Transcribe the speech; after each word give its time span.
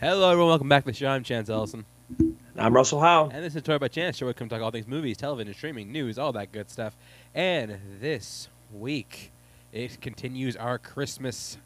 Hello, 0.00 0.30
everyone. 0.30 0.48
Welcome 0.48 0.68
back 0.70 0.84
to 0.84 0.92
the 0.92 0.96
show. 0.96 1.08
I'm 1.08 1.22
Chance 1.22 1.50
Ellison. 1.50 1.84
I'm 2.56 2.74
Russell 2.74 3.00
Howe. 3.00 3.28
And 3.30 3.44
this 3.44 3.54
is 3.54 3.62
Toy 3.62 3.76
by 3.76 3.88
Chance, 3.88 4.16
show 4.16 4.24
where 4.24 4.30
we 4.30 4.34
come 4.34 4.48
talk 4.48 4.62
all 4.62 4.70
things 4.70 4.86
movies, 4.86 5.18
television, 5.18 5.52
streaming, 5.52 5.92
news, 5.92 6.18
all 6.18 6.32
that 6.32 6.52
good 6.52 6.70
stuff. 6.70 6.96
And 7.34 7.78
this 8.00 8.48
week, 8.72 9.30
it 9.74 10.00
continues 10.00 10.56
our 10.56 10.78
Christmas 10.78 11.58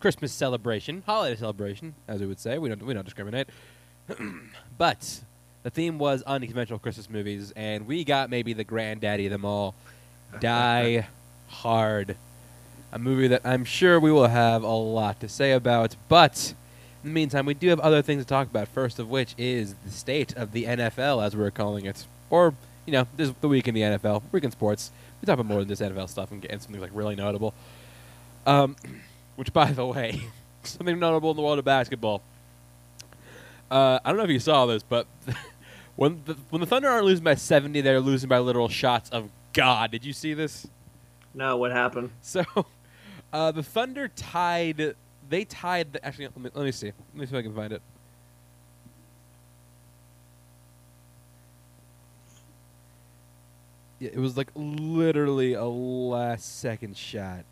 Christmas 0.00 0.32
celebration, 0.32 1.02
holiday 1.04 1.36
celebration, 1.36 1.94
as 2.08 2.22
we 2.22 2.26
would 2.26 2.40
say. 2.40 2.56
We 2.56 2.70
don't 2.70 2.82
we 2.86 2.94
don't 2.94 3.04
discriminate. 3.04 3.48
but 4.78 5.20
the 5.62 5.68
theme 5.68 5.98
was 5.98 6.22
unconventional 6.22 6.78
Christmas 6.78 7.10
movies, 7.10 7.52
and 7.54 7.86
we 7.86 8.02
got 8.02 8.30
maybe 8.30 8.54
the 8.54 8.64
granddaddy 8.64 9.26
of 9.26 9.30
them 9.30 9.44
all, 9.44 9.74
Die 10.40 11.06
Hard, 11.48 12.16
a 12.92 12.98
movie 12.98 13.28
that 13.28 13.42
I'm 13.44 13.66
sure 13.66 14.00
we 14.00 14.10
will 14.10 14.28
have 14.28 14.62
a 14.62 14.68
lot 14.68 15.20
to 15.20 15.28
say 15.28 15.52
about. 15.52 15.96
But 16.08 16.54
in 17.02 17.10
the 17.10 17.14
meantime, 17.14 17.46
we 17.46 17.54
do 17.54 17.68
have 17.68 17.80
other 17.80 18.02
things 18.02 18.22
to 18.22 18.28
talk 18.28 18.48
about. 18.48 18.68
First 18.68 18.98
of 18.98 19.08
which 19.08 19.34
is 19.36 19.74
the 19.84 19.90
state 19.90 20.36
of 20.36 20.52
the 20.52 20.64
NFL, 20.64 21.24
as 21.24 21.36
we're 21.36 21.50
calling 21.50 21.86
it, 21.86 22.06
or 22.30 22.54
you 22.86 22.92
know, 22.92 23.06
this 23.16 23.28
is 23.28 23.34
the 23.40 23.48
week 23.48 23.68
in 23.68 23.74
the 23.74 23.82
NFL, 23.82 24.22
week 24.32 24.44
in 24.44 24.50
sports. 24.50 24.90
We 25.20 25.26
talk 25.26 25.34
about 25.34 25.46
more 25.46 25.60
than 25.60 25.68
just 25.68 25.82
NFL 25.82 26.08
stuff 26.08 26.32
and 26.32 26.42
getting 26.42 26.58
something 26.58 26.80
like 26.80 26.90
really 26.92 27.14
notable. 27.14 27.54
Um, 28.46 28.76
which, 29.36 29.52
by 29.52 29.72
the 29.72 29.86
way, 29.86 30.20
something 30.62 30.98
notable 30.98 31.30
in 31.30 31.36
the 31.36 31.42
world 31.42 31.58
of 31.58 31.64
basketball. 31.64 32.22
Uh, 33.70 33.98
I 34.04 34.10
don't 34.10 34.18
know 34.18 34.24
if 34.24 34.30
you 34.30 34.40
saw 34.40 34.66
this, 34.66 34.82
but 34.82 35.06
when 35.96 36.22
the, 36.26 36.36
when 36.50 36.60
the 36.60 36.66
Thunder 36.66 36.88
aren't 36.88 37.06
losing 37.06 37.24
by 37.24 37.34
70, 37.34 37.80
they're 37.80 38.00
losing 38.00 38.28
by 38.28 38.38
literal 38.38 38.68
shots 38.68 39.08
of 39.10 39.30
God. 39.52 39.90
Did 39.90 40.04
you 40.04 40.12
see 40.12 40.34
this? 40.34 40.66
No, 41.34 41.56
what 41.56 41.72
happened? 41.72 42.10
So, 42.20 42.44
uh, 43.32 43.52
the 43.52 43.62
Thunder 43.62 44.08
tied. 44.08 44.94
They 45.32 45.46
tied. 45.46 45.94
The, 45.94 46.04
actually, 46.04 46.26
let 46.26 46.36
me, 46.36 46.50
let 46.52 46.64
me 46.66 46.72
see. 46.72 46.88
Let 46.88 47.14
me 47.14 47.24
see 47.24 47.34
if 47.34 47.38
I 47.38 47.42
can 47.42 47.54
find 47.54 47.72
it. 47.72 47.80
Yeah, 53.98 54.10
it 54.12 54.18
was 54.18 54.36
like 54.36 54.48
literally 54.54 55.54
a 55.54 55.64
last 55.64 56.60
second 56.60 56.98
shot. 56.98 57.44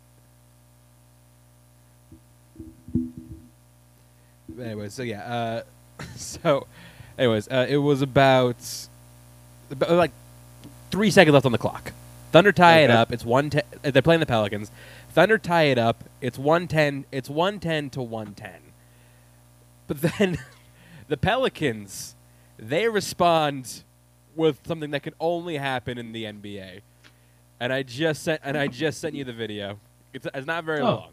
Anyways, 4.61 4.93
so 4.93 5.01
yeah. 5.01 5.23
Uh, 5.23 6.03
so, 6.15 6.67
anyways, 7.17 7.47
uh, 7.47 7.65
it 7.67 7.77
was 7.77 8.03
about, 8.03 8.57
about 9.71 9.89
like 9.89 10.11
three 10.91 11.09
seconds 11.09 11.33
left 11.33 11.47
on 11.47 11.51
the 11.51 11.57
clock. 11.57 11.93
Thunder 12.31 12.51
tie 12.51 12.79
it 12.79 12.89
up. 12.89 13.11
It's 13.11 13.25
one. 13.25 13.49
Te- 13.49 13.61
uh, 13.83 13.91
they're 13.91 14.01
playing 14.01 14.19
the 14.21 14.25
Pelicans. 14.25 14.71
Thunder 15.09 15.37
tie 15.37 15.63
it 15.63 15.77
up. 15.77 16.03
It's 16.21 16.37
one 16.37 16.67
ten. 16.67 17.05
It's 17.11 17.29
one 17.29 17.59
ten 17.59 17.89
to 17.91 18.01
one 18.01 18.33
ten. 18.33 18.59
But 19.87 20.01
then, 20.17 20.37
the 21.07 21.17
Pelicans, 21.17 22.15
they 22.57 22.87
respond 22.87 23.83
with 24.35 24.59
something 24.65 24.91
that 24.91 25.03
can 25.03 25.13
only 25.19 25.57
happen 25.57 25.97
in 25.97 26.13
the 26.13 26.23
NBA. 26.23 26.81
And 27.59 27.73
I 27.73 27.83
just 27.83 28.23
sent. 28.23 28.41
And 28.43 28.57
I 28.57 28.67
just 28.67 29.01
sent 29.01 29.13
you 29.13 29.23
the 29.25 29.33
video. 29.33 29.77
It's, 30.13 30.27
it's 30.33 30.47
not 30.47 30.63
very 30.63 30.79
Oh. 30.81 30.85
long. 30.85 31.11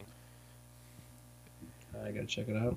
I 2.04 2.12
gotta 2.12 2.26
check 2.26 2.48
it 2.48 2.56
out. 2.56 2.76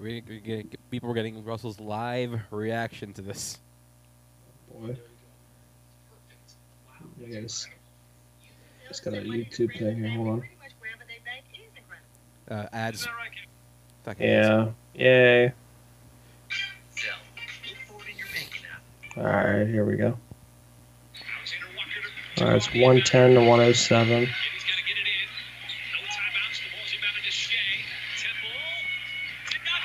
We, 0.00 0.22
we 0.28 0.38
get, 0.40 0.90
people 0.90 1.08
were 1.08 1.14
getting 1.14 1.44
Russell's 1.44 1.80
live 1.80 2.40
reaction 2.50 3.12
to 3.14 3.22
this. 3.22 3.58
Boy. 4.72 4.96
I 7.24 7.30
guess. 7.30 7.66
Just 8.88 9.04
got 9.04 9.14
a 9.14 9.18
YouTube 9.18 9.78
thing 9.78 9.98
here. 9.98 10.10
Hold 10.10 10.28
on. 10.28 10.44
Uh, 12.50 12.66
ads. 12.72 13.06
Yeah. 14.18 14.70
Yay. 14.94 15.52
Alright, 19.16 19.66
here 19.66 19.84
we 19.84 19.96
go. 19.96 20.16
Alright, 22.40 22.56
it's 22.56 22.68
110 22.68 23.34
to 23.34 23.40
107. 23.40 24.28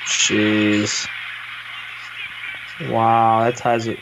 Jeez. 0.06 1.06
Wow, 2.90 3.44
that 3.44 3.56
ties 3.56 3.86
it. 3.86 3.98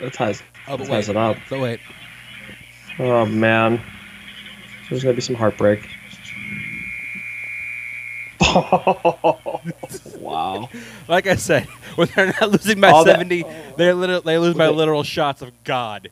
That 0.00 0.12
ties, 0.12 0.42
Oh, 0.68 0.76
that 0.76 0.86
ties 0.86 1.08
wait. 1.08 1.08
it 1.08 1.16
up. 1.16 1.36
But 1.48 1.60
wait. 1.60 1.80
Oh 2.98 3.26
man. 3.26 3.80
There's 4.88 5.02
gonna 5.02 5.14
be 5.14 5.20
some 5.20 5.34
heartbreak. 5.36 5.86
wow. 10.18 10.68
Like 11.08 11.26
I 11.26 11.36
said, 11.36 11.64
when 11.96 12.08
they're 12.14 12.34
not 12.40 12.50
losing 12.50 12.80
by 12.80 12.90
All 12.90 13.04
that- 13.04 13.12
70, 13.18 13.44
they 13.76 13.92
literal, 13.92 14.20
they 14.20 14.38
lose 14.38 14.54
by 14.54 14.68
literal 14.68 15.02
shots 15.02 15.42
of 15.42 15.52
God. 15.64 16.10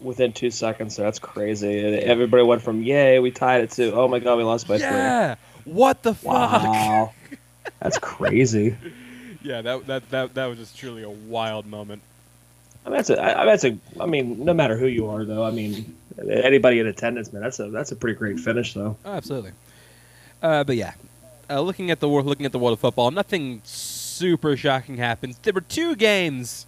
Within 0.00 0.32
two 0.32 0.50
seconds, 0.50 0.94
that's 0.96 1.18
crazy. 1.18 1.80
Everybody 1.80 2.44
went 2.44 2.62
from 2.62 2.82
"Yay, 2.82 3.18
we 3.18 3.32
tied 3.32 3.62
it" 3.62 3.72
to 3.72 3.92
"Oh 3.92 4.06
my 4.06 4.20
god, 4.20 4.36
we 4.38 4.44
lost 4.44 4.68
by 4.68 4.76
yeah. 4.76 5.34
What 5.64 6.02
the 6.04 6.14
fuck? 6.14 6.32
Wow. 6.62 7.12
That's 7.80 7.98
crazy. 7.98 8.76
Yeah, 9.40 9.62
that, 9.62 9.86
that 9.86 10.10
that 10.10 10.34
that 10.34 10.46
was 10.46 10.58
just 10.58 10.76
truly 10.76 11.04
a 11.04 11.08
wild 11.08 11.64
moment. 11.64 12.02
I 12.88 12.90
mean, 12.90 12.96
that's 12.96 13.10
a. 13.10 13.40
I, 13.40 13.44
that's 13.44 13.64
a. 13.64 13.76
I 14.00 14.06
mean, 14.06 14.46
no 14.46 14.54
matter 14.54 14.74
who 14.78 14.86
you 14.86 15.10
are, 15.10 15.22
though. 15.22 15.44
I 15.44 15.50
mean, 15.50 15.94
anybody 16.18 16.80
in 16.80 16.86
attendance, 16.86 17.30
man. 17.34 17.42
That's 17.42 17.60
a. 17.60 17.68
That's 17.68 17.92
a 17.92 17.96
pretty 17.96 18.18
great 18.18 18.40
finish, 18.40 18.72
though. 18.72 18.96
Oh, 19.04 19.12
absolutely. 19.12 19.50
Uh, 20.42 20.64
but 20.64 20.76
yeah, 20.76 20.94
uh, 21.50 21.60
looking 21.60 21.90
at 21.90 22.00
the 22.00 22.08
wor- 22.08 22.22
looking 22.22 22.46
at 22.46 22.52
the 22.52 22.58
world 22.58 22.72
of 22.72 22.80
football, 22.80 23.10
nothing 23.10 23.60
super 23.64 24.56
shocking 24.56 24.96
happened. 24.96 25.36
There 25.42 25.52
were 25.52 25.60
two 25.60 25.96
games 25.96 26.66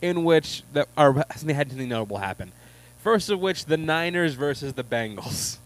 in 0.00 0.24
which 0.24 0.62
that 0.72 0.88
are 0.96 1.26
something 1.36 1.54
had 1.54 1.68
something 1.68 1.88
notable 1.88 2.16
happen. 2.16 2.50
First 3.02 3.28
of 3.28 3.38
which, 3.38 3.66
the 3.66 3.76
Niners 3.76 4.34
versus 4.34 4.72
the 4.72 4.84
Bengals. 4.84 5.58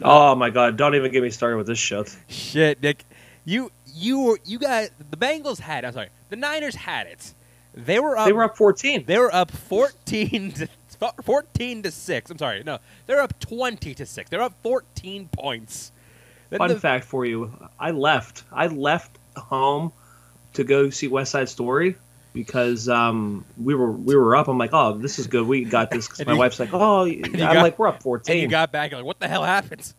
Oh 0.00 0.36
my 0.36 0.50
god! 0.50 0.76
Don't 0.76 0.94
even 0.94 1.10
get 1.10 1.24
me 1.24 1.30
started 1.30 1.56
with 1.56 1.66
this 1.66 1.78
shit. 1.78 2.16
Shit, 2.28 2.80
Nick, 2.80 3.04
you 3.44 3.72
you 3.92 4.20
were 4.20 4.38
you 4.44 4.60
got 4.60 4.90
the 5.10 5.16
Bengals 5.16 5.58
had. 5.58 5.84
I'm 5.84 5.92
sorry, 5.92 6.10
the 6.28 6.36
Niners 6.36 6.76
had 6.76 7.08
it. 7.08 7.32
They 7.76 8.00
were 8.00 8.16
up. 8.16 8.26
They 8.26 8.32
were 8.32 8.44
up 8.44 8.56
14. 8.56 9.04
They 9.06 9.18
were 9.18 9.34
up 9.34 9.50
14 9.50 10.52
to 10.52 10.68
14 11.22 11.82
to 11.82 11.90
six. 11.90 12.30
I'm 12.30 12.38
sorry, 12.38 12.62
no, 12.64 12.78
they're 13.06 13.20
up 13.20 13.38
20 13.40 13.94
to 13.94 14.06
six. 14.06 14.30
They're 14.30 14.40
up 14.42 14.54
14 14.62 15.28
points. 15.30 15.92
Then 16.50 16.58
Fun 16.58 16.68
the- 16.70 16.80
fact 16.80 17.04
for 17.04 17.24
you: 17.26 17.52
I 17.78 17.90
left. 17.90 18.44
I 18.52 18.68
left 18.68 19.18
home 19.36 19.92
to 20.54 20.64
go 20.64 20.88
see 20.90 21.08
West 21.08 21.32
Side 21.32 21.48
Story 21.50 21.96
because 22.32 22.88
um, 22.88 23.44
we 23.62 23.74
were 23.74 23.90
we 23.92 24.16
were 24.16 24.36
up. 24.36 24.48
I'm 24.48 24.56
like, 24.56 24.70
oh, 24.72 24.96
this 24.96 25.18
is 25.18 25.26
good. 25.26 25.46
We 25.46 25.64
got 25.64 25.90
this. 25.90 26.08
'Cause 26.08 26.24
my 26.24 26.32
you- 26.32 26.38
wife's 26.38 26.58
like, 26.58 26.72
oh, 26.72 27.02
I'm 27.04 27.20
got- 27.32 27.56
like, 27.56 27.78
we're 27.78 27.88
up 27.88 28.02
14." 28.02 28.20
and 28.20 28.26
14. 28.38 28.42
you 28.42 28.48
got 28.48 28.72
back. 28.72 28.90
You're 28.90 29.00
like, 29.00 29.06
what 29.06 29.20
the 29.20 29.28
hell 29.28 29.44
happens?" 29.44 29.94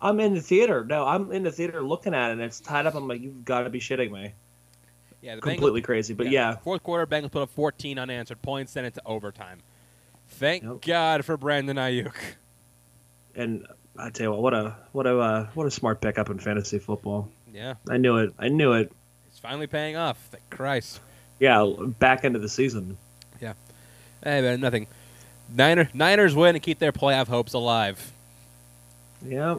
I'm 0.00 0.20
in 0.20 0.34
the 0.34 0.40
theater. 0.40 0.84
No, 0.84 1.04
I'm 1.06 1.32
in 1.32 1.42
the 1.42 1.50
theater 1.50 1.82
looking 1.82 2.14
at 2.14 2.28
it. 2.30 2.32
and 2.34 2.42
It's 2.42 2.60
tied 2.60 2.86
up. 2.86 2.94
I'm 2.94 3.08
like, 3.08 3.20
you've 3.20 3.44
got 3.44 3.62
to 3.62 3.70
be 3.70 3.80
shitting 3.80 4.12
me. 4.12 4.32
Yeah, 5.20 5.34
the 5.34 5.40
Completely 5.40 5.82
crazy. 5.82 6.14
But 6.14 6.30
yeah, 6.30 6.56
Fourth 6.56 6.82
quarter, 6.82 7.06
Bengals 7.06 7.32
put 7.32 7.42
up 7.42 7.50
14 7.50 7.98
unanswered 7.98 8.40
points, 8.42 8.72
then 8.74 8.84
into 8.84 9.00
overtime. 9.04 9.60
Thank 10.28 10.62
Yep. 10.62 10.80
God 10.82 11.24
for 11.24 11.36
Brandon 11.36 11.76
Aiyuk. 11.76 12.14
and 13.34 13.66
I 13.98 14.10
tell 14.10 14.24
you 14.26 14.30
what, 14.30 14.42
what 14.42 14.54
a 14.54 14.76
what 14.92 15.06
a 15.06 15.18
uh, 15.18 15.46
what 15.54 15.66
a 15.66 15.70
smart 15.70 16.00
pickup 16.00 16.30
in 16.30 16.38
fantasy 16.38 16.78
football. 16.78 17.28
Yeah, 17.52 17.74
I 17.88 17.96
knew 17.96 18.18
it. 18.18 18.32
I 18.38 18.48
knew 18.48 18.72
it. 18.74 18.92
it's 19.26 19.38
finally 19.38 19.66
paying 19.66 19.96
off. 19.96 20.18
Thank 20.30 20.48
Christ. 20.50 21.00
Yeah, 21.40 21.72
back 21.98 22.24
into 22.24 22.38
the 22.38 22.48
season. 22.48 22.96
Yeah. 23.40 23.54
Hey, 24.22 24.40
man, 24.42 24.60
nothing. 24.60 24.86
Niner, 25.54 25.88
Niners 25.94 26.34
win 26.34 26.54
and 26.56 26.62
keep 26.62 26.78
their 26.78 26.92
playoff 26.92 27.28
hopes 27.28 27.54
alive. 27.54 28.12
Yeah. 29.24 29.56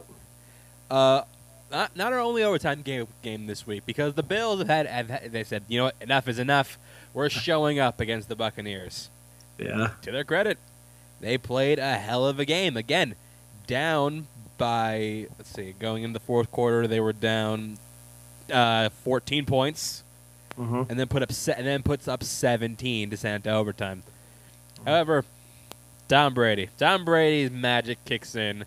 Uh, 0.90 1.22
not 1.70 1.96
not 1.96 2.12
our 2.12 2.18
only 2.20 2.42
overtime 2.42 2.82
game 2.82 3.06
game 3.22 3.46
this 3.46 3.66
week 3.66 3.84
because 3.86 4.14
the 4.14 4.22
Bills 4.22 4.58
have 4.58 4.68
had, 4.68 4.86
have 4.86 5.08
had 5.10 5.32
they 5.32 5.44
said 5.44 5.62
you 5.68 5.78
know 5.78 5.84
what 5.84 5.96
enough 6.00 6.28
is 6.28 6.38
enough. 6.38 6.78
We're 7.14 7.28
showing 7.48 7.78
up 7.78 8.00
against 8.00 8.28
the 8.28 8.36
Buccaneers. 8.36 9.10
Yeah. 9.58 9.90
To 10.02 10.10
their 10.10 10.24
credit, 10.24 10.58
they 11.20 11.36
played 11.38 11.78
a 11.78 11.96
hell 11.98 12.26
of 12.26 12.38
a 12.40 12.44
game. 12.44 12.76
Again, 12.76 13.14
down 13.66 14.26
by 14.58 15.26
let's 15.38 15.50
see, 15.50 15.74
going 15.78 16.02
in 16.02 16.12
the 16.12 16.20
fourth 16.20 16.50
quarter 16.50 16.86
they 16.86 17.00
were 17.00 17.12
down 17.12 17.78
uh, 18.52 18.88
14 19.04 19.46
points 19.46 20.02
hmm 20.56 20.82
and 20.88 20.98
then 20.98 21.06
put 21.06 21.22
up 21.22 21.32
se- 21.32 21.54
and 21.56 21.66
then 21.66 21.82
puts 21.82 22.08
up 22.08 22.24
17 22.24 23.10
to 23.10 23.16
send 23.16 23.36
it 23.46 23.48
to 23.48 23.54
overtime. 23.54 24.02
However, 24.84 25.24
Tom 26.08 26.34
Brady, 26.34 26.68
Tom 26.76 27.04
Brady's 27.04 27.50
magic 27.50 28.04
kicks 28.04 28.34
in. 28.34 28.64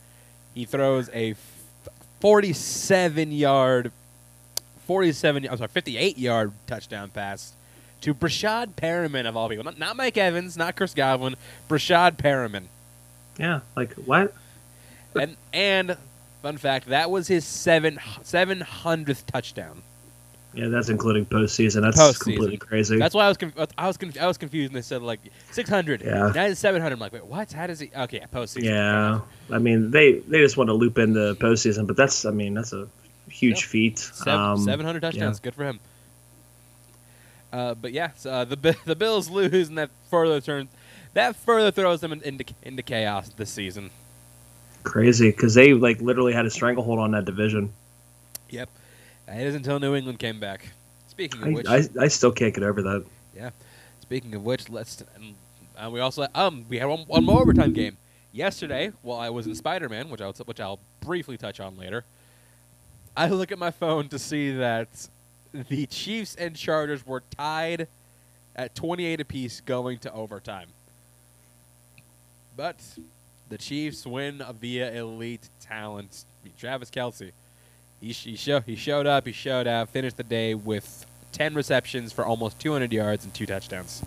He 0.55 0.65
throws 0.65 1.09
a 1.13 1.33
47 2.23 3.33
yard, 3.33 3.91
47 4.87 5.45
I'm 5.45 5.57
sorry, 5.57 5.67
58 5.67 6.17
yard 6.17 6.53
touchdown 6.67 7.09
pass 7.09 7.51
to 7.99 8.13
Breshad 8.13 8.75
Perriman 8.75 9.27
of 9.27 9.35
all 9.35 9.49
people. 9.49 9.65
Not, 9.65 9.77
not 9.77 9.97
Mike 9.97 10.17
Evans, 10.17 10.55
not 10.55 10.77
Chris 10.77 10.93
Godwin, 10.93 11.35
Breshad 11.67 12.15
Perriman. 12.15 12.67
Yeah. 13.37 13.59
Like 13.75 13.91
what? 13.95 14.33
and 15.13 15.35
and 15.51 15.97
Fun 16.41 16.55
fact: 16.55 16.87
that 16.87 17.11
was 17.11 17.27
his 17.27 17.43
seven 17.43 17.99
seven 18.21 18.61
hundredth 18.61 19.25
touchdown. 19.25 19.81
Yeah, 20.55 20.67
that's 20.67 20.89
including 20.89 21.25
postseason. 21.25 21.81
That's 21.81 21.97
Postseason. 21.99 22.19
completely 22.23 22.57
crazy. 22.57 22.97
That's 22.97 23.15
why 23.15 23.25
I 23.25 23.27
was 23.27 23.37
conf- 23.37 23.57
I 23.77 23.87
was 23.87 23.97
conf- 23.97 24.21
I 24.21 24.27
was 24.27 24.37
confused 24.37 24.71
when 24.71 24.75
they 24.75 24.83
said 24.83 25.01
like 25.01 25.19
six 25.51 25.69
hundred. 25.69 26.01
Yeah. 26.03 26.31
Now 26.35 26.45
it's 26.45 26.59
seven 26.59 26.81
hundred. 26.81 26.93
I'm 26.95 26.99
like, 26.99 27.11
wait, 27.13 27.25
what? 27.25 27.51
How 27.51 27.65
does 27.65 27.79
he? 27.79 27.89
Okay, 27.95 28.17
yeah, 28.17 28.27
postseason. 28.27 28.63
yeah, 28.65 29.19
I 29.51 29.57
mean 29.59 29.89
they 29.89 30.19
they 30.19 30.39
just 30.39 30.55
want 30.57 30.67
to 30.69 30.73
loop 30.73 30.99
in 30.99 31.13
the 31.13 31.35
postseason, 31.37 31.87
but 31.87 31.97
that's 31.97 32.25
I 32.25 32.31
mean 32.31 32.53
that's 32.53 32.71
a 32.71 32.87
huge 33.29 33.61
Yeah. 33.63 33.67
feat. 33.67 33.97
Seven, 33.99 34.39
Um, 34.39 34.57
700 34.63 35.01
touchdowns. 35.01 35.39
Good 35.39 35.55
for 35.55 35.63
him. 35.65 35.79
Uh, 37.51 37.73
but 37.75 37.91
yeah, 37.91 38.11
so, 38.15 38.31
uh, 38.31 38.45
the 38.45 38.75
the 38.85 38.95
Bills 38.95 39.29
lose, 39.29 39.69
and 39.69 39.77
that 39.77 39.89
further 40.09 40.39
turns 40.41 40.69
that 41.13 41.35
further 41.35 41.71
throws 41.71 42.01
them 42.01 42.13
into 42.13 42.45
into 42.63 42.83
chaos 42.83 43.29
this 43.29 43.49
season. 43.49 43.89
Crazy 44.83 45.29
because 45.31 45.53
they 45.53 45.73
like 45.73 46.01
literally 46.01 46.33
had 46.33 46.45
a 46.45 46.49
stranglehold 46.49 46.99
on 46.99 47.11
that 47.11 47.25
division. 47.25 47.71
Yep. 48.49 48.69
It 49.35 49.47
is 49.47 49.55
until 49.55 49.79
New 49.79 49.95
England 49.95 50.19
came 50.19 50.39
back. 50.39 50.69
Speaking 51.07 51.41
of 51.41 51.47
I, 51.47 51.51
which, 51.51 51.67
I, 51.67 52.03
I 52.03 52.07
still 52.07 52.31
can't 52.31 52.53
get 52.53 52.63
over 52.63 52.81
that. 52.81 53.05
Yeah. 53.35 53.49
Speaking 54.01 54.33
of 54.35 54.43
which, 54.43 54.69
let's. 54.69 55.03
And, 55.15 55.35
uh, 55.77 55.89
we 55.89 55.99
also 55.99 56.27
um 56.35 56.65
we 56.69 56.77
had 56.77 56.87
one, 56.87 56.99
one 57.07 57.23
more 57.23 57.41
overtime 57.41 57.73
game 57.73 57.97
yesterday 58.31 58.91
while 59.01 59.19
I 59.19 59.29
was 59.29 59.47
in 59.47 59.55
Spider 59.55 59.89
Man, 59.89 60.09
which 60.09 60.21
I'll 60.21 60.33
which 60.45 60.59
I'll 60.59 60.79
briefly 61.01 61.37
touch 61.37 61.59
on 61.59 61.77
later. 61.77 62.03
I 63.15 63.29
look 63.29 63.51
at 63.51 63.59
my 63.59 63.71
phone 63.71 64.09
to 64.09 64.19
see 64.19 64.51
that 64.57 65.07
the 65.53 65.85
Chiefs 65.85 66.35
and 66.35 66.55
Chargers 66.55 67.05
were 67.05 67.23
tied 67.37 67.87
at 68.55 68.75
28 68.75 69.21
apiece 69.21 69.61
going 69.61 69.99
to 69.99 70.13
overtime. 70.13 70.67
But 72.55 72.77
the 73.49 73.57
Chiefs 73.57 74.05
win 74.05 74.43
via 74.59 74.91
elite 74.93 75.49
talent. 75.59 76.25
Travis 76.57 76.89
Kelce, 76.89 77.31
he, 78.03 78.11
he, 78.11 78.35
show, 78.35 78.59
he 78.59 78.75
showed 78.75 79.07
up, 79.07 79.25
he 79.25 79.31
showed 79.31 79.65
out, 79.65 79.87
finished 79.89 80.17
the 80.17 80.23
day 80.23 80.53
with 80.53 81.05
10 81.31 81.55
receptions 81.55 82.11
for 82.11 82.25
almost 82.25 82.59
200 82.59 82.91
yards 82.91 83.23
and 83.23 83.33
two 83.33 83.45
touchdowns. 83.45 84.03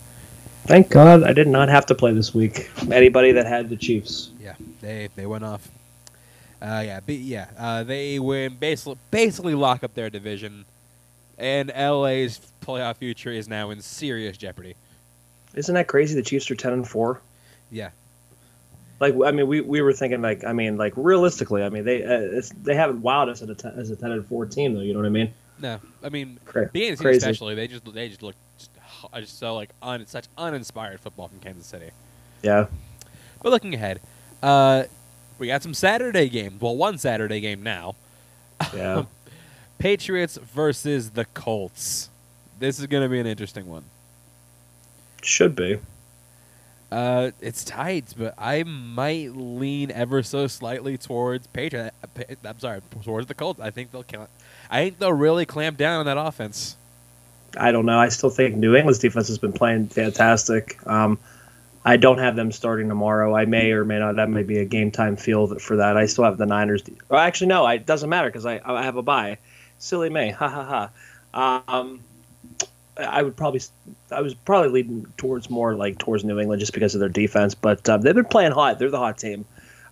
Thank 0.65 0.89
God 0.89 1.23
I 1.23 1.33
did 1.33 1.47
not 1.47 1.67
have 1.69 1.87
to 1.87 1.95
play 1.95 2.13
this 2.13 2.33
week. 2.33 2.69
Anybody 2.91 3.31
that 3.31 3.47
had 3.47 3.69
the 3.69 3.75
Chiefs. 3.75 4.29
Yeah, 4.39 4.53
they 4.81 5.07
they 5.15 5.25
went 5.25 5.45
off. 5.45 5.69
Uh, 6.61 6.83
yeah, 6.85 6.99
yeah, 7.07 7.47
uh, 7.57 7.83
they 7.83 8.19
win 8.19 8.57
basically 8.57 8.97
basically 9.09 9.55
lock 9.55 9.83
up 9.83 9.93
their 9.93 10.09
division, 10.09 10.65
and 11.37 11.69
LA's 11.69 12.41
playoff 12.61 12.97
future 12.97 13.31
is 13.31 13.47
now 13.47 13.69
in 13.69 13.81
serious 13.81 14.35
jeopardy. 14.35 14.75
Isn't 15.53 15.75
that 15.75 15.87
crazy? 15.87 16.15
The 16.15 16.23
Chiefs 16.23 16.51
are 16.51 16.55
ten 16.55 16.73
and 16.73 16.87
four. 16.87 17.21
Yeah, 17.71 17.91
Like 18.99 19.15
I 19.25 19.31
mean, 19.31 19.47
we, 19.47 19.61
we 19.61 19.81
were 19.81 19.93
thinking 19.93 20.21
like 20.21 20.43
I 20.43 20.53
mean 20.53 20.77
like 20.77 20.93
realistically, 20.95 21.63
I 21.63 21.69
mean 21.69 21.85
they 21.85 22.03
uh, 22.03 22.37
it's, 22.37 22.49
they 22.49 22.75
haven't 22.75 23.01
wowed 23.01 23.29
us 23.29 23.41
at 23.41 23.49
a 23.49 23.55
ten, 23.55 23.73
as 23.77 23.91
a 23.91 23.95
ten 23.95 24.11
and 24.11 24.25
four 24.25 24.45
team 24.45 24.73
though. 24.73 24.81
You 24.81 24.93
know 24.93 24.99
what 24.99 25.05
I 25.05 25.09
mean? 25.09 25.33
no, 25.59 25.79
I 26.03 26.09
mean 26.09 26.39
Cra- 26.45 26.69
being 26.71 26.93
a 26.93 26.97
crazy. 26.97 27.17
especially, 27.17 27.55
they 27.55 27.67
just 27.67 27.85
they 27.93 28.09
just 28.09 28.23
look 28.23 28.35
just, 28.57 28.71
just 29.15 29.39
so 29.39 29.55
like 29.55 29.69
un, 29.81 30.05
such 30.07 30.25
uninspired 30.37 30.99
football 30.99 31.27
from 31.27 31.39
Kansas 31.39 31.65
City. 31.65 31.91
Yeah. 32.41 32.67
But 33.41 33.51
looking 33.51 33.73
ahead, 33.73 33.99
uh, 34.41 34.85
we 35.37 35.47
got 35.47 35.61
some 35.63 35.73
Saturday 35.73 36.29
games. 36.29 36.59
Well, 36.59 36.75
one 36.75 36.97
Saturday 36.97 37.39
game 37.39 37.61
now. 37.61 37.95
Yeah. 38.75 39.05
Patriots 39.77 40.37
versus 40.37 41.11
the 41.11 41.25
Colts. 41.25 42.09
This 42.59 42.79
is 42.79 42.87
going 42.87 43.03
to 43.03 43.09
be 43.09 43.19
an 43.19 43.27
interesting 43.27 43.67
one. 43.67 43.83
Should 45.21 45.55
be. 45.55 45.79
Uh, 46.91 47.31
it's 47.41 47.63
tight, 47.65 48.13
but 48.17 48.33
I 48.37 48.63
might 48.63 49.35
lean 49.35 49.91
ever 49.91 50.23
so 50.23 50.47
slightly 50.47 50.97
towards 50.97 51.45
Patriot. 51.47 51.91
uh, 52.03 52.23
I'm 52.45 52.59
sorry, 52.59 52.81
towards 53.03 53.27
the 53.27 53.33
Colts. 53.33 53.59
I 53.59 53.71
think 53.71 53.91
they'll 53.91 54.03
kill. 54.03 54.27
I 54.69 54.83
think 54.83 54.99
they'll 54.99 55.11
really 55.13 55.45
clamp 55.45 55.77
down 55.77 55.99
on 55.99 56.05
that 56.05 56.17
offense. 56.17 56.77
I 57.57 57.71
don't 57.71 57.85
know. 57.85 57.99
I 57.99 58.09
still 58.09 58.29
think 58.29 58.55
New 58.55 58.75
England's 58.75 58.99
defense 58.99 59.27
has 59.27 59.37
been 59.37 59.53
playing 59.53 59.87
fantastic. 59.87 60.77
Um, 60.87 61.17
I 61.83 61.97
don't 61.97 62.17
have 62.19 62.35
them 62.35 62.51
starting 62.51 62.89
tomorrow. 62.89 63.35
I 63.35 63.45
may 63.45 63.71
or 63.71 63.85
may 63.85 63.99
not. 63.99 64.17
That 64.17 64.29
may 64.29 64.43
be 64.43 64.59
a 64.59 64.65
game 64.65 64.91
time 64.91 65.15
feel 65.15 65.57
for 65.59 65.77
that. 65.77 65.95
I 65.97 66.05
still 66.05 66.25
have 66.25 66.37
the 66.37 66.45
Niners. 66.45 66.81
de- 66.81 66.93
Well, 67.09 67.19
actually, 67.19 67.47
no. 67.47 67.65
It 67.67 67.85
doesn't 67.85 68.09
matter 68.09 68.27
because 68.29 68.45
I, 68.45 68.59
I 68.63 68.83
have 68.83 68.97
a 68.97 69.01
bye. 69.01 69.37
Silly 69.79 70.09
me. 70.09 70.29
Ha 70.31 70.47
ha 70.49 70.89
ha. 71.33 71.63
Um, 71.67 72.01
I 72.99 73.21
would 73.21 73.35
probably. 73.35 73.61
I 74.11 74.21
was 74.21 74.33
probably 74.33 74.69
leading 74.69 75.05
towards 75.17 75.49
more 75.49 75.75
like 75.75 75.97
towards 75.97 76.23
New 76.23 76.39
England 76.39 76.59
just 76.59 76.73
because 76.73 76.95
of 76.95 76.99
their 76.99 77.09
defense. 77.09 77.55
But 77.55 77.87
um, 77.89 78.01
they've 78.01 78.15
been 78.15 78.25
playing 78.25 78.51
hot. 78.51 78.79
They're 78.79 78.89
the 78.89 78.97
hot 78.97 79.17
team. 79.17 79.45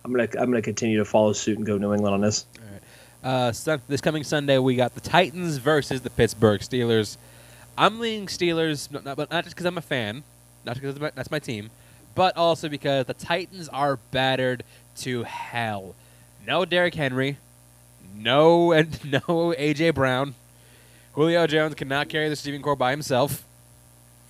I'm 0.04 0.12
gonna 0.12 0.28
I'm 0.38 0.50
gonna 0.50 0.62
continue 0.62 0.98
to 0.98 1.04
follow 1.04 1.32
suit 1.32 1.58
and 1.58 1.66
go 1.66 1.78
New 1.78 1.92
England 1.92 2.14
on 2.14 2.20
this. 2.20 2.46
Uh, 3.24 3.50
sun- 3.50 3.82
this 3.88 4.00
coming 4.00 4.22
Sunday, 4.22 4.56
we 4.58 4.76
got 4.76 4.94
the 4.94 5.00
Titans 5.00 5.56
versus 5.56 6.00
the 6.02 6.10
Pittsburgh 6.10 6.60
Steelers. 6.60 7.16
I'm 7.76 7.98
leaning 7.98 8.28
Steelers, 8.28 8.90
not, 8.92 9.04
not, 9.04 9.18
not 9.18 9.42
just 9.42 9.56
because 9.56 9.66
I'm 9.66 9.76
a 9.76 9.82
fan, 9.82 10.22
not 10.64 10.76
because 10.76 10.96
that's 10.96 11.30
my 11.30 11.40
team, 11.40 11.70
but 12.14 12.36
also 12.36 12.68
because 12.68 13.06
the 13.06 13.14
Titans 13.14 13.68
are 13.70 13.96
battered 14.12 14.62
to 14.98 15.24
hell. 15.24 15.96
No 16.46 16.64
Derrick 16.64 16.94
Henry, 16.94 17.38
no 18.14 18.70
and 18.70 19.04
no 19.12 19.54
AJ 19.58 19.94
Brown. 19.94 20.34
Julio 21.16 21.46
Jones 21.46 21.74
cannot 21.74 22.08
carry 22.08 22.26
the 22.26 22.30
receiving 22.30 22.62
core 22.62 22.76
by 22.76 22.90
himself. 22.92 23.42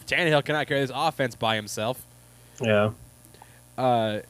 Tannehill 0.07 0.45
cannot 0.45 0.67
carry 0.69 0.81
this 0.81 0.93
offense 0.95 1.35
by 1.35 1.57
himself. 1.57 2.01
Yeah. 2.63 2.93
Uh, 3.77 4.21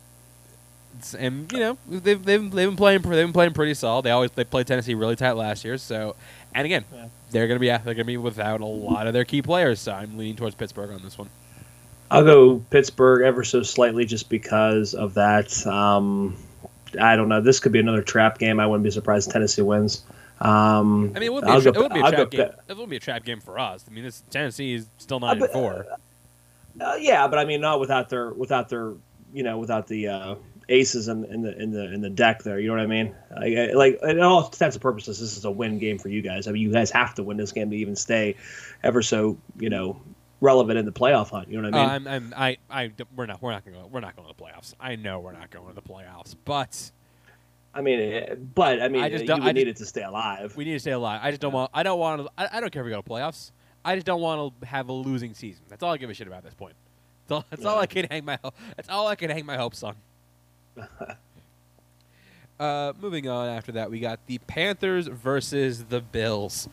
and 1.18 1.52
you 1.52 1.58
know 1.58 1.78
they've, 1.86 2.24
they've, 2.24 2.50
they've 2.50 2.68
been 2.68 2.76
playing 2.76 3.02
they've 3.02 3.26
been 3.26 3.32
playing 3.34 3.52
pretty 3.52 3.74
solid. 3.74 4.02
They 4.06 4.10
always 4.10 4.30
they 4.30 4.44
played 4.44 4.66
Tennessee 4.66 4.94
really 4.94 5.14
tight 5.16 5.32
last 5.32 5.64
year. 5.64 5.76
So, 5.76 6.16
and 6.54 6.64
again, 6.64 6.84
Yeah. 6.92 7.08
they're 7.30 7.46
gonna 7.46 7.60
be 7.60 7.68
they're 7.68 7.94
gonna 7.94 8.04
be 8.04 8.16
without 8.16 8.62
a 8.62 8.66
lot 8.66 9.06
of 9.06 9.12
their 9.12 9.26
key 9.26 9.42
players. 9.42 9.78
So 9.78 9.92
I'm 9.92 10.16
leaning 10.16 10.36
towards 10.36 10.54
Pittsburgh 10.54 10.90
on 10.90 11.02
this 11.02 11.18
one. 11.18 11.28
I'll 12.10 12.24
go 12.24 12.62
Pittsburgh 12.70 13.22
ever 13.22 13.44
so 13.44 13.62
slightly 13.62 14.06
just 14.06 14.30
because 14.30 14.94
of 14.94 15.14
that. 15.14 15.64
Um, 15.66 16.36
I 16.98 17.16
don't 17.16 17.28
know. 17.28 17.42
This 17.42 17.60
could 17.60 17.72
be 17.72 17.80
another 17.80 18.02
trap 18.02 18.38
game. 18.38 18.58
I 18.58 18.66
wouldn't 18.66 18.84
be 18.84 18.90
surprised 18.90 19.28
if 19.28 19.32
Tennessee 19.34 19.62
wins. 19.62 20.02
Um, 20.40 21.12
I 21.16 21.20
mean, 21.20 21.22
it 21.24 21.32
would 21.32 21.44
be, 21.44 21.50
I'll 21.50 21.58
a, 21.58 21.62
tra- 21.62 21.72
go- 21.72 21.80
it 21.80 21.82
would 21.82 21.94
be 21.94 22.00
a 22.00 22.04
I'll 22.04 22.10
trap 22.10 22.30
go 22.30 22.36
game. 22.38 22.50
It 22.68 22.76
would 22.76 22.90
be 22.90 22.96
a 22.96 23.00
trap 23.00 23.24
game 23.24 23.40
for 23.40 23.58
us. 23.58 23.84
I 23.88 23.92
mean, 23.92 24.04
this 24.04 24.22
Tennessee 24.30 24.74
is 24.74 24.88
still 24.98 25.24
Uh, 25.24 25.32
nine 25.34 25.42
and 25.42 25.50
four. 25.52 25.86
Uh, 26.80 26.96
yeah, 27.00 27.26
but 27.26 27.38
I 27.38 27.44
mean, 27.46 27.60
not 27.62 27.80
without 27.80 28.08
their 28.10 28.30
without 28.32 28.68
their 28.68 28.92
you 29.32 29.42
know 29.42 29.56
without 29.58 29.86
the 29.86 30.08
uh, 30.08 30.34
aces 30.68 31.08
in, 31.08 31.24
in 31.24 31.40
the 31.42 31.56
in 31.58 31.70
the 31.70 31.92
in 31.92 32.00
the 32.02 32.10
deck 32.10 32.42
there. 32.42 32.60
You 32.60 32.68
know 32.68 32.74
what 32.74 32.82
I 32.82 32.86
mean? 32.86 33.14
Like, 33.34 33.74
like 33.74 34.02
in 34.02 34.20
all 34.20 34.44
intents 34.44 34.76
and 34.76 34.82
purposes, 34.82 35.18
this 35.20 35.38
is 35.38 35.44
a 35.46 35.50
win 35.50 35.78
game 35.78 35.98
for 35.98 36.08
you 36.10 36.20
guys. 36.20 36.46
I 36.46 36.52
mean, 36.52 36.60
you 36.62 36.70
guys 36.72 36.90
have 36.90 37.14
to 37.14 37.22
win 37.22 37.38
this 37.38 37.52
game 37.52 37.70
to 37.70 37.76
even 37.76 37.96
stay 37.96 38.36
ever 38.82 39.00
so 39.00 39.38
you 39.58 39.70
know 39.70 40.00
relevant 40.42 40.78
in 40.78 40.84
the 40.84 40.92
playoff 40.92 41.30
hunt. 41.30 41.48
You 41.48 41.62
know 41.62 41.70
what 41.70 41.74
I 41.74 41.96
mean? 41.96 42.06
Uh, 42.06 42.10
I'm, 42.10 42.24
I'm, 42.24 42.34
I, 42.36 42.58
I, 42.68 42.92
we're 43.14 43.24
not, 43.24 43.40
we're 43.40 43.52
not 43.52 43.64
going, 43.64 43.90
we're 43.90 44.00
not 44.00 44.16
going 44.16 44.28
to 44.28 44.34
the 44.36 44.42
playoffs. 44.44 44.74
I 44.78 44.96
know 44.96 45.18
we're 45.20 45.32
not 45.32 45.50
going 45.50 45.68
to 45.68 45.74
the 45.74 45.80
playoffs, 45.80 46.36
but 46.44 46.90
I 47.76 47.82
mean, 47.82 48.00
eh, 48.00 48.34
but 48.54 48.80
I 48.80 48.88
mean, 48.88 49.02
I 49.02 49.10
just 49.10 49.26
don't- 49.26 49.40
would 49.40 49.48
I 49.48 49.52
need 49.52 49.66
just- 49.66 49.80
it 49.80 49.84
to 49.84 49.86
stay 49.88 50.02
alive. 50.02 50.56
we 50.56 50.64
need 50.64 50.72
to 50.72 50.80
stay 50.80 50.92
alive. 50.92 51.20
I 51.22 51.30
just 51.30 51.42
don't 51.42 51.52
want, 51.52 51.70
I 51.74 51.82
don't 51.82 51.98
want 51.98 52.22
to, 52.22 52.30
I, 52.38 52.56
I 52.56 52.60
don't 52.60 52.72
care 52.72 52.82
if 52.82 52.86
we 52.86 52.90
go 52.90 53.02
to 53.02 53.08
playoffs. 53.08 53.50
I 53.84 53.94
just 53.94 54.06
don't 54.06 54.20
want 54.20 54.58
to 54.60 54.66
have 54.66 54.88
a 54.88 54.92
losing 54.92 55.34
season. 55.34 55.64
That's 55.68 55.82
all 55.82 55.92
I 55.92 55.96
give 55.98 56.08
a 56.10 56.14
shit 56.14 56.26
about 56.26 56.38
at 56.38 56.44
this 56.44 56.54
point. 56.54 56.74
That's 57.28 57.32
all, 57.36 57.44
that's 57.50 57.64
all 57.66 57.78
I 57.78 57.86
can 57.86 58.06
hang 58.10 58.24
my, 58.24 58.38
that's 58.76 58.88
all 58.88 59.06
I 59.06 59.14
can 59.14 59.30
hang 59.30 59.44
my 59.46 59.56
hopes 59.56 59.82
on. 59.82 59.94
Uh, 62.58 62.94
moving 63.02 63.28
on 63.28 63.48
after 63.50 63.72
that, 63.72 63.90
we 63.90 64.00
got 64.00 64.18
the 64.28 64.38
Panthers 64.46 65.08
versus 65.08 65.84
the 65.84 66.00
Bills. 66.00 66.70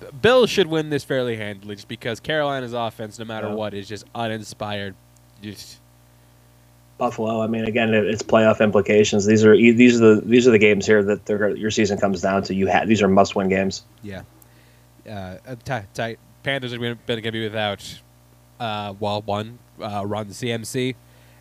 The 0.00 0.10
Bills 0.10 0.48
should 0.48 0.66
win 0.66 0.88
this 0.88 1.04
fairly 1.04 1.36
handily 1.36 1.74
just 1.74 1.86
because 1.86 2.18
Carolina's 2.18 2.72
offense, 2.72 3.18
no 3.18 3.26
matter 3.26 3.48
Yeah. 3.48 3.54
what, 3.54 3.74
is 3.74 3.86
just 3.86 4.06
uninspired. 4.14 4.94
Just 5.42 5.81
Buffalo. 7.02 7.42
I 7.42 7.48
mean, 7.48 7.64
again, 7.64 7.92
it's 7.92 8.22
playoff 8.22 8.60
implications. 8.60 9.26
These 9.26 9.44
are 9.44 9.56
these 9.56 10.00
are 10.00 10.14
the 10.14 10.20
these 10.20 10.46
are 10.46 10.52
the 10.52 10.58
games 10.58 10.86
here 10.86 11.02
that 11.02 11.58
your 11.58 11.72
season 11.72 11.98
comes 11.98 12.20
down 12.20 12.44
to. 12.44 12.54
You 12.54 12.68
have 12.68 12.86
these 12.86 13.02
are 13.02 13.08
must 13.08 13.34
win 13.34 13.48
games. 13.48 13.82
yeah, 14.04 14.22
uh, 15.10 15.36
tight, 15.64 15.92
tight. 15.94 16.20
Panthers 16.44 16.72
are 16.72 16.78
going 16.78 16.96
to 16.96 17.32
be 17.32 17.42
without, 17.42 18.00
uh, 18.60 18.94
well, 19.00 19.20
one 19.22 19.58
uh, 19.80 20.06
run 20.06 20.26
CMC, 20.26 20.94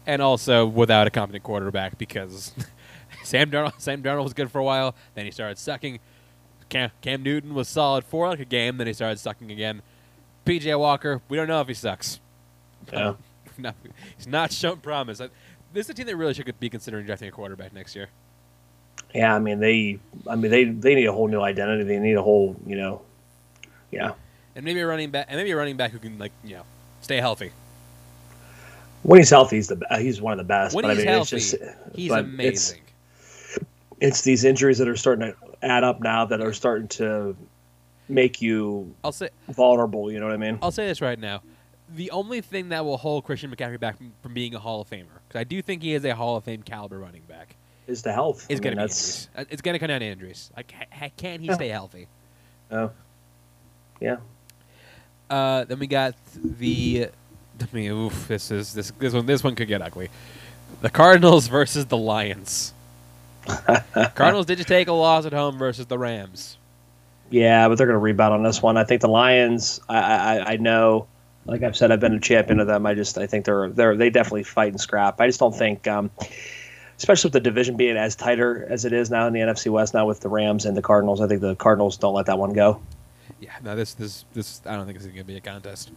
and 0.08 0.20
also 0.20 0.66
without 0.66 1.06
a 1.06 1.12
competent 1.12 1.44
quarterback 1.44 2.00
because 2.00 2.54
Sam 3.24 3.52
Darnold 3.52 3.80
Sam 3.80 4.02
Darnold 4.02 4.24
was 4.24 4.34
good 4.34 4.50
for 4.50 4.58
a 4.58 4.64
while, 4.64 4.96
then 5.14 5.26
he 5.26 5.32
started 5.32 5.60
sucking. 5.60 6.00
Cam, 6.70 6.90
Cam 7.02 7.22
Newton 7.22 7.54
was 7.54 7.68
solid 7.68 8.04
for 8.04 8.30
like 8.30 8.40
a 8.40 8.46
game, 8.46 8.78
then 8.78 8.88
he 8.88 8.94
started 8.94 9.20
sucking 9.20 9.52
again. 9.52 9.84
PJ 10.44 10.80
Walker, 10.80 11.22
we 11.30 11.38
don't 11.38 11.48
know 11.48 11.62
if 11.62 11.68
he 11.68 11.76
sucks. 11.76 12.20
Yeah. 12.92 13.14
no, 13.58 13.74
he's 14.18 14.28
not 14.28 14.52
shown 14.52 14.78
promise. 14.78 15.22
This 15.74 15.86
is 15.88 15.92
a 15.92 15.94
team 15.94 16.06
that 16.08 16.16
really 16.16 16.34
should 16.34 16.60
be 16.60 16.70
considering 16.70 17.06
drafting 17.06 17.30
a 17.30 17.32
quarterback 17.32 17.74
next 17.74 17.96
year. 17.96 18.10
Yeah, 19.16 19.36
I 19.36 19.40
mean 19.40 19.60
they, 19.60 20.00
I 20.28 20.36
mean 20.36 20.52
they, 20.52 20.66
they 20.66 20.96
need 20.96 21.06
a 21.06 21.14
whole 21.14 21.28
new 21.28 21.42
identity. 21.42 21.84
They 21.84 22.00
need 22.00 22.16
a 22.16 22.22
whole, 22.22 22.56
you 22.66 22.76
know, 22.78 23.02
yeah. 23.92 24.14
And 24.56 24.66
maybe 24.66 24.80
a 24.82 24.88
running 24.88 25.12
back, 25.12 25.28
and 25.30 25.38
maybe 25.38 25.52
a 25.52 25.56
running 25.58 25.78
back 25.78 25.92
who 25.92 26.00
can 26.00 26.18
like 26.20 26.32
you 26.44 26.56
know 26.56 26.64
stay 27.02 27.18
healthy. 27.18 27.52
When 29.04 29.20
he's 29.20 29.30
healthy, 29.30 29.56
he's 29.58 29.68
the 29.70 29.82
he's 30.00 30.22
one 30.22 30.34
of 30.34 30.38
the 30.38 30.44
best. 30.44 30.76
When 30.76 30.84
but 30.84 30.92
he's 30.98 31.00
I 31.00 31.06
mean, 31.06 31.14
healthy, 31.16 31.36
it's 31.38 31.52
just, 31.52 31.64
He's 31.96 32.10
but 32.10 32.20
it's- 32.26 32.34
amazing. 32.72 32.82
it's 34.00 34.22
these 34.22 34.44
injuries 34.44 34.78
that 34.78 34.88
are 34.88 34.96
starting 34.98 35.32
to 35.32 35.36
add 35.62 35.84
up 35.84 36.02
now 36.02 36.26
that 36.26 36.42
are 36.42 36.54
starting 36.54 36.88
to 36.90 37.36
make 38.10 38.42
you 38.42 38.94
I'll 39.04 39.12
say 39.12 39.30
vulnerable. 39.50 40.12
You 40.12 40.20
know 40.20 40.26
what 40.28 40.34
I 40.34 40.38
mean? 40.38 40.60
I'll 40.62 40.72
say 40.72 40.86
this 40.88 41.02
right 41.02 41.18
now. 41.20 41.42
The 41.96 42.12
only 42.12 42.42
thing 42.42 42.70
that 42.70 42.86
will 42.86 42.98
hold 42.98 43.24
Christian 43.26 43.54
McCaffrey 43.54 43.80
back 43.80 43.98
from, 43.98 44.14
from 44.22 44.34
being 44.34 44.54
a 44.56 44.60
Hall 44.60 44.82
of 44.82 44.90
Famer, 44.90 45.06
because 45.32 45.40
I 45.40 45.44
do 45.46 45.62
think 45.62 45.82
he 45.82 45.94
is 45.94 46.04
a 46.04 46.14
Hall 46.14 46.36
of 46.36 46.44
Fame 46.44 46.62
caliber 46.62 47.00
running 47.00 47.22
back, 47.22 47.56
Is 47.88 48.02
the 48.02 48.12
health? 48.12 48.46
is 48.50 48.60
I 48.60 48.64
going 48.64 48.76
mean, 48.78 48.88
to 48.90 48.94
be 48.94 49.00
injuries. 49.00 49.30
Uh, 49.34 49.46
It's 49.50 49.62
going 49.62 49.74
to 49.76 49.80
come 49.80 49.88
down 49.88 50.02
to 50.02 50.06
injuries. 50.06 50.52
Like, 50.58 50.74
can 51.16 51.40
he 51.40 51.48
Yeah. 51.48 51.54
stay 51.54 51.70
healthy? 51.70 52.08
oh, 52.70 52.92
yeah. 54.02 54.18
Uh, 55.30 55.64
then 55.64 55.80
we 55.80 55.88
got 55.88 56.16
the. 56.36 57.08
I 57.62 57.66
mean, 57.72 57.92
oof, 57.92 58.28
this 58.28 58.52
is 58.52 58.74
this 58.74 58.92
this 59.00 59.14
one 59.14 59.26
this 59.26 59.42
one 59.44 59.56
could 59.56 59.70
get 59.70 59.82
ugly. 59.82 60.10
The 60.82 60.90
Cardinals 60.90 61.48
versus 61.48 61.86
the 61.86 61.98
Lions. 61.98 62.74
Cardinals 64.16 64.46
did 64.48 64.60
you 64.60 64.66
take 64.66 64.88
a 64.90 64.92
loss 64.94 65.26
at 65.26 65.32
home 65.32 65.58
versus 65.58 65.86
the 65.86 65.98
Rams? 65.98 66.58
Yeah, 67.30 67.70
but 67.70 67.78
they're 67.78 67.88
going 67.88 67.96
to 67.96 68.00
rebound 68.00 68.34
on 68.34 68.44
this 68.44 68.62
one. 68.62 68.76
I 68.76 68.84
think 68.84 69.02
the 69.02 69.08
Lions. 69.08 69.80
I, 69.88 70.00
I 70.40 70.52
I 70.54 70.58
know, 70.58 71.08
like 71.46 71.64
I've 71.64 71.76
said, 71.76 71.92
I've 71.92 72.00
been 72.00 72.14
a 72.14 72.20
champion 72.20 72.60
of 72.60 72.68
them. 72.68 72.86
I 72.86 72.94
just 72.94 73.18
I 73.18 73.28
think 73.28 73.46
they're 73.46 73.70
they're 73.70 73.96
they 73.96 74.10
definitely 74.10 74.44
fight 74.44 74.72
and 74.72 74.80
scrap. 74.80 75.20
I 75.20 75.28
just 75.28 75.40
don't 75.40 75.56
think, 75.56 75.88
um, 75.88 76.12
especially 76.98 77.30
with 77.30 77.34
the 77.34 77.40
division 77.40 77.78
being 77.78 77.98
as 77.98 78.16
tighter 78.16 78.68
as 78.70 78.86
it 78.86 78.94
is 78.94 79.10
now 79.10 79.28
in 79.28 79.34
the 79.34 79.40
NFC 79.40 79.72
West 79.72 79.94
now 79.94 80.06
with 80.06 80.20
the 80.20 80.30
Rams 80.30 80.66
and 80.66 80.78
the 80.78 80.82
Cardinals. 80.82 81.22
I 81.22 81.28
think 81.28 81.42
the 81.42 81.56
Cardinals 81.56 81.98
don't 81.98 82.14
let 82.14 82.28
that 82.28 82.38
one 82.38 82.54
go. 82.54 82.82
Yeah, 83.40 83.52
no, 83.64 83.76
this 83.76 83.94
this 83.94 84.26
this 84.34 84.62
I 84.66 84.76
don't 84.76 84.86
think 84.86 84.98
this 84.98 85.08
is 85.08 85.14
gonna 85.14 85.24
be 85.24 85.38
a 85.38 85.42
contest. 85.42 85.92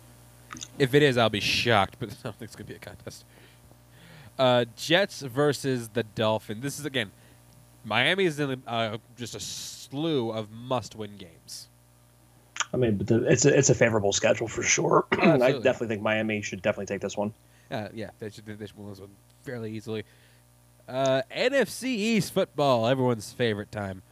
If 0.79 0.95
it 0.95 1.03
is, 1.03 1.19
I'll 1.19 1.31
be 1.31 1.41
shocked, 1.41 1.97
but 2.01 2.11
I 2.11 2.15
don't 2.23 2.37
think 2.37 2.49
it's 2.49 2.57
gonna 2.57 2.69
be 2.69 2.77
a 2.77 2.79
contest. 2.79 3.25
Uh, 4.39 4.65
Jets 4.77 5.21
versus 5.21 5.91
the 5.91 6.03
Dolphins. 6.03 6.63
This 6.63 6.81
is 6.81 6.87
again, 6.87 7.13
Miami 7.85 8.25
is 8.25 8.41
in 8.41 8.63
uh, 8.67 8.99
just 9.17 9.35
a 9.35 9.41
slew 9.41 10.31
of 10.31 10.51
must-win 10.51 11.17
games. 11.17 11.69
I 12.75 12.77
mean, 12.77 12.97
but 12.97 13.07
the, 13.07 13.25
it's 13.31 13.45
a 13.45 13.57
it's 13.57 13.71
a 13.71 13.75
favorable 13.75 14.13
schedule 14.13 14.49
for 14.49 14.63
sure. 14.65 15.07
and 15.13 15.43
I 15.45 15.53
definitely 15.53 15.89
think 15.89 16.03
Miami 16.03 16.43
should 16.43 16.61
definitely 16.61 16.87
take 16.87 17.01
this 17.01 17.17
one. 17.17 17.33
Uh, 17.71 17.89
yeah, 17.95 18.11
they 18.19 18.31
should 18.31 18.45
they 18.45 18.67
should 18.67 18.77
win 18.77 18.91
this 18.91 19.01
one 19.01 19.11
fairly 19.45 19.73
easily. 19.73 20.05
Uh, 20.89 21.23
NFC 21.35 21.85
East 21.85 22.33
football, 22.35 22.87
everyone's 22.87 23.33
favorite 23.33 23.71
time. 23.73 24.03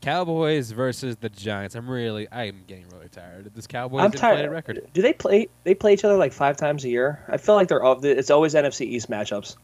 Cowboys 0.00 0.70
versus 0.70 1.16
the 1.16 1.28
Giants. 1.28 1.74
I'm 1.74 1.90
really, 1.90 2.28
I 2.30 2.44
am 2.44 2.62
getting 2.68 2.88
really 2.90 3.08
tired 3.08 3.46
of 3.46 3.54
this 3.54 3.66
Cowboys 3.66 4.04
I'm 4.04 4.12
tired. 4.12 4.48
record. 4.50 4.86
Do 4.94 5.02
they 5.02 5.12
play? 5.12 5.48
They 5.64 5.74
play 5.74 5.92
each 5.92 6.04
other 6.04 6.16
like 6.16 6.32
five 6.32 6.56
times 6.56 6.84
a 6.84 6.88
year. 6.88 7.20
I 7.28 7.36
feel 7.36 7.56
like 7.56 7.66
they're 7.66 7.82
all, 7.82 8.02
it's 8.04 8.30
always 8.30 8.54
NFC 8.54 8.82
East 8.82 9.10
matchups. 9.10 9.56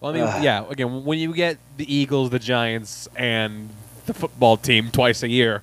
Well, 0.00 0.12
I 0.12 0.14
mean, 0.14 0.24
Ugh. 0.24 0.44
yeah. 0.44 0.64
Again, 0.70 1.04
when 1.04 1.18
you 1.18 1.34
get 1.34 1.58
the 1.76 1.92
Eagles, 1.92 2.30
the 2.30 2.38
Giants, 2.38 3.08
and 3.16 3.68
the 4.06 4.14
football 4.14 4.56
team 4.56 4.90
twice 4.90 5.22
a 5.22 5.28
year, 5.28 5.62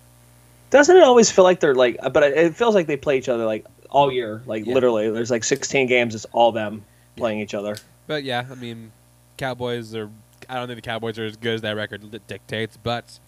Doesn't 0.70 0.96
it 0.96 1.04
always 1.04 1.32
feel 1.32 1.44
like 1.44 1.60
they're 1.60 1.76
like? 1.76 1.98
But 2.14 2.24
it 2.24 2.56
feels 2.56 2.76
like 2.76 2.88
they 2.88 2.98
play 2.98 3.18
each 3.18 3.30
other 3.30 3.46
like 3.46 3.66
all 3.90 4.12
year. 4.12 4.42
Like 4.46 4.66
Yeah. 4.66 4.74
literally, 4.76 5.10
there's 5.10 5.32
like 5.32 5.44
16 5.44 5.88
games. 5.88 6.14
It's 6.16 6.26
all 6.32 6.52
them 6.52 6.84
playing 7.16 7.40
each 7.40 7.54
other. 7.54 7.76
but 8.08 8.24
yeah, 8.24 8.46
I 8.50 8.56
mean, 8.56 8.92
Cowboys 9.38 9.96
are. 9.96 10.10
I 10.48 10.56
don't 10.56 10.68
think 10.68 10.78
the 10.78 10.90
Cowboys 10.90 11.20
are 11.20 11.26
as 11.26 11.36
good 11.36 11.56
as 11.56 11.62
that 11.62 11.76
record 11.76 12.04
dictates, 12.28 12.78
but 12.78 13.20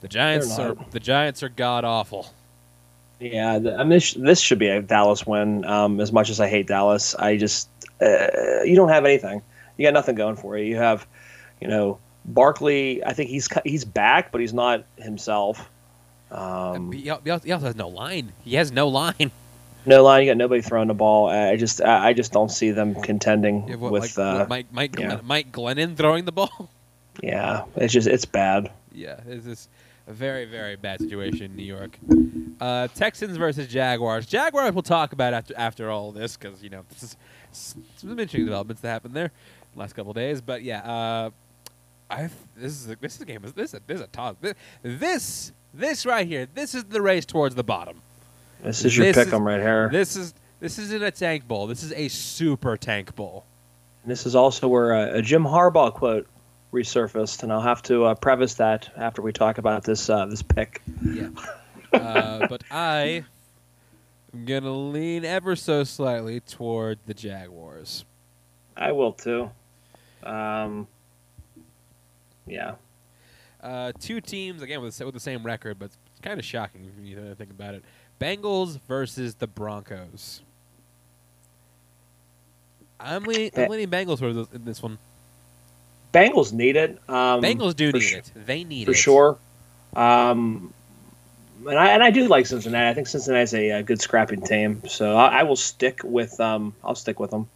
the 0.00 0.08
Giants 0.08 0.56
They're 0.56 0.74
The 0.90 1.00
Giants 1.00 1.42
are 1.42 1.48
god 1.48 1.84
awful. 1.84 2.32
Yeah, 3.20 3.58
the, 3.58 3.74
I 3.74 3.78
mean, 3.78 3.90
this, 3.90 4.14
this 4.14 4.40
should 4.40 4.60
be 4.60 4.68
a 4.68 4.80
Dallas 4.80 5.26
win. 5.26 5.64
Um, 5.64 6.00
as 6.00 6.12
much 6.12 6.30
as 6.30 6.38
I 6.38 6.46
hate 6.48 6.68
Dallas, 6.68 7.16
I 7.16 7.36
just 7.36 7.68
uh, 8.00 8.62
you 8.64 8.76
don't 8.76 8.90
have 8.90 9.04
anything. 9.04 9.42
You 9.76 9.86
got 9.86 9.94
nothing 9.94 10.14
going 10.14 10.36
for 10.36 10.56
you. 10.56 10.64
You 10.66 10.76
have, 10.76 11.06
you 11.60 11.66
know, 11.68 11.98
Barkley. 12.24 13.02
I 13.04 13.12
think 13.12 13.30
he's 13.30 13.48
he's 13.64 13.84
back, 13.84 14.30
but 14.30 14.40
he's 14.40 14.54
not 14.54 14.84
himself. 14.98 15.68
Um, 16.30 16.92
he, 16.92 17.02
he 17.02 17.10
al- 17.10 17.22
also 17.32 17.58
has 17.58 17.76
no 17.76 17.88
line. 17.88 18.32
He 18.44 18.56
has 18.56 18.70
no 18.70 18.88
line. 18.88 19.30
no 19.86 20.02
line. 20.04 20.24
You 20.24 20.30
got 20.30 20.36
nobody 20.36 20.60
throwing 20.62 20.88
the 20.88 20.94
ball. 20.94 21.28
I 21.28 21.56
just 21.56 21.80
I 21.82 22.08
I 22.08 22.12
just 22.12 22.32
don't 22.32 22.50
see 22.50 22.70
them 22.70 22.94
contending 22.94 23.68
Yeah, 23.68 23.76
what, 23.76 23.92
with. 23.92 24.16
like, 24.16 24.18
uh, 24.18 24.38
what, 24.40 24.48
Mike 24.48 24.66
Mike 24.72 24.98
yeah. 24.98 25.06
Glenn, 25.06 25.20
Mike 25.24 25.52
Glennon 25.52 25.96
throwing 25.96 26.24
the 26.24 26.32
ball. 26.32 26.70
yeah, 27.22 27.64
it's 27.76 27.92
just 27.92 28.06
it's 28.06 28.24
bad. 28.24 28.70
yeah, 28.92 29.20
this 29.26 29.46
is 29.46 29.68
a 30.06 30.12
very 30.12 30.44
very 30.44 30.76
bad 30.76 31.00
situation 31.00 31.44
in 31.46 31.56
New 31.56 31.64
York. 31.64 31.98
Uh, 32.60 32.88
Texans 32.88 33.36
versus 33.36 33.66
Jaguars. 33.68 34.26
Jaguars 34.26 34.72
we'll 34.74 34.82
talk 34.82 35.12
about 35.12 35.32
after 35.32 35.54
after 35.56 35.90
all 35.90 36.12
this 36.12 36.36
because 36.36 36.62
you 36.62 36.70
know 36.70 36.84
this 36.90 37.02
is 37.02 37.16
some 37.52 38.10
interesting 38.10 38.44
developments 38.44 38.82
that 38.82 38.88
happened 38.88 39.14
there 39.14 39.32
last 39.74 39.94
couple 39.94 40.12
days. 40.12 40.40
But 40.40 40.62
yeah, 40.62 40.80
uh, 40.80 41.30
I 42.10 42.28
this 42.56 42.72
is 42.72 42.90
a, 42.90 42.96
this 42.96 43.16
is 43.16 43.20
a 43.22 43.24
game. 43.24 43.42
This 43.42 43.70
is 43.70 43.74
a, 43.74 43.80
this 43.86 43.96
is 43.96 44.02
a 44.02 44.06
toss. 44.08 44.36
This, 44.40 44.54
this 44.82 45.52
this 45.78 46.04
right 46.04 46.26
here. 46.26 46.46
This 46.54 46.74
is 46.74 46.84
the 46.84 47.00
race 47.00 47.24
towards 47.24 47.54
the 47.54 47.62
bottom. 47.64 48.00
This 48.62 48.84
is 48.84 48.96
your 48.96 49.06
This 49.06 49.16
pick 49.16 49.28
is- 49.28 49.32
'em 49.34 49.44
right 49.46 49.60
here. 49.60 49.88
This 49.90 50.16
is 50.16 50.34
this 50.60 50.78
isn't 50.78 51.02
a 51.02 51.10
tank 51.12 51.46
bowl. 51.46 51.66
This 51.68 51.82
is 51.84 51.92
a 51.92 52.08
super 52.08 52.76
tank 52.76 53.14
bowl. 53.14 53.44
This 54.04 54.26
is 54.26 54.34
also 54.34 54.66
where 54.68 54.94
uh, 54.94 55.18
a 55.18 55.22
Jim 55.22 55.44
Harbaugh 55.44 55.92
quote 55.92 56.26
resurfaced, 56.72 57.42
and 57.42 57.52
I'll 57.52 57.60
have 57.62 57.82
to 57.84 58.04
uh, 58.06 58.14
preface 58.14 58.54
that 58.54 58.90
after 58.96 59.22
we 59.22 59.32
talk 59.32 59.58
about 59.58 59.84
this 59.84 60.10
uh, 60.10 60.26
this 60.26 60.42
pick. 60.42 60.82
Yeah. 61.04 61.28
uh, 61.92 62.46
but 62.48 62.62
I 62.70 63.24
am 64.34 64.44
gonna 64.44 64.72
lean 64.72 65.24
ever 65.24 65.54
so 65.56 65.84
slightly 65.84 66.40
toward 66.40 66.98
the 67.06 67.14
Jaguars. 67.14 68.04
I 68.76 68.92
will 68.92 69.12
too. 69.12 69.50
Um, 70.24 70.86
yeah, 72.46 72.74
Uh, 73.62 73.92
two 73.98 74.20
teams 74.20 74.62
again 74.62 74.80
with 74.80 74.96
the, 74.96 75.04
with 75.04 75.14
the 75.14 75.20
same 75.20 75.42
record, 75.44 75.78
but 75.78 75.86
it's 75.86 76.20
kind 76.22 76.38
of 76.38 76.44
shocking 76.44 76.84
if 76.84 77.06
you 77.06 77.34
think 77.34 77.50
about 77.50 77.74
it. 77.74 77.84
Bengals 78.20 78.78
versus 78.88 79.34
the 79.34 79.46
Broncos. 79.46 80.42
I'm 83.00 83.24
leaning, 83.24 83.50
I'm 83.56 83.68
leaning 83.68 83.88
Bengals 83.88 84.18
for 84.18 84.32
this, 84.32 84.48
in 84.52 84.64
this 84.64 84.82
one. 84.82 84.98
Bengals 86.12 86.52
need 86.52 86.76
it. 86.76 86.98
Um, 87.08 87.42
Bengals 87.42 87.76
do 87.76 87.92
need 87.92 88.12
it. 88.12 88.32
They 88.34 88.64
need 88.64 88.86
for 88.86 88.90
it 88.90 88.94
for 88.94 89.00
sure. 89.00 89.38
Um, 89.94 90.72
and 91.66 91.78
I 91.78 91.88
and 91.90 92.02
I 92.02 92.10
do 92.10 92.26
like 92.28 92.46
Cincinnati. 92.46 92.88
I 92.88 92.94
think 92.94 93.06
Cincinnati's 93.06 93.54
a, 93.54 93.70
uh 93.72 93.82
good 93.82 94.00
scrapping 94.00 94.40
team, 94.42 94.82
so 94.86 95.16
I, 95.16 95.40
I 95.40 95.42
will 95.42 95.56
stick 95.56 96.00
with 96.04 96.38
um. 96.40 96.74
I'll 96.82 96.94
stick 96.94 97.20
with 97.20 97.30
them. 97.30 97.48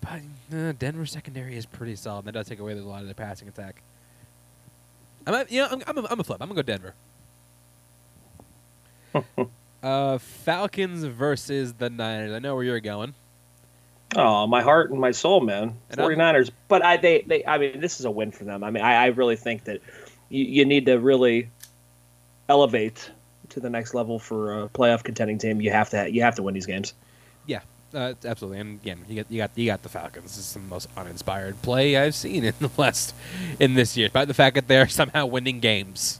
But 0.00 0.56
uh, 0.56 0.72
Denver 0.78 1.06
secondary 1.06 1.56
is 1.56 1.66
pretty 1.66 1.96
solid. 1.96 2.24
That 2.24 2.32
does 2.32 2.48
take 2.48 2.58
away 2.58 2.72
a 2.72 2.76
lot 2.76 3.00
of 3.00 3.06
their 3.06 3.14
passing 3.14 3.48
attack. 3.48 3.82
I'm 5.26 5.46
you 5.48 5.60
know 5.62 5.68
I'm 5.70 5.82
I'm 5.86 5.98
a, 5.98 6.08
I'm 6.10 6.20
a 6.20 6.24
flip. 6.24 6.38
I'm 6.40 6.48
gonna 6.48 6.62
go 6.62 6.62
Denver. 6.62 6.94
uh, 9.82 10.18
Falcons 10.18 11.04
versus 11.04 11.74
the 11.74 11.90
Niners. 11.90 12.32
I 12.32 12.38
know 12.38 12.54
where 12.54 12.64
you're 12.64 12.80
going. 12.80 13.14
Oh, 14.14 14.46
my 14.46 14.60
heart 14.62 14.90
and 14.90 15.00
my 15.00 15.10
soul, 15.12 15.40
man. 15.40 15.76
And 15.90 16.00
I'm- 16.00 16.10
49ers. 16.10 16.50
But 16.68 16.84
I 16.84 16.96
they, 16.96 17.22
they 17.22 17.44
I 17.44 17.58
mean 17.58 17.80
this 17.80 17.98
is 18.00 18.06
a 18.06 18.10
win 18.10 18.30
for 18.30 18.44
them. 18.44 18.62
I 18.64 18.70
mean 18.70 18.82
I, 18.82 18.94
I 18.94 19.06
really 19.06 19.36
think 19.36 19.64
that 19.64 19.80
you, 20.28 20.44
you 20.44 20.64
need 20.64 20.86
to 20.86 20.98
really 20.98 21.48
elevate 22.48 23.10
to 23.50 23.60
the 23.60 23.70
next 23.70 23.94
level 23.94 24.18
for 24.18 24.62
a 24.62 24.68
playoff 24.68 25.02
contending 25.02 25.38
team. 25.38 25.60
You 25.60 25.70
have 25.70 25.90
to 25.90 26.10
you 26.10 26.22
have 26.22 26.36
to 26.36 26.42
win 26.42 26.54
these 26.54 26.66
games. 26.66 26.94
Uh, 27.94 28.14
absolutely. 28.24 28.58
And 28.60 28.80
again, 28.80 29.04
you 29.08 29.16
got 29.16 29.30
you 29.30 29.38
got 29.38 29.50
you 29.54 29.66
got 29.66 29.82
the 29.82 29.88
Falcons. 29.88 30.36
This 30.36 30.38
is 30.46 30.52
the 30.54 30.60
most 30.60 30.88
uninspired 30.96 31.60
play 31.62 31.96
I've 31.96 32.14
seen 32.14 32.44
in 32.44 32.54
the 32.60 32.70
last 32.78 33.14
in 33.60 33.74
this 33.74 33.96
year. 33.96 34.08
By 34.10 34.24
the 34.24 34.34
fact 34.34 34.54
that 34.54 34.68
they're 34.68 34.88
somehow 34.88 35.26
winning 35.26 35.60
games. 35.60 36.18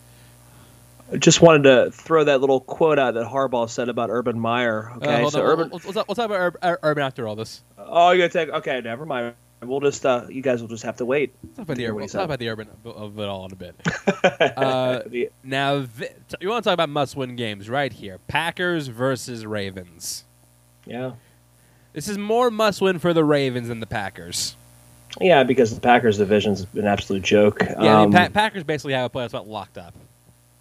I 1.13 1.17
just 1.19 1.43
wanted 1.43 1.65
to 1.65 1.91
throw 1.91 2.25
that 2.25 2.41
little 2.41 2.61
quote 2.61 2.99
out 2.99 3.15
that 3.15 3.27
Harbaugh 3.27 3.69
said 3.69 3.91
about 3.91 4.09
Urban 4.11 4.39
Meyer. 4.41 4.91
Uh, 4.93 4.97
Okay, 4.97 5.21
hold 5.21 5.33
so 5.33 5.41
on, 5.43 5.47
Urban. 5.47 5.71
we'll, 5.71 5.81
we'll, 5.85 5.93
we'll 6.09 6.15
talk 6.15 6.25
about 6.27 6.31
Ur- 6.41 6.59
Ur- 6.63 6.79
Urban 6.83 7.03
after 7.05 7.29
all 7.29 7.37
this. 7.37 7.63
Oh, 7.77 8.11
you're 8.13 8.29
gonna 8.29 8.47
take. 8.47 8.55
Okay, 8.55 8.81
never 8.81 9.05
mind. 9.05 9.35
We'll 9.63 9.81
just. 9.81 10.05
Uh, 10.07 10.27
you 10.29 10.41
guys 10.43 10.61
will 10.61 10.69
just 10.69 10.83
have 10.85 10.97
to 10.97 11.05
wait. 11.05 11.35
Let's 11.43 11.57
talk 11.57 11.65
about 11.65 11.77
the 11.77 11.87
Urban. 11.87 12.01
Let's 12.01 12.13
talk 12.15 12.25
about 12.25 12.39
the 12.39 12.49
Urban 12.49 12.69
of- 12.85 13.19
it 13.19 13.29
all 13.29 13.45
in 13.47 13.53
a 13.53 13.57
bit. 13.57 13.75
Uh, 14.57 15.01
Now, 15.45 15.85
you 16.41 16.49
want 16.49 16.65
to 16.65 16.69
talk 16.69 16.75
about 16.75 16.89
must-win 16.89 17.37
games 17.37 17.69
right 17.69 17.93
here? 17.93 18.19
Packers 18.29 18.87
versus 18.89 19.45
Ravens. 19.45 20.25
yeah, 20.87 21.13
This 21.93 22.09
is 22.09 22.17
more 22.19 22.51
must-win 22.51 22.99
for 22.99 23.13
the 23.13 23.25
Ravens 23.25 23.69
than 23.69 23.81
the 23.81 23.87
Packers. 23.87 24.57
yeah, 25.21 25.43
because 25.45 25.75
the 25.75 25.81
Packers 25.81 26.19
division's 26.19 26.67
an 26.75 26.87
absolute 26.87 27.23
joke. 27.23 27.59
Yeah, 27.61 27.75
I 27.79 27.87
Um, 28.03 28.11
mean, 28.11 28.19
pa- 28.19 28.29
Packers 28.33 28.65
basically 28.65 28.95
have 28.95 29.05
a 29.07 29.11
playoff 29.11 29.29
spot 29.31 29.47
locked 29.47 29.77
up. 29.79 29.95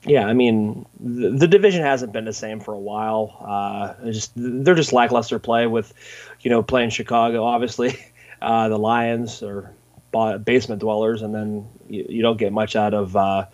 Yeah, 0.04 0.26
I 0.26 0.34
mean 0.34 0.86
the, 1.00 1.30
the 1.30 1.48
division 1.48 1.84
hasn't 1.84 2.12
been 2.12 2.26
the 2.26 2.34
same 2.34 2.60
for 2.60 2.74
a 2.74 2.80
while. 2.80 3.38
Uh, 3.40 3.94
just 4.12 4.32
they're 4.36 4.74
just 4.76 4.92
lackluster 4.94 5.38
play 5.38 5.68
with, 5.68 5.94
you 6.42 6.50
know, 6.50 6.64
playing 6.64 6.90
Chicago. 6.90 7.44
Obviously, 7.46 7.96
uh, 8.42 8.68
the 8.68 8.80
Lions 8.80 9.44
are 9.44 9.72
ba- 10.12 10.40
basement 10.40 10.82
dwellers, 10.82 11.22
and 11.22 11.36
then 11.36 11.68
you, 11.88 12.04
you 12.10 12.22
don't 12.24 12.38
get 12.38 12.52
much 12.52 12.76
out 12.76 12.96
of 12.96 13.16
uh, 13.16 13.46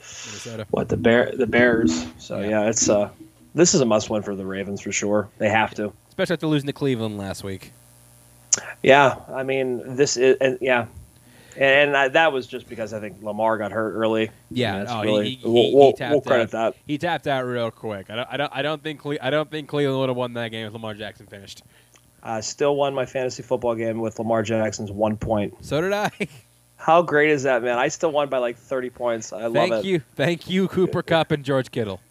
what 0.71 0.87
the 0.87 0.95
bear 0.97 1.31
the 1.35 1.47
Bears. 1.47 2.05
So 2.17 2.39
Yeah. 2.39 2.49
yeah, 2.49 2.69
it's 2.69 2.87
uh, 2.89 3.09
this 3.53 3.75
is 3.75 3.81
a 3.81 3.85
must 3.85 4.09
win 4.09 4.23
for 4.23 4.33
the 4.33 4.45
Ravens 4.45 4.79
for 4.79 4.93
sure. 4.93 5.27
They 5.39 5.49
have 5.49 5.75
to. 5.75 5.91
Especially 6.17 6.33
after 6.33 6.47
losing 6.47 6.65
to 6.65 6.73
Cleveland 6.73 7.15
last 7.19 7.43
week. 7.43 7.73
Yeah, 8.81 9.17
I 9.31 9.43
mean 9.43 9.95
this 9.95 10.17
is 10.17 10.35
and 10.41 10.57
yeah, 10.61 10.87
and 11.55 11.95
I, 11.95 12.07
that 12.07 12.33
was 12.33 12.47
just 12.47 12.67
because 12.67 12.91
I 12.91 12.99
think 12.99 13.21
Lamar 13.21 13.59
got 13.59 13.71
hurt 13.71 13.93
early. 13.93 14.31
Yeah, 14.49 14.85
oh, 14.89 15.03
really- 15.03 15.29
he, 15.29 15.35
he, 15.35 15.47
we'll, 15.47 15.73
we'll, 15.75 15.93
he 15.95 16.03
we'll 16.09 16.21
credit 16.21 16.55
out. 16.55 16.73
that. 16.73 16.75
He 16.87 16.97
tapped 16.97 17.27
out 17.27 17.45
real 17.45 17.69
quick. 17.69 18.09
I 18.09 18.15
don't, 18.15 18.27
I 18.31 18.37
don't, 18.37 18.51
I 18.55 18.61
don't 18.63 18.81
think, 18.81 18.99
Cle- 19.01 19.19
I 19.21 19.29
don't 19.29 19.51
think 19.51 19.69
Cleveland 19.69 19.99
would 19.99 20.09
have 20.09 20.17
won 20.17 20.33
that 20.33 20.49
game 20.49 20.65
if 20.65 20.73
Lamar 20.73 20.95
Jackson 20.95 21.27
finished. 21.27 21.61
I 22.23 22.39
still 22.39 22.75
won 22.75 22.95
my 22.95 23.05
fantasy 23.05 23.43
football 23.43 23.75
game 23.75 23.99
with 23.99 24.17
Lamar 24.17 24.41
Jackson's 24.41 24.91
one 24.91 25.17
point. 25.17 25.53
So 25.63 25.81
did 25.81 25.93
I. 25.93 26.09
How 26.77 27.03
great 27.03 27.29
is 27.29 27.43
that, 27.43 27.61
man? 27.61 27.77
I 27.77 27.89
still 27.89 28.11
won 28.11 28.29
by 28.29 28.39
like 28.39 28.57
30 28.57 28.89
points. 28.89 29.33
I 29.33 29.43
love 29.43 29.53
Thank 29.53 29.73
it. 29.73 29.85
you, 29.85 30.01
thank 30.15 30.49
you, 30.49 30.67
Cooper 30.67 31.03
Kupp 31.03 31.31
and 31.31 31.43
George 31.43 31.69
Kittle. 31.69 32.01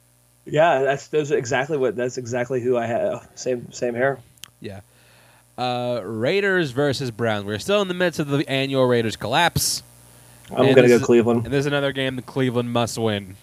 Yeah, 0.46 0.82
that's 0.82 1.08
those 1.08 1.32
are 1.32 1.36
exactly 1.36 1.76
what 1.76 1.96
that's 1.96 2.18
exactly 2.18 2.60
who 2.60 2.76
I 2.76 2.86
have. 2.86 3.28
Same 3.34 3.70
same 3.72 3.94
here. 3.94 4.18
Yeah. 4.60 4.80
Uh, 5.58 6.00
Raiders 6.04 6.70
versus 6.70 7.10
Browns. 7.10 7.44
We're 7.46 7.58
still 7.58 7.82
in 7.82 7.88
the 7.88 7.94
midst 7.94 8.20
of 8.20 8.28
the 8.28 8.48
annual 8.48 8.84
Raiders 8.86 9.16
collapse, 9.16 9.82
I'm 10.50 10.66
And 10.66 10.76
gonna 10.76 10.88
go 10.88 10.94
is- 10.96 11.02
Cleveland. 11.02 11.44
and 11.46 11.52
there's 11.54 11.66
another 11.66 11.92
game 11.92 12.16
that 12.16 12.26
Cleveland 12.26 12.72
must 12.72 12.98
win. 12.98 13.36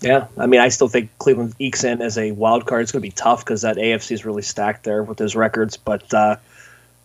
Yeah, 0.00 0.28
I 0.38 0.46
mean, 0.46 0.60
I 0.60 0.68
still 0.68 0.88
think 0.88 1.10
Cleveland 1.18 1.54
ekes 1.58 1.84
in 1.84 2.00
as 2.00 2.16
a 2.16 2.30
wild 2.32 2.66
card. 2.66 2.80
It's 2.82 2.90
going 2.90 3.02
to 3.02 3.06
be 3.06 3.10
tough 3.12 3.44
because 3.44 3.60
that 3.60 3.76
AFC 3.76 4.12
is 4.12 4.24
really 4.24 4.40
stacked 4.40 4.84
there 4.84 5.02
with 5.02 5.18
those 5.18 5.36
records. 5.36 5.76
But 5.76 6.14
uh, 6.14 6.36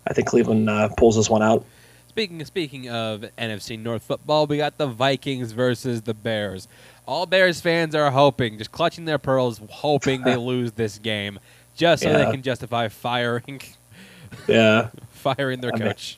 I 0.08 0.14
think 0.14 0.30
Cleveland 0.30 0.70
uh, 0.70 0.88
pulls 0.96 1.18
this 1.18 1.30
one 1.30 1.42
out. 1.44 1.66
Speaking 2.08 2.46
speaking 2.46 2.88
of 2.90 3.26
NFC 3.38 3.78
North 3.78 4.04
football, 4.04 4.48
we 4.48 4.56
got 4.56 4.78
the 4.78 4.88
Vikings 4.88 5.52
versus 5.52 6.04
the 6.04 6.14
Bears. 6.14 6.70
All 7.08 7.26
Bears 7.26 7.62
fans 7.62 7.94
are 7.96 8.10
hoping, 8.12 8.58
just 8.58 8.72
clutching 8.72 9.06
their 9.06 9.18
pearls, 9.20 9.62
hoping 9.70 10.22
they 10.24 10.36
lose 10.52 10.72
this 10.74 10.98
game, 10.98 11.40
just 11.76 12.04
so 12.04 12.12
they 12.12 12.32
can 12.32 12.42
justify 12.42 12.88
firing 12.88 13.62
Yeah, 14.48 14.90
firing 15.12 15.62
their 15.62 15.72
I 15.74 15.78
mean- 15.78 15.88
coach. 15.90 16.18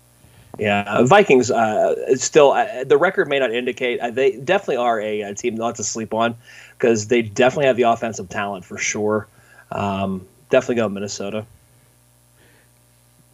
yeah. 0.58 1.04
Vikings. 1.04 1.52
Uh, 1.52 2.16
still 2.16 2.52
uh, 2.52 2.84
the 2.84 2.98
record 2.98 3.28
may 3.28 3.40
not 3.40 3.52
indicate 3.54 4.00
uh, 4.00 4.10
they 4.12 4.38
definitely 4.38 4.78
are 4.78 5.00
a, 5.02 5.24
uh 5.24 5.34
team 5.34 5.56
not 5.56 5.76
to 5.76 5.84
sleep 5.84 6.14
on 6.14 6.36
because 6.78 7.08
they 7.08 7.22
definitely 7.22 7.66
have 7.68 7.76
the 7.78 7.84
offensive 7.84 8.30
talent 8.30 8.64
for 8.66 8.78
sure. 8.78 9.28
Um, 9.72 10.26
definitely 10.50 10.76
go 10.76 10.90
Minnesota. 10.90 11.46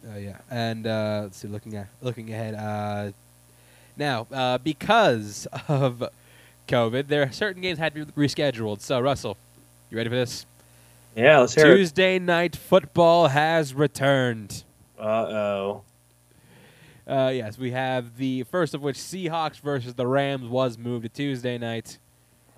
Uh, 0.06 0.18
yeah, 0.18 0.36
and 0.50 0.86
uh, 0.86 1.20
let's 1.24 1.38
see. 1.38 1.48
Looking 1.48 1.76
at 1.76 1.86
looking 2.02 2.30
ahead, 2.32 2.54
uh, 2.54 3.12
now 3.96 4.26
uh, 4.32 4.58
because 4.58 5.46
of 5.68 6.04
COVID, 6.68 7.08
there 7.08 7.22
are 7.22 7.32
certain 7.32 7.62
games 7.62 7.78
had 7.78 7.94
to 7.94 8.06
be 8.06 8.12
rescheduled. 8.12 8.80
So 8.80 9.00
Russell, 9.00 9.36
you 9.90 9.96
ready 9.96 10.08
for 10.10 10.16
this? 10.16 10.46
Yeah, 11.16 11.38
let's 11.40 11.54
hear 11.54 11.66
it. 11.72 11.76
Tuesday 11.76 12.18
night 12.18 12.56
football 12.56 13.28
has 13.28 13.74
returned. 13.74 14.64
Uh 14.98 15.02
oh. 15.02 15.82
Uh, 17.06 17.30
yes, 17.34 17.58
we 17.58 17.70
have 17.72 18.16
the 18.16 18.44
first 18.44 18.72
of 18.74 18.80
which 18.80 18.96
Seahawks 18.96 19.60
versus 19.60 19.94
the 19.94 20.06
Rams 20.06 20.48
was 20.48 20.78
moved 20.78 21.02
to 21.04 21.08
Tuesday 21.10 21.58
night, 21.58 21.98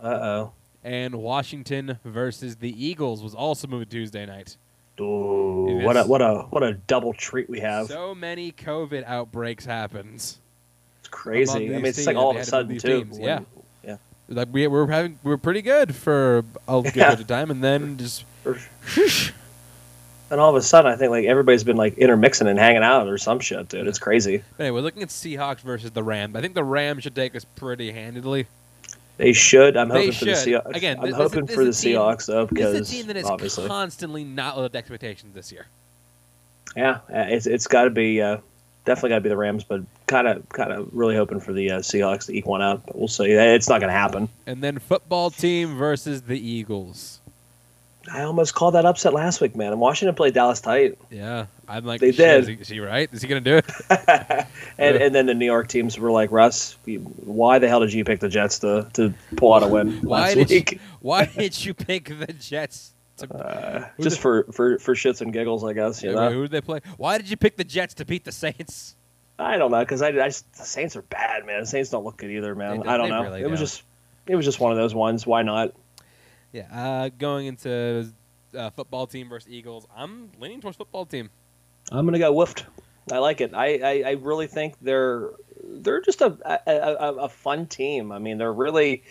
Uh 0.01 0.07
oh. 0.07 0.53
and 0.85 1.17
Washington 1.17 1.99
versus 2.05 2.57
the 2.57 2.71
Eagles 2.85 3.23
was 3.25 3.35
also 3.35 3.67
moved 3.67 3.91
to 3.91 3.97
Tuesday 3.97 4.25
night. 4.25 4.57
Ooh, 5.01 5.81
what 5.83 5.97
a 5.97 6.05
what 6.05 6.23
a 6.23 6.47
what 6.51 6.63
a 6.63 6.75
double 6.75 7.13
treat 7.13 7.51
we 7.51 7.59
have. 7.61 7.89
So 7.89 8.15
many 8.15 8.53
COVID 8.53 9.05
outbreaks 9.05 9.67
happens. 9.67 10.39
it's 11.01 11.09
crazy. 11.09 11.67
I 11.75 11.79
mean, 11.79 11.85
it's 11.85 12.07
like 12.07 12.17
all 12.17 12.31
of 12.31 12.37
a 12.37 12.45
sudden 12.45 12.79
too. 12.79 13.03
teams, 13.05 13.19
yeah. 13.19 13.41
Like 14.29 14.49
we 14.51 14.67
we're 14.67 14.87
having 14.89 15.19
we're 15.23 15.37
pretty 15.37 15.63
good 15.63 15.95
for 15.95 16.45
a 16.67 16.83
good 16.83 16.97
Yeah. 16.97 17.11
bit 17.11 17.21
of 17.21 17.27
time, 17.27 17.51
and 17.51 17.63
then 17.63 17.97
just 17.97 18.25
And 20.29 20.41
all 20.41 20.51
of 20.51 20.57
a 20.57 20.63
sudden, 20.63 20.91
I 20.91 20.97
think 20.97 21.11
like 21.11 21.25
everybody's 21.27 21.63
been 21.63 21.77
like 21.77 21.97
intermixing 21.99 22.49
and 22.49 22.59
hanging 22.59 22.83
out 22.83 23.07
or 23.07 23.17
some 23.17 23.39
shit, 23.39 23.69
dude. 23.69 23.87
It's 23.87 24.01
crazy. 24.01 24.43
anyway, 24.59 24.75
we're 24.75 24.81
looking 24.81 25.03
at 25.05 25.09
Seahawks 25.11 25.61
versus 25.61 25.93
the 25.93 26.03
Rams. 26.03 26.35
I 26.35 26.41
think 26.41 26.55
the 26.55 26.65
Rams 26.65 27.05
should 27.05 27.15
take 27.15 27.37
us 27.37 27.45
pretty 27.55 27.93
handedly. 27.93 28.49
They 29.19 29.33
should. 29.33 29.77
I'm 29.77 29.89
hoping 29.89 30.11
for 30.11 30.25
the. 30.25 30.33
Seahawks. 30.33 30.75
Again, 30.75 30.99
I'm 30.99 31.07
this- 31.07 31.15
hoping 31.15 31.47
this 31.47 31.55
for 31.55 31.65
the 31.65 31.73
team- 31.73 31.97
Seahawks 31.97 32.27
though 32.27 32.47
This 32.47 32.51
because 32.55 32.75
is 32.75 32.91
a 32.91 32.93
team 32.93 33.07
that 33.07 33.15
has 33.17 33.27
obviously, 33.27 33.69
constantly 33.69 34.25
not 34.25 34.59
lived 34.59 34.75
expectations 34.75 35.33
this 35.33 35.53
year. 35.53 35.67
yeah, 36.77 36.97
uh, 37.09 37.27
it's 37.29 37.47
it's 37.47 37.69
got 37.69 37.85
to 37.85 37.91
be 37.91 38.21
uh, 38.21 38.39
definitely 38.87 39.11
got 39.11 39.17
to 39.17 39.21
be 39.21 39.29
the 39.29 39.37
Rams, 39.37 39.63
but 39.65 39.83
kind 40.07 40.27
of 40.27 40.49
kind 40.49 40.73
of 40.73 40.89
really 40.93 41.15
hoping 41.15 41.41
for 41.41 41.53
the 41.53 41.73
uh, 41.73 41.79
Seahawks 41.81 42.27
to 42.27 42.33
eke 42.37 42.47
one 42.47 42.63
out. 42.63 42.87
But 42.87 42.97
we'll 42.97 43.09
see. 43.09 43.31
It's 43.31 43.69
not 43.69 43.81
going 43.81 43.93
to 43.93 43.99
happen. 43.99 44.31
And 44.47 44.63
then 44.63 44.79
football 44.79 45.31
team 45.31 45.77
versus 45.77 46.23
the 46.23 46.39
Eagles. 46.39 47.21
I 48.13 48.23
almost 48.23 48.55
called 48.55 48.75
that 48.75 48.85
upset 48.87 49.13
last 49.13 49.41
week, 49.41 49.57
man. 49.57 49.73
And 49.73 49.81
Washington 49.81 50.15
played 50.15 50.33
Dallas 50.33 50.61
tight, 50.61 50.97
Yeah, 51.11 51.47
I'm 51.69 51.85
like, 51.85 52.01
They 52.01 52.13
did. 52.13 52.43
Is 52.43 52.47
he, 52.47 52.55
is 52.55 52.69
he 52.69 52.79
right? 52.81 53.09
Is 53.13 53.21
he 53.21 53.27
gonna 53.29 53.41
do 53.41 53.57
it? 53.57 53.67
and 54.79 54.97
and 54.97 55.15
then 55.15 55.27
the 55.27 55.35
New 55.35 55.45
York 55.47 55.67
teams 55.69 55.99
were 55.99 56.13
like, 56.13 56.31
Russ, 56.31 56.77
why 56.87 57.59
the 57.59 57.69
hell 57.69 57.81
did 57.81 57.93
you 57.93 58.05
pick 58.05 58.21
the 58.21 58.29
Jets 58.29 58.61
to 58.61 58.89
to 58.95 59.13
pull 59.37 59.53
out 59.55 59.65
a 59.65 59.67
win 59.67 60.01
Why 60.03 60.33
last 60.33 60.49
did 60.49 60.51
you- 60.73 60.79
Why 61.01 61.25
did 61.37 61.65
you 61.65 61.75
pick 61.75 62.05
the 62.17 62.33
Jets? 62.33 62.93
To, 63.19 63.35
Uh, 63.35 63.89
just 64.01 64.21
for, 64.21 64.45
for 64.53 64.79
for 64.79 64.95
shits 64.95 65.23
and 65.23 65.33
giggles, 65.33 65.65
I 65.65 65.73
guess. 65.73 66.03
You 66.03 66.13
know? 66.13 66.31
who 66.31 66.43
did 66.43 66.51
they 66.51 66.61
play? 66.61 66.81
Why 66.99 67.17
did 67.17 67.31
you 67.31 67.37
pick 67.37 67.57
the 67.57 67.65
Jets 67.65 67.95
to 67.95 68.05
beat 68.05 68.25
the 68.25 68.33
Saints? 68.33 68.97
I 69.39 69.57
don't 69.59 69.71
know 69.71 69.81
because 69.81 70.03
I, 70.03 70.09
I 70.09 70.29
just, 70.29 70.51
the 70.55 70.65
Saints 70.65 70.97
are 70.97 71.03
bad, 71.03 71.47
man. 71.47 71.61
The 71.61 71.67
Saints 71.67 71.91
don't 71.91 72.05
look 72.05 72.17
good 72.19 72.31
either, 72.31 72.55
man. 72.55 72.77
Don't- 72.77 72.89
I 72.89 72.97
don't 72.97 73.09
know. 73.09 73.23
really 73.23 73.41
it 73.43 73.51
was 73.51 73.61
don't. 73.61 73.67
just 73.67 73.83
it 74.27 74.37
was 74.37 74.45
just 74.45 74.61
one 74.61 74.73
of 74.73 74.79
those 74.79 74.95
ones. 74.95 75.27
Why 75.27 75.43
not? 75.43 75.73
Yeah, 76.53 76.69
uh, 76.73 77.11
going 77.17 77.47
into 77.47 78.09
uh, 78.57 78.71
football 78.71 79.07
team 79.07 79.29
versus 79.29 79.51
Eagles, 79.51 79.87
I'm 79.97 80.31
leaning 80.39 80.61
towards 80.61 80.77
football 80.77 81.07
team. 81.07 81.31
I'm 81.91 82.05
gonna 82.05 82.19
go 82.19 82.35
woofed. 82.35 82.65
I 83.13 83.19
like 83.19 83.41
it. 83.41 83.55
I, 83.55 83.77
I, 83.77 84.03
I 84.07 84.11
really 84.13 84.47
think 84.47 84.75
they're 84.81 85.31
they're 85.63 86.01
just 86.01 86.21
a 86.21 86.37
a, 86.45 86.71
a, 86.71 87.15
a 87.25 87.29
fun 87.29 87.67
team. 87.67 88.13
I 88.13 88.19
mean, 88.19 88.39
they're 88.39 88.53
really. 88.53 89.05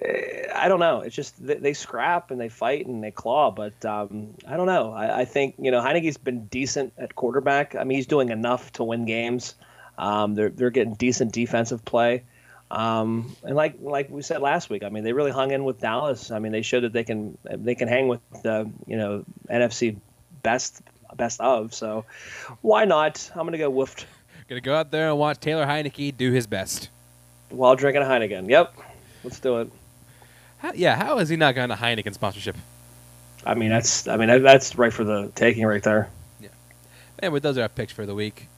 I 0.00 0.68
don't 0.68 0.80
know. 0.80 1.00
It's 1.00 1.14
just 1.14 1.44
they, 1.44 1.54
they 1.54 1.72
scrap 1.74 2.30
and 2.30 2.40
they 2.40 2.48
fight 2.48 2.86
and 2.86 3.02
they 3.02 3.10
claw, 3.10 3.50
but 3.50 3.84
um, 3.84 4.34
I 4.46 4.56
don't 4.56 4.66
know. 4.66 4.92
I, 4.92 5.20
I 5.20 5.24
think 5.24 5.56
you 5.58 5.70
know 5.70 5.80
Heinicke's 5.80 6.16
been 6.16 6.46
decent 6.46 6.92
at 6.98 7.14
quarterback. 7.14 7.74
I 7.74 7.84
mean, 7.84 7.96
he's 7.96 8.06
doing 8.06 8.30
enough 8.30 8.72
to 8.74 8.84
win 8.84 9.06
games. 9.06 9.54
Um, 9.96 10.34
they're 10.34 10.50
they're 10.50 10.70
getting 10.70 10.94
decent 10.94 11.32
defensive 11.32 11.84
play. 11.84 12.24
Um, 12.70 13.34
and 13.42 13.56
like 13.56 13.76
like 13.80 14.10
we 14.10 14.22
said 14.22 14.40
last 14.40 14.70
week, 14.70 14.84
I 14.84 14.88
mean, 14.90 15.02
they 15.02 15.12
really 15.12 15.32
hung 15.32 15.50
in 15.50 15.64
with 15.64 15.80
Dallas. 15.80 16.30
I 16.30 16.38
mean, 16.38 16.52
they 16.52 16.62
showed 16.62 16.84
that 16.84 16.92
they 16.92 17.04
can 17.04 17.36
they 17.44 17.74
can 17.74 17.88
hang 17.88 18.08
with 18.08 18.20
the 18.42 18.70
you 18.86 18.96
know 18.96 19.24
NFC 19.50 19.96
best 20.42 20.80
best 21.16 21.40
of. 21.40 21.74
So 21.74 22.04
why 22.60 22.84
not? 22.84 23.30
I'm 23.34 23.46
gonna 23.46 23.58
go 23.58 23.72
woofed 23.72 24.04
Gonna 24.48 24.62
go 24.62 24.74
out 24.74 24.90
there 24.90 25.10
and 25.10 25.18
watch 25.18 25.40
Taylor 25.40 25.66
Heinicke 25.66 26.16
do 26.16 26.32
his 26.32 26.46
best. 26.46 26.88
while 27.50 27.76
drinking 27.76 28.02
a 28.02 28.06
Heineken. 28.06 28.48
Yep, 28.48 28.74
let's 29.22 29.40
do 29.40 29.58
it. 29.58 29.70
How, 30.58 30.72
yeah, 30.74 30.96
how 30.96 31.18
is 31.18 31.28
he 31.28 31.36
not 31.36 31.54
going 31.54 31.68
to 31.70 31.76
Heineken 31.76 32.14
sponsorship? 32.14 32.56
I 33.44 33.54
mean, 33.54 33.70
that's 33.70 34.08
I 34.08 34.16
mean 34.16 34.42
that's 34.42 34.76
right 34.76 34.92
for 34.92 35.04
the 35.04 35.30
taking 35.34 35.64
right 35.64 35.82
there. 35.82 36.10
Yeah. 36.40 36.48
Anyway, 37.22 37.40
those 37.40 37.56
are 37.56 37.62
our 37.62 37.68
picks 37.68 37.92
for 37.92 38.04
the 38.04 38.14
week. 38.14 38.48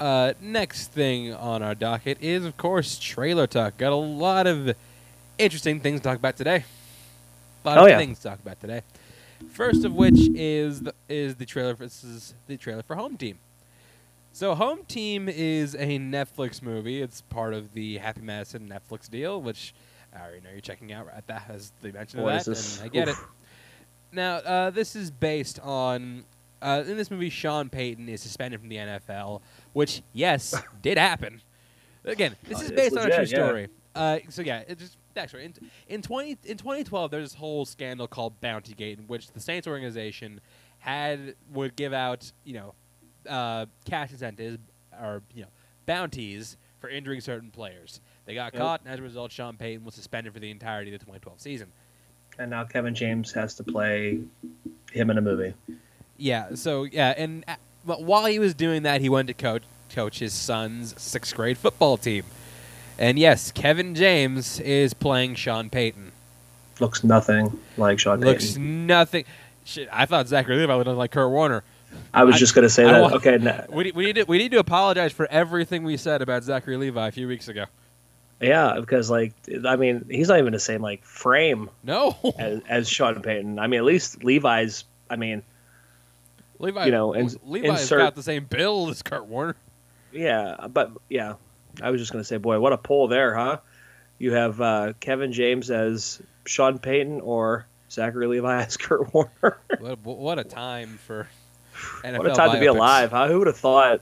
Uh, 0.00 0.32
next 0.40 0.92
thing 0.92 1.34
on 1.34 1.62
our 1.62 1.74
docket 1.74 2.18
is, 2.20 2.44
of 2.44 2.56
course, 2.56 2.98
trailer 2.98 3.46
talk. 3.46 3.76
Got 3.76 3.92
a 3.92 3.96
lot 3.96 4.46
of 4.46 4.74
interesting 5.38 5.80
things 5.80 6.00
to 6.00 6.04
talk 6.04 6.18
about 6.18 6.36
today. 6.36 6.64
A 7.64 7.68
lot 7.68 7.78
Oh, 7.78 7.84
of 7.84 7.90
yeah. 7.90 7.98
things 7.98 8.18
to 8.20 8.28
talk 8.28 8.38
about 8.38 8.60
today. 8.60 8.82
First 9.50 9.84
of 9.84 9.94
which 9.94 10.30
is 10.34 10.82
the, 10.82 10.94
is 11.08 11.34
the 11.36 11.44
trailer. 11.44 11.74
For, 11.76 11.84
this 11.84 12.02
is 12.04 12.34
the 12.46 12.56
trailer 12.56 12.82
for 12.82 12.96
Home 12.96 13.16
Team. 13.16 13.38
So, 14.32 14.54
Home 14.54 14.84
Team 14.88 15.28
is 15.28 15.74
a 15.74 15.98
Netflix 15.98 16.62
movie. 16.62 17.02
It's 17.02 17.20
part 17.20 17.52
of 17.52 17.74
the 17.74 17.98
Happy 17.98 18.22
Madison 18.22 18.68
Netflix 18.68 19.10
deal, 19.10 19.42
which 19.42 19.74
I 20.14 20.20
already 20.20 20.40
know 20.40 20.50
you're 20.50 20.60
checking 20.60 20.92
out 20.92 21.08
at 21.14 21.26
that 21.28 21.44
as 21.48 21.72
they 21.80 21.92
mentioned 21.92 22.22
What 22.22 22.44
that, 22.44 22.76
and 22.78 22.84
I 22.84 22.88
get 22.88 23.08
Oof. 23.08 23.18
it. 23.18 23.26
Now, 24.14 24.36
uh, 24.36 24.70
this 24.70 24.94
is 24.94 25.10
based 25.10 25.58
on. 25.60 26.24
Uh, 26.60 26.84
in 26.86 26.96
this 26.96 27.10
movie, 27.10 27.28
Sean 27.28 27.68
Payton 27.68 28.08
is 28.08 28.20
suspended 28.20 28.60
from 28.60 28.68
the 28.68 28.76
NFL, 28.76 29.40
which, 29.72 30.00
yes, 30.12 30.54
did 30.82 30.96
happen. 30.96 31.40
Again, 32.04 32.36
this 32.44 32.60
is 32.60 32.70
based 32.70 32.96
on 32.96 33.06
a 33.06 33.10
true 33.10 33.18
legit, 33.18 33.30
yeah. 33.32 33.46
story. 33.46 33.68
Uh, 33.94 34.18
so 34.28 34.42
yeah, 34.42 34.62
it 34.68 34.78
just 34.78 34.96
backstory. 35.14 35.44
In, 35.44 35.54
in 35.88 36.02
twenty 36.02 36.38
in 36.44 36.56
2012, 36.56 37.10
there's 37.10 37.30
this 37.30 37.38
whole 37.38 37.64
scandal 37.64 38.06
called 38.06 38.40
Bountygate, 38.40 38.98
in 38.98 39.06
which 39.06 39.30
the 39.30 39.40
Saints 39.40 39.66
organization 39.66 40.40
had 40.78 41.34
would 41.52 41.76
give 41.76 41.92
out 41.92 42.32
you 42.44 42.54
know 42.54 42.74
uh, 43.28 43.66
cash 43.84 44.10
incentives 44.10 44.58
or 45.00 45.22
you 45.34 45.42
know 45.42 45.48
bounties 45.86 46.56
for 46.80 46.88
injuring 46.88 47.20
certain 47.20 47.50
players. 47.50 48.00
They 48.24 48.34
got 48.34 48.52
Yep. 48.54 48.60
caught, 48.62 48.80
and 48.84 48.92
as 48.92 48.98
a 49.00 49.02
result, 49.02 49.32
Sean 49.32 49.56
Payton 49.56 49.84
was 49.84 49.94
suspended 49.94 50.32
for 50.32 50.38
the 50.40 50.50
entirety 50.50 50.92
of 50.94 50.98
the 51.00 51.04
2012 51.04 51.40
season. 51.40 51.68
And 52.38 52.50
now 52.50 52.64
Kevin 52.64 52.94
James 52.94 53.32
has 53.32 53.54
to 53.56 53.64
play 53.64 54.20
him 54.92 55.10
in 55.10 55.18
a 55.18 55.20
movie. 55.20 55.54
Yeah. 56.16 56.54
So 56.54 56.84
yeah, 56.84 57.14
and 57.16 57.44
uh, 57.48 57.56
but 57.84 58.02
while 58.02 58.26
he 58.26 58.38
was 58.38 58.54
doing 58.54 58.84
that, 58.84 59.00
he 59.00 59.08
went 59.08 59.28
to 59.28 59.34
coach 59.34 59.62
coach 59.94 60.20
his 60.20 60.32
son's 60.32 61.00
sixth 61.00 61.34
grade 61.34 61.58
football 61.58 61.96
team. 61.98 62.24
And 62.98 63.18
yes, 63.18 63.50
Kevin 63.52 63.94
James 63.94 64.60
is 64.60 64.94
playing 64.94 65.34
Sean 65.34 65.68
Payton. 65.68 66.12
Looks 66.80 67.04
nothing 67.04 67.58
like 67.76 67.98
Sean 67.98 68.20
Looks 68.20 68.50
Payton. 68.52 68.86
nothing. 68.86 69.24
Shit, 69.64 69.88
I 69.92 70.06
thought 70.06 70.26
Zachary 70.28 70.56
Levi 70.56 70.74
would 70.74 70.86
look 70.86 70.96
like 70.96 71.10
Kurt 71.10 71.30
Warner. 71.30 71.64
I 72.14 72.24
was 72.24 72.36
I- 72.36 72.38
just 72.38 72.54
gonna 72.54 72.68
say 72.70 72.84
I 72.84 72.92
that. 72.92 73.02
want- 73.02 73.14
okay, 73.14 73.36
no, 73.38 73.66
We, 73.70 73.92
we 73.92 74.04
need 74.06 74.14
to 74.16 74.24
we 74.24 74.38
need 74.38 74.52
to 74.52 74.58
apologize 74.58 75.12
for 75.12 75.26
everything 75.30 75.82
we 75.84 75.96
said 75.98 76.22
about 76.22 76.44
Zachary 76.44 76.76
Levi 76.78 77.08
a 77.08 77.12
few 77.12 77.28
weeks 77.28 77.48
ago. 77.48 77.66
Yeah, 78.42 78.76
because 78.80 79.10
like 79.10 79.32
I 79.66 79.76
mean, 79.76 80.06
he's 80.10 80.28
not 80.28 80.38
even 80.38 80.52
the 80.52 80.58
same 80.58 80.82
like 80.82 81.04
frame 81.04 81.70
No, 81.82 82.16
as, 82.38 82.60
as 82.68 82.88
Sean 82.88 83.22
Payton. 83.22 83.58
I 83.58 83.66
mean, 83.66 83.78
at 83.78 83.84
least 83.84 84.24
Levi's. 84.24 84.84
I 85.08 85.16
mean, 85.16 85.42
Levi. 86.58 86.86
you 86.86 86.90
know, 86.90 87.14
ins- 87.14 87.38
Levi's 87.44 87.82
insert- 87.82 88.00
got 88.00 88.14
the 88.14 88.22
same 88.22 88.44
build 88.44 88.90
as 88.90 89.02
Kurt 89.02 89.26
Warner. 89.26 89.56
yeah, 90.12 90.66
but 90.68 90.90
yeah, 91.08 91.34
I 91.82 91.90
was 91.90 92.00
just 92.00 92.12
gonna 92.12 92.24
say, 92.24 92.38
boy, 92.38 92.58
what 92.60 92.72
a 92.72 92.78
pull 92.78 93.08
there, 93.08 93.34
huh? 93.34 93.58
You 94.18 94.32
have 94.32 94.60
uh, 94.60 94.92
Kevin 95.00 95.32
James 95.32 95.70
as 95.70 96.20
Sean 96.46 96.78
Payton 96.78 97.20
or 97.20 97.66
Zachary 97.90 98.26
Levi 98.26 98.62
as 98.64 98.76
Kurt 98.76 99.12
Warner. 99.12 99.58
What, 99.78 99.98
what 100.04 100.38
a 100.38 100.44
time 100.44 100.98
for 101.06 101.28
NFL 102.04 102.18
what 102.18 102.30
a 102.30 102.34
time 102.34 102.52
to 102.52 102.60
be 102.60 102.66
alive, 102.66 103.10
huh? 103.10 103.28
Who 103.28 103.38
would 103.38 103.46
have 103.48 103.56
thought? 103.56 104.00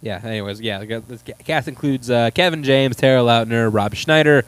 Yeah. 0.00 0.20
Anyways, 0.22 0.60
yeah. 0.60 0.78
the 0.78 1.00
This 1.00 1.22
cast 1.44 1.68
includes 1.68 2.10
uh, 2.10 2.30
Kevin 2.34 2.62
James, 2.62 2.96
Tara 2.96 3.20
Lautner, 3.22 3.72
Rob 3.72 3.94
Schneider, 3.94 4.44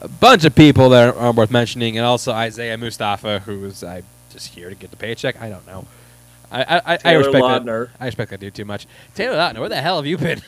a 0.00 0.08
bunch 0.08 0.44
of 0.44 0.54
people 0.54 0.90
that 0.90 1.14
aren't 1.16 1.36
worth 1.36 1.50
mentioning, 1.50 1.96
and 1.96 2.06
also 2.06 2.32
Isaiah 2.32 2.78
Mustafa, 2.78 3.40
who 3.40 3.64
is 3.66 3.84
I 3.84 4.02
just 4.30 4.54
here 4.54 4.68
to 4.68 4.74
get 4.74 4.90
the 4.90 4.96
paycheck. 4.96 5.40
I 5.40 5.48
don't 5.50 5.66
know. 5.66 5.86
I 6.52 6.62
I, 6.62 6.98
I, 7.04 7.12
respect 7.14 7.42
that. 7.44 7.62
Lautner, 7.64 7.90
I 8.00 8.06
respect 8.06 8.30
that 8.30 8.40
dude 8.40 8.54
too 8.54 8.64
much. 8.64 8.86
Taylor 9.14 9.36
Lautner, 9.36 9.60
where 9.60 9.68
the 9.68 9.80
hell 9.80 9.96
have 9.96 10.06
you 10.06 10.16
been? 10.18 10.40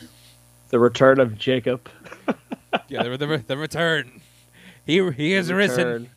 the 0.69 0.79
return 0.79 1.19
of 1.19 1.37
Jacob. 1.37 1.87
yeah, 2.87 3.03
the, 3.03 3.17
the, 3.17 3.43
the 3.45 3.57
return. 3.57 4.21
He 4.85 5.11
he 5.11 5.31
has 5.33 5.51
risen. 5.51 6.09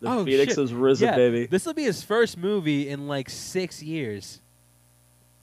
The 0.00 0.08
Oh, 0.08 0.24
Phoenix 0.24 0.52
shit. 0.54 0.58
has 0.58 0.72
risen, 0.72 1.08
yeah, 1.08 1.14
baby. 1.16 1.46
this 1.46 1.64
will 1.64 1.74
be 1.74 1.84
his 1.84 2.02
first 2.02 2.36
movie 2.36 2.88
in 2.88 3.06
like 3.06 3.30
six 3.30 3.82
years. 3.82 4.40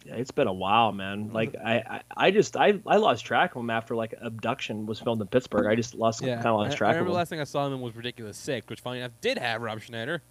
Yeah, 0.05 0.15
it's 0.15 0.31
been 0.31 0.47
a 0.47 0.53
while, 0.53 0.91
man. 0.91 1.31
Like 1.33 1.55
I, 1.63 1.75
I, 1.75 2.01
I 2.15 2.31
just 2.31 2.55
I, 2.55 2.79
I 2.87 2.97
lost 2.97 3.25
track 3.25 3.55
of 3.55 3.61
him 3.61 3.69
after 3.69 3.95
like 3.95 4.13
Abduction 4.19 4.85
was 4.85 4.99
filmed 4.99 5.21
in 5.21 5.27
Pittsburgh. 5.27 5.67
I 5.67 5.75
just 5.75 5.93
lost 5.93 6.21
Yeah, 6.21 6.35
kind 6.35 6.47
of 6.47 6.55
lost 6.55 6.71
I, 6.71 6.73
I 6.73 6.77
track 6.77 6.95
of 6.95 7.01
him. 7.01 7.07
the 7.07 7.13
last 7.13 7.29
thing 7.29 7.41
I 7.41 7.43
saw 7.43 7.67
him 7.67 7.73
in 7.73 7.81
was 7.81 7.95
Ridiculous 7.95 8.37
Six, 8.37 8.67
which 8.69 8.79
funny 8.79 8.99
enough 8.99 9.11
did 9.21 9.37
have 9.37 9.61
Rob 9.61 9.81
Schneider, 9.81 10.21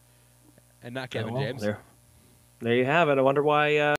and 0.83 0.94
not 0.94 1.14
Yeah, 1.14 1.20
Kevin 1.20 1.35
well, 1.35 1.42
James. 1.42 1.61
There, 1.61 1.78
there 2.61 2.74
you 2.74 2.85
have 2.87 3.09
it. 3.11 3.18
I 3.18 3.20
wonder 3.20 3.42
why. 3.42 3.76
Uh, 3.76 3.94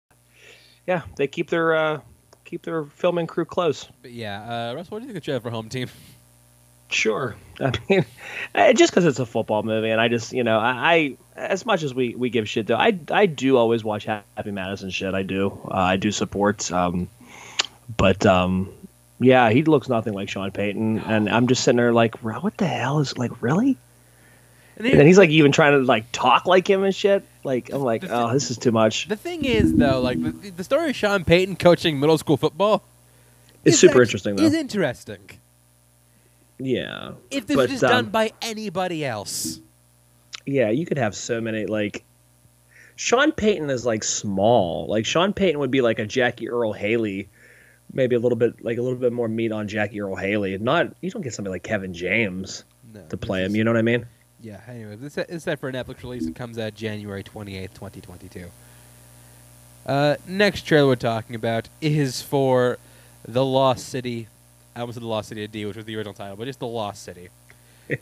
yeah, 0.87 1.03
they 1.17 1.27
keep 1.27 1.49
their 1.49 1.75
uh, 1.75 2.01
keep 2.45 2.63
their 2.63 2.85
filming 2.85 3.27
crew 3.27 3.45
close. 3.45 3.87
But 4.01 4.11
yeah, 4.11 4.71
uh, 4.71 4.75
Russ, 4.75 4.89
what 4.89 4.99
do 4.99 5.03
you 5.03 5.13
think 5.13 5.17
of 5.17 5.21
the 5.23 5.25
trailer 5.25 5.39
for 5.41 5.51
Home 5.51 5.69
Team? 5.69 5.87
Sure. 6.89 7.35
I 7.59 7.71
mean, 7.87 8.03
just 8.75 8.91
because 8.91 9.05
it's 9.05 9.19
a 9.19 9.25
football 9.25 9.61
movie, 9.61 9.91
and 9.91 10.01
I 10.01 10.07
just, 10.07 10.33
you 10.33 10.43
know, 10.43 10.57
I, 10.57 10.71
I 10.71 11.17
as 11.39 11.65
much 11.65 11.83
as 11.83 11.93
we, 11.93 12.15
we 12.15 12.29
give 12.29 12.47
shit 12.47 12.67
though, 12.67 12.75
I, 12.75 12.97
I 13.09 13.25
do 13.25 13.57
always 13.57 13.83
watch 13.83 14.05
Happy 14.05 14.51
Madison 14.51 14.89
shit. 14.89 15.13
I 15.13 15.23
do. 15.23 15.59
Uh, 15.65 15.73
I 15.73 15.97
do 15.97 16.11
support. 16.11 16.71
Um, 16.71 17.07
but 17.97 18.25
um, 18.25 18.69
yeah, 19.19 19.49
he 19.49 19.63
looks 19.63 19.89
nothing 19.89 20.13
like 20.13 20.29
Sean 20.29 20.51
Payton, 20.51 20.99
and 20.99 21.29
I'm 21.29 21.47
just 21.47 21.63
sitting 21.63 21.77
there 21.77 21.93
like, 21.93 22.21
"Ro- 22.23 22.39
what 22.39 22.57
the 22.57 22.67
hell 22.67 22.99
is 22.99 23.17
like 23.17 23.41
really? 23.41 23.77
And 24.77 24.87
And 24.87 24.99
then 24.99 25.07
he's 25.07 25.17
like 25.17 25.29
even 25.29 25.51
trying 25.51 25.73
to 25.73 25.79
like 25.79 26.11
talk 26.11 26.45
like 26.45 26.69
him 26.69 26.83
and 26.83 26.95
shit. 26.95 27.25
Like 27.43 27.71
I'm 27.71 27.81
like, 27.81 28.05
oh, 28.09 28.31
this 28.31 28.49
is 28.49 28.57
too 28.57 28.71
much. 28.71 29.07
the 29.07 29.15
thing 29.15 29.43
is, 29.45 29.75
though, 29.75 30.01
like 30.01 30.21
the, 30.21 30.51
the 30.51 30.63
story 30.63 30.91
of 30.91 30.95
Sean 30.95 31.25
Payton 31.25 31.57
coaching 31.57 31.99
middle 31.99 32.17
school 32.17 32.37
football 32.37 32.83
It's 33.65 33.75
is 33.75 33.79
super 33.79 34.01
interesting 34.01 34.35
though. 34.35 34.43
Is 34.43 34.53
interesting. 34.53 35.19
Yeah. 36.59 37.13
If 37.31 37.47
this 37.47 37.55
But, 37.55 37.69
was 37.71 37.83
um, 37.83 37.89
done 37.89 38.05
by 38.07 38.31
anybody 38.41 39.03
else, 39.05 39.59
Yeah, 40.51 40.69
you 40.69 40.85
could 40.85 40.97
have 40.97 41.15
so 41.15 41.39
many 41.41 41.65
like 41.65 42.03
Sean 42.95 43.31
Payton 43.31 43.69
is 43.69 43.85
like 43.85 44.03
small. 44.03 44.87
Like 44.87 45.05
Sean 45.05 45.33
Payton 45.33 45.59
would 45.59 45.71
be 45.71 45.81
like 45.81 45.99
a 45.99 46.05
Jackie 46.05 46.49
Earle 46.49 46.73
Haley, 46.73 47.29
maybe 47.93 48.15
a 48.15 48.19
little 48.19 48.37
bit 48.37 48.63
like 48.63 48.77
a 48.77 48.81
little 48.81 48.97
bit 48.97 49.13
more 49.13 49.27
meat 49.27 49.51
on 49.51 49.67
Jackie 49.67 50.01
Earle 50.01 50.15
Haley. 50.15 50.57
Not 50.57 50.93
you 51.01 51.09
don't 51.11 51.21
get 51.21 51.33
somebody 51.33 51.51
like 51.53 51.63
Kevin 51.63 51.93
James 51.93 52.63
no, 52.93 53.01
to 53.09 53.17
play 53.17 53.41
him. 53.43 53.51
is- 53.51 53.57
You 53.57 53.63
know 53.63 53.71
what 53.71 53.77
I 53.77 53.83
mean? 53.83 54.05
Yeah. 54.41 54.61
Anyway, 54.67 54.95
this 54.95 55.17
is 55.17 55.43
set 55.43 55.59
for 55.59 55.67
an 55.69 55.75
Netflix 55.75 56.01
release 56.01 56.25
and 56.25 56.35
comes 56.35 56.57
out 56.57 56.73
January 56.73 57.23
twenty 57.23 57.57
eighth, 57.57 57.73
twenty 57.73 58.01
twenty 58.01 58.27
two. 58.29 58.45
Uh, 59.85 60.15
next 60.27 60.63
trailer 60.63 60.87
we're 60.87 60.95
talking 60.95 61.35
about 61.35 61.67
is 61.81 62.21
for 62.21 62.77
the 63.27 63.43
Lost 63.43 63.89
City. 63.89 64.27
I 64.75 64.81
almost 64.81 64.95
said 64.95 65.03
the 65.03 65.07
Lost 65.07 65.29
City 65.29 65.43
of 65.43 65.51
D, 65.51 65.65
which 65.65 65.75
was 65.75 65.85
the 65.85 65.95
original 65.95 66.13
title, 66.13 66.35
but 66.37 66.47
it's 66.47 66.57
the 66.57 66.67
Lost 66.67 67.03
City. 67.03 67.29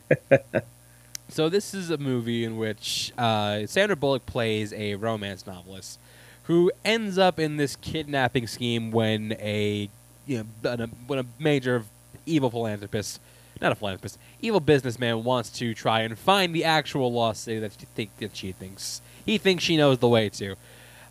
so 1.28 1.48
this 1.48 1.74
is 1.74 1.90
a 1.90 1.98
movie 1.98 2.44
in 2.44 2.56
which 2.56 3.12
uh, 3.18 3.66
Sandra 3.66 3.96
Bullock 3.96 4.26
plays 4.26 4.72
a 4.72 4.94
romance 4.96 5.46
novelist 5.46 5.98
who 6.44 6.72
ends 6.84 7.18
up 7.18 7.38
in 7.38 7.56
this 7.58 7.76
kidnapping 7.76 8.46
scheme 8.46 8.90
when 8.90 9.32
a 9.38 9.88
you 10.26 10.38
know 10.38 10.44
when 10.62 10.80
a, 10.80 10.86
when 11.06 11.18
a 11.18 11.24
major 11.38 11.84
evil 12.26 12.50
philanthropist, 12.50 13.20
not 13.60 13.72
a 13.72 13.74
philanthropist, 13.74 14.18
evil 14.40 14.60
businessman 14.60 15.24
wants 15.24 15.50
to 15.50 15.74
try 15.74 16.00
and 16.00 16.18
find 16.18 16.54
the 16.54 16.64
actual 16.64 17.12
lost 17.12 17.44
city 17.44 17.58
that 17.60 17.72
she 17.78 17.86
think 17.94 18.16
that 18.18 18.36
she 18.36 18.52
thinks 18.52 19.00
he 19.24 19.36
thinks 19.38 19.62
she 19.64 19.76
knows 19.76 19.98
the 19.98 20.08
way 20.08 20.28
to. 20.30 20.52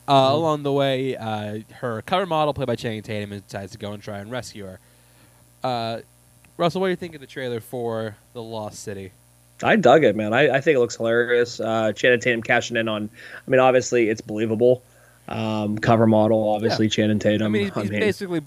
Uh, 0.07 0.29
Mhm. 0.29 0.33
Along 0.35 0.63
the 0.63 0.71
way, 0.71 1.17
uh, 1.17 1.59
her 1.81 2.01
cover 2.03 2.25
model, 2.25 2.53
played 2.53 2.67
by 2.67 2.75
Channing 2.77 3.01
Tatum, 3.03 3.37
decides 3.41 3.73
to 3.73 3.77
go 3.77 3.91
and 3.91 4.01
try 4.01 4.19
and 4.19 4.31
rescue 4.31 4.65
her. 4.65 4.79
Uh, 5.61 5.99
Russell, 6.55 6.79
what 6.81 6.87
do 6.87 6.91
you 6.91 6.95
think 6.95 7.13
of 7.13 7.19
the 7.21 7.27
trailer 7.27 7.59
for 7.59 8.15
The 8.33 8.41
Lost 8.41 8.79
City? 8.81 9.11
I 9.63 9.75
dug 9.75 10.03
it, 10.03 10.15
man. 10.15 10.33
I, 10.33 10.57
I 10.57 10.61
think 10.61 10.75
it 10.75 10.79
looks 10.79 10.95
hilarious. 10.97 11.59
Uh, 11.59 11.91
Channing 11.93 12.19
Tatum 12.19 12.43
cashing 12.43 12.77
in 12.77 12.87
on. 12.87 13.09
I 13.47 13.51
mean, 13.51 13.59
obviously 13.59 14.09
it's 14.09 14.21
believable. 14.21 14.83
Um, 15.27 15.77
cover 15.77 16.07
model, 16.07 16.49
obviously 16.49 16.87
Channing 16.89 17.19
Tatum. 17.19 17.47
I 17.47 17.49
mean, 17.49 17.71
he's, 17.73 17.83
he's 17.83 17.89
basically. 17.89 18.41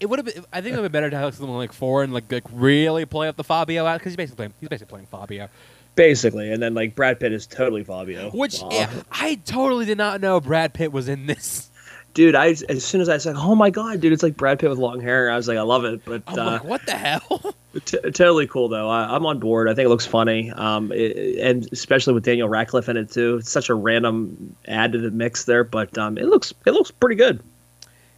It 0.00 0.06
would 0.06 0.18
have. 0.18 0.26
Been, 0.26 0.44
I 0.52 0.60
think 0.60 0.72
it 0.72 0.76
would 0.76 0.84
have 0.84 0.92
been 0.92 1.00
better 1.00 1.10
to 1.10 1.16
have 1.18 1.34
someone 1.34 1.56
like 1.58 1.72
foreign, 1.72 2.12
like 2.12 2.30
like 2.32 2.44
really 2.52 3.04
play 3.04 3.28
up 3.28 3.36
the 3.36 3.44
Fabio 3.44 3.86
out 3.86 3.98
because 3.98 4.12
he's 4.12 4.16
basically 4.16 4.36
playing, 4.36 4.54
he's 4.60 4.68
basically 4.68 4.90
playing 4.90 5.06
Fabio. 5.06 5.48
basically, 5.96 6.52
and 6.52 6.62
then 6.62 6.74
like 6.74 6.94
Brad 6.94 7.18
Pitt 7.18 7.32
is 7.32 7.46
totally 7.46 7.82
Fabio. 7.82 8.30
Which 8.30 8.62
yeah, 8.70 8.90
I 9.10 9.40
totally 9.44 9.86
did 9.86 9.98
not 9.98 10.20
know 10.20 10.40
Brad 10.40 10.74
Pitt 10.74 10.92
was 10.92 11.08
in 11.08 11.26
this. 11.26 11.70
Dude, 12.16 12.34
I 12.34 12.56
as 12.70 12.82
soon 12.82 13.02
as 13.02 13.10
I 13.10 13.18
said, 13.18 13.36
"Oh 13.36 13.54
my 13.54 13.68
god, 13.68 14.00
dude, 14.00 14.10
it's 14.10 14.22
like 14.22 14.38
Brad 14.38 14.58
Pitt 14.58 14.70
with 14.70 14.78
long 14.78 15.02
hair," 15.02 15.30
I 15.30 15.36
was 15.36 15.48
like, 15.48 15.58
"I 15.58 15.62
love 15.62 15.84
it." 15.84 16.02
But 16.02 16.22
I'm 16.26 16.38
uh, 16.38 16.44
like, 16.52 16.64
what 16.64 16.86
the 16.86 16.96
hell? 16.96 17.54
T- 17.84 17.98
totally 18.04 18.46
cool 18.46 18.68
though. 18.68 18.88
I, 18.88 19.14
I'm 19.14 19.26
on 19.26 19.38
board. 19.38 19.68
I 19.68 19.74
think 19.74 19.84
it 19.84 19.90
looks 19.90 20.06
funny, 20.06 20.50
um, 20.52 20.90
it, 20.92 21.38
and 21.38 21.68
especially 21.72 22.14
with 22.14 22.24
Daniel 22.24 22.48
Radcliffe 22.48 22.88
in 22.88 22.96
it 22.96 23.10
too. 23.10 23.36
It's 23.36 23.50
such 23.50 23.68
a 23.68 23.74
random 23.74 24.56
add 24.66 24.92
to 24.92 24.98
the 24.98 25.10
mix 25.10 25.44
there, 25.44 25.62
but 25.62 25.98
um, 25.98 26.16
it 26.16 26.24
looks 26.24 26.54
it 26.64 26.70
looks 26.70 26.90
pretty 26.90 27.16
good. 27.16 27.42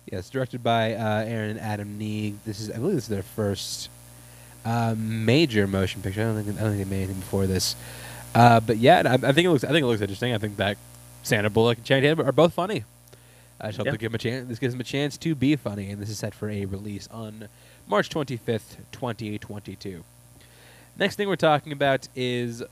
Yeah, 0.06 0.20
it's 0.20 0.30
directed 0.30 0.62
by 0.62 0.94
uh, 0.94 1.24
Aaron 1.24 1.50
and 1.50 1.58
Adam 1.58 1.98
Nee. 1.98 2.34
This 2.46 2.60
is, 2.60 2.70
I 2.70 2.76
believe, 2.76 2.94
this 2.94 3.04
is 3.04 3.08
their 3.08 3.24
first 3.24 3.90
uh, 4.64 4.94
major 4.96 5.66
motion 5.66 6.02
picture. 6.02 6.22
I 6.22 6.24
don't 6.26 6.44
think 6.44 6.56
I 6.56 6.62
don't 6.62 6.76
think 6.76 6.88
they 6.88 6.96
made 6.96 7.02
anything 7.02 7.18
before 7.18 7.48
this. 7.48 7.74
Uh, 8.32 8.60
but 8.60 8.76
yeah, 8.76 9.02
I, 9.04 9.14
I 9.14 9.32
think 9.32 9.38
it 9.46 9.50
looks. 9.50 9.64
I 9.64 9.72
think 9.72 9.82
it 9.82 9.86
looks 9.86 10.02
interesting. 10.02 10.34
I 10.34 10.38
think 10.38 10.56
that 10.58 10.76
Sandra 11.24 11.50
Bullock 11.50 11.78
and 11.78 11.84
Channing 11.84 12.04
Tatum 12.04 12.24
are 12.24 12.30
both 12.30 12.54
funny. 12.54 12.84
I 13.60 13.66
just 13.68 13.78
hope 13.78 13.86
Yeah. 13.86 13.92
they 13.92 13.98
give 13.98 14.10
him 14.12 14.14
a 14.14 14.18
chance. 14.18 14.48
This 14.48 14.58
gives 14.58 14.74
them 14.74 14.80
a 14.80 14.84
chance 14.84 15.16
to 15.18 15.34
be 15.34 15.56
funny, 15.56 15.90
and 15.90 16.00
this 16.00 16.08
is 16.10 16.18
set 16.18 16.34
for 16.34 16.48
a 16.48 16.64
release 16.64 17.08
on 17.10 17.48
March 17.86 18.08
twenty 18.08 18.36
fifth, 18.36 18.76
twenty 18.92 19.38
twenty 19.38 19.74
two. 19.76 20.04
Next 20.98 21.16
thing 21.16 21.28
we're 21.28 21.36
talking 21.36 21.72
about 21.72 22.08
is 22.16 22.62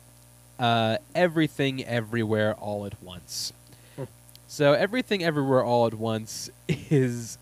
uh, 0.59 0.99
everything, 1.14 1.85
everywhere, 1.85 2.55
all 2.55 2.87
at 2.87 3.01
once. 3.03 3.53
Hmm. 3.96 4.05
So 4.49 4.72
everything, 4.72 5.22
everywhere, 5.25 5.62
all 5.64 5.87
at 5.87 5.94
once 5.94 6.51
is 6.68 7.38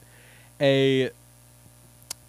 a. 0.61 1.11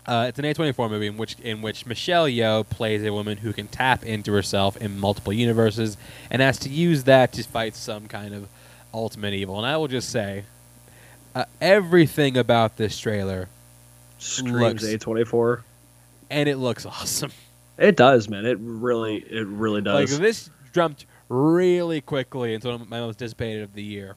Uh, 0.08 0.28
it's 0.30 0.38
an 0.38 0.46
A24 0.46 0.88
movie 0.88 1.08
in 1.08 1.18
which 1.18 1.36
in 1.40 1.64
which 1.64 1.88
Michelle 1.88 2.26
Yeoh 2.28 2.70
plays 2.70 3.04
a 3.04 3.12
woman 3.12 3.38
who 3.38 3.52
can 3.52 3.68
tap 3.68 4.04
into 4.06 4.32
herself 4.34 4.78
in 4.78 5.00
multiple 5.00 5.34
universes 5.34 5.98
and 6.30 6.44
has 6.44 6.60
to 6.60 6.70
use 6.70 7.06
that 7.06 7.32
to 7.34 7.44
fight 7.44 7.76
some 7.76 8.08
kind 8.08 8.32
of 8.36 8.48
ultimate 8.94 9.34
evil. 9.34 9.58
And 9.58 9.66
I 9.66 9.78
will 9.78 9.88
just 9.88 10.10
say, 10.10 10.44
uh, 11.36 11.46
everything 11.62 12.38
about 12.38 12.78
this 12.78 12.98
trailer, 12.98 13.48
Screams 14.20 14.82
Looks- 14.84 15.06
A24. 15.06 15.62
and 16.30 16.50
it 16.50 16.58
looks 16.58 16.86
awesome. 16.86 17.32
It 17.78 17.98
does, 17.98 18.30
man. 18.30 18.46
It 18.46 18.58
really 18.62 19.18
it 19.18 19.46
really 19.48 19.82
does. 19.82 20.12
Like 20.14 20.22
this 20.22 20.50
jumped 20.74 21.06
really 21.30 22.00
quickly 22.02 22.54
into 22.54 22.70
one 22.70 22.82
of 22.82 22.90
my 22.90 23.00
most 23.02 23.16
anticipated 23.22 23.64
of 23.64 23.74
the 23.74 23.84
year. 23.84 24.16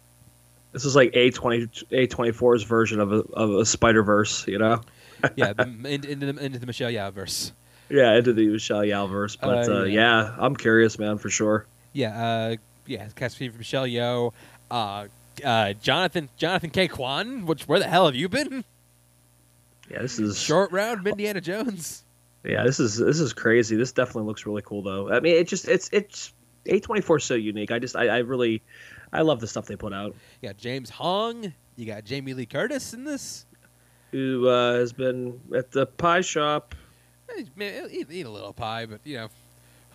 this 0.73 0.85
is 0.85 0.95
like 0.95 1.13
A20 1.13 1.85
A24's 1.91 2.63
version 2.63 3.01
of 3.01 3.13
a 3.13 3.17
of 3.33 3.51
a 3.51 3.67
Spider 3.67 4.03
Verse. 4.05 4.47
You 4.47 4.59
know. 4.59 4.81
Yeah, 5.35 5.53
into, 5.59 6.09
into, 6.09 6.33
the, 6.33 6.45
into 6.45 6.59
the 6.61 6.67
Michelle 6.67 6.91
Yeoh 6.93 7.13
verse. 7.13 7.51
Yeah, 7.91 8.15
into 8.15 8.33
the 8.33 8.47
Michelle 8.47 8.83
Yeoh 8.83 9.11
verse, 9.11 9.35
but 9.35 9.69
Uh, 9.69 9.73
uh, 9.81 9.83
yeah. 9.85 10.23
yeah. 10.27 10.37
I'm 10.39 10.55
curious, 10.55 10.97
man, 10.99 11.19
for 11.19 11.29
sure. 11.31 11.67
Yeah, 11.93 12.51
uh, 12.53 12.57
yeah, 12.87 13.09
cast 13.17 13.37
from 13.39 13.57
Michelle 13.59 13.87
Yeoh, 13.87 14.33
uh, 15.45 15.73
Jonathan 15.75 16.29
Jonathan 16.37 16.71
Ke 16.71 16.91
Quan. 16.91 17.47
Which 17.47 17.67
where 17.69 17.79
the 17.79 17.87
hell 17.89 18.07
have 18.07 18.15
you 18.17 18.29
been? 18.29 18.65
Yeah, 19.91 20.03
this 20.03 20.19
is 20.19 20.39
Short 20.39 20.71
round, 20.73 21.07
Indiana 21.07 21.41
Jones. 21.41 22.05
Yeah, 22.45 22.63
this 22.65 22.79
is 22.81 22.97
this 22.97 23.21
is 23.21 23.33
crazy. 23.33 23.77
This 23.77 23.93
definitely 23.93 24.25
looks 24.25 24.47
really 24.47 24.63
cool 24.63 24.83
though. 24.83 25.11
I 25.11 25.21
mean, 25.21 25.35
it 25.37 25.49
just 25.49 25.67
it's 25.69 25.89
it's 25.93 26.33
A24 26.67 27.21
so 27.23 27.35
unique. 27.35 27.71
I 27.71 27.79
just 27.79 27.97
I, 27.97 28.09
I 28.09 28.19
really 28.19 28.63
I 29.13 29.23
love 29.23 29.41
the 29.41 29.47
stuff 29.47 29.67
they 29.67 29.77
put 29.77 29.93
out. 29.93 30.15
You 30.41 30.49
got 30.51 30.57
James 30.59 30.91
Hong. 30.91 31.53
You 31.77 31.87
got 31.87 32.05
Jamie 32.05 32.35
Lee 32.35 32.47
Curtis 32.47 32.93
in 32.93 33.05
this. 33.05 33.47
Who 34.13 34.49
uh, 34.49 34.75
has 34.75 34.93
been 34.93 35.41
at 35.55 35.71
the 35.71 35.87
pie 35.87 36.21
shop? 36.23 36.75
Eh, 37.37 37.45
man, 37.57 37.89
Eat, 37.91 38.07
eat 38.11 38.27
a 38.27 38.31
little 38.31 38.53
pie, 38.55 38.87
but 38.87 39.01
you 39.05 39.17
know, 39.17 39.29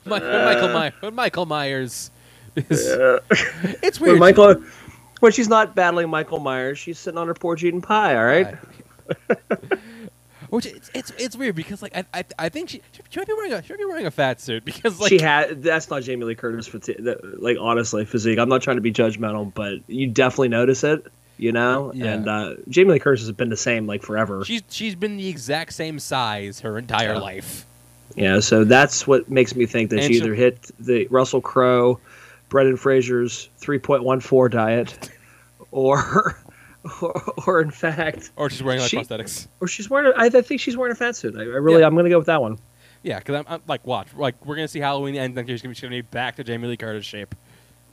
Mi- 0.05 0.11
when 0.19 0.21
Michael 0.45 0.69
Uh. 0.69 0.73
Myers. 0.73 0.93
When 0.99 1.15
Michael 1.15 1.45
Myers 1.45 2.11
is, 2.55 2.87
Uh, 2.89 3.19
it's 3.81 3.99
when 3.99 4.11
weird. 4.11 4.19
Michael, 4.19 4.63
when 5.23 5.31
she's 5.31 5.47
not 5.47 5.73
battling 5.73 6.09
Michael 6.09 6.39
Myers, 6.39 6.77
she's 6.77 6.99
sitting 6.99 7.17
on 7.17 7.27
her 7.27 7.33
porch 7.33 7.63
eating 7.63 7.81
pie. 7.81 8.17
All 8.17 8.25
right. 8.25 8.57
Which 10.49 10.65
it's, 10.65 10.91
it's 10.93 11.11
it's 11.17 11.35
weird 11.37 11.55
because 11.55 11.81
like 11.81 11.95
I 11.95 12.03
I, 12.13 12.23
I 12.37 12.49
think 12.49 12.69
she 12.69 12.81
she 13.09 13.19
might 13.19 13.25
be 13.27 13.33
wearing 13.33 13.53
a 13.53 13.63
she 13.63 13.73
might 13.73 13.79
be 13.79 13.85
wearing 13.85 14.05
a 14.05 14.11
fat 14.11 14.39
suit 14.41 14.63
because 14.65 14.99
like 14.99 15.09
she 15.09 15.19
had. 15.19 15.63
That's 15.63 15.89
not 15.89 16.03
Jamie 16.03 16.25
Lee 16.25 16.35
Curtis. 16.35 16.69
Like 17.39 17.57
honestly, 17.59 18.03
physique. 18.05 18.37
I'm 18.37 18.49
not 18.49 18.61
trying 18.61 18.77
to 18.77 18.81
be 18.81 18.91
judgmental, 18.91 19.51
but 19.53 19.79
you 19.87 20.07
definitely 20.07 20.49
notice 20.49 20.83
it. 20.83 21.07
You 21.37 21.53
know. 21.53 21.91
Yeah. 21.95 22.05
And 22.13 22.27
uh, 22.29 22.55
Jamie 22.69 22.91
Lee 22.91 22.99
Curtis 22.99 23.21
has 23.21 23.31
been 23.31 23.49
the 23.49 23.57
same 23.57 23.87
like 23.87 24.03
forever. 24.03 24.43
she's 24.45 24.61
she's 24.69 24.93
been 24.95 25.15
the 25.17 25.27
exact 25.29 25.73
same 25.73 25.97
size 25.99 26.59
her 26.59 26.77
entire 26.77 27.13
Yeah. 27.13 27.19
life. 27.19 27.65
Yeah, 28.15 28.39
so 28.41 28.63
that's 28.63 29.07
what 29.07 29.31
makes 29.31 29.55
me 29.55 29.65
think 29.65 29.89
that 29.89 29.99
And 30.01 30.05
she 30.05 30.17
either 30.19 30.35
hit 30.35 30.69
the 30.79 31.07
Russell 31.07 31.41
Crowe, 31.41 31.99
Brendan 32.53 32.77
Fraser's 32.77 33.49
3.14 33.61 34.51
diet, 34.51 35.09
or, 35.71 36.37
or, 37.01 37.33
or 37.47 37.61
in 37.61 37.71
fact, 37.71 38.29
Or 38.35 38.47
she's 38.51 38.61
wearing 38.61 38.79
like 38.81 38.91
She- 38.91 38.97
prosthetics. 38.97 39.47
or 39.59 39.67
she's 39.67 39.89
wearing. 39.89 40.13
I 40.15 40.29
think 40.29 40.61
she's 40.61 40.77
wearing 40.77 40.91
a 40.91 40.95
fat 40.95 41.15
suit. 41.15 41.35
I, 41.35 41.41
I 41.41 41.43
really, 41.45 41.79
Yeah. 41.81 41.87
I'm 41.87 41.95
gonna 41.95 42.09
go 42.09 42.19
with 42.19 42.27
that 42.27 42.43
one. 42.43 42.59
Yeah, 43.01 43.17
because 43.17 43.37
I'm, 43.37 43.45
I'm 43.49 43.61
like 43.67 43.85
watch 43.87 44.07
like 44.15 44.35
we're 44.45 44.55
gonna 44.55 44.67
see 44.67 44.79
Halloween 44.79 45.15
and 45.15 45.35
then 45.35 45.47
she's 45.47 45.63
gonna, 45.63 45.73
she's 45.73 45.81
gonna 45.81 45.95
be 45.95 46.01
back 46.01 46.35
to 46.35 46.43
Jamie 46.43 46.67
Lee 46.67 46.77
Curtis 46.77 47.05
shape. 47.05 47.33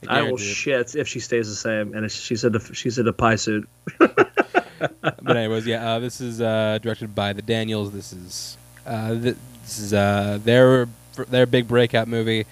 I 0.07 0.21
will 0.21 0.27
guarantee 0.37 0.43
shit 0.53 0.95
if 0.95 1.07
she 1.07 1.19
stays 1.19 1.49
the 1.49 1.55
same, 1.55 1.93
and 1.95 2.09
she's 2.11 2.43
in 2.43 2.55
a 2.55 2.59
she's 2.75 2.99
in 2.99 3.07
a 3.07 3.13
pie 3.13 3.35
suit. 3.35 3.67
but 3.99 5.35
anyways, 5.37 5.65
yeah, 5.65 5.93
uh, 5.93 5.99
this 5.99 6.21
is 6.21 6.39
uh, 6.39 6.77
directed 6.83 7.13
by 7.15 7.33
the 7.33 7.41
Daniels. 7.41 7.91
This 7.91 8.13
is 8.13 8.57
uh, 8.85 9.09
th- 9.19 9.35
this 9.63 9.79
is 9.79 9.93
uh, 9.93 10.39
their 10.43 10.87
their 11.29 11.45
big 11.47 11.67
breakout 11.67 12.07
movie, 12.07 12.45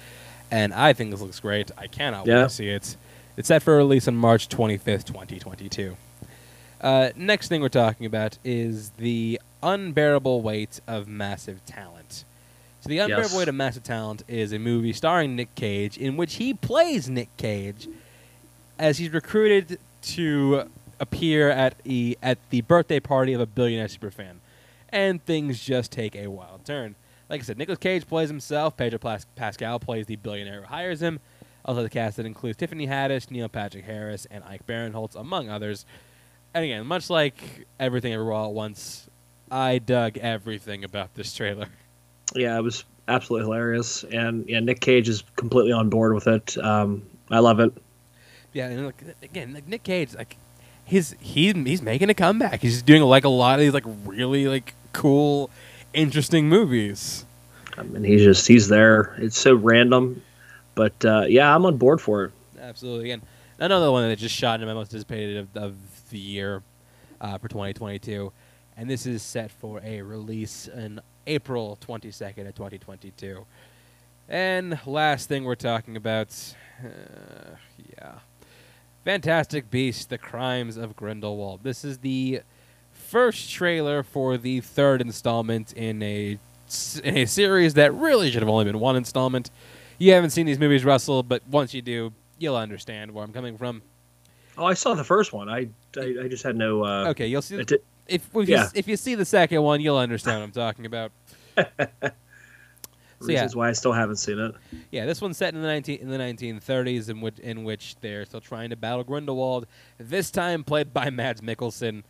and 0.51 0.73
I 0.73 0.93
think 0.93 1.11
this 1.11 1.21
looks 1.21 1.39
great. 1.39 1.71
I 1.77 1.87
cannot 1.87 2.25
wait 2.25 2.33
to 2.33 2.49
see 2.49 2.69
it. 2.69 2.95
It's 3.37 3.47
set 3.47 3.63
for 3.63 3.75
release 3.77 4.07
on 4.07 4.15
March 4.15 4.49
25th, 4.49 5.05
2022. 5.05 5.95
Uh, 6.81 7.09
next 7.15 7.47
thing 7.49 7.61
we're 7.61 7.69
talking 7.69 8.05
about 8.05 8.37
is 8.43 8.91
the 8.91 9.39
unbearable 9.61 10.41
weight 10.41 10.79
of 10.87 11.07
massive 11.07 11.65
talent. 11.65 12.23
So 12.81 12.87
the 12.89 12.99
unbearable 12.99 13.29
Yes. 13.31 13.37
weight 13.37 13.47
of 13.49 13.55
massive 13.55 13.83
talent 13.83 14.23
is 14.27 14.53
a 14.53 14.59
movie 14.59 14.93
starring 14.93 15.35
Nick 15.35 15.53
Cage 15.55 15.97
in 15.97 16.15
which 16.15 16.35
he 16.35 16.53
plays 16.53 17.09
Nick 17.09 17.35
Cage 17.37 17.87
as 18.77 18.97
he's 18.97 19.11
recruited 19.11 19.77
to 20.03 20.69
appear 21.01 21.49
at 21.49 21.77
the 21.83 22.17
at 22.23 22.37
the 22.49 22.61
birthday 22.61 22.99
party 23.01 23.33
of 23.33 23.41
a 23.41 23.45
billionaire 23.45 23.87
superfan, 23.87 24.35
and 24.89 25.23
things 25.25 25.59
just 25.61 25.91
take 25.91 26.15
a 26.15 26.27
wild 26.27 26.63
turn. 26.65 26.95
Like 27.29 27.41
I 27.41 27.43
said, 27.43 27.57
Nicolas 27.57 27.79
Cage 27.79 28.07
plays 28.07 28.29
himself. 28.29 28.75
Pedro 28.75 28.99
Pas- 28.99 29.27
Pascal 29.35 29.79
plays 29.79 30.07
the 30.07 30.15
billionaire 30.15 30.61
who 30.61 30.67
hires 30.67 31.01
him. 31.01 31.19
Also, 31.63 31.83
the 31.83 31.89
cast 31.89 32.17
that 32.17 32.25
includes 32.25 32.57
Tiffany 32.57 32.87
Haddish, 32.87 33.29
Neil 33.29 33.49
Patrick 33.49 33.85
Harris, 33.85 34.25
and 34.31 34.43
Ike 34.43 34.65
Barinholtz, 34.65 35.15
among 35.15 35.49
others. 35.49 35.85
And 36.53 36.65
again, 36.65 36.85
much 36.87 37.09
like 37.09 37.67
everything 37.79 38.13
everywhere 38.13 38.33
all 38.33 38.47
at 38.47 38.53
once, 38.53 39.07
I 39.51 39.77
dug 39.77 40.17
everything 40.17 40.83
about 40.83 41.13
this 41.13 41.33
trailer. 41.33 41.67
Yeah, 42.35 42.57
it 42.57 42.61
was 42.61 42.85
absolutely 43.07 43.45
hilarious, 43.47 44.03
and 44.03 44.47
yeah, 44.47 44.59
Nick 44.59 44.79
Cage 44.79 45.09
is 45.09 45.23
completely 45.35 45.71
on 45.71 45.89
board 45.89 46.13
with 46.13 46.27
it. 46.27 46.57
Um, 46.57 47.03
I 47.29 47.39
love 47.39 47.59
it. 47.59 47.73
Yeah, 48.53 48.67
and 48.67 48.85
like, 48.85 49.03
again, 49.21 49.53
like 49.53 49.67
Nick 49.67 49.83
Cage, 49.83 50.15
like 50.15 50.37
his 50.85 51.15
he's 51.19 51.55
he's 51.55 51.81
making 51.81 52.09
a 52.09 52.13
comeback. 52.13 52.61
He's 52.61 52.81
doing 52.81 53.01
like 53.03 53.25
a 53.25 53.29
lot 53.29 53.55
of 53.55 53.61
these 53.61 53.73
like 53.73 53.85
really 54.05 54.47
like 54.47 54.73
cool, 54.93 55.49
interesting 55.93 56.49
movies. 56.49 57.25
I 57.77 57.83
mean, 57.83 58.03
he's 58.03 58.23
just 58.23 58.47
he's 58.47 58.67
there. 58.67 59.15
It's 59.17 59.37
so 59.37 59.55
random, 59.55 60.21
but 60.75 60.93
uh, 61.05 61.25
yeah, 61.27 61.53
I'm 61.53 61.65
on 61.65 61.77
board 61.77 62.01
for 62.01 62.25
it. 62.25 62.31
Absolutely. 62.59 63.05
Again, 63.05 63.21
another 63.57 63.91
one 63.91 64.07
that 64.07 64.17
just 64.17 64.35
shot 64.35 64.61
in 64.61 64.67
my 64.67 64.73
most 64.73 64.93
anticipated 64.93 65.37
of, 65.37 65.57
of 65.57 65.75
the 66.09 66.17
year 66.17 66.63
uh, 67.21 67.37
for 67.37 67.47
2022, 67.47 68.31
and 68.75 68.89
this 68.89 69.05
is 69.05 69.21
set 69.21 69.51
for 69.51 69.81
a 69.83 70.01
release 70.01 70.67
in 70.67 70.99
April 71.27 71.77
22nd 71.85 72.47
of 72.47 72.55
2022. 72.55 73.45
And 74.27 74.79
last 74.85 75.27
thing 75.27 75.43
we're 75.43 75.55
talking 75.55 75.95
about, 75.95 76.35
uh, 76.83 77.55
yeah, 77.97 78.19
Fantastic 79.05 79.71
Beasts: 79.71 80.05
The 80.05 80.17
Crimes 80.17 80.77
of 80.77 80.95
Grindelwald. 80.95 81.61
This 81.63 81.85
is 81.85 81.99
the 81.99 82.41
first 83.09 83.49
trailer 83.51 84.03
for 84.03 84.37
the 84.37 84.61
third 84.61 85.01
installment 85.01 85.73
in 85.73 86.01
a 86.03 86.37
in 87.03 87.17
a 87.17 87.25
series 87.25 87.73
that 87.73 87.93
really 87.93 88.29
should 88.29 88.41
have 88.41 88.49
only 88.49 88.65
been 88.65 88.79
one 88.79 88.95
installment. 88.95 89.49
You 89.97 90.13
haven't 90.13 90.29
seen 90.29 90.45
these 90.45 90.59
movies, 90.59 90.85
Russell, 90.85 91.23
but 91.23 91.41
once 91.49 91.73
you 91.73 91.81
do, 91.81 92.13
you'll 92.37 92.55
understand 92.55 93.11
where 93.11 93.23
I'm 93.23 93.33
coming 93.33 93.57
from. 93.57 93.81
Oh, 94.57 94.65
I 94.65 94.73
saw 94.75 94.93
the 94.93 95.03
first 95.03 95.33
one. 95.33 95.49
I 95.49 95.69
I, 95.97 96.15
I 96.23 96.27
just 96.27 96.43
had 96.43 96.55
no. 96.55 96.83
Uh, 96.85 97.09
Okay, 97.09 97.27
you'll 97.27 97.41
see. 97.41 97.63
di- 97.63 97.77
if 98.07 98.29
if, 98.35 98.47
yeah. 98.49 98.63
you, 98.63 98.69
if 98.75 98.87
you 98.87 98.97
see 98.97 99.15
the 99.15 99.25
second 99.25 99.61
one, 99.63 99.81
you'll 99.81 99.97
understand 99.97 100.39
what 100.39 100.45
I'm 100.45 100.51
talking 100.51 100.85
about. 100.85 101.11
So, 103.21 103.31
yeah. 103.31 103.39
reasons 103.39 103.55
why 103.57 103.67
I 103.67 103.73
still 103.73 103.91
haven't 103.91 104.15
seen 104.15 104.39
it. 104.39 104.55
Yeah, 104.91 105.05
this 105.05 105.19
one's 105.19 105.35
set 105.35 105.53
in 105.53 105.61
the 105.61 105.67
19 105.67 105.99
in 105.99 106.07
the 106.09 106.17
1930s, 106.17 107.09
in 107.09 107.19
which 107.19 107.37
in 107.39 107.65
which 107.65 107.97
they're 107.99 108.23
still 108.23 108.39
trying 108.39 108.69
to 108.69 108.77
battle 108.77 109.03
Grindelwald. 109.03 109.67
This 109.97 110.31
time 110.31 110.63
played 110.63 110.93
by 110.93 111.09
Mads 111.09 111.41
Mikkelsen, 111.41 112.03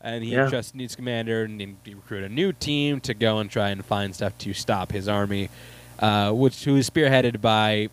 and 0.00 0.22
he 0.24 0.32
Yeah. 0.32 0.48
just 0.48 0.74
needs 0.74 0.94
commander 0.96 1.44
and 1.44 1.60
he 1.60 1.94
recruit 1.94 2.24
a 2.24 2.28
new 2.28 2.52
team 2.52 3.00
to 3.00 3.14
go 3.14 3.38
and 3.38 3.50
try 3.50 3.70
and 3.70 3.84
find 3.84 4.14
stuff 4.14 4.36
to 4.38 4.52
stop 4.54 4.92
his 4.92 5.08
army, 5.08 5.48
uh, 5.98 6.30
which 6.32 6.64
who 6.64 6.76
is 6.76 6.88
spearheaded 6.88 7.40
by 7.40 7.88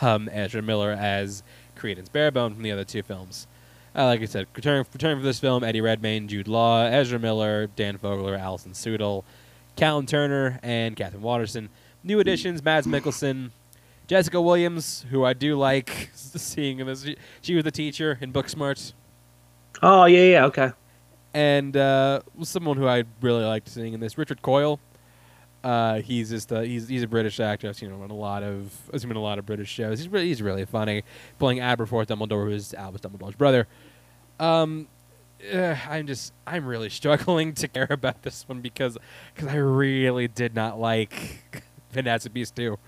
um, 0.00 0.28
Ezra 0.32 0.62
Miller 0.62 0.92
as 0.92 1.42
Credence 1.76 2.08
Barebone 2.08 2.54
from 2.54 2.62
the 2.62 2.72
other 2.72 2.84
two 2.84 3.02
films. 3.02 3.46
Uh, 3.96 4.04
like 4.06 4.20
I 4.20 4.26
said, 4.26 4.46
returning 4.54 4.84
returning 4.92 5.18
for 5.18 5.24
this 5.24 5.38
film: 5.40 5.64
Eddie 5.64 5.80
Redmayne, 5.80 6.28
Jude 6.28 6.46
Law, 6.48 6.84
Ezra 6.84 7.18
Miller, 7.18 7.68
Dan 7.74 7.98
Fogler, 7.98 8.38
Alison 8.38 8.72
Sudol, 8.72 9.24
Callum 9.76 10.06
Turner, 10.06 10.60
and 10.62 10.94
Katherine 10.94 11.22
Waterston. 11.22 11.68
New 12.04 12.20
additions: 12.20 12.62
Mads 12.62 12.86
Mikkelsen, 12.86 13.50
Jessica 14.06 14.40
Williams, 14.40 15.04
who 15.10 15.24
I 15.24 15.32
do 15.32 15.56
like 15.56 16.10
seeing 16.14 16.78
in 16.80 16.86
this. 16.86 17.02
She, 17.04 17.16
she 17.40 17.54
was 17.54 17.64
the 17.64 17.70
teacher 17.72 18.18
in 18.20 18.32
Booksmart, 18.32 18.92
Oh 19.82 20.04
yeah, 20.04 20.22
yeah, 20.24 20.44
okay. 20.46 20.72
And 21.38 21.76
uh, 21.76 22.20
someone 22.42 22.76
who 22.78 22.88
I 22.88 23.04
really 23.20 23.44
liked 23.44 23.68
seeing 23.68 23.94
in 23.94 24.00
this, 24.00 24.18
Richard 24.18 24.42
Coyle. 24.42 24.80
Uh, 25.62 26.00
he's 26.00 26.30
just 26.30 26.50
a, 26.50 26.64
he's 26.64 26.88
he's 26.88 27.04
a 27.04 27.06
British 27.06 27.38
actor. 27.38 27.68
I've 27.68 27.76
seen 27.76 27.90
him 27.90 28.10
a 28.10 28.14
lot 28.14 28.42
of 28.42 28.76
I've 28.92 29.00
seen 29.00 29.08
him 29.08 29.12
in 29.12 29.18
a 29.18 29.22
lot 29.22 29.38
of 29.38 29.46
British 29.46 29.68
shows. 29.68 30.00
He's 30.00 30.08
really 30.08 30.26
he's 30.26 30.42
really 30.42 30.64
funny, 30.64 31.04
playing 31.38 31.58
Aberforth 31.60 32.06
Dumbledore, 32.06 32.50
who's 32.50 32.74
Albus 32.74 33.02
Dumbledore's 33.02 33.36
brother. 33.36 33.68
Um, 34.40 34.88
uh, 35.54 35.76
I'm 35.88 36.08
just 36.08 36.32
I'm 36.44 36.66
really 36.66 36.88
struggling 37.00 37.52
to 37.54 37.68
care 37.68 37.86
about 37.88 38.22
this 38.22 38.48
one 38.48 38.60
because 38.60 38.98
because 39.32 39.48
I 39.48 39.56
really 39.58 40.26
did 40.26 40.56
not 40.56 40.80
like 40.80 41.64
Fantastic 41.90 42.32
Beasts 42.32 42.56
too. 42.56 42.78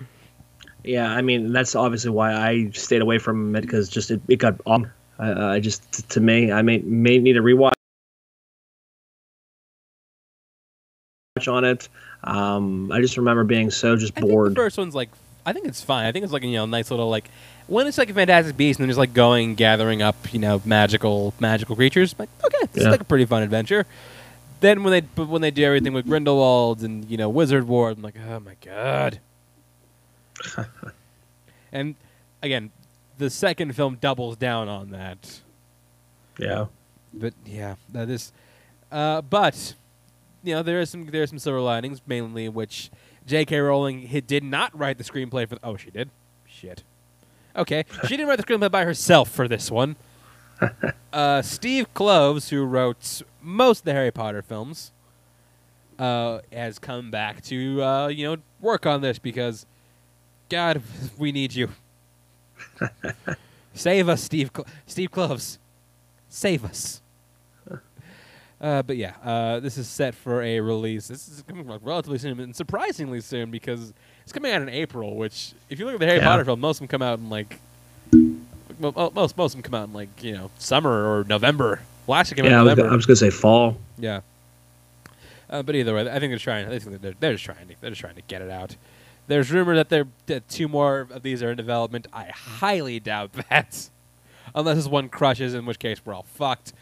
Yeah, 0.82 1.08
I 1.08 1.22
mean 1.22 1.52
that's 1.52 1.76
obviously 1.76 2.10
why 2.10 2.32
I 2.32 2.70
stayed 2.70 3.02
away 3.02 3.18
from 3.18 3.54
it 3.54 3.60
because 3.60 3.88
just 3.88 4.10
it, 4.10 4.20
it 4.26 4.36
got 4.36 4.60
on. 4.66 4.90
I, 5.20 5.60
just 5.60 6.08
to 6.08 6.20
me, 6.20 6.50
I 6.50 6.62
may 6.62 6.78
may 6.78 7.18
need 7.18 7.36
a 7.36 7.40
rewatch 7.40 7.74
on 11.48 11.64
it. 11.64 11.88
Um, 12.24 12.90
I 12.92 13.00
just 13.00 13.16
remember 13.16 13.44
being 13.44 13.70
so 13.70 13.96
just 13.96 14.12
I 14.16 14.20
bored. 14.20 14.52
the 14.52 14.56
first 14.56 14.76
one's 14.78 14.94
like 14.94 15.08
I 15.46 15.52
think 15.52 15.66
it's 15.66 15.82
fine. 15.82 16.06
I 16.06 16.12
think 16.12 16.24
it's 16.24 16.32
like 16.32 16.42
you 16.42 16.52
know 16.52 16.66
nice 16.66 16.90
little 16.90 17.08
like 17.08 17.28
when 17.66 17.86
it's 17.86 17.98
like 17.98 18.10
a 18.10 18.14
Fantastic 18.14 18.56
Beast 18.56 18.78
and 18.78 18.84
then 18.84 18.90
just 18.90 18.98
like 18.98 19.12
going 19.14 19.54
gathering 19.54 20.02
up 20.02 20.32
you 20.32 20.38
know 20.38 20.60
magical 20.64 21.32
magical 21.40 21.76
creatures. 21.76 22.14
Like 22.18 22.28
okay, 22.44 22.66
this 22.72 22.82
Yeah. 22.82 22.88
is 22.88 22.92
like 22.92 23.00
a 23.00 23.04
pretty 23.04 23.24
fun 23.24 23.42
adventure. 23.42 23.86
Then 24.60 24.82
when 24.84 24.90
they 24.92 25.00
but 25.00 25.28
when 25.28 25.40
they 25.40 25.50
do 25.50 25.64
everything 25.64 25.92
with 25.94 26.06
Grindelwald 26.06 26.82
and 26.82 27.08
you 27.10 27.16
know 27.16 27.28
Wizard 27.30 27.66
Ward, 27.66 27.96
I'm 27.96 28.02
like 28.02 28.16
oh 28.28 28.40
my 28.40 28.54
god. 28.62 29.18
and 31.72 31.94
again, 32.42 32.70
the 33.18 33.30
second 33.30 33.74
film 33.74 33.96
doubles 34.00 34.36
down 34.36 34.68
on 34.68 34.90
that. 34.90 35.40
yeah, 36.38 36.66
But 37.12 37.34
yeah, 37.46 37.76
that 37.90 38.08
is. 38.08 38.32
Uh, 38.90 39.20
but 39.22 39.74
you 40.42 40.54
know 40.54 40.62
there 40.62 40.80
is 40.80 40.90
some 40.90 41.06
there 41.06 41.22
are 41.22 41.26
some 41.26 41.38
silver 41.38 41.60
linings, 41.60 42.00
mainly 42.06 42.48
which 42.48 42.90
J.K. 43.26 43.58
Rowling 43.58 44.22
did 44.26 44.42
not 44.44 44.76
write 44.76 44.98
the 44.98 45.04
screenplay 45.04 45.48
for. 45.48 45.58
oh, 45.62 45.76
she 45.76 45.90
did. 45.90 46.10
Shit. 46.46 46.82
Okay, 47.56 47.84
she 48.04 48.16
didn't 48.16 48.28
write 48.28 48.38
the 48.38 48.44
screenplay 48.44 48.70
by 48.70 48.84
herself 48.84 49.30
for 49.30 49.48
this 49.48 49.70
one. 49.70 49.96
Uh, 51.12 51.42
Steve 51.42 51.92
Kloves, 51.92 52.50
who 52.50 52.62
wrote 52.64 53.22
most 53.42 53.80
of 53.80 53.84
the 53.86 53.92
Harry 53.92 54.12
Potter 54.12 54.42
films, 54.42 54.92
uh, 55.98 56.38
has 56.52 56.78
come 56.78 57.10
back 57.10 57.42
to 57.44 57.82
uh, 57.82 58.06
you 58.06 58.24
know 58.24 58.36
work 58.60 58.86
on 58.86 59.00
this 59.00 59.18
because, 59.18 59.66
God, 60.48 60.82
we 61.18 61.32
need 61.32 61.54
you. 61.54 61.70
Save 63.74 64.08
us, 64.08 64.22
Steve. 64.22 64.50
Cl- 64.54 64.66
Steve 64.86 65.10
Kloves. 65.10 65.58
Save 66.28 66.64
us. 66.64 67.02
Uh, 68.60 68.82
but 68.82 68.96
yeah, 68.98 69.14
uh, 69.24 69.58
this 69.60 69.78
is 69.78 69.88
set 69.88 70.14
for 70.14 70.42
a 70.42 70.60
release. 70.60 71.08
This 71.08 71.28
is 71.28 71.42
coming 71.48 71.66
like 71.66 71.80
relatively 71.82 72.18
soon, 72.18 72.38
and 72.40 72.54
surprisingly 72.54 73.20
soon 73.22 73.50
because 73.50 73.92
it's 74.22 74.32
coming 74.32 74.52
out 74.52 74.60
in 74.60 74.68
April. 74.68 75.16
Which, 75.16 75.52
if 75.70 75.78
you 75.78 75.86
look 75.86 75.94
at 75.94 76.00
the 76.00 76.06
Harry 76.06 76.18
Yeah. 76.18 76.24
Potter 76.26 76.44
film, 76.44 76.60
most 76.60 76.76
of 76.76 76.80
them 76.80 76.88
come 76.88 77.00
out 77.02 77.18
in 77.18 77.30
like 77.30 77.58
mo- 78.12 78.92
mo- 78.94 79.12
most 79.14 79.36
most 79.36 79.54
of 79.54 79.62
them 79.62 79.62
come 79.62 79.74
out 79.80 79.88
in 79.88 79.94
like 79.94 80.22
you 80.22 80.32
know 80.32 80.50
summer 80.58 80.90
or 80.90 81.24
November. 81.24 81.80
Last 82.06 82.30
year 82.30 82.36
came 82.36 82.44
Yeah, 82.46 82.56
I 82.58 82.60
out 82.60 82.64
was, 82.64 82.72
in 82.72 82.76
go- 82.76 82.82
November. 82.82 82.92
I 82.92 82.96
was 82.96 83.06
gonna 83.06 83.16
say 83.16 83.30
fall. 83.30 83.76
Yeah. 83.98 84.20
Uh, 85.48 85.62
but 85.62 85.74
either 85.74 85.94
way, 85.94 86.02
I 86.02 86.18
think 86.20 86.30
they're 86.30 86.38
trying. 86.38 86.66
I 86.68 86.78
think 86.78 87.00
they're, 87.00 87.14
they're 87.18 87.32
just 87.32 87.44
trying 87.44 87.66
to. 87.68 87.74
They're 87.80 87.90
just 87.90 88.00
trying 88.00 88.14
to 88.16 88.22
get 88.22 88.42
it 88.42 88.50
out. 88.50 88.76
There's 89.26 89.50
rumor 89.50 89.74
that 89.76 89.88
there 89.88 90.06
that 90.26 90.48
two 90.48 90.68
more 90.68 91.08
of 91.10 91.22
these 91.22 91.42
are 91.42 91.50
in 91.52 91.56
development. 91.56 92.06
I 92.12 92.24
highly 92.26 93.00
doubt 93.00 93.32
that, 93.48 93.88
unless 94.54 94.76
this 94.76 94.86
one 94.86 95.08
crushes, 95.08 95.54
in 95.54 95.66
which 95.66 95.78
case 95.78 96.00
we're 96.04 96.14
all 96.14 96.24
fucked. 96.34 96.72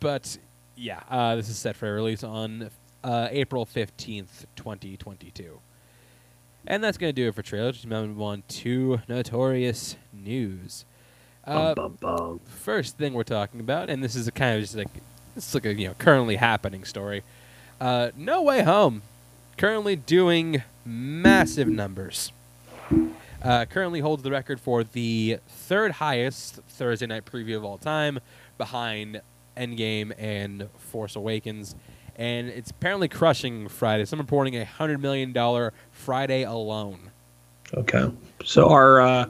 But 0.00 0.38
yeah, 0.76 1.00
uh, 1.10 1.36
this 1.36 1.48
is 1.48 1.58
set 1.58 1.76
for 1.76 1.88
a 1.88 1.92
release 1.92 2.22
on 2.22 2.70
uh, 3.02 3.28
April 3.30 3.64
fifteenth, 3.64 4.46
twenty 4.56 4.96
twenty 4.96 5.30
two. 5.30 5.60
And 6.66 6.82
that's 6.82 6.98
gonna 6.98 7.12
do 7.12 7.28
it 7.28 7.34
for 7.34 7.42
trailers. 7.42 7.76
Just 7.76 7.86
move 7.86 8.20
on 8.20 8.42
to 8.48 9.00
notorious 9.08 9.96
news. 10.12 10.84
Uh, 11.44 11.74
bum, 11.74 11.96
bum, 12.00 12.16
bum. 12.16 12.40
first 12.44 12.98
thing 12.98 13.12
we're 13.12 13.22
talking 13.22 13.60
about, 13.60 13.88
and 13.88 14.02
this 14.02 14.16
is 14.16 14.26
a 14.26 14.32
kind 14.32 14.56
of 14.56 14.62
just 14.62 14.74
like 14.74 14.88
this 15.34 15.48
is 15.48 15.54
like 15.54 15.64
a 15.64 15.74
you 15.74 15.88
know 15.88 15.94
currently 15.94 16.36
happening 16.36 16.84
story. 16.84 17.22
Uh, 17.80 18.10
no 18.16 18.42
Way 18.42 18.62
Home, 18.62 19.02
currently 19.56 19.96
doing 19.96 20.62
massive 20.84 21.68
numbers. 21.68 22.32
Uh, 23.42 23.64
currently 23.66 24.00
holds 24.00 24.24
the 24.24 24.30
record 24.30 24.58
for 24.58 24.82
the 24.82 25.38
third 25.46 25.92
highest 25.92 26.56
Thursday 26.68 27.06
night 27.06 27.24
preview 27.24 27.56
of 27.56 27.64
all 27.64 27.78
time, 27.78 28.18
behind 28.58 29.20
Endgame 29.56 30.12
and 30.18 30.68
Force 30.78 31.16
Awakens, 31.16 31.74
and 32.16 32.48
it's 32.48 32.70
apparently 32.70 33.08
crushing 33.08 33.68
Friday. 33.68 34.04
Some 34.04 34.18
reporting 34.18 34.56
a 34.56 34.64
hundred 34.64 35.00
million 35.00 35.32
dollar 35.32 35.72
Friday 35.90 36.42
alone. 36.44 37.10
Okay. 37.74 38.10
So 38.44 38.68
our 38.68 39.00
uh, 39.00 39.26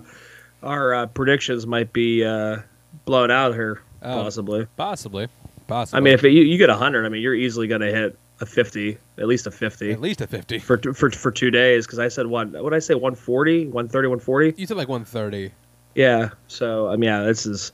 our 0.63 0.95
uh, 0.95 1.07
predictions 1.07 1.67
might 1.67 1.93
be 1.93 2.25
uh, 2.25 2.59
blown 3.05 3.31
out 3.31 3.55
here, 3.55 3.81
Oh. 4.03 4.23
possibly. 4.23 4.67
Possibly, 4.77 5.29
possibly. 5.67 5.99
I 5.99 6.01
mean, 6.03 6.15
if 6.15 6.25
it, 6.25 6.31
you, 6.31 6.43
you 6.43 6.59
get 6.59 6.71
hundred, 6.71 7.07
I 7.07 7.09
mean, 7.09 7.23
you're 7.23 7.35
easily 7.35 7.67
gonna 7.67 7.91
hit 7.91 8.19
a 8.41 8.47
fifty, 8.47 8.99
at 9.19 9.27
least 9.27 9.47
a 9.47 9.51
fifty 9.51 9.91
at 9.93 10.01
least 10.01 10.21
a 10.21 10.27
fifty. 10.27 10.59
for 10.59 10.77
for 10.93 11.11
for 11.11 11.31
two 11.31 11.51
days. 11.51 11.87
Because 11.87 11.99
I 11.99 12.09
said 12.09 12.27
one, 12.27 12.53
what 12.53 12.71
did 12.71 12.77
I 12.77 12.81
say, 12.81 12.95
140, 12.95 13.67
130, 13.69 14.09
140? 14.09 14.55
You 14.61 14.67
said 14.67 14.77
like 14.77 14.89
one 14.89 15.05
thirty. 15.05 15.53
Yeah. 15.95 16.31
So 16.47 16.89
I 16.89 16.97
mean, 16.97 17.09
yeah, 17.09 17.23
this 17.23 17.47
is. 17.47 17.73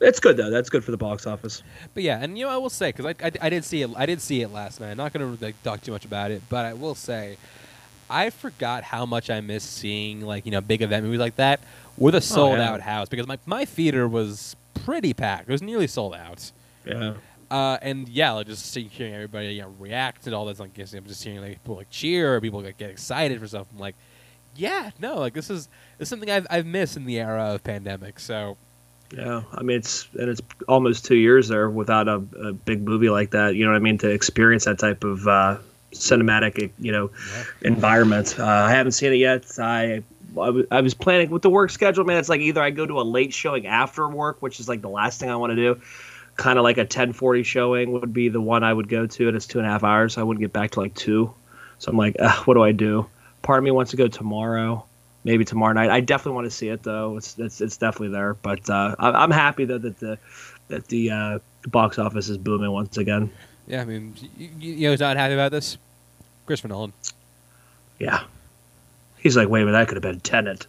It's 0.00 0.18
good 0.18 0.36
though. 0.36 0.50
That's 0.50 0.70
good 0.70 0.82
for 0.82 0.90
the 0.90 0.96
box 0.96 1.26
office. 1.26 1.62
But 1.92 2.02
yeah, 2.02 2.22
and 2.22 2.38
you 2.38 2.46
know 2.46 2.50
I 2.50 2.56
will 2.56 2.70
say 2.70 2.88
because 2.88 3.06
I, 3.06 3.14
I, 3.22 3.32
I 3.42 3.50
did 3.50 3.64
see 3.64 3.82
it 3.82 3.90
I 3.96 4.06
did 4.06 4.20
see 4.20 4.40
it 4.40 4.48
last 4.48 4.80
night. 4.80 4.90
I'm 4.90 4.96
not 4.96 5.12
gonna 5.12 5.36
like 5.40 5.62
talk 5.62 5.82
too 5.82 5.92
much 5.92 6.04
about 6.04 6.30
it, 6.30 6.42
but 6.48 6.64
I 6.64 6.72
will 6.72 6.94
say 6.94 7.36
I 8.08 8.30
forgot 8.30 8.82
how 8.82 9.04
much 9.04 9.30
I 9.30 9.40
miss 9.40 9.62
seeing 9.62 10.22
like 10.22 10.46
you 10.46 10.52
know 10.52 10.60
big 10.60 10.80
event 10.80 11.04
movies 11.04 11.20
like 11.20 11.36
that 11.36 11.60
with 11.98 12.14
a 12.14 12.20
sold 12.20 12.58
yeah. 12.58 12.70
out 12.70 12.80
house 12.80 13.08
because 13.08 13.26
my 13.26 13.38
my 13.44 13.64
theater 13.64 14.08
was 14.08 14.56
pretty 14.84 15.12
packed. 15.12 15.48
It 15.48 15.52
was 15.52 15.62
nearly 15.62 15.86
sold 15.86 16.14
out. 16.14 16.50
Yeah. 16.86 17.14
Uh, 17.50 17.78
and 17.82 18.08
yeah, 18.08 18.30
like 18.30 18.46
just 18.46 18.64
see, 18.66 18.84
hearing 18.84 19.12
everybody 19.12 19.48
you 19.48 19.62
know 19.62 19.74
react 19.78 20.24
to 20.24 20.32
all 20.32 20.46
this, 20.46 20.60
like 20.60 20.70
I'm 20.78 21.04
just 21.04 21.22
hearing 21.22 21.40
like 21.40 21.62
people 21.62 21.76
like 21.76 21.90
cheer 21.90 22.36
or 22.36 22.40
people 22.40 22.62
like 22.62 22.78
get 22.78 22.90
excited 22.90 23.38
for 23.40 23.48
stuff. 23.48 23.66
I'm 23.72 23.78
like, 23.78 23.96
yeah, 24.56 24.90
no, 24.98 25.18
like 25.18 25.34
this 25.34 25.50
is 25.50 25.68
this 25.98 26.06
is 26.06 26.08
something 26.08 26.30
I've 26.30 26.46
I've 26.48 26.66
missed 26.66 26.96
in 26.96 27.06
the 27.06 27.18
era 27.18 27.54
of 27.54 27.64
pandemic. 27.64 28.20
So 28.20 28.56
Yeah, 29.16 29.42
I 29.52 29.62
mean 29.62 29.78
it's 29.78 30.08
and 30.18 30.28
it's 30.30 30.40
almost 30.68 31.04
two 31.04 31.16
years 31.16 31.48
there 31.48 31.68
without 31.68 32.06
a, 32.06 32.22
a 32.42 32.52
big 32.52 32.82
movie 32.82 33.10
like 33.10 33.30
that. 33.30 33.56
You 33.56 33.64
know 33.64 33.72
what 33.72 33.76
I 33.76 33.80
mean? 33.80 33.98
To 33.98 34.08
experience 34.10 34.66
that 34.66 34.78
type 34.78 35.02
of 35.02 35.26
uh, 35.26 35.58
cinematic, 35.92 36.70
you 36.78 36.92
know, 36.92 37.10
yeah. 37.34 37.44
environment. 37.62 38.38
Uh, 38.38 38.46
I 38.46 38.70
haven't 38.70 38.92
seen 38.92 39.12
it 39.12 39.16
yet. 39.16 39.46
I 39.58 40.02
I 40.38 40.46
w- 40.46 40.66
I 40.70 40.80
was 40.80 40.94
planning 40.94 41.30
with 41.30 41.42
the 41.42 41.50
work 41.50 41.70
schedule, 41.70 42.04
man. 42.04 42.18
It's 42.18 42.28
like 42.28 42.40
either 42.40 42.62
I 42.62 42.70
go 42.70 42.86
to 42.86 43.00
a 43.00 43.02
late 43.02 43.34
showing 43.34 43.66
after 43.66 44.08
work, 44.08 44.40
which 44.40 44.60
is 44.60 44.68
like 44.68 44.80
the 44.80 44.88
last 44.88 45.18
thing 45.20 45.30
I 45.30 45.36
want 45.36 45.50
to 45.50 45.56
do. 45.56 45.80
Kind 46.36 46.58
of 46.58 46.62
like 46.62 46.78
a 46.78 46.86
10:40 46.86 47.44
showing 47.44 47.92
would 47.92 48.12
be 48.12 48.28
the 48.28 48.40
one 48.40 48.62
I 48.62 48.72
would 48.72 48.88
go 48.88 49.06
to, 49.06 49.28
and 49.28 49.36
it's 49.36 49.46
two 49.46 49.58
and 49.58 49.66
a 49.66 49.70
half 49.70 49.82
hours. 49.82 50.14
So 50.14 50.20
I 50.20 50.24
wouldn't 50.24 50.40
get 50.40 50.52
back 50.52 50.70
to 50.72 50.80
like 50.80 50.94
two, 50.94 51.32
so 51.78 51.90
I'm 51.90 51.98
like, 51.98 52.16
what 52.44 52.54
do 52.54 52.62
I 52.62 52.72
do? 52.72 53.06
Part 53.42 53.58
of 53.58 53.64
me 53.64 53.70
wants 53.70 53.90
to 53.90 53.96
go 53.96 54.06
tomorrow, 54.06 54.84
maybe 55.24 55.44
tomorrow 55.44 55.72
night. 55.72 55.90
I 55.90 56.00
definitely 56.00 56.34
want 56.36 56.46
to 56.46 56.50
see 56.50 56.68
it 56.68 56.82
though. 56.82 57.16
It's 57.16 57.38
it's, 57.38 57.60
it's 57.60 57.76
definitely 57.76 58.08
there, 58.08 58.34
but 58.34 58.68
uh, 58.68 58.96
I'm 58.98 59.30
happy 59.30 59.64
though 59.64 59.78
that 59.78 59.98
the 59.98 60.18
that 60.68 60.86
the 60.88 61.10
uh, 61.10 61.38
box 61.66 61.98
office 61.98 62.28
is 62.28 62.38
booming 62.38 62.70
once 62.70 62.96
again. 62.96 63.30
yeah, 63.66 63.82
I 63.82 63.84
mean, 63.84 64.14
you, 64.36 64.48
you 64.58 64.80
know, 64.86 64.90
who's 64.92 65.00
not 65.00 65.16
happy 65.16 65.34
about 65.34 65.50
this? 65.52 65.78
Christopher 66.46 66.68
Nolan. 66.68 66.92
Yeah, 67.98 68.22
he's 69.18 69.36
like, 69.36 69.48
wait 69.48 69.62
a 69.62 69.64
minute, 69.66 69.78
that 69.78 69.88
could 69.88 69.96
have 69.96 70.02
been 70.02 70.20
Tenet. 70.20 70.66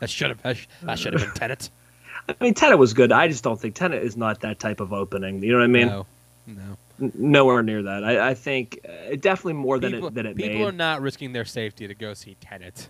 That 0.00 0.08
should 0.08 0.30
have 0.30 0.42
that, 0.42 0.98
should 0.98 1.12
have 1.12 1.22
been 1.22 1.34
Tenet. 1.34 1.68
I 2.28 2.34
mean, 2.40 2.54
Tenet 2.54 2.78
was 2.78 2.94
good. 2.94 3.12
I 3.12 3.28
just 3.28 3.42
don't 3.42 3.60
think 3.60 3.74
Tenet 3.74 4.02
is 4.02 4.16
not 4.16 4.40
that 4.40 4.60
type 4.60 4.80
of 4.80 4.92
opening. 4.92 5.42
You 5.42 5.52
know 5.52 5.58
what 5.58 5.64
I 5.64 5.68
mean? 5.68 5.88
no, 5.88 6.06
no. 6.46 6.62
N- 7.00 7.12
Nowhere 7.14 7.62
near 7.62 7.82
that. 7.82 8.04
I, 8.04 8.30
I 8.30 8.34
think 8.34 8.78
uh, 8.84 9.16
definitely 9.16 9.54
more 9.54 9.78
than 9.78 9.92
people 9.92 10.08
it 10.08 10.14
than 10.14 10.26
it 10.26 10.36
people 10.36 10.58
made. 10.60 10.64
are 10.64 10.72
not 10.72 11.00
risking 11.02 11.32
their 11.32 11.44
safety 11.46 11.88
to 11.88 11.94
go 11.94 12.14
see 12.14 12.36
Tenet. 12.40 12.88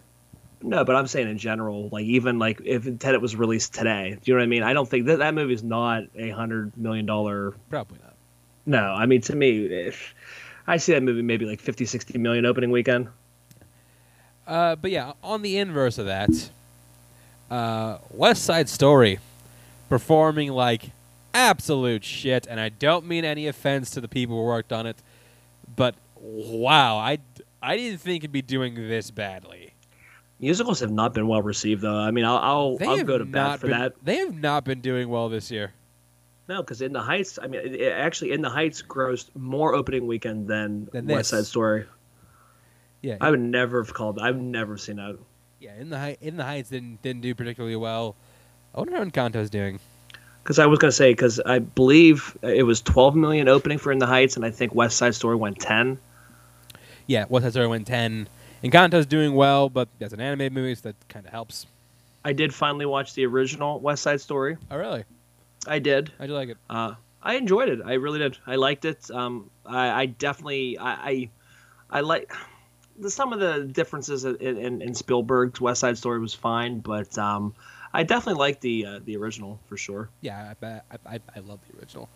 No, 0.62 0.84
but 0.84 0.96
I'm 0.96 1.06
saying 1.06 1.28
in 1.28 1.38
general, 1.38 1.88
like 1.90 2.04
even 2.04 2.38
like 2.38 2.60
if 2.64 2.84
Tenet 2.98 3.20
was 3.20 3.36
released 3.36 3.74
today, 3.74 4.18
do 4.22 4.30
you 4.30 4.34
know 4.34 4.40
what 4.40 4.44
I 4.44 4.48
mean? 4.48 4.62
I 4.62 4.72
don't 4.72 4.88
think 4.88 5.06
that 5.06 5.18
that 5.20 5.34
movie 5.34 5.54
is 5.54 5.62
not 5.62 6.04
a 6.14 6.30
hundred 6.30 6.76
million 6.76 7.06
dollar. 7.06 7.54
Probably 7.68 7.98
not. 8.02 8.14
No, 8.66 8.92
I 8.92 9.06
mean 9.06 9.20
to 9.22 9.34
me, 9.34 9.66
if 9.66 10.14
I 10.66 10.76
see 10.76 10.92
that 10.92 11.02
movie 11.02 11.22
maybe 11.22 11.46
like 11.46 11.60
50, 11.60 11.84
60 11.84 12.18
million 12.18 12.44
opening 12.44 12.70
weekend. 12.70 13.08
Uh, 14.46 14.76
but 14.76 14.90
yeah, 14.90 15.12
on 15.22 15.42
the 15.42 15.58
inverse 15.58 15.98
of 15.98 16.06
that, 16.06 16.50
uh, 17.50 17.98
West 18.10 18.44
Side 18.44 18.68
Story 18.68 19.18
performing 19.88 20.50
like 20.50 20.90
absolute 21.32 22.04
shit, 22.04 22.46
and 22.46 22.60
I 22.60 22.68
don't 22.68 23.06
mean 23.06 23.24
any 23.24 23.46
offense 23.46 23.90
to 23.90 24.00
the 24.00 24.08
people 24.08 24.36
who 24.36 24.44
worked 24.44 24.72
on 24.72 24.86
it, 24.86 24.96
but 25.76 25.94
wow, 26.16 26.96
I, 26.96 27.18
I 27.62 27.76
didn't 27.76 28.00
think 28.00 28.24
it'd 28.24 28.32
be 28.32 28.42
doing 28.42 28.74
this 28.74 29.10
badly. 29.10 29.69
Musicals 30.40 30.80
have 30.80 30.90
not 30.90 31.12
been 31.12 31.28
well 31.28 31.42
received 31.42 31.82
though. 31.82 31.98
I 31.98 32.10
mean, 32.10 32.24
I'll 32.24 32.38
I'll, 32.38 32.78
I'll 32.88 33.04
go 33.04 33.18
to 33.18 33.24
bat 33.24 33.60
for 33.60 33.68
been, 33.68 33.78
that. 33.78 33.92
They 34.02 34.16
have 34.16 34.34
not 34.34 34.64
been 34.64 34.80
doing 34.80 35.08
well 35.08 35.28
this 35.28 35.50
year. 35.50 35.72
No, 36.48 36.62
because 36.62 36.80
In 36.80 36.92
the 36.92 37.00
Heights, 37.02 37.38
I 37.40 37.46
mean, 37.46 37.60
it, 37.60 37.92
actually 37.92 38.32
In 38.32 38.40
the 38.40 38.50
Heights 38.50 38.82
grossed 38.82 39.28
more 39.36 39.74
opening 39.74 40.06
weekend 40.06 40.48
than, 40.48 40.88
Than 40.92 41.06
West. 41.06 41.30
Side 41.30 41.46
Story. 41.46 41.84
Yeah, 43.02 43.18
I 43.20 43.30
would 43.30 43.40
never 43.40 43.82
have 43.82 43.94
called. 43.94 44.18
I've 44.18 44.36
never 44.36 44.76
seen 44.76 44.96
that. 44.96 45.16
yeah. 45.60 45.74
In 45.78 45.90
the 45.90 46.16
in 46.20 46.36
the 46.36 46.44
Heights 46.44 46.70
didn't 46.70 47.02
didn't 47.02 47.22
do 47.22 47.34
particularly 47.34 47.76
well. 47.76 48.16
I 48.74 48.78
wonder 48.78 48.96
how 48.96 49.04
Encanto's 49.04 49.50
doing. 49.50 49.78
Because 50.42 50.58
I 50.58 50.66
was 50.66 50.78
gonna 50.78 50.90
say, 50.90 51.12
because 51.12 51.38
I 51.38 51.58
believe 51.58 52.36
it 52.42 52.62
was 52.62 52.80
12 52.80 53.14
million 53.14 53.46
opening 53.46 53.76
for 53.78 53.92
In 53.92 53.98
the 53.98 54.06
Heights, 54.06 54.36
and 54.36 54.44
I 54.44 54.50
think 54.50 54.74
West 54.74 54.96
Side 54.96 55.14
Story 55.14 55.36
went 55.36 55.60
10. 55.60 55.98
Yeah, 57.06 57.26
West 57.28 57.44
Side 57.44 57.52
Story 57.52 57.66
went 57.66 57.86
ten. 57.86 58.28
Encanto's 58.62 59.06
doing 59.06 59.34
well, 59.34 59.68
but 59.68 59.88
that's 59.98 60.12
an 60.12 60.20
animated 60.20 60.52
movie, 60.52 60.74
so 60.74 60.88
that 60.90 60.96
kind 61.08 61.26
of 61.26 61.32
helps. 61.32 61.66
I 62.24 62.32
did 62.32 62.54
finally 62.54 62.86
watch 62.86 63.14
the 63.14 63.24
original 63.26 63.80
West 63.80 64.02
Side 64.02 64.20
Story. 64.20 64.58
Oh, 64.70 64.76
really? 64.76 65.04
I 65.66 65.78
did. 65.78 66.12
How'd 66.18 66.28
you 66.28 66.34
like 66.34 66.50
it? 66.50 66.58
Uh, 66.68 66.94
I 67.22 67.34
enjoyed 67.36 67.68
it. 67.68 67.80
I 67.84 67.94
really 67.94 68.18
did. 68.18 68.36
I 68.46 68.56
liked 68.56 68.84
it. 68.84 69.10
Um, 69.10 69.50
I, 69.64 70.02
I 70.02 70.06
definitely, 70.06 70.78
I, 70.78 70.90
I, 70.90 71.30
I 71.90 72.00
like 72.00 72.30
the, 72.98 73.10
some 73.10 73.32
of 73.32 73.40
the 73.40 73.64
differences 73.64 74.24
in, 74.24 74.36
in, 74.36 74.82
in 74.82 74.94
Spielberg's 74.94 75.60
West 75.60 75.80
Side 75.80 75.96
Story 75.96 76.20
was 76.20 76.34
fine, 76.34 76.80
but 76.80 77.16
um, 77.18 77.54
I 77.92 78.02
definitely 78.02 78.38
liked 78.38 78.60
the 78.60 78.86
uh, 78.86 79.00
the 79.04 79.16
original 79.16 79.58
for 79.66 79.76
sure. 79.76 80.08
Yeah, 80.20 80.48
I 80.50 80.54
bet 80.54 80.84
I, 80.90 81.14
I, 81.14 81.20
I 81.36 81.40
love 81.40 81.58
the 81.70 81.78
original. 81.78 82.08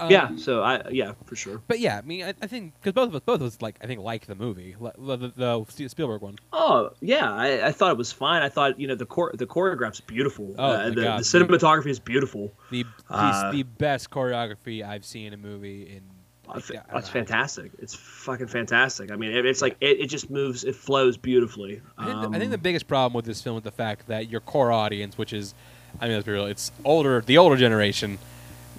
Um, 0.00 0.10
yeah. 0.10 0.36
So 0.36 0.62
I, 0.62 0.88
yeah, 0.90 1.12
for 1.26 1.34
sure. 1.36 1.60
but 1.66 1.80
yeah, 1.80 1.98
I 1.98 2.02
mean, 2.02 2.24
I, 2.24 2.34
I 2.40 2.46
think 2.46 2.74
because 2.80 2.92
both 2.92 3.08
of 3.08 3.14
us, 3.16 3.22
both 3.24 3.40
of 3.40 3.46
us, 3.46 3.60
like 3.60 3.76
I 3.82 3.86
think, 3.86 4.00
like 4.00 4.26
the 4.26 4.34
movie, 4.34 4.76
the, 4.80 5.16
the, 5.16 5.64
the 5.76 5.88
Spielberg 5.88 6.22
one. 6.22 6.36
Oh 6.52 6.90
yeah, 7.00 7.32
I, 7.32 7.66
I 7.66 7.72
thought 7.72 7.90
it 7.90 7.98
was 7.98 8.12
fine. 8.12 8.42
I 8.42 8.48
thought 8.48 8.78
you 8.78 8.86
know 8.86 8.94
the 8.94 9.06
chor- 9.06 9.32
the 9.34 9.46
choreograph's 9.46 10.00
beautiful. 10.00 10.54
Oh, 10.58 10.64
uh, 10.64 10.88
the, 10.90 10.94
the 10.94 11.02
cinematography 11.22 11.88
is 11.88 11.98
beautiful. 11.98 12.52
The 12.70 12.84
Uh, 13.10 13.50
the, 13.50 13.58
the 13.58 13.62
best 13.64 14.10
choreography 14.10 14.86
I've 14.86 15.04
seen 15.04 15.28
in 15.28 15.34
a 15.34 15.36
movie 15.38 15.82
in. 15.96 16.02
That's 16.54 16.70
like, 16.70 16.80
I 16.90 17.00
fantastic. 17.02 17.72
It's 17.78 17.94
fucking 17.94 18.46
fantastic. 18.46 19.10
I 19.10 19.16
mean, 19.16 19.32
it, 19.32 19.44
it's 19.44 19.60
like 19.60 19.76
it, 19.80 20.00
it 20.00 20.06
just 20.06 20.30
moves. 20.30 20.64
It 20.64 20.74
flows 20.76 21.18
beautifully. 21.18 21.82
I 21.98 22.06
think, 22.06 22.20
the, 22.22 22.28
I 22.28 22.38
think 22.38 22.50
the 22.50 22.56
Um, 22.56 22.60
biggest 22.62 22.86
problem 22.88 23.12
with 23.12 23.26
this 23.26 23.42
film 23.42 23.58
is 23.58 23.64
the 23.64 23.70
fact 23.70 24.06
that 24.06 24.30
your 24.30 24.40
core 24.40 24.72
audience, 24.72 25.18
which 25.18 25.34
is, 25.34 25.52
I 26.00 26.06
mean, 26.06 26.14
let's 26.14 26.24
be 26.24 26.32
real, 26.32 26.46
it's 26.46 26.72
older, 26.86 27.20
the 27.20 27.36
older 27.36 27.56
generation. 27.56 28.18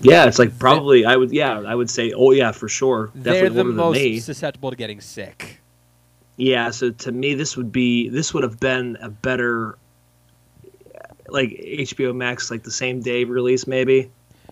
Yeah, 0.02 0.26
it's 0.26 0.40
like 0.40 0.58
probably 0.58 1.06
I 1.06 1.16
would 1.16 1.32
yeah 1.32 1.60
I 1.60 1.76
would 1.76 1.90
say 1.90 2.12
oh 2.14 2.32
yeah 2.32 2.52
for 2.52 2.68
sure 2.70 3.12
They're 3.16 3.50
the 3.50 3.64
most 3.64 4.26
susceptible 4.26 4.70
to 4.72 4.76
getting 4.76 5.02
sick. 5.02 5.60
Yeah, 6.38 6.72
so 6.72 6.92
to 6.92 7.12
me 7.12 7.34
this 7.34 7.58
would 7.58 7.72
be 7.72 8.10
this 8.10 8.34
would 8.34 8.44
have 8.44 8.60
been 8.60 8.98
a 9.02 9.10
better 9.10 9.78
like 11.28 11.50
HBO 11.50 12.16
Max 12.16 12.50
like 12.50 12.64
the 12.64 12.72
same 12.72 13.02
day 13.02 13.24
release 13.24 13.68
maybe. 13.68 14.10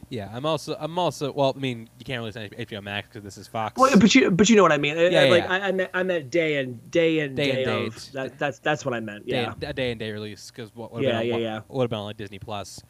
Yeah, 0.10 0.30
I'm 0.32 0.45
also 0.45 0.76
I'm 0.80 0.98
also 0.98 1.34
well. 1.34 1.54
I 1.56 1.60
mean, 1.60 1.89
you 2.00 2.06
can't 2.06 2.20
really 2.20 2.32
say 2.32 2.50
HBO 2.50 2.82
Max 2.82 3.10
because 3.10 3.24
this 3.24 3.38
is 3.38 3.45
Fox. 3.48 3.78
Well, 3.78 3.98
but 4.00 4.16
you 4.16 4.32
but 4.32 4.50
you 4.50 4.56
know 4.56 4.64
what 4.64 4.72
I 4.72 4.78
mean. 4.78 4.95
Yeah, 4.95 5.24
like 5.24 5.43
yeah. 5.43 5.52
I, 5.52 5.68
I 5.68 5.72
meant 5.74 5.89
I 5.93 6.04
meant 6.04 6.32
day 6.32 6.58
and 6.58 6.89
day 6.91 7.20
and 7.20 7.36
Day 7.36 7.52
day, 7.52 7.64
and 7.64 7.88
of. 7.88 8.12
That, 8.14 8.39
that's 8.39 8.60
that's 8.60 8.86
what 8.86 8.93
I 8.93 9.02
meant. 9.02 9.28
day, 9.28 9.41
Yeah. 9.41 9.54
a 9.62 9.74
day 9.74 9.91
and 9.91 10.00
day 10.00 10.12
release 10.12 10.50
because 10.50 10.74
what 10.76 10.93
would 10.93 11.04
Yeah, 11.04 11.20
been 11.20 11.28
yeah, 11.28 11.38
yeah. 11.38 11.62
would 11.68 11.84
have 11.84 11.89
been 11.89 12.00
on 12.00 12.06
like 12.06 12.16
Disney 12.18 12.39
Plus. 12.39 12.82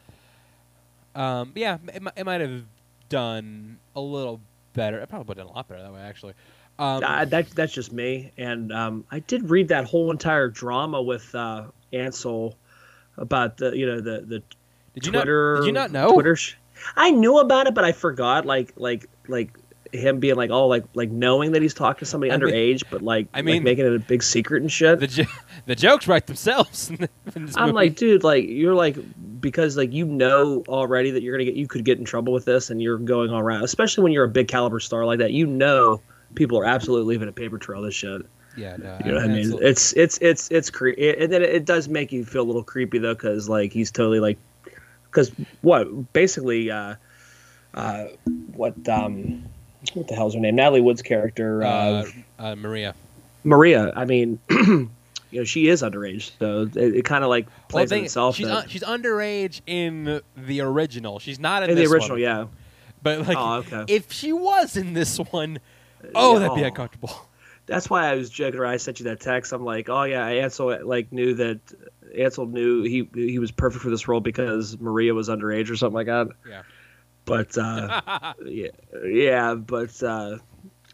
Um, 1.14 1.52
yeah, 1.54 1.78
it, 1.92 2.02
it 2.16 2.24
might 2.24 2.40
have 2.40 2.64
done 3.08 3.78
a 3.96 4.00
little 4.00 4.40
better. 4.72 5.00
It 5.00 5.08
probably 5.08 5.26
would 5.28 5.38
have 5.38 5.46
done 5.46 5.54
a 5.54 5.56
lot 5.56 5.68
better 5.68 5.82
that 5.82 5.92
way 5.92 6.00
actually. 6.00 6.34
Um, 6.78 7.02
Uh, 7.02 7.24
that 7.24 7.50
that's 7.50 7.72
just 7.72 7.92
me. 7.92 8.32
And 8.36 8.72
um, 8.72 9.04
I 9.10 9.18
did 9.20 9.50
read 9.50 9.68
that 9.68 9.84
whole 9.84 10.10
entire 10.10 10.48
drama 10.48 11.02
with 11.02 11.34
uh, 11.34 11.66
Ansel 11.92 12.56
about 13.16 13.56
the 13.56 13.76
you 13.76 13.86
know 13.86 14.00
the 14.00 14.20
the 14.20 14.42
did 14.94 15.06
you 15.06 15.12
not? 15.12 15.26
Did 15.26 15.66
you 15.66 15.72
not 15.72 15.90
know? 15.90 16.12
Twitter. 16.12 16.36
Sh- 16.36 16.54
I 16.96 17.10
knew 17.10 17.38
about 17.38 17.66
it, 17.66 17.74
but 17.74 17.84
I 17.84 17.92
forgot. 17.92 18.46
Like 18.46 18.72
like 18.76 19.08
like 19.26 19.57
him 19.92 20.20
being 20.20 20.34
like 20.36 20.50
oh 20.50 20.66
like 20.66 20.84
like 20.94 21.10
knowing 21.10 21.52
that 21.52 21.62
he's 21.62 21.74
talking 21.74 22.00
to 22.00 22.04
somebody 22.06 22.32
I 22.32 22.36
mean- 22.36 22.48
underage, 22.52 22.84
but 22.90 23.02
like 23.02 23.28
I 23.34 23.38
like, 23.38 23.44
mean- 23.44 23.62
making 23.62 23.86
it 23.86 23.94
a 23.94 23.98
big 23.98 24.22
secret 24.22 24.62
and 24.62 24.70
shit. 24.70 25.00
The 25.00 25.06
jo- 25.06 25.24
the 25.66 25.74
jokes 25.74 26.06
write 26.08 26.26
themselves. 26.26 26.90
I'm 27.56 27.72
like, 27.72 27.96
dude, 27.96 28.24
like 28.24 28.44
you're 28.48 28.74
like 28.74 28.96
because 29.40 29.76
like 29.76 29.92
you 29.92 30.04
know 30.04 30.64
already 30.68 31.10
that 31.12 31.22
you're 31.22 31.34
gonna 31.34 31.44
get 31.44 31.54
you 31.54 31.66
could 31.68 31.84
get 31.84 31.98
in 31.98 32.04
trouble 32.04 32.32
with 32.32 32.44
this, 32.44 32.70
and 32.70 32.80
you're 32.82 32.98
going 32.98 33.30
all 33.30 33.40
around, 33.40 33.64
especially 33.64 34.04
when 34.04 34.12
you're 34.12 34.24
a 34.24 34.28
big 34.28 34.48
caliber 34.48 34.80
star 34.80 35.04
like 35.04 35.18
that. 35.18 35.32
You 35.32 35.46
know, 35.46 36.00
people 36.34 36.58
are 36.58 36.64
absolutely 36.64 37.14
leaving 37.14 37.28
a 37.28 37.32
paper 37.32 37.58
trail. 37.58 37.82
This 37.82 37.94
shit. 37.94 38.22
yeah, 38.56 38.76
no, 38.76 38.98
You 39.04 39.12
know 39.12 39.14
what 39.18 39.24
I 39.24 39.28
mean? 39.28 39.38
absolutely. 39.38 39.66
It's 39.70 39.92
it's 39.94 40.18
it's 40.20 40.50
it's 40.50 40.70
cre- 40.70 40.88
it, 40.98 41.18
and 41.20 41.32
then 41.32 41.42
it 41.42 41.64
does 41.64 41.88
make 41.88 42.10
you 42.12 42.24
feel 42.24 42.42
a 42.42 42.48
little 42.48 42.64
creepy 42.64 42.98
though, 42.98 43.14
because 43.14 43.48
like 43.48 43.72
he's 43.72 43.90
totally 43.90 44.20
like, 44.20 44.38
because 45.10 45.30
what 45.62 46.12
basically, 46.12 46.70
uh, 46.70 46.96
uh, 47.74 48.04
what 48.54 48.88
um, 48.88 49.44
what 49.94 50.08
the 50.08 50.14
hell's 50.14 50.34
her 50.34 50.40
name? 50.40 50.56
Natalie 50.56 50.80
Wood's 50.80 51.02
character, 51.02 51.62
uh, 51.62 51.68
uh, 51.68 52.04
uh, 52.38 52.56
Maria. 52.56 52.94
Maria. 53.44 53.92
I 53.96 54.04
mean, 54.04 54.38
you 54.50 54.88
know, 55.32 55.44
she 55.44 55.68
is 55.68 55.82
underage, 55.82 56.30
so 56.38 56.62
it, 56.74 56.96
it 56.96 57.04
kind 57.04 57.24
of 57.24 57.30
like 57.30 57.46
Well, 57.46 57.54
plays 57.68 57.92
in 57.92 57.98
thing- 57.98 58.04
itself. 58.06 58.36
she's 58.36 58.48
un- 58.48 58.68
she's 58.68 58.82
underage 58.82 59.60
in 59.66 60.20
the 60.36 60.60
original. 60.60 61.18
She's 61.18 61.38
not 61.38 61.62
in, 61.62 61.70
in 61.70 61.76
the 61.76 61.86
original, 61.86 62.14
one. 62.16 62.20
yeah. 62.20 62.46
But 63.02 63.26
like, 63.28 63.36
Oh, 63.38 63.54
okay. 63.66 63.84
if 63.94 64.12
she 64.12 64.32
was 64.32 64.76
in 64.76 64.92
this 64.92 65.18
one, 65.18 65.60
oh, 66.14 66.34
Yeah, 66.34 66.38
that'd 66.40 66.56
be 66.56 66.62
oh. 66.64 66.66
uncomfortable. 66.66 67.10
That's 67.66 67.90
why 67.90 68.08
I 68.10 68.14
was 68.14 68.30
joking 68.30 68.58
around. 68.58 68.72
I 68.72 68.76
sent 68.78 68.98
you 68.98 69.04
that 69.04 69.20
text. 69.20 69.52
I'm 69.52 69.62
like, 69.64 69.88
oh 69.90 70.04
yeah, 70.04 70.26
Ansel 70.26 70.84
like 70.86 71.12
knew 71.12 71.34
that 71.34 71.60
Ansel 72.18 72.46
knew 72.46 72.82
he 72.82 73.08
he 73.14 73.38
was 73.38 73.50
perfect 73.50 73.82
for 73.82 73.90
this 73.90 74.08
role 74.08 74.20
because 74.20 74.78
Maria 74.80 75.12
was 75.12 75.28
underage 75.28 75.70
or 75.70 75.76
something 75.76 75.94
like 75.94 76.06
that. 76.06 76.28
Yeah. 76.48 76.62
But 77.28 77.56
uh, 77.58 78.32
yeah, 78.44 78.68
yeah, 79.06 79.54
but 79.54 80.02
uh, 80.02 80.38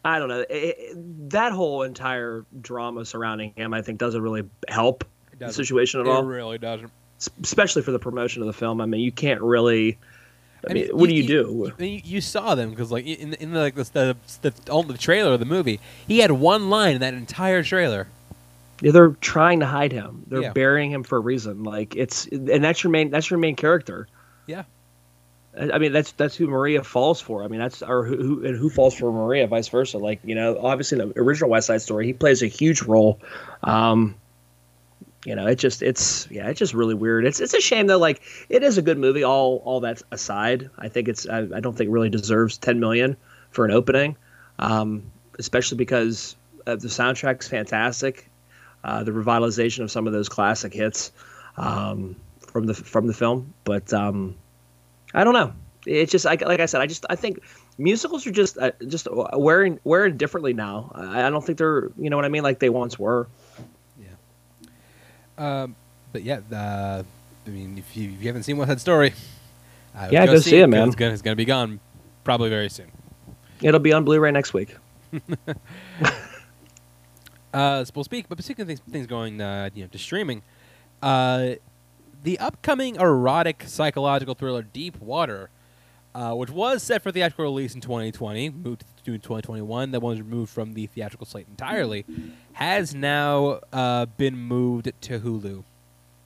I 0.05 0.19
don't 0.19 0.29
know. 0.29 0.41
It, 0.41 0.47
it- 0.51 1.31
that 1.31 1.53
whole 1.53 1.83
entire 1.83 2.45
drama 2.61 3.05
surrounding 3.05 3.53
him, 3.57 3.73
I 3.73 3.83
think, 3.83 3.99
doesn't 3.99 4.21
really 4.21 4.43
help 4.69 5.05
the 5.31 5.37
doesn't. 5.37 5.65
situation 5.65 6.01
at 6.01 6.07
It 6.07 6.11
all. 6.11 6.23
It 6.23 6.27
really 6.27 6.59
doesn't. 6.59 6.91
S- 7.21 7.31
Especially 7.43 7.83
for 7.83 7.93
the 7.93 7.99
promotion 7.99 8.43
of 8.43 8.47
the 8.47 8.53
film. 8.53 8.81
I 8.81 8.87
mean, 8.87 9.01
you 9.01 9.13
can't 9.13 9.41
really. 9.41 9.97
I, 10.67 10.71
I 10.71 10.75
mean, 10.75 10.87
mean, 10.89 10.97
what 10.97 11.11
you- 11.11 11.27
do 11.27 11.33
you, 11.33 11.73
do? 11.79 11.85
You, 11.87 12.21
saw 12.21 12.55
them 12.55 12.71
because, 12.71 12.91
like, 12.93 13.07
in 13.07 13.35
in 13.35 13.53
the, 13.53 13.61
like 13.61 13.75
the 13.77 13.85
the, 14.43 14.51
the, 14.51 14.73
on 14.73 14.89
the 14.89 14.99
trailer 14.99 15.33
of 15.35 15.41
the 15.41 15.47
movie, 15.47 15.79
he 16.09 16.19
had 16.19 16.31
one 16.33 16.69
line 16.71 16.97
in 16.97 17.01
that 17.01 17.15
entire 17.15 17.63
trailer. 17.63 18.09
Yeah, 18.83 18.91
they're 18.91 19.11
trying 19.21 19.61
to 19.61 19.67
hide 19.67 19.93
him. 19.93 20.25
They're 20.27 20.43
Yeah. 20.43 20.53
burying 20.53 20.91
him 20.91 21.05
for 21.05 21.17
a 21.17 21.21
reason. 21.21 21.63
Like 21.65 21.95
it's, 21.97 22.27
and 22.27 22.63
that's 22.65 22.83
your 22.83 22.91
main. 22.91 23.11
That's 23.11 23.31
your 23.31 23.39
main 23.39 23.55
character. 23.57 24.09
Yeah. 24.47 24.65
I 25.57 25.79
mean, 25.79 25.93
that's 25.93 26.13
that's 26.13 26.35
who 26.35 26.49
Maria 26.49 26.83
falls 26.83 27.21
for. 27.21 27.45
I 27.45 27.49
mean, 27.49 27.61
that's 27.61 27.83
or 27.83 28.05
who, 28.05 28.45
and 28.45 28.57
who 28.57 28.69
falls 28.69 28.95
for 28.95 29.13
Maria, 29.13 29.47
vice 29.47 29.69
versa. 29.69 29.99
Like 29.99 30.21
you 30.25 30.35
know, 30.35 30.59
obviously 30.61 31.01
in 31.01 31.09
the 31.09 31.19
original 31.19 31.51
West 31.51 31.69
Side 31.69 31.83
Story, 31.83 32.07
he 32.07 32.13
plays 32.13 32.43
a 32.43 32.47
huge 32.47 32.83
role. 32.83 33.21
Um, 33.63 34.17
you 35.25 35.37
know, 35.37 35.47
it 35.47 35.57
just 35.57 35.83
it's 35.83 36.29
yeah, 36.31 36.49
it's 36.49 36.59
just 36.59 36.75
really 36.75 36.95
weird. 36.95 37.25
It's 37.25 37.41
it's 37.41 37.55
a 37.55 37.61
shame 37.61 37.87
though. 37.87 37.99
Like 37.99 38.21
it 38.49 38.63
is 38.63 38.79
a 38.79 38.83
good 38.83 38.99
movie. 38.99 39.23
All 39.23 39.63
all 39.65 39.81
that 39.81 40.03
aside, 40.11 40.71
I 40.77 40.89
think 40.89 41.09
it's 41.09 41.29
I, 41.29 41.41
I 41.41 41.61
don't 41.61 41.77
think 41.77 41.89
it 41.89 41.93
really 41.93 42.11
deserves 42.11 42.59
ten 42.59 42.81
million 42.81 43.17
for 43.51 43.65
an 43.65 43.71
opening, 43.71 44.17
um, 44.59 45.05
especially 45.39 45.79
because 45.79 46.35
uh, 46.67 46.77
the 46.77 46.89
soundtrack's 46.89 47.49
fantastic. 47.49 48.29
Uh, 48.83 49.03
the 49.03 49.13
revitalization 49.13 49.83
of 49.83 49.91
some 49.91 50.07
of 50.07 50.13
those 50.13 50.29
classic 50.29 50.75
hits 50.75 51.13
um, 51.57 52.17
from 52.41 52.67
the 52.67 52.75
from 52.75 53.07
the 53.07 53.15
film, 53.15 53.55
but 53.65 53.93
um, 53.95 54.35
I 55.15 55.25
don't 55.25 55.35
know. 55.35 55.53
It's 55.87 56.11
just 56.11 56.25
like 56.25 56.41
like 56.43 56.61
I 56.61 56.67
said, 56.67 56.81
I 56.81 56.87
just 56.87 57.05
I 57.11 57.17
think 57.17 57.41
musicals 57.79 58.27
are 58.27 58.31
just 58.33 58.57
uh, 58.59 58.73
just 58.89 59.07
wearing 59.35 59.79
wearing 59.85 60.17
differently 60.17 60.53
now. 60.55 60.91
I, 60.95 61.27
I 61.27 61.31
don't 61.31 61.45
think 61.45 61.59
they're 61.59 61.91
you 61.99 62.11
know 62.11 62.17
what 62.17 62.25
I 62.25 62.29
mean 62.29 62.43
like 62.43 62.59
they 62.59 62.71
once 62.71 62.99
were. 62.99 63.29
Yeah. 64.01 64.09
Um, 65.63 65.77
but 66.13 66.23
yeah, 66.23 66.41
uh, 66.53 67.03
I 67.47 67.51
mean, 67.51 67.77
if 67.79 67.97
you, 67.97 68.11
if 68.11 68.21
you 68.21 68.27
haven't 68.29 68.45
seen 68.45 68.57
West 68.57 68.71
Side 68.71 68.81
Story, 68.81 69.13
I 69.95 70.05
would 70.07 70.13
Yeah, 70.13 70.27
go 70.27 70.39
see 70.39 70.57
it, 70.57 70.63
'cause 70.65 70.71
man. 70.71 70.89
It's 70.89 70.97
gonna, 70.97 71.13
it's 71.13 71.23
gonna 71.23 71.37
be 71.37 71.45
gone 71.45 71.81
probably 72.25 72.49
very 72.49 72.71
soon. 72.71 72.91
It'll 73.61 73.81
be 73.81 73.93
on 73.93 74.05
Blu-ray 74.05 74.31
next 74.33 74.55
week. 74.55 74.75
Uh, 77.53 77.85
so 77.85 77.93
we'll 77.95 78.03
speak, 78.05 78.29
but 78.29 78.43
speaking 78.43 78.63
of 78.63 78.67
things, 78.67 78.81
things 78.91 79.07
going, 79.07 79.41
uh, 79.41 79.71
you 79.75 79.85
know, 79.85 79.89
to 79.89 79.97
streaming, 79.97 80.43
uh, 81.03 81.51
the 82.25 82.39
upcoming 82.39 82.97
erotic 82.97 83.65
psychological 83.67 84.35
thriller 84.35 84.63
Deep 84.63 85.01
Water, 85.01 85.51
uh, 86.15 86.33
which 86.35 86.51
was 86.51 86.83
set 86.83 87.03
for 87.03 87.13
theatrical 87.13 87.45
release 87.45 87.75
in 87.75 87.81
2020, 87.81 88.51
moved 88.51 88.81
to 88.81 89.05
June 89.05 89.21
2021, 89.21 89.93
that 89.93 90.01
was 90.01 90.21
removed 90.21 90.51
from 90.51 90.73
the 90.73 90.87
theatrical 90.87 91.27
slate 91.27 91.47
entirely, 91.49 92.05
has 92.55 92.95
now 92.95 93.61
uh, 93.73 94.07
been 94.07 94.37
moved 94.37 94.91
to 95.03 95.21
Hulu. 95.21 95.65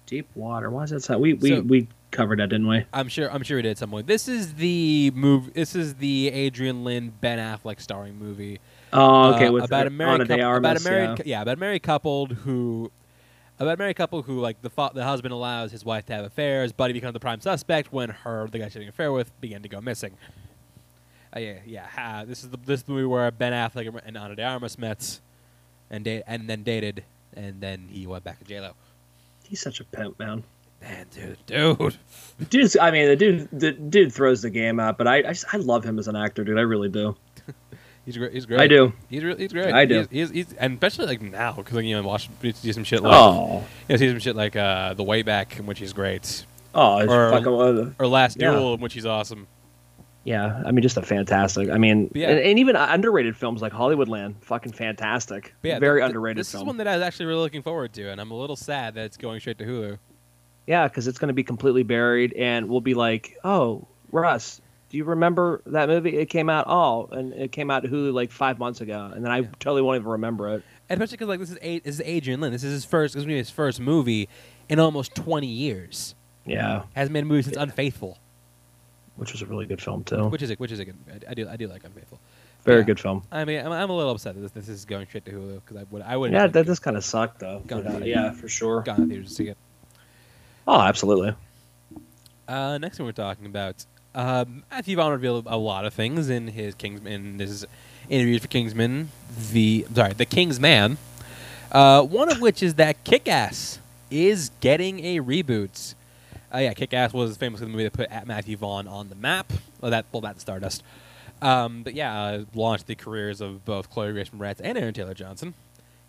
Deep 0.06 0.28
Water. 0.34 0.70
Why 0.70 0.84
is 0.84 0.90
that? 0.90 1.02
So? 1.02 1.18
We 1.18 1.34
we 1.34 1.48
So- 1.50 1.60
we 1.60 1.88
covered 2.12 2.38
that, 2.38 2.48
didn't 2.48 2.68
we? 2.68 2.86
I'm 2.94 3.08
sure. 3.08 3.30
I'm 3.30 3.42
sure 3.42 3.58
we 3.58 3.62
did 3.62 3.72
at 3.72 3.78
some 3.78 3.90
point. 3.90 4.06
This 4.06 4.26
is 4.26 4.54
the 4.54 5.10
move. 5.14 5.52
This 5.52 5.74
is 5.74 5.96
the 5.96 6.28
Adrian 6.28 6.82
Lyne 6.82 7.12
Ben 7.20 7.38
Affleck 7.38 7.78
starring 7.80 8.18
movie. 8.18 8.60
Oh, 8.92 9.34
okay. 9.34 9.48
uh, 9.48 9.52
with 9.52 9.64
about 9.64 9.86
a 9.86 9.90
married 9.90 10.26
couple, 10.28 10.56
about 10.56 10.80
a 10.80 10.80
married 10.80 11.18
yeah. 11.18 11.24
yeah. 11.26 11.42
about 11.42 11.58
a 11.58 11.60
married 11.60 11.82
couple 11.82 12.26
who 12.26 12.90
about 13.58 13.74
a 13.74 13.76
married 13.76 13.96
couple 13.96 14.22
who 14.22 14.40
like 14.40 14.60
the 14.62 14.70
fa- 14.70 14.90
the 14.94 15.04
husband 15.04 15.32
allows 15.32 15.72
his 15.72 15.84
wife 15.84 16.06
to 16.06 16.12
have 16.14 16.24
affairs. 16.24 16.72
Buddy 16.72 16.92
becomes 16.92 17.12
the 17.14 17.20
prime 17.20 17.40
suspect 17.40 17.92
when 17.92 18.10
her 18.10 18.48
the 18.50 18.58
guy 18.58 18.64
she's 18.66 18.74
having 18.74 18.88
an 18.88 18.94
affair 18.94 19.12
with 19.12 19.38
began 19.40 19.62
to 19.62 19.68
go 19.68 19.80
missing. 19.80 20.16
Uh, 21.34 21.40
yeah, 21.40 21.58
yeah. 21.66 21.86
Ha, 21.86 22.24
this 22.26 22.42
is 22.44 22.50
the 22.50 22.56
this 22.64 22.80
is 22.80 22.84
the 22.84 22.92
movie 22.92 23.04
where 23.06 23.30
Ben 23.30 23.52
Affleck 23.52 23.86
and 24.06 24.16
Ana 24.16 24.34
de 24.34 24.42
Armas 24.42 24.78
met, 24.78 25.20
and 25.90 26.04
date 26.04 26.22
and 26.26 26.48
then 26.48 26.62
dated, 26.62 27.04
and 27.34 27.60
then 27.60 27.88
he 27.90 28.06
went 28.06 28.24
back 28.24 28.38
to 28.38 28.44
J 28.44 28.60
Lo. 28.60 28.72
He's 29.44 29.60
such 29.60 29.80
a 29.80 29.84
pimp, 29.84 30.18
man. 30.18 30.42
Man, 30.80 31.06
dude, 31.10 31.38
dude. 31.46 31.96
dude. 32.50 32.76
I 32.78 32.90
mean, 32.92 33.08
the 33.08 33.16
dude, 33.16 33.48
the 33.50 33.72
dude 33.72 34.12
throws 34.12 34.42
the 34.42 34.50
game 34.50 34.78
out, 34.78 34.96
but 34.96 35.08
I, 35.08 35.16
I, 35.16 35.22
just- 35.32 35.46
I 35.52 35.56
love 35.56 35.82
him 35.84 35.98
as 35.98 36.06
an 36.06 36.14
actor, 36.14 36.44
dude. 36.44 36.56
I 36.56 36.60
really 36.62 36.88
do. 36.88 37.16
He's 38.08 38.16
great. 38.16 38.32
He's 38.32 38.46
great. 38.46 38.58
I 38.60 38.66
do. 38.66 38.94
He's 39.10 39.22
really, 39.22 39.42
he's 39.42 39.52
great. 39.52 39.70
I 39.70 39.84
do. 39.84 39.98
He's, 40.10 40.30
he's, 40.30 40.30
he's 40.30 40.52
and 40.54 40.72
especially 40.82 41.04
like 41.04 41.20
now 41.20 41.52
because 41.52 41.74
like, 41.74 41.84
you 41.84 41.94
know 41.94 42.08
watch 42.08 42.30
see 42.54 42.72
some 42.72 42.82
shit 42.84 43.02
like 43.02 43.12
Oh, 43.14 43.58
you 43.86 43.92
know, 43.92 43.96
see 43.98 44.08
some 44.08 44.18
shit 44.18 44.34
like 44.34 44.56
uh, 44.56 44.94
the 44.94 45.02
way 45.02 45.20
back 45.20 45.58
in 45.58 45.66
which 45.66 45.78
he's 45.78 45.92
great 45.92 46.46
oh, 46.74 46.98
it's 47.00 47.12
Or- 47.12 47.30
fucking, 47.30 47.46
uh, 47.46 47.92
or 47.98 48.06
Last 48.06 48.38
Yeah. 48.40 48.52
Duel 48.52 48.72
in 48.74 48.80
which 48.80 48.94
he's 48.94 49.04
awesome. 49.04 49.46
yeah. 50.24 50.62
I 50.64 50.70
mean, 50.70 50.82
just 50.82 50.96
a 50.96 51.02
fantastic. 51.02 51.68
I 51.68 51.76
mean, 51.76 52.10
Yeah. 52.14 52.30
and, 52.30 52.38
and 52.40 52.58
even 52.58 52.76
underrated 52.76 53.36
films 53.36 53.60
like 53.60 53.72
Hollywoodland, 53.74 54.36
fucking 54.42 54.72
fantastic. 54.72 55.54
But 55.60 55.68
yeah, 55.68 55.78
Very 55.78 56.00
th- 56.00 56.06
underrated 56.08 56.40
This 56.40 56.52
film. 56.52 56.62
is 56.62 56.66
one 56.66 56.76
that 56.78 56.88
I 56.88 56.94
was 56.94 57.02
actually 57.02 57.26
really 57.26 57.40
looking 57.40 57.62
forward 57.62 57.92
to, 57.94 58.10
and 58.10 58.20
I'm 58.22 58.30
a 58.30 58.38
little 58.38 58.56
sad 58.56 58.94
that 58.94 59.04
it's 59.04 59.18
going 59.18 59.40
straight 59.40 59.58
to 59.58 59.64
Hulu. 59.64 59.98
Yeah, 60.66 60.88
because 60.88 61.08
it's 61.08 61.18
going 61.18 61.28
to 61.28 61.34
be 61.34 61.44
completely 61.44 61.82
buried, 61.82 62.32
and 62.34 62.68
we'll 62.70 62.80
be 62.80 62.94
like, 62.94 63.36
"Oh, 63.44 63.86
Russ, 64.12 64.60
do 64.90 64.96
you 64.96 65.04
remember 65.04 65.60
that 65.66 65.88
movie? 65.88 66.16
It 66.16 66.26
came 66.30 66.48
out 66.48 66.64
oh, 66.68 67.06
and 67.12 67.32
it 67.34 67.52
came 67.52 67.70
out 67.70 67.82
to 67.82 67.88
Hulu 67.88 68.12
like 68.12 68.30
five 68.32 68.58
months 68.58 68.80
ago, 68.80 69.10
and 69.14 69.24
then 69.24 69.30
I 69.32 69.38
Yeah. 69.40 69.48
totally 69.60 69.82
won't 69.82 69.96
even 69.96 70.08
remember 70.10 70.48
it." 70.54 70.62
And 70.88 71.00
especially 71.02 71.16
because 71.18 71.28
like 71.28 71.40
this 71.40 71.50
is 71.50 71.58
A- 71.60 71.78
this 71.80 71.94
is 71.96 72.02
Adrian 72.04 72.40
Lyne. 72.40 72.52
This 72.52 72.64
is 72.64 72.72
his 72.72 72.84
first. 72.84 73.14
This 73.14 73.24
is 73.24 73.28
his 73.28 73.50
first 73.50 73.80
movie 73.80 74.28
in 74.68 74.78
almost 74.80 75.14
20 75.14 75.46
years. 75.46 76.14
Yeah, 76.46 76.84
Hasn't 76.94 77.12
made 77.12 77.24
a 77.24 77.26
movie 77.26 77.42
since 77.42 77.58
Unfaithful, 77.58 78.16
which 79.16 79.32
was 79.32 79.42
a 79.42 79.46
really 79.46 79.66
good 79.66 79.82
film 79.82 80.02
too. 80.04 80.28
which 80.28 80.40
is 80.40 80.50
a, 80.50 80.54
which 80.54 80.72
is 80.72 80.78
a 80.78 80.86
good. 80.86 80.96
I, 81.28 81.34
do 81.34 81.46
I 81.46 81.56
do 81.56 81.66
like 81.68 81.84
Unfaithful. 81.84 82.18
Very 82.64 82.78
yeah. 82.80 82.84
good 82.86 82.98
film. 83.00 83.22
I 83.30 83.44
mean, 83.44 83.60
I'm, 83.64 83.70
I'm 83.70 83.90
a 83.90 83.96
little 83.96 84.12
upset 84.12 84.34
that 84.34 84.40
this, 84.40 84.50
this 84.52 84.68
is 84.68 84.84
going 84.86 85.06
straight 85.06 85.24
to 85.26 85.30
Hulu 85.30 85.60
because 85.64 85.76
I 85.76 85.84
would 85.90 86.02
I 86.02 86.16
would 86.16 86.32
Yeah, 86.32 86.46
that 86.46 86.64
does 86.66 86.78
kind 86.78 86.96
of 86.96 87.04
suck 87.04 87.38
though. 87.38 87.62
Yeah, 88.02 88.32
for 88.32 88.48
sure. 88.48 88.80
gone 88.82 88.96
to 88.96 89.06
theaters 89.06 89.28
to 89.28 89.34
see 89.34 89.48
it. 89.48 89.58
Oh, 90.66 90.80
absolutely. 90.80 91.34
Uh, 92.46 92.78
next 92.78 92.96
thing 92.96 93.04
we're 93.06 93.12
talking 93.12 93.46
about, 93.46 93.84
um, 94.18 94.62
Matthew 94.70 94.96
Vaughn 94.96 95.12
revealed 95.12 95.46
a 95.46 95.56
lot 95.56 95.84
of 95.84 95.94
things 95.94 96.28
in 96.28 96.48
his 96.48 96.74
Kingsman, 96.74 97.12
in 97.12 97.38
his 97.38 97.66
interviews 98.08 98.42
for 98.42 98.48
Kingsman, 98.48 99.10
the 99.52 99.86
sorry, 99.94 100.12
the 100.12 100.26
King's 100.26 100.58
Man. 100.60 100.98
Uh, 101.70 102.02
one 102.02 102.30
of 102.30 102.40
which 102.40 102.62
is 102.62 102.74
that 102.74 103.02
Kick-Ass 103.04 103.78
is 104.10 104.50
getting 104.60 105.04
a 105.04 105.20
reboot. 105.20 105.94
Uh, 106.52 106.58
yeah, 106.58 106.72
Kick 106.72 106.94
Ass 106.94 107.12
was 107.12 107.36
famously 107.36 107.66
the 107.66 107.70
movie 107.72 107.84
that 107.84 107.92
put 107.92 108.26
Matthew 108.26 108.56
Vaughn 108.56 108.88
on 108.88 109.08
the 109.10 109.14
map. 109.14 109.52
Well, 109.80 109.90
that 109.90 110.06
well, 110.10 110.22
that's 110.22 110.40
Stardust. 110.40 110.82
Um, 111.42 111.82
but 111.82 111.94
yeah, 111.94 112.18
uh, 112.20 112.44
launched 112.54 112.86
the 112.86 112.94
careers 112.94 113.40
of 113.40 113.64
both 113.64 113.90
Chloe 113.90 114.12
Grace 114.12 114.30
Moretz 114.30 114.60
and 114.64 114.76
Aaron 114.78 114.94
Taylor 114.94 115.14
Johnson. 115.14 115.54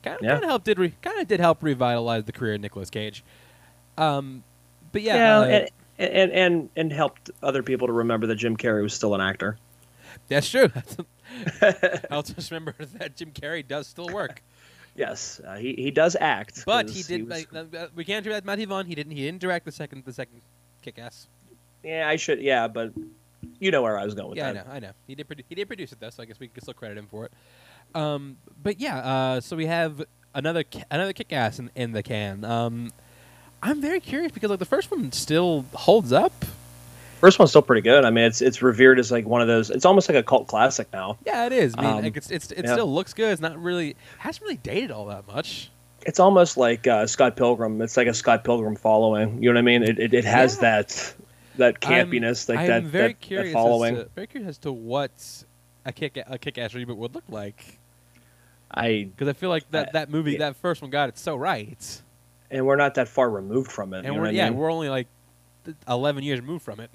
Kind 0.01 0.15
of, 0.17 0.23
Yeah. 0.23 0.31
kind 0.31 0.43
of 0.45 0.49
helped 0.49 0.65
did 0.65 0.79
re- 0.79 0.93
kind 1.01 1.19
of 1.19 1.27
did 1.27 1.39
help 1.41 1.61
revitalize 1.61 2.23
the 2.23 2.31
career 2.31 2.53
of 2.55 2.61
Nicolas 2.61 2.89
Cage. 2.89 3.23
Um, 3.97 4.43
but 4.93 5.01
yeah, 5.01 5.15
Yeah, 5.45 5.57
uh, 5.57 5.65
and, 5.99 6.31
and 6.31 6.69
and 6.75 6.91
helped 6.91 7.29
other 7.43 7.61
people 7.61 7.87
to 7.87 7.93
remember 7.93 8.27
that 8.27 8.35
Jim 8.35 8.57
Carrey 8.57 8.81
was 8.81 8.93
still 8.93 9.13
an 9.13 9.21
actor. 9.21 9.57
that's 10.27 10.49
true. 10.49 10.71
I'll 12.11 12.23
just 12.23 12.49
remember 12.51 12.73
that 12.97 13.15
Jim 13.15 13.31
Carrey 13.31 13.67
does 13.67 13.85
still 13.87 14.07
work, 14.07 14.41
yes, 14.95 15.39
uh, 15.45 15.57
he 15.57 15.73
he 15.75 15.91
does 15.91 16.15
act, 16.19 16.63
but 16.65 16.89
he 16.89 17.03
did. 17.03 17.27
was- 17.29 17.45
like, 17.51 17.73
uh, 17.75 17.87
we 17.95 18.03
can't 18.03 18.23
do 18.23 18.31
that. 18.31 18.45
Matthew 18.45 18.65
Vaughn. 18.65 18.85
He 18.87 18.95
didn't. 18.95 19.11
He 19.11 19.21
didn't 19.23 19.41
direct 19.41 19.65
the 19.65 19.71
second. 19.71 20.05
The 20.05 20.13
second 20.13 20.41
Kick 20.81 20.97
Ass. 20.97 21.27
yeah, 21.83 22.07
I 22.09 22.15
should. 22.15 22.41
Yeah, 22.41 22.67
but 22.67 22.93
you 23.59 23.69
know 23.71 23.81
where 23.81 23.97
I 23.97 24.05
was 24.05 24.15
going 24.15 24.29
with 24.29 24.37
Yeah, 24.37 24.49
I 24.49 24.53
know, 24.53 24.63
I 24.71 24.79
know. 24.79 24.91
He 25.07 25.15
did. 25.15 25.27
Produ- 25.27 25.43
he 25.47 25.55
did 25.55 25.67
produce 25.67 25.91
it 25.91 25.99
though, 25.99 26.09
so 26.09 26.23
I 26.23 26.25
guess 26.25 26.39
we 26.39 26.47
can 26.47 26.61
still 26.61 26.73
credit 26.73 26.97
him 26.97 27.07
for 27.07 27.25
it. 27.25 27.31
Um, 27.93 28.37
but 28.61 28.79
yeah, 28.79 28.97
uh, 28.97 29.41
so 29.41 29.55
we 29.55 29.65
have 29.67 30.03
another 30.33 30.63
another 30.89 31.13
kick 31.13 31.31
ass 31.33 31.59
in, 31.59 31.69
in 31.75 31.91
the 31.91 32.01
can. 32.03 32.43
Um, 32.43 32.89
I'm 33.61 33.81
very 33.81 33.99
curious 33.99 34.31
because 34.31 34.49
like 34.49 34.59
the 34.59 34.65
first 34.65 34.89
one 34.91 35.11
still 35.11 35.65
holds 35.73 36.11
up. 36.13 36.33
First 37.19 37.37
one's 37.37 37.51
still 37.51 37.61
pretty 37.61 37.81
good. 37.81 38.05
I 38.05 38.09
mean, 38.11 38.23
it's 38.23 38.41
it's 38.41 38.61
revered 38.61 38.97
as 38.99 39.11
like 39.11 39.25
one 39.25 39.41
of 39.41 39.47
those. 39.47 39.69
It's 39.69 39.83
almost 39.85 40.07
like 40.07 40.17
a 40.17 40.23
cult 40.23 40.47
classic 40.47 40.87
now. 40.93 41.17
Yeah, 41.25 41.45
it 41.47 41.51
is. 41.51 41.75
I 41.77 41.81
mean, 41.81 41.89
Um, 41.91 42.03
like, 42.03 42.15
it's, 42.15 42.31
it's 42.31 42.51
it 42.51 42.63
yeah. 42.65 42.73
still 42.73 42.93
looks 42.93 43.13
good. 43.13 43.31
It's 43.33 43.41
not 43.41 43.61
really 43.61 43.97
hasn't 44.19 44.41
really 44.43 44.55
dated 44.57 44.91
all 44.91 45.05
that 45.07 45.27
much. 45.27 45.69
It's 46.05 46.19
almost 46.21 46.55
like 46.55 46.87
uh, 46.87 47.05
Scott 47.07 47.35
Pilgrim. 47.35 47.81
It's 47.81 47.97
like 47.97 48.07
a 48.07 48.13
Scott 48.13 48.45
Pilgrim 48.45 48.77
following. 48.77 49.43
You 49.43 49.49
know 49.51 49.55
what 49.55 49.59
I 49.59 49.63
mean? 49.63 49.83
It 49.83 49.99
it, 49.99 50.13
it 50.13 50.23
has 50.23 50.55
Yeah. 50.55 50.61
that 50.81 51.13
that 51.57 51.77
I'm- 51.85 52.09
campiness, 52.09 52.47
like 52.47 52.59
I'm 52.59 52.67
that, 52.67 52.83
very 52.83 53.07
that, 53.09 53.19
that 53.19 53.27
curious 53.27 53.53
following. 53.53 53.97
As 53.97 54.03
to, 54.05 54.09
very 54.15 54.27
curious 54.27 54.49
as 54.51 54.57
to 54.59 54.71
what 54.71 55.11
a 55.85 55.91
kick 55.91 56.17
a 56.25 56.37
kick 56.37 56.57
ass 56.57 56.71
reboot 56.71 56.95
would 56.95 57.13
look 57.13 57.25
like 57.27 57.79
I 58.71 59.09
because 59.13 59.27
I 59.27 59.33
feel 59.33 59.49
like 59.49 59.69
that 59.71 59.89
Uh, 59.89 59.91
that 59.91 60.09
movie 60.09 60.33
yeah. 60.33 60.37
that 60.39 60.55
first 60.55 60.81
one 60.81 60.89
got 60.89 61.09
it 61.09 61.17
so 61.17 61.35
right, 61.35 62.01
and 62.51 62.65
we're 62.65 62.75
not 62.75 62.95
that 62.95 63.07
far 63.07 63.29
removed 63.29 63.71
from 63.71 63.93
it. 63.93 64.05
and 64.05 64.15
we're 64.15 64.21
what 64.21 64.29
I 64.29 64.33
yeah 64.33 64.49
mean? 64.49 64.57
we're 64.59 64.71
only 64.71 64.89
like 64.89 65.07
eleven 65.87 66.23
years 66.23 66.39
removed 66.41 66.63
from 66.63 66.79
it. 66.79 66.89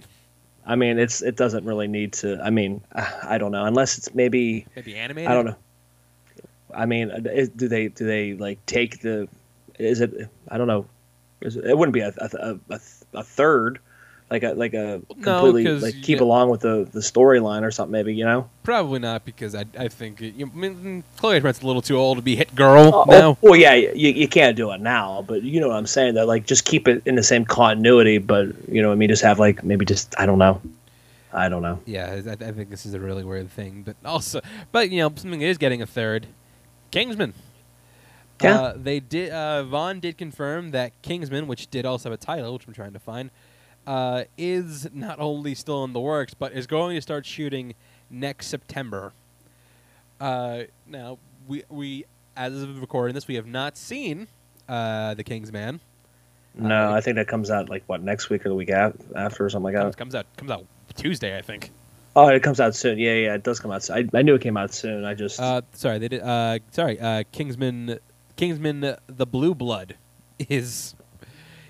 I 0.66 0.76
mean, 0.76 0.98
it's 0.98 1.22
it 1.22 1.36
doesn't 1.36 1.64
really 1.64 1.88
need 1.88 2.12
to. 2.14 2.40
I 2.42 2.50
mean, 2.50 2.82
I 2.94 3.38
don't 3.38 3.52
know 3.52 3.64
unless 3.64 3.98
it's 3.98 4.14
maybe 4.14 4.66
Maybe 4.76 4.96
animated. 4.96 5.30
I 5.30 5.34
don't 5.34 5.46
know. 5.46 5.56
I 6.74 6.86
mean, 6.86 7.10
uh, 7.10 7.20
is, 7.30 7.50
do 7.50 7.68
they 7.68 7.88
do 7.88 8.06
they 8.06 8.34
like 8.34 8.64
take 8.66 9.00
the? 9.00 9.28
Is 9.78 10.00
it? 10.00 10.28
I 10.48 10.58
don't 10.58 10.66
know. 10.66 10.86
Is 11.40 11.56
it, 11.56 11.64
it 11.64 11.78
wouldn't 11.78 11.94
be 11.94 12.00
a 12.00 12.12
a, 12.18 12.58
a, 12.70 12.80
a 13.14 13.22
third, 13.22 13.78
like 14.34 14.42
a 14.42 14.54
like 14.54 14.74
a 14.74 15.00
No, 15.16 15.44
like 15.46 15.94
keep 16.02 16.18
get- 16.18 16.20
along 16.20 16.50
with 16.50 16.60
the 16.60 16.88
the 16.92 17.00
storyline 17.00 17.62
or 17.62 17.70
something. 17.70 17.92
Maybe 17.92 18.14
you 18.14 18.24
know. 18.24 18.48
Probably 18.62 18.98
not 18.98 19.24
because 19.24 19.54
I, 19.54 19.64
I 19.78 19.88
think 19.88 20.20
it, 20.22 20.34
you, 20.34 20.50
I 20.52 20.56
mean, 20.56 21.04
Chloe 21.18 21.38
Brent's 21.40 21.60
a 21.62 21.66
little 21.66 21.82
too 21.82 21.96
old 21.98 22.16
to 22.18 22.22
be 22.22 22.34
hit 22.34 22.54
girl 22.54 22.90
Oh, 22.94 23.04
now. 23.10 23.38
well, 23.42 23.56
yeah, 23.56 23.74
you, 23.74 24.08
you 24.10 24.26
can't 24.28 24.56
do 24.56 24.70
it 24.72 24.80
now, 24.80 25.22
but 25.28 25.42
you 25.42 25.60
know 25.60 25.68
what 25.68 25.76
I'm 25.76 25.86
saying. 25.86 26.14
That 26.14 26.26
like 26.26 26.46
just 26.46 26.64
keep 26.64 26.88
it 26.88 27.02
in 27.06 27.14
the 27.14 27.22
same 27.22 27.44
continuity, 27.44 28.18
but 28.18 28.46
you 28.68 28.80
know, 28.82 28.90
I 28.90 28.94
mean, 28.94 29.08
just 29.10 29.22
have 29.22 29.38
like 29.38 29.62
maybe 29.64 29.84
just 29.84 30.14
I 30.18 30.24
don't 30.26 30.38
know, 30.38 30.60
I 31.32 31.48
don't 31.48 31.62
know. 31.62 31.80
Yeah, 31.86 32.20
I, 32.26 32.30
I 32.32 32.52
think 32.52 32.70
this 32.70 32.86
is 32.86 32.94
a 32.94 33.00
really 33.00 33.22
weird 33.24 33.50
thing, 33.50 33.82
but 33.84 33.96
also, 34.04 34.40
but 34.72 34.90
you 34.90 34.98
know, 34.98 35.12
something 35.14 35.42
is 35.42 35.58
getting 35.58 35.82
a 35.82 35.86
third, 35.86 36.26
Kingsman. 36.90 37.34
Yeah. 38.42 38.60
Uh, 38.60 38.74
they 38.76 38.98
did. 39.00 39.30
Uh, 39.30 39.62
Vaughn 39.62 40.00
did 40.00 40.18
confirm 40.18 40.72
that 40.72 40.90
Kingsman, 41.02 41.46
which 41.46 41.70
did 41.70 41.86
also 41.86 42.10
have 42.10 42.18
a 42.18 42.22
title, 42.22 42.52
which 42.54 42.66
I'm 42.66 42.74
trying 42.74 42.92
to 42.92 42.98
find, 42.98 43.30
uh, 43.86 44.24
is 44.38 44.88
not 44.92 45.18
only 45.20 45.54
still 45.54 45.84
in 45.84 45.92
the 45.92 46.00
works, 46.00 46.34
but 46.34 46.52
is 46.52 46.66
going 46.66 46.96
to 46.96 47.00
start 47.02 47.26
shooting 47.26 47.74
next 48.10 48.46
September. 48.48 49.12
Uh, 50.20 50.62
now 50.86 51.18
we 51.48 51.64
we 51.68 52.04
as 52.36 52.62
of 52.62 52.80
recording 52.80 53.14
this, 53.14 53.28
we 53.28 53.34
have 53.36 53.46
not 53.46 53.76
seen 53.76 54.28
uh, 54.68 55.14
the 55.14 55.22
Kingsman. 55.24 55.80
No, 56.56 56.90
Uh, 56.90 56.94
I 56.94 57.00
think 57.00 57.16
that 57.16 57.28
comes 57.28 57.50
out 57.50 57.68
like 57.68 57.82
what 57.86 58.02
next 58.02 58.30
week 58.30 58.46
or 58.46 58.48
the 58.48 58.54
week 58.54 58.70
after 58.70 59.44
or 59.44 59.50
something 59.50 59.72
like 59.72 59.74
Comes, 59.74 59.94
that. 59.94 59.98
comes 59.98 60.14
out 60.14 60.26
comes 60.36 60.50
out 60.50 60.66
Tuesday, 60.94 61.36
I 61.36 61.42
think. 61.42 61.70
Oh, 62.16 62.28
it 62.28 62.44
comes 62.44 62.60
out 62.60 62.76
soon. 62.76 62.98
Yeah, 62.98 63.14
yeah, 63.14 63.34
it 63.34 63.42
does 63.42 63.58
come 63.58 63.72
out. 63.72 63.82
Soon. 63.82 64.08
I, 64.14 64.18
I 64.18 64.22
knew 64.22 64.36
it 64.36 64.40
came 64.40 64.56
out 64.56 64.72
soon. 64.72 65.04
I 65.04 65.14
just 65.14 65.40
Uh, 65.40 65.62
sorry, 65.72 65.98
they 65.98 66.06
did. 66.08 66.22
Uh, 66.22 66.60
sorry, 66.70 66.98
uh, 67.00 67.24
Kingsman, 67.32 67.98
Kingsman, 68.36 68.96
the 69.08 69.26
Blue 69.26 69.52
Blood, 69.54 69.96
is 70.48 70.94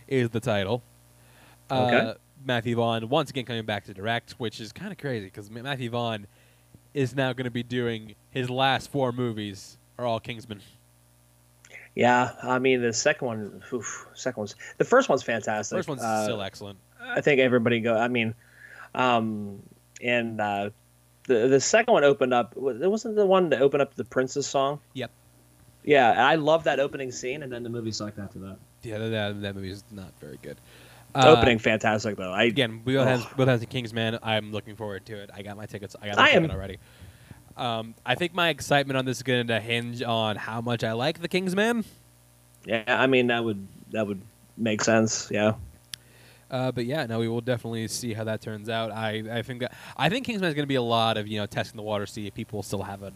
is 0.07 0.29
the 0.31 0.41
title. 0.41 0.83
Uh, 1.71 1.75
Okay. 1.87 2.15
Matthew 2.47 2.77
Vaughn 2.77 3.09
once 3.09 3.31
again 3.31 3.47
coming 3.47 3.65
back 3.65 3.85
to 3.85 3.95
direct, 3.95 4.33
which 4.33 4.61
is 4.61 4.71
kind 4.73 4.93
of 4.93 4.99
crazy 4.99 5.25
because 5.27 5.51
Matthew 5.51 5.89
Vaughn 5.89 6.27
is 6.93 7.15
now 7.17 7.33
going 7.33 7.45
to 7.47 7.51
be 7.51 7.63
doing 7.63 8.15
his 8.31 8.51
last 8.51 8.91
four 8.91 9.13
movies 9.13 9.79
are 9.99 10.05
all 10.05 10.21
Kingsman. 10.21 10.61
yeah. 11.95 12.33
I 12.43 12.59
mean, 12.59 12.83
the 12.83 12.93
second 12.93 13.27
one, 13.27 13.63
oof, 13.73 14.07
second 14.15 14.41
one's 14.43 14.57
the 14.79 14.85
first 14.85 15.09
one's 15.09 15.23
fantastic. 15.23 15.79
First 15.79 15.89
one's 15.89 16.03
Uh, 16.03 16.25
still 16.25 16.43
excellent. 16.43 16.79
I 17.01 17.21
think 17.23 17.41
everybody 17.41 17.81
go. 17.81 17.97
I 17.97 18.09
mean, 18.09 18.35
um, 18.95 19.63
and 20.03 20.41
uh, 20.41 20.71
the 21.27 21.49
the 21.49 21.61
second 21.61 21.93
one 21.95 22.05
opened 22.05 22.35
up. 22.35 22.55
It 22.57 22.91
wasn't 22.91 23.17
the 23.17 23.27
one 23.27 23.49
that 23.51 23.63
opened 23.63 23.83
up 23.83 23.95
the 23.95 24.05
Prince's 24.05 24.47
song. 24.47 24.81
Yep. 24.93 25.11
Yeah, 25.85 26.11
I 26.27 26.35
love 26.37 26.65
that 26.65 26.81
opening 26.81 27.11
scene, 27.13 27.43
and 27.43 27.53
then 27.53 27.63
the 27.63 27.69
movie 27.71 27.93
sucked 27.93 28.19
after 28.19 28.39
that. 28.41 28.57
Yeah, 28.83 28.99
that, 28.99 29.09
that, 29.11 29.43
that 29.43 29.55
movie 29.55 29.71
is 29.71 29.85
not 29.91 30.13
very 30.21 30.39
good. 30.43 30.57
Uh, 31.15 31.35
opening 31.37 31.59
fantastic 31.59 32.17
though. 32.17 32.33
I 32.33 32.45
again, 32.45 32.83
we 32.85 32.95
both 32.95 33.07
Oh. 33.07 33.11
have 33.11 33.37
both 33.37 33.49
have 33.49 33.61
the 33.61 33.67
Kingsman. 33.67 34.19
I'm 34.23 34.51
looking 34.53 34.75
forward 34.77 35.07
to 35.07 35.15
it. 35.23 35.31
I 35.35 35.43
got 35.43 35.57
my 35.57 35.67
tickets. 35.67 35.95
I 36.03 36.09
got 36.09 36.17
my 36.17 36.25
I 36.25 36.29
am- 36.31 36.43
ticket 36.43 36.57
already. 36.57 36.79
Um, 37.57 37.95
I 38.05 38.17
think 38.17 38.35
my 38.35 38.49
excitement 38.49 38.97
on 38.97 39.05
this 39.05 39.19
is 39.19 39.23
going 39.23 39.47
to 39.47 39.61
hinge 39.61 40.03
on 40.03 40.35
how 40.35 40.61
much 40.61 40.83
I 40.83 40.93
like 40.93 41.21
the 41.21 41.29
Kingsman. 41.29 41.85
yeah, 42.65 42.83
I 42.89 43.07
mean 43.07 43.29
that 43.29 43.45
would 43.45 43.67
that 43.93 44.07
would 44.07 44.21
make 44.57 44.83
sense. 44.83 45.29
Yeah. 45.31 45.55
Uh, 46.51 46.71
but 46.73 46.85
yeah, 46.85 47.07
no, 47.07 47.19
we 47.21 47.29
will 47.29 47.41
definitely 47.41 47.87
see 47.89 48.13
how 48.13 48.25
that 48.25 48.41
turns 48.41 48.69
out. 48.69 48.91
I, 48.93 49.23
I 49.31 49.43
think 49.43 49.61
that 49.61 49.73
I 49.97 50.09
think 50.09 50.27
Kingsman 50.27 50.49
is 50.49 50.55
going 50.55 50.65
to 50.65 50.69
be 50.69 50.75
a 50.75 50.83
lot 50.83 51.17
of 51.17 51.27
you 51.29 51.39
know 51.39 51.47
testing 51.47 51.77
the 51.77 51.83
water, 51.83 52.07
see 52.07 52.27
if 52.27 52.35
people 52.35 52.63
still 52.65 52.83
have 52.83 53.03
a 53.05 53.13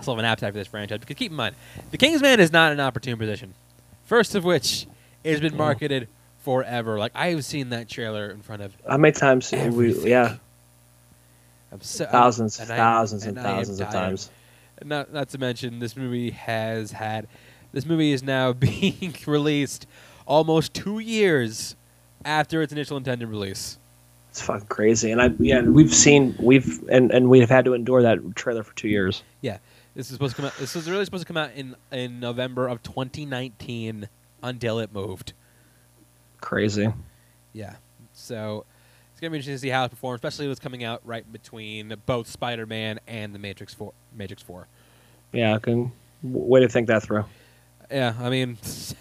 still 0.00 0.14
have 0.14 0.18
an 0.18 0.24
appetite 0.26 0.52
for 0.52 0.58
this 0.58 0.68
franchise. 0.68 0.98
Because 1.00 1.16
keep 1.16 1.30
in 1.32 1.36
mind, 1.36 1.54
the 1.90 1.96
Kingsman 1.98 2.40
is 2.40 2.52
not 2.52 2.72
an 2.72 2.80
opportune 2.80 3.18
position. 3.18 3.54
First 4.04 4.34
of 4.34 4.44
which, 4.44 4.86
it 5.24 5.30
has 5.32 5.40
been 5.40 5.54
Mm. 5.54 5.58
marketed 5.58 6.08
forever. 6.48 6.98
Like 6.98 7.12
I 7.14 7.28
have 7.28 7.44
seen 7.44 7.68
that 7.70 7.90
trailer 7.90 8.30
in 8.30 8.40
front 8.40 8.62
of 8.62 8.74
How 8.88 8.96
many 8.96 9.12
times 9.12 9.52
Everything. 9.52 10.04
we? 10.04 10.10
Yeah, 10.10 10.36
so, 11.80 12.06
thousands, 12.06 12.58
and 12.58 12.68
thousands, 12.68 13.26
and, 13.26 13.36
and 13.36 13.46
thousands 13.46 13.80
of 13.80 13.90
times. 13.90 14.30
Not 14.82 15.12
not 15.12 15.28
to 15.30 15.38
mention 15.38 15.78
this 15.78 15.94
movie 15.94 16.30
has 16.30 16.92
had 16.92 17.28
this 17.72 17.84
movie 17.84 18.12
is 18.12 18.22
now 18.22 18.52
being 18.70 19.14
released 19.26 19.86
almost 20.24 20.72
two 20.72 21.00
years 21.00 21.76
after 22.24 22.62
its 22.62 22.72
initial 22.72 22.96
intended 22.96 23.28
release. 23.28 23.76
It's 24.30 24.40
fucking 24.40 24.68
crazy, 24.68 25.10
and 25.10 25.20
I 25.20 25.32
yeah, 25.38 25.60
we've 25.60 25.94
seen 25.94 26.34
we've 26.40 26.82
and 26.88 27.10
and 27.10 27.28
we 27.28 27.40
have 27.40 27.50
had 27.50 27.66
to 27.66 27.74
endure 27.74 28.00
that 28.00 28.36
trailer 28.36 28.62
for 28.62 28.74
two 28.74 28.88
years. 28.88 29.22
Yeah, 29.42 29.58
this 29.94 30.06
is 30.06 30.14
supposed 30.14 30.36
to 30.36 30.40
come 30.40 30.46
out. 30.46 30.56
This 30.56 30.74
is 30.76 30.88
really 30.88 31.04
supposed 31.04 31.26
to 31.26 31.28
come 31.28 31.36
out 31.36 31.50
in 31.54 31.76
in 31.92 32.20
November 32.20 32.68
of 32.68 32.82
2019 32.82 34.08
until 34.42 34.78
it 34.78 34.94
moved. 34.94 35.34
Crazy. 36.40 36.92
Yeah. 37.52 37.74
So 38.12 38.64
it's 39.12 39.20
gonna 39.20 39.30
be 39.30 39.38
interesting 39.38 39.54
to 39.54 39.58
see 39.58 39.68
how 39.68 39.84
it 39.84 39.90
performs, 39.90 40.18
especially 40.18 40.46
if 40.46 40.52
it's 40.52 40.60
coming 40.60 40.84
out 40.84 41.00
right 41.04 41.30
between 41.32 41.94
both 42.06 42.28
Spider-Man 42.28 43.00
and 43.06 43.34
the 43.34 43.38
Matrix 43.38 43.74
Four. 43.74 43.92
Matrix 44.14 44.42
Four. 44.42 44.66
Yeah, 45.32 45.54
I 45.54 45.58
can 45.58 45.92
way 46.22 46.60
to 46.60 46.68
think 46.68 46.88
that 46.88 47.02
through. 47.02 47.24
Yeah. 47.90 48.14
I 48.20 48.30
mean, 48.30 48.58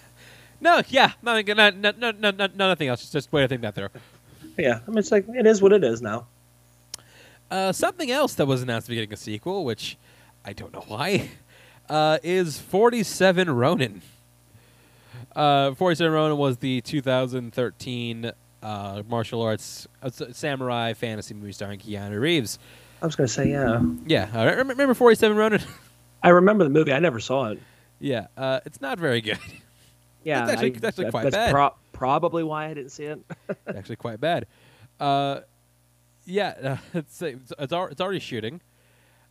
no. 0.61 0.81
Yeah. 0.87 1.11
Nothing. 1.21 1.45
No. 1.55 1.69
No. 1.69 1.91
No. 1.91 2.11
no, 2.11 2.31
no 2.31 2.47
nothing 2.55 2.87
else. 2.87 3.09
Just 3.09 3.31
way 3.31 3.41
to 3.41 3.47
think 3.47 3.61
that 3.61 3.75
through. 3.75 3.89
Yeah, 4.57 4.79
I 4.85 4.89
mean 4.89 4.97
it's 4.97 5.11
like 5.11 5.25
it 5.29 5.45
is 5.45 5.61
what 5.61 5.71
it 5.71 5.83
is 5.83 6.01
now. 6.01 6.25
Uh, 7.49 7.71
something 7.71 8.11
else 8.11 8.33
that 8.35 8.45
was 8.45 8.61
announced 8.61 8.87
to 8.87 8.89
be 8.89 8.95
getting 8.95 9.13
a 9.13 9.17
sequel, 9.17 9.63
which 9.63 9.97
I 10.43 10.53
don't 10.53 10.73
know 10.73 10.83
why, 10.87 11.29
uh, 11.89 12.17
is 12.23 12.59
47 12.59 13.49
Ronin. 13.49 14.01
Uh, 15.35 15.73
47 15.75 16.11
Ronin 16.13 16.37
was 16.37 16.57
the 16.57 16.81
2013 16.81 18.31
uh, 18.63 19.03
martial 19.07 19.41
arts 19.41 19.87
uh, 20.01 20.09
samurai 20.09 20.93
fantasy 20.93 21.33
movie 21.33 21.51
starring 21.51 21.79
Keanu 21.79 22.19
Reeves. 22.19 22.59
I 23.01 23.05
was 23.05 23.15
gonna 23.15 23.27
say 23.27 23.51
yeah. 23.51 23.81
Yeah, 24.05 24.29
uh, 24.33 24.45
rem- 24.45 24.67
remember 24.69 24.93
47 24.93 25.37
Ronin? 25.37 25.61
I 26.23 26.29
remember 26.29 26.63
the 26.63 26.69
movie. 26.71 26.91
I 26.93 26.99
never 26.99 27.19
saw 27.19 27.49
it. 27.51 27.59
yeah, 27.99 28.27
uh, 28.35 28.59
it's 28.65 28.81
not 28.81 28.99
very 28.99 29.21
good. 29.21 29.39
Yeah, 30.23 30.39
That's 30.45 30.53
actually- 30.61 30.75
I- 30.75 30.79
that's 30.79 30.99
actually 30.99 31.11
quite 31.11 31.23
that's 31.23 31.35
bad. 31.37 31.51
pro- 31.51 31.75
probably 31.93 32.43
why 32.43 32.65
I 32.65 32.73
didn't 32.73 32.91
see 32.91 33.05
it. 33.05 33.19
actually 33.67 33.95
quite 33.95 34.19
bad. 34.19 34.45
Uh, 34.99 35.41
yeah, 36.25 36.49
uh, 36.61 36.77
it's 36.99 37.21
it's 37.21 37.53
it's, 37.57 37.71
al- 37.71 37.85
it's 37.87 38.01
already 38.01 38.19
shooting. 38.19 38.59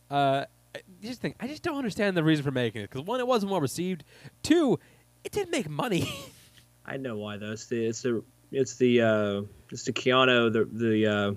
Uh, 0.09 0.45
I 0.73 0.79
just 1.03 1.21
think 1.21 1.35
I 1.39 1.45
just 1.45 1.61
don't 1.61 1.77
understand 1.77 2.17
the 2.17 2.23
reason 2.23 2.43
for 2.43 2.49
making 2.49 2.81
it 2.81 2.89
because 2.89 3.05
one, 3.05 3.19
it 3.19 3.27
wasn't 3.27 3.51
well 3.51 3.61
received. 3.61 4.05
Two, 4.41 4.79
it 5.27 5.33
didn't 5.33 5.51
make 5.51 5.69
money. 5.69 6.09
I 6.85 6.95
know 6.95 7.17
why 7.17 7.35
though. 7.35 7.51
It's 7.51 7.65
the 7.67 7.85
it's 7.85 8.01
the 8.01 8.23
it's 8.51 8.75
the 8.77 9.01
uh, 9.01 9.41
it's 9.71 9.83
the 9.83 9.91
Keanu 9.91 10.51
the 10.53 10.63
the 10.63 11.05
uh, 11.05 11.33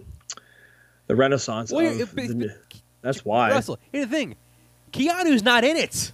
the 1.09 1.17
Renaissance. 1.17 1.73
Well, 1.73 2.01
it- 2.01 2.09
but- 2.15 2.29
the- 2.29 2.57
that's 3.03 3.25
why. 3.25 3.51
Russell, 3.51 3.79
here's 3.93 4.07
the 4.07 4.13
thing: 4.15 4.37
Keanu's 4.93 5.43
not 5.43 5.65
in 5.65 5.77
it. 5.77 6.13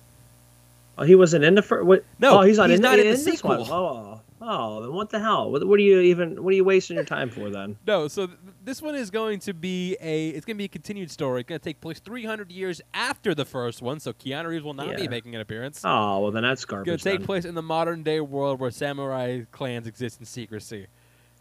Oh, 0.96 1.04
he 1.04 1.14
wasn't 1.16 1.44
in 1.44 1.54
the 1.54 1.60
first. 1.62 1.84
What? 1.84 2.04
No, 2.18 2.38
oh, 2.38 2.42
he's 2.42 2.56
not 2.56 2.70
he's 2.70 2.78
in, 2.78 2.82
not 2.82 2.98
in 2.98 3.10
the 3.10 3.16
this 3.22 3.44
one. 3.44 3.60
Oh, 3.68 4.20
oh, 4.40 4.82
then 4.82 4.92
what 4.92 5.10
the 5.10 5.18
hell? 5.20 5.50
What, 5.50 5.66
what 5.66 5.78
are 5.78 5.82
you 5.82 6.00
even? 6.00 6.42
What 6.42 6.52
are 6.52 6.56
you 6.56 6.64
wasting 6.64 6.96
your 6.96 7.04
time 7.04 7.30
for 7.30 7.50
then? 7.50 7.76
No, 7.86 8.08
so 8.08 8.26
th- 8.26 8.38
this 8.64 8.82
one 8.82 8.94
is 8.94 9.10
going 9.10 9.38
to 9.40 9.54
be 9.54 9.96
a 10.00 10.28
it's 10.28 10.44
going 10.44 10.56
to 10.56 10.58
be 10.58 10.64
a 10.64 10.68
continued 10.68 11.10
story. 11.10 11.40
It's 11.40 11.48
going 11.48 11.58
to 11.60 11.64
take 11.64 11.80
place 11.80 12.00
300 12.00 12.50
years 12.50 12.80
after 12.94 13.34
the 13.34 13.44
first 13.44 13.82
one, 13.82 14.00
so 14.00 14.12
Keanu 14.12 14.46
Reeves 14.46 14.64
will 14.64 14.74
not 14.74 14.96
be 14.96 15.08
making 15.08 15.34
an 15.34 15.40
appearance. 15.40 15.82
Oh, 15.84 16.20
well 16.20 16.30
then 16.30 16.42
that's 16.42 16.62
It's 16.62 16.70
going 16.70 16.84
to 16.84 16.96
take 16.98 17.24
place 17.24 17.44
in 17.44 17.54
the 17.54 17.62
modern 17.62 18.02
day 18.02 18.20
world 18.20 18.60
where 18.60 18.70
samurai 18.70 19.42
clans 19.52 19.86
exist 19.86 20.20
in 20.20 20.26
secrecy. 20.26 20.86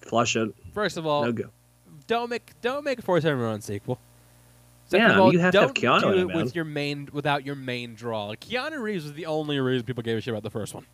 Flush 0.01 0.35
it. 0.35 0.53
First 0.73 0.97
of 0.97 1.05
all, 1.07 1.23
No 1.23 1.31
go. 1.31 1.49
don't 2.07 2.29
make 2.29 2.51
don't 2.61 2.83
make 2.83 2.99
a 2.99 3.01
Force 3.01 3.23
Run 3.25 3.61
sequel. 3.61 3.99
Second 4.87 5.07
Yeah, 5.07 5.13
of 5.15 5.19
all, 5.21 5.33
you 5.33 5.39
have 5.39 5.51
to 5.53 5.61
have 5.61 5.73
Keanu 5.73 6.01
do 6.01 6.09
it, 6.09 6.17
it 6.19 6.35
with 6.35 6.55
your 6.55 6.65
main 6.65 7.09
without 7.11 7.43
your 7.43 7.55
main 7.55 7.95
draw. 7.95 8.33
Keanu 8.35 8.79
Reeves 8.79 9.03
was 9.03 9.13
the 9.13 9.25
only 9.25 9.59
reason 9.59 9.85
people 9.85 10.03
gave 10.03 10.17
a 10.17 10.21
shit 10.21 10.31
about 10.31 10.43
the 10.43 10.51
first 10.51 10.75
one. 10.75 10.85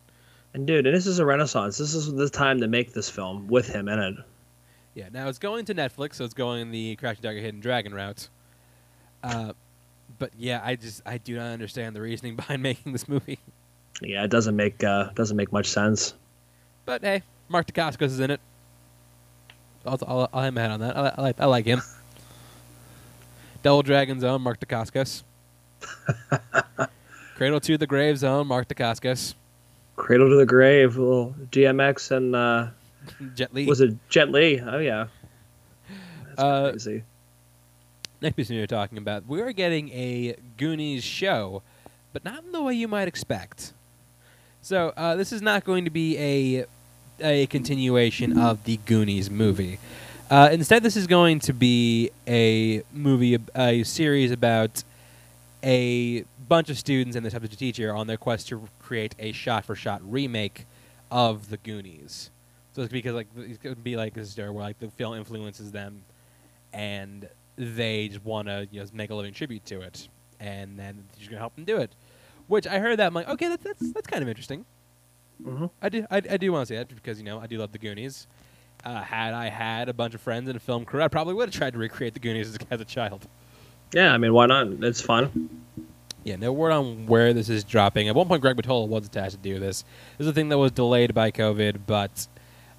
And 0.54 0.66
dude, 0.66 0.86
and 0.86 0.94
this 0.94 1.06
is 1.06 1.18
a 1.18 1.24
renaissance. 1.24 1.78
This 1.78 1.94
is 1.94 2.12
the 2.12 2.28
time 2.28 2.60
to 2.60 2.68
make 2.68 2.92
this 2.92 3.08
film 3.08 3.48
with 3.48 3.68
him 3.68 3.88
in 3.88 3.98
it. 3.98 4.14
Yeah, 4.94 5.08
now 5.10 5.28
it's 5.28 5.38
going 5.38 5.64
to 5.66 5.74
Netflix, 5.74 6.16
so 6.16 6.24
it's 6.24 6.34
going 6.34 6.70
the 6.70 6.96
Crouching 6.96 7.22
Tiger, 7.22 7.40
Hidden 7.40 7.60
Dragon 7.60 7.94
route. 7.94 8.28
Uh, 9.22 9.54
but 10.18 10.32
yeah, 10.36 10.60
I 10.62 10.76
just 10.76 11.02
I 11.06 11.18
do 11.18 11.36
not 11.36 11.46
understand 11.46 11.96
the 11.96 12.02
reasoning 12.02 12.36
behind 12.36 12.62
making 12.62 12.92
this 12.92 13.08
movie. 13.08 13.38
Yeah, 14.02 14.24
it 14.24 14.30
doesn't 14.30 14.56
make 14.56 14.84
uh, 14.84 15.10
doesn't 15.14 15.36
make 15.36 15.52
much 15.52 15.68
sense. 15.68 16.14
But 16.84 17.02
hey, 17.02 17.22
Mark 17.48 17.66
Dacascos 17.66 18.06
is 18.06 18.20
in 18.20 18.30
it. 18.30 18.40
I'll, 19.86 19.98
I'll, 20.06 20.28
I'll 20.32 20.42
have 20.42 20.56
on 20.56 20.80
that. 20.80 20.96
I, 20.96 21.14
I 21.16 21.22
like 21.22 21.40
I 21.40 21.44
like 21.46 21.64
him. 21.64 21.80
Double 23.62 23.82
Dragon's 23.82 24.24
own 24.24 24.42
Mark 24.42 24.60
Dacascos. 24.60 25.22
Cradle 27.36 27.60
to 27.60 27.78
the 27.78 27.86
Grave 27.86 28.18
Zone, 28.18 28.46
Mark 28.46 28.68
Dacascos. 28.68 29.34
Cradle 30.02 30.30
to 30.30 30.34
the 30.36 30.46
Grave, 30.46 30.96
little 30.96 31.32
DMX 31.52 32.10
and 32.10 32.34
uh, 32.34 32.66
Jet 33.36 33.54
Li. 33.54 33.66
was 33.66 33.80
it 33.80 33.94
Jet 34.08 34.30
Li? 34.32 34.60
Oh 34.60 34.78
yeah, 34.78 35.06
that's 36.26 36.40
Uh, 36.40 36.70
crazy. 36.72 37.04
Next 38.20 38.34
piece 38.34 38.50
we 38.50 38.58
were 38.58 38.66
talking 38.66 38.98
about, 38.98 39.28
we 39.28 39.40
are 39.40 39.52
getting 39.52 39.90
a 39.90 40.34
Goonies 40.56 41.04
show, 41.04 41.62
but 42.12 42.24
not 42.24 42.42
in 42.44 42.50
the 42.50 42.60
way 42.60 42.74
you 42.74 42.88
might 42.88 43.06
expect. 43.06 43.72
So 44.60 44.92
uh, 44.96 45.14
this 45.14 45.32
is 45.32 45.40
not 45.40 45.62
going 45.62 45.84
to 45.84 45.90
be 45.90 46.18
a 46.18 46.66
a 47.20 47.46
continuation 47.46 48.36
of 48.36 48.64
the 48.64 48.78
Goonies 48.84 49.30
movie. 49.30 49.78
Uh, 50.28 50.48
instead, 50.50 50.82
this 50.82 50.96
is 50.96 51.06
going 51.06 51.38
to 51.40 51.52
be 51.52 52.10
a 52.26 52.82
movie, 52.92 53.38
a 53.54 53.84
series 53.84 54.32
about 54.32 54.82
a 55.62 56.24
bunch 56.52 56.68
of 56.68 56.76
students 56.76 57.16
and 57.16 57.24
their 57.24 57.30
substitute 57.30 57.58
teacher 57.58 57.94
on 57.94 58.06
their 58.06 58.18
quest 58.18 58.46
to 58.46 58.68
create 58.78 59.14
a 59.18 59.32
shot-for-shot 59.32 60.02
remake 60.04 60.66
of 61.10 61.48
the 61.48 61.56
Goonies. 61.56 62.30
So 62.74 62.82
it's 62.82 62.92
because 62.92 63.14
like 63.14 63.28
it's 63.38 63.58
to 63.62 63.74
be 63.74 63.96
like 63.96 64.12
this 64.12 64.36
where 64.36 64.52
like 64.52 64.78
the 64.78 64.88
film 64.88 65.14
influences 65.16 65.72
them, 65.72 66.02
and 66.74 67.26
they 67.56 68.08
just 68.08 68.22
want 68.22 68.48
to 68.48 68.68
you 68.70 68.80
know 68.80 68.86
make 68.92 69.08
a 69.08 69.14
living 69.14 69.32
tribute 69.32 69.64
to 69.64 69.80
it, 69.80 70.08
and 70.40 70.78
then 70.78 71.04
you're 71.18 71.30
gonna 71.30 71.40
help 71.40 71.54
them 71.54 71.64
do 71.64 71.78
it. 71.78 71.90
Which 72.48 72.66
I 72.66 72.80
heard 72.80 72.98
that 72.98 73.06
I'm 73.06 73.14
like, 73.14 73.30
okay, 73.30 73.48
that's 73.48 73.64
that's, 73.64 73.92
that's 73.94 74.06
kind 74.06 74.22
of 74.22 74.28
interesting. 74.28 74.66
hmm 75.42 75.66
I 75.80 75.88
do 75.88 76.06
I, 76.10 76.16
I 76.18 76.36
do 76.36 76.52
want 76.52 76.68
to 76.68 76.74
see 76.74 76.76
that 76.76 76.94
because 76.94 77.16
you 77.16 77.24
know 77.24 77.40
I 77.40 77.46
do 77.46 77.56
love 77.56 77.72
the 77.72 77.78
Goonies. 77.78 78.26
Uh, 78.84 79.00
had 79.00 79.32
I 79.32 79.48
had 79.48 79.88
a 79.88 79.94
bunch 79.94 80.14
of 80.14 80.20
friends 80.20 80.50
in 80.50 80.56
a 80.56 80.60
film 80.60 80.84
crew, 80.84 81.00
I 81.00 81.08
probably 81.08 81.32
would 81.32 81.48
have 81.48 81.54
tried 81.54 81.72
to 81.72 81.78
recreate 81.78 82.12
the 82.12 82.20
Goonies 82.20 82.48
as, 82.48 82.58
as 82.70 82.78
a 82.82 82.84
child. 82.84 83.26
Yeah, 83.94 84.12
I 84.12 84.18
mean, 84.18 84.34
why 84.34 84.44
not? 84.44 84.66
It's 84.82 85.00
fun. 85.00 85.48
Yeah, 86.24 86.36
no 86.36 86.52
word 86.52 86.70
on 86.72 87.06
where 87.06 87.32
this 87.32 87.48
is 87.48 87.64
dropping. 87.64 88.08
At 88.08 88.14
one 88.14 88.28
point, 88.28 88.42
Greg 88.42 88.56
Mottola 88.56 88.86
was 88.86 89.06
attached 89.06 89.32
to 89.32 89.38
do 89.38 89.58
this. 89.58 89.82
This 90.18 90.26
is 90.26 90.30
a 90.30 90.32
thing 90.32 90.48
that 90.50 90.58
was 90.58 90.70
delayed 90.70 91.14
by 91.14 91.30
COVID, 91.32 91.80
but 91.86 92.28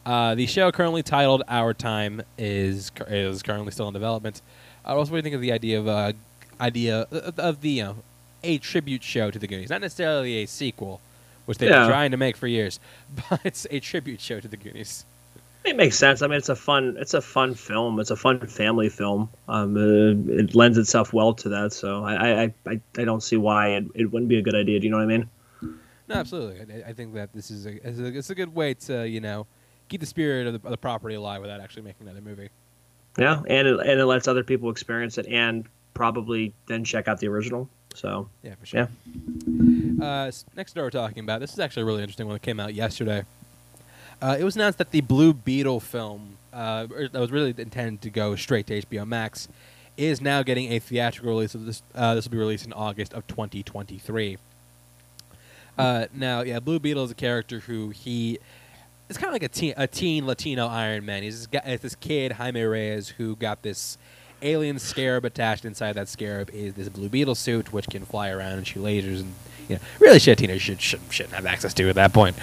uh, 0.06 0.36
the 0.36 0.46
show 0.46 0.72
currently 0.72 1.04
titled 1.04 1.44
"Our 1.50 1.74
Time" 1.74 2.22
is 2.38 2.92
is 3.08 3.42
currently 3.44 3.72
still 3.72 3.88
in 3.90 3.94
development. 3.94 4.42
I 4.86 4.94
also 4.94 5.20
think 5.22 5.36
of 5.36 5.42
the 5.42 5.52
idea 5.52 5.80
of 5.80 5.88
uh, 5.88 6.14
idea 6.62 7.08
of, 7.12 7.38
of 7.40 7.62
the 7.62 7.70
you 7.70 7.84
know 7.84 7.96
a 8.44 8.58
tribute 8.60 9.04
show 9.04 9.30
to 9.32 9.40
the 9.40 9.48
Goonies, 9.48 9.70
not 9.70 9.82
necessarily 9.82 10.44
a 10.44 10.46
sequel, 10.46 11.02
which 11.46 11.58
they've 11.58 11.70
Yeah. 11.70 11.82
been 11.84 11.90
trying 11.90 12.12
to 12.12 12.18
make 12.18 12.36
for 12.38 12.48
years, 12.48 12.80
but 13.30 13.42
it's 13.44 13.68
a 13.72 13.80
tribute 13.80 14.22
show 14.22 14.40
to 14.40 14.48
the 14.48 14.58
Goonies. 14.58 15.06
It 15.66 15.78
makes 15.78 15.98
sense. 15.98 16.22
I 16.22 16.28
mean, 16.28 16.38
it's 16.38 16.50
a 16.50 16.56
fun, 16.56 16.98
it's 17.00 17.14
a 17.14 17.22
fun 17.22 17.56
film. 17.56 18.00
It's 18.00 18.12
a 18.12 18.18
fun 18.18 18.46
family 18.48 18.90
film. 18.90 19.30
Um, 19.48 19.78
uh, 19.78 20.34
it 20.34 20.56
lends 20.56 20.78
itself 20.78 21.14
well 21.14 21.34
to 21.36 21.50
that. 21.50 21.72
So 21.72 22.04
I, 22.04 22.44
I, 22.44 22.54
I, 22.68 22.82
I 22.98 23.04
don't 23.06 23.24
see 23.24 23.38
why 23.38 23.70
it, 23.70 23.86
it 23.96 24.12
wouldn't 24.12 24.30
be 24.30 24.38
a 24.38 24.42
good 24.42 24.56
idea. 24.56 24.80
Do 24.80 24.86
you 24.86 24.92
know 24.92 24.98
what 24.98 25.04
I 25.04 25.18
mean? 25.18 25.30
No, 26.10 26.16
absolutely. 26.16 26.84
I, 26.84 26.90
I 26.90 26.94
think 26.94 27.14
that 27.14 27.32
this 27.34 27.50
is 27.50 27.66
a 27.66 27.88
it's, 27.88 28.00
a 28.00 28.06
it's 28.06 28.30
a 28.30 28.36
good 28.36 28.54
way 28.54 28.74
to 28.74 29.08
you 29.08 29.22
know 29.22 29.48
keep 29.88 30.02
the 30.02 30.08
spirit 30.08 30.48
of 30.48 30.62
the, 30.62 30.68
of 30.68 30.72
the 30.72 30.78
property 30.78 31.16
alive 31.16 31.42
without 31.42 31.62
actually 31.62 31.84
making 31.84 32.08
another 32.08 32.22
movie. 32.22 32.50
Yeah, 33.18 33.42
and 33.48 33.68
it, 33.68 33.80
and 33.80 34.00
it 34.00 34.06
lets 34.06 34.28
other 34.28 34.44
people 34.44 34.70
experience 34.70 35.18
it 35.18 35.28
and 35.28 35.66
probably 35.94 36.54
then 36.68 36.84
check 36.84 37.08
out 37.08 37.20
the 37.20 37.28
original. 37.28 37.70
So 37.96 38.28
Yeah, 38.42 38.56
for 38.56 38.66
sure. 38.66 38.90
Yeah. 39.48 40.04
Uh, 40.04 40.32
next 40.56 40.76
we're 40.76 40.90
talking 40.90 41.24
about. 41.24 41.40
This 41.40 41.54
is 41.54 41.60
actually 41.60 41.84
a 41.84 41.86
really 41.86 42.02
interesting 42.02 42.26
one 42.26 42.34
that 42.34 42.42
came 42.42 42.60
out 42.60 42.74
yesterday. 42.74 43.24
Uh, 44.24 44.38
it 44.40 44.46
was 44.46 44.56
announced 44.56 44.78
that 44.78 44.92
the 44.92 45.02
Blue 45.02 45.34
Beetle 45.34 45.82
film, 45.82 46.38
uh, 46.54 46.88
that 46.88 47.14
was 47.14 47.30
really 47.30 47.54
intended 47.58 48.02
to 48.04 48.10
go 48.10 48.38
straight 48.38 48.66
to 48.68 48.82
HBO 48.82 49.06
Max, 49.06 49.50
is 49.98 50.22
now 50.22 50.42
getting 50.44 50.72
a 50.72 50.80
theatrical 50.80 51.34
release. 51.34 51.52
This 51.52 51.84
uh, 51.94 52.16
this 52.16 52.24
will 52.24 52.32
be 52.32 52.38
released 52.38 52.66
in 52.66 52.72
August 52.72 53.14
of 53.14 53.28
2023. 53.28 54.38
Uh, 55.78 56.06
now, 56.14 56.42
yeah, 56.42 56.62
Blue 56.62 56.80
Beetle 56.80 57.04
is 57.04 57.12
a 57.12 57.16
character 57.16 57.60
who 57.60 57.90
he 57.90 58.40
it's 59.10 59.18
kind 59.18 59.28
of 59.28 59.34
like 59.34 59.44
a 59.44 59.50
teen, 59.50 59.74
a 59.76 59.88
teen 59.88 60.26
Latino 60.26 60.68
Iron 60.68 61.06
Man. 61.06 61.24
He's 61.24 61.40
this, 61.40 61.48
guy, 61.48 61.70
it's 61.70 61.84
this 61.84 61.96
kid 61.96 62.32
Jaime 62.32 62.64
Reyes 62.64 63.10
who 63.10 63.36
got 63.36 63.62
this 63.62 63.98
alien 64.42 64.80
scarab 64.80 65.26
attached 65.26 65.66
inside 65.66 65.94
that 65.94 66.08
scarab 66.08 66.50
is 66.52 66.76
this 66.76 66.88
Blue 66.88 67.10
Beetle 67.10 67.36
suit 67.36 67.74
which 67.74 67.88
can 67.90 68.06
fly 68.06 68.30
around 68.30 68.54
and 68.54 68.66
shoot 68.66 68.84
lasers 68.84 69.20
and 69.20 69.34
you 69.68 69.76
know 69.76 69.82
really 70.00 70.20
shit 70.20 70.38
teenagers 70.38 70.62
should, 70.62 70.82
should, 70.82 71.02
shouldn't 71.10 71.36
have 71.36 71.46
access 71.46 71.74
to 71.74 71.90
at 71.90 71.96
that 71.96 72.14
point. 72.14 72.38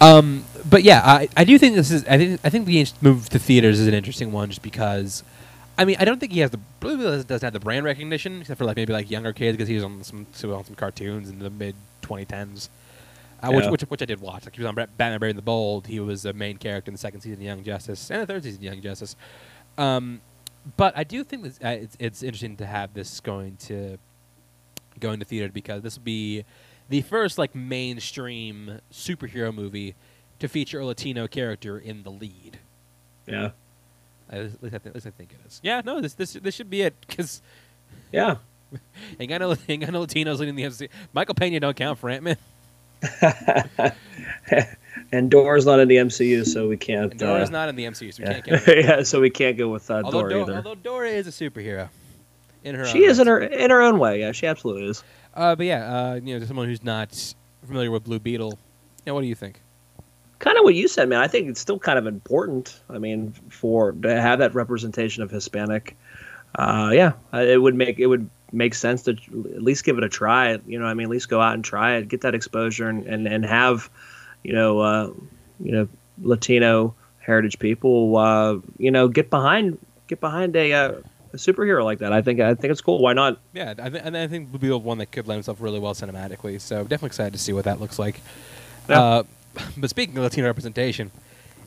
Um, 0.00 0.44
but 0.68 0.82
yeah, 0.82 1.00
I, 1.04 1.28
I 1.36 1.44
do 1.44 1.58
think 1.58 1.74
this 1.76 1.90
is 1.90 2.04
I 2.06 2.18
think 2.18 2.40
I 2.44 2.50
think 2.50 2.66
the 2.66 2.86
move 3.00 3.28
to 3.30 3.38
theaters 3.38 3.80
is 3.80 3.86
an 3.86 3.94
interesting 3.94 4.32
one 4.32 4.48
just 4.48 4.62
because. 4.62 5.22
I 5.78 5.84
mean, 5.84 5.96
I 6.00 6.06
don't 6.06 6.18
think 6.18 6.32
he 6.32 6.40
has 6.40 6.50
the 6.50 6.60
doesn't 6.80 7.42
have 7.42 7.52
the 7.52 7.60
brand 7.60 7.84
recognition, 7.84 8.40
except 8.40 8.56
for 8.56 8.64
like 8.64 8.76
maybe 8.76 8.94
like 8.94 9.10
younger 9.10 9.34
kids 9.34 9.56
because 9.58 9.68
he 9.68 9.74
was 9.74 9.84
on 9.84 10.02
some 10.02 10.26
on 10.50 10.64
some 10.64 10.74
cartoons 10.74 11.28
in 11.28 11.38
the 11.38 11.50
mid 11.50 11.74
2010s, 12.02 12.70
uh, 13.42 13.50
which, 13.52 13.64
Yeah. 13.64 13.70
which 13.70 13.82
which 13.82 14.00
I 14.02 14.06
did 14.06 14.20
watch. 14.20 14.46
Like 14.46 14.56
he 14.56 14.62
was 14.62 14.68
on 14.68 14.74
Batman 14.74 15.18
Brave 15.18 15.30
and 15.30 15.38
the 15.38 15.42
Bold. 15.42 15.86
He 15.86 16.00
was 16.00 16.24
a 16.24 16.32
main 16.32 16.56
character 16.56 16.88
in 16.88 16.94
the 16.94 16.98
second 16.98 17.20
season 17.20 17.40
of 17.40 17.42
Young 17.42 17.62
Justice 17.62 18.10
and 18.10 18.22
the 18.22 18.26
third 18.26 18.42
season 18.44 18.60
of 18.60 18.64
Young 18.64 18.80
Justice. 18.80 19.16
Um, 19.76 20.22
but 20.78 20.96
I 20.96 21.04
do 21.04 21.22
think 21.22 21.42
that 21.44 21.62
uh, 21.62 21.82
it's 21.82 21.96
it's 22.00 22.22
interesting 22.22 22.56
to 22.56 22.66
have 22.66 22.94
this 22.94 23.20
going 23.20 23.56
to 23.66 23.98
going 24.98 25.18
to 25.18 25.26
theater 25.26 25.50
because 25.52 25.82
this 25.82 25.96
will 25.98 26.04
be 26.04 26.44
the 26.88 27.02
first 27.02 27.38
like 27.38 27.54
mainstream 27.54 28.80
superhero 28.92 29.52
movie 29.54 29.94
to 30.38 30.48
feature 30.48 30.80
a 30.80 30.86
Latino 30.86 31.26
character 31.26 31.78
in 31.78 32.02
the 32.02 32.10
lead. 32.10 32.58
yeah, 33.26 33.50
Uh, 34.32 34.36
At 34.36 34.62
least 34.62 34.74
I, 34.74 34.78
think, 34.78 34.86
at 34.86 34.94
least 34.94 35.06
I 35.06 35.10
think 35.10 35.32
it 35.32 35.38
is. 35.46 35.60
Yeah, 35.62 35.82
no, 35.84 36.00
this 36.00 36.14
this 36.14 36.34
this 36.34 36.54
should 36.54 36.70
be 36.70 36.82
it 36.82 36.94
because 37.06 37.42
yeah. 38.12 38.36
ain't 39.20 39.28
got 39.28 39.40
no 39.40 39.56
ain't 39.68 39.82
got 39.82 39.92
no 39.92 40.04
Latinos 40.04 40.38
leading 40.38 40.56
the 40.56 40.64
MC. 40.64 40.88
Michael 41.12 41.34
Pena 41.34 41.60
don't 41.60 41.76
count 41.76 41.98
for 41.98 42.10
Ant 42.10 42.22
Man. 42.24 42.36
and 45.12 45.30
Dora's 45.30 45.66
not 45.66 45.80
in 45.80 45.88
the 45.88 45.96
MCU, 45.96 46.44
so 46.46 46.68
we 46.68 46.76
can't. 46.76 47.12
And 47.12 47.20
Dora's 47.20 47.48
uh, 47.48 47.52
not 47.52 47.68
in 47.68 47.76
the 47.76 47.84
MCU, 47.84 48.12
so 48.12 48.22
we 48.22 48.28
yeah. 48.28 48.32
can't 48.40 48.44
count. 48.46 48.62
her. 48.64 48.80
yeah, 48.80 49.02
so 49.02 49.20
we 49.20 49.30
can't 49.30 49.56
go 49.56 49.68
with 49.68 49.90
uh, 49.90 50.02
although, 50.04 50.22
Dora 50.22 50.30
Dora, 50.30 50.42
either. 50.42 50.56
although 50.56 50.74
Dora 50.74 51.10
is 51.10 51.26
a 51.26 51.30
superhero 51.30 51.88
in 52.64 52.74
her 52.74 52.84
she 52.86 53.04
own 53.04 53.10
is 53.10 53.18
in 53.18 53.26
her 53.26 53.40
in 53.40 53.70
her 53.70 53.80
own 53.82 53.98
way. 53.98 54.20
Yeah, 54.20 54.32
she 54.32 54.46
absolutely 54.46 54.88
is. 54.88 55.04
Uh, 55.36 55.54
but 55.54 55.66
yeah, 55.66 55.84
uh, 55.84 56.14
you 56.14 56.34
know, 56.34 56.40
to 56.40 56.46
someone 56.46 56.66
who's 56.66 56.82
not 56.82 57.34
familiar 57.66 57.90
with 57.90 58.04
Blue 58.04 58.18
Beetle, 58.18 58.58
yeah, 59.04 59.12
what 59.12 59.20
do 59.20 59.26
you 59.26 59.34
think? 59.34 59.60
Kind 60.38 60.56
of 60.56 60.64
what 60.64 60.74
you 60.74 60.88
said, 60.88 61.08
man. 61.08 61.20
I 61.20 61.28
think 61.28 61.48
it's 61.48 61.60
still 61.60 61.78
kind 61.78 61.98
of 61.98 62.06
important. 62.06 62.80
I 62.88 62.98
mean, 62.98 63.32
for 63.50 63.92
to 63.92 64.20
have 64.20 64.38
that 64.38 64.54
representation 64.54 65.22
of 65.22 65.30
Hispanic, 65.30 65.96
uh, 66.58 66.90
yeah, 66.92 67.12
it 67.34 67.60
would 67.60 67.74
make 67.74 67.98
it 67.98 68.06
would 68.06 68.28
make 68.52 68.74
sense 68.74 69.02
to 69.02 69.12
at 69.12 69.62
least 69.62 69.84
give 69.84 69.98
it 69.98 70.04
a 70.04 70.08
try. 70.08 70.58
You 70.66 70.78
know, 70.78 70.86
I 70.86 70.94
mean, 70.94 71.04
at 71.04 71.10
least 71.10 71.28
go 71.28 71.40
out 71.40 71.54
and 71.54 71.64
try 71.64 71.96
it, 71.96 72.08
get 72.08 72.22
that 72.22 72.34
exposure, 72.34 72.88
and 72.88 73.06
and, 73.06 73.26
and 73.26 73.44
have, 73.44 73.90
you 74.42 74.54
know, 74.54 74.80
uh, 74.80 75.10
you 75.60 75.72
know, 75.72 75.88
Latino 76.22 76.94
heritage 77.18 77.58
people, 77.58 78.16
uh, 78.16 78.56
you 78.78 78.90
know, 78.90 79.08
get 79.08 79.28
behind 79.28 79.78
get 80.06 80.20
behind 80.20 80.56
a, 80.56 80.72
uh, 80.72 80.92
a 81.36 81.52
superhero 81.52 81.84
like 81.84 82.00
that. 82.00 82.12
I 82.12 82.22
think 82.22 82.40
I 82.40 82.54
think 82.54 82.70
it's 82.70 82.80
cool. 82.80 82.98
Why 82.98 83.12
not? 83.12 83.38
Yeah, 83.52 83.74
I, 83.78 83.88
th- 83.88 84.02
and 84.04 84.16
I 84.16 84.26
think 84.26 84.50
Blue 84.50 84.58
Beetle 84.58 84.80
one 84.80 84.98
that 84.98 85.12
could 85.12 85.26
lend 85.26 85.38
himself 85.38 85.60
really 85.60 85.78
well 85.78 85.94
cinematically. 85.94 86.60
So 86.60 86.82
definitely 86.82 87.08
excited 87.08 87.32
to 87.32 87.38
see 87.38 87.52
what 87.52 87.64
that 87.64 87.80
looks 87.80 87.98
like. 87.98 88.20
Yeah. 88.88 89.00
Uh, 89.00 89.22
but 89.76 89.90
speaking 89.90 90.16
of 90.16 90.24
Latino 90.24 90.46
representation, 90.46 91.10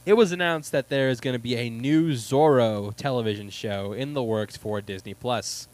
it 0.06 0.14
was 0.14 0.32
announced 0.32 0.72
that 0.72 0.90
there 0.90 1.10
is 1.10 1.20
going 1.20 1.34
to 1.34 1.40
be 1.40 1.56
a 1.56 1.70
new 1.70 2.12
Zorro 2.12 2.96
television 2.96 3.50
show 3.50 3.94
in 3.94 4.14
the 4.14 4.24
works 4.24 4.58
for 4.58 4.82
Disney 4.82 5.14
Plus. 5.14 5.68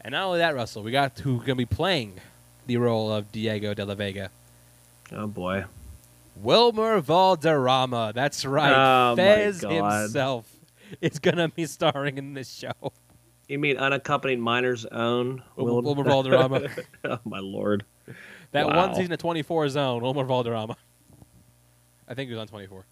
And 0.00 0.12
not 0.12 0.24
only 0.24 0.38
that, 0.38 0.54
Russell, 0.54 0.82
we 0.82 0.92
got 0.92 1.18
who's 1.18 1.38
going 1.38 1.46
to 1.46 1.54
be 1.56 1.66
playing 1.66 2.20
the 2.66 2.76
role 2.76 3.12
of 3.12 3.32
Diego 3.32 3.74
de 3.74 3.84
la 3.84 3.94
Vega. 3.94 4.30
Oh 5.12 5.26
boy. 5.26 5.64
Wilmer 6.36 7.00
Valderrama. 7.00 8.12
That's 8.14 8.44
right. 8.44 8.72
Oh, 8.72 9.16
Fez 9.16 9.62
himself 9.62 10.50
is 11.00 11.18
going 11.18 11.36
to 11.36 11.48
be 11.48 11.66
starring 11.66 12.18
in 12.18 12.34
this 12.34 12.52
show. 12.52 12.92
You 13.48 13.58
mean 13.58 13.76
unaccompanied 13.76 14.40
minors 14.40 14.84
own 14.86 15.42
Wil- 15.56 15.82
Wilmer 15.82 16.04
Valderrama. 16.04 16.68
oh 17.04 17.18
my 17.24 17.38
lord. 17.38 17.84
That 18.52 18.66
one 18.66 18.94
season 18.94 19.12
of 19.12 19.18
24 19.18 19.68
Zone, 19.68 20.02
Wilmer 20.02 20.24
Valderrama. 20.24 20.76
I 22.08 22.14
think 22.14 22.28
he 22.28 22.34
was 22.34 22.40
on 22.40 22.48
24. 22.48 22.84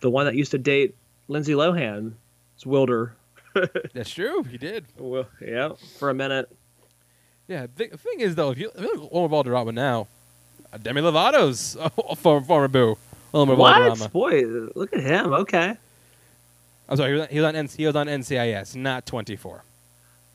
The 0.00 0.10
one 0.10 0.26
that 0.26 0.34
used 0.34 0.50
to 0.52 0.58
date 0.58 0.94
Lindsay 1.28 1.52
Lohan. 1.52 2.12
It's 2.56 2.66
Wilder. 2.66 3.14
That's 3.94 4.10
true. 4.10 4.42
He 4.44 4.58
did. 4.58 4.86
Well, 4.96 5.26
yeah, 5.40 5.72
for 5.98 6.10
a 6.10 6.14
minute. 6.14 6.50
Yeah. 7.48 7.66
The 7.74 7.88
thing 7.88 8.20
is, 8.20 8.34
though, 8.34 8.50
if 8.50 8.58
you, 8.58 8.70
if 8.74 8.80
you 8.80 8.94
look 8.94 9.04
at 9.04 9.12
Wilmer 9.12 9.28
Valderrama 9.28 9.72
now, 9.72 10.06
uh, 10.72 10.78
Demi 10.78 11.00
Lovato's 11.00 11.76
uh, 11.76 11.88
former, 12.16 12.68
boo. 12.68 12.96
Wilmer 13.32 13.54
Valderrama. 13.56 14.04
What? 14.04 14.12
Boy, 14.12 14.42
look 14.74 14.92
at 14.92 15.00
him. 15.00 15.32
Okay. 15.32 15.76
I'm 16.88 16.96
sorry. 16.96 17.10
He 17.10 17.14
was, 17.14 17.22
on, 17.22 17.28
he, 17.28 17.40
was 17.40 17.46
on, 17.46 17.56
N- 17.56 17.68
he 17.76 17.86
was 17.86 17.96
on 17.96 18.06
NCIS, 18.06 18.76
not 18.76 19.06
24. 19.06 19.62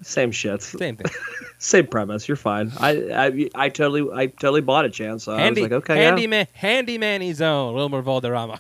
Same 0.01 0.31
shit. 0.31 0.61
Same 0.61 0.95
thing. 0.95 1.11
Same 1.57 1.87
premise. 1.87 2.27
You're 2.27 2.37
fine. 2.37 2.71
I, 2.77 2.91
I 3.11 3.49
I 3.55 3.69
totally 3.69 4.07
I 4.13 4.27
totally 4.27 4.61
bought 4.61 4.85
a 4.85 4.89
chance. 4.89 5.23
So 5.23 5.35
handy, 5.35 5.61
I 5.61 5.63
was 5.63 5.71
like, 5.71 5.77
okay, 5.89 6.03
Handy 6.03 6.27
Manny, 6.27 6.47
handyman 6.53 7.33
zone. 7.33 7.73
Wilmer 7.73 8.01
Valderrama. 8.01 8.59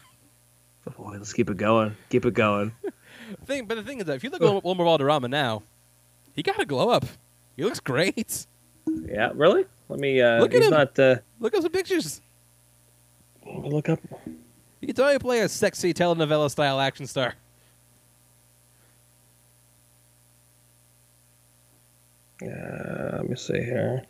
Boy, 0.97 1.11
let's 1.17 1.33
keep 1.33 1.49
it 1.49 1.57
going. 1.57 1.95
Keep 2.09 2.25
it 2.25 2.33
going. 2.33 2.71
thing, 3.45 3.65
but 3.65 3.75
the 3.75 3.83
thing 3.83 3.99
is 3.99 4.05
that 4.05 4.15
if 4.15 4.23
you 4.23 4.29
look 4.29 4.41
at 4.41 4.63
Wilmer 4.63 4.83
Valderrama 4.85 5.27
now, 5.27 5.63
he 6.33 6.41
got 6.41 6.59
a 6.59 6.65
glow 6.65 6.89
up. 6.89 7.05
He 7.55 7.63
looks 7.63 7.79
great. 7.79 8.47
yeah, 8.87 9.31
really? 9.35 9.65
Let 9.89 9.99
me. 9.99 10.21
Uh, 10.21 10.39
Look 10.39 10.53
at 10.55 10.63
him. 10.63 10.71
not. 10.71 10.97
Uh, 10.97 11.17
Look 11.39 11.53
at 11.55 11.61
some 11.61 11.71
pictures. 11.71 12.21
look 13.45 13.89
up. 13.89 13.99
You 14.81 14.87
can 14.87 14.95
totally 14.95 15.19
play 15.19 15.39
a 15.41 15.49
sexy 15.49 15.93
telenovela 15.93 16.49
style 16.51 16.79
action 16.79 17.07
star. 17.07 17.35
Uh, 22.41 23.17
let 23.17 23.29
me 23.29 23.35
see 23.35 23.61
here. 23.61 24.03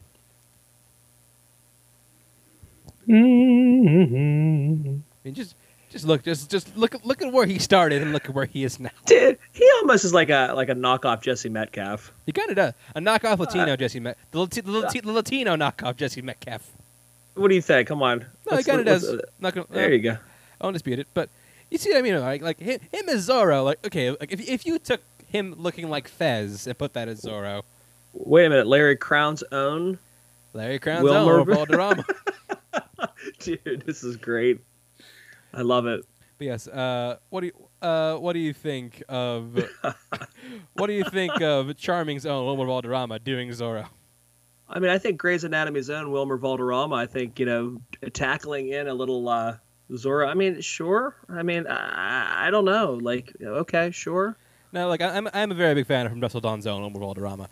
Mm-hmm. 3.07 4.95
I 4.97 5.01
mean, 5.23 5.34
just 5.34 5.55
just 5.89 6.05
look, 6.05 6.23
just 6.23 6.51
just 6.51 6.75
look 6.78 6.93
at 6.95 7.05
look 7.05 7.21
at 7.21 7.32
where 7.32 7.45
he 7.45 7.57
started 7.59 8.01
and 8.01 8.11
look 8.11 8.25
at 8.25 8.34
where 8.36 8.45
he 8.45 8.63
is 8.63 8.80
now. 8.80 8.89
Dude, 9.05 9.38
he 9.53 9.69
almost 9.82 10.03
is 10.05 10.13
like 10.13 10.30
a 10.30 10.51
like 10.55 10.69
a 10.69 10.75
knockoff 10.75 11.21
Jesse 11.21 11.49
Metcalfe. 11.49 12.11
He 12.25 12.32
kind 12.34 12.49
of 12.49 12.55
does 12.57 12.73
a 12.95 12.99
knockoff 12.99 13.39
Latino 13.39 13.73
Uh, 13.73 13.78
Jesse 13.78 13.99
Met, 14.01 14.17
the, 14.32 14.39
Lati- 14.39 14.63
the, 14.63 14.71
Lati- 14.71 15.01
the 15.03 15.11
Latino 15.11 15.55
knockoff 15.55 15.95
Jesse 15.95 16.21
Metcalfe. 16.21 16.69
What 17.36 17.47
do 17.49 17.55
you 17.55 17.61
think? 17.61 17.88
Come 17.88 18.01
on. 18.03 18.19
No, 18.19 18.25
he 18.49 18.55
Let's- 18.55 18.67
kind 18.67 18.80
of 18.82 18.86
does. 18.86 19.07
uh, 19.07 19.19
Not 19.39 19.53
gonna, 19.53 19.67
there 19.69 19.86
uh, 19.86 19.89
you 19.89 19.99
go. 19.99 20.17
I 20.59 20.65
won't 20.65 20.73
dispute 20.73 20.99
it, 20.99 21.07
but 21.13 21.30
you 21.69 21.78
see 21.78 21.91
what 21.91 21.99
I 21.99 22.01
mean? 22.01 22.19
Like, 22.19 22.41
like 22.41 22.59
him, 22.59 22.80
him 22.91 23.09
as 23.09 23.30
Zorro. 23.30 23.63
Like, 23.63 23.86
okay, 23.86 24.09
like 24.11 24.32
if 24.34 24.47
if 24.49 24.65
you 24.65 24.80
took 24.80 25.01
him 25.30 25.55
looking 25.57 25.89
like 25.89 26.07
Fez 26.09 26.67
and 26.67 26.78
put 26.78 26.93
that 26.93 27.07
as 27.07 27.21
Zorro, 27.21 27.63
Wait 28.26 28.45
a 28.45 28.49
minute. 28.49 28.68
Larry 28.68 28.97
Crowne's 28.97 29.43
own. 29.51 29.99
Larry 30.53 30.80
Crowne's 30.80 31.03
Wilmer- 31.03 31.39
own 31.39 31.45
Valderrama. 31.45 32.03
Dude, 33.39 33.84
this 33.86 34.03
is 34.03 34.18
great. 34.18 34.59
I 35.53 35.61
love 35.61 35.86
it. 35.86 36.05
But 36.38 36.45
yes, 36.45 36.68
uh, 36.68 37.18
what 37.30 37.41
do 37.41 37.47
you 37.47 37.53
uh, 37.82 38.15
what 38.15 38.34
do 38.34 38.39
you 38.39 38.53
think 38.53 39.03
of 39.07 39.63
what 40.74 40.88
do 40.88 40.93
you 40.93 41.03
think 41.03 41.41
of 41.41 41.76
Charming's 41.78 42.26
own 42.26 42.45
Wilmer 42.45 42.65
Valderrama 42.65 43.20
doing 43.20 43.49
Zorro? 43.49 43.88
I 44.70 44.80
mean, 44.80 44.89
I 44.91 44.97
think 44.97 45.18
Grey's 45.18 45.45
Anatomy's 45.45 45.89
own 45.89 46.11
Wilmer 46.11 46.38
Valderrama. 46.38 46.95
I 46.95 47.05
think 47.05 47.39
you 47.39 47.45
know 47.45 47.78
tackling 48.13 48.70
in 48.70 48.88
a 48.88 48.93
little 48.93 49.30
uh, 49.30 49.57
Zora. 49.95 50.28
I 50.28 50.34
mean, 50.34 50.61
sure. 50.61 51.15
I 51.30 51.43
mean, 51.43 51.65
I, 51.68 52.47
I 52.47 52.51
don't 52.51 52.65
know. 52.65 52.99
Like, 53.01 53.34
okay, 53.41 53.91
sure. 53.91 54.38
Now, 54.72 54.88
like 54.89 55.01
I'm 55.01 55.28
I'm 55.34 55.51
a 55.51 55.55
very 55.55 55.74
big 55.76 55.88
fan 55.88 56.05
of 56.05 56.11
from 56.11 56.22
Russell 56.22 56.41
Dawn's 56.41 56.68
own 56.68 56.82
Wilmer 56.82 56.99
Valderrama. 56.99 57.49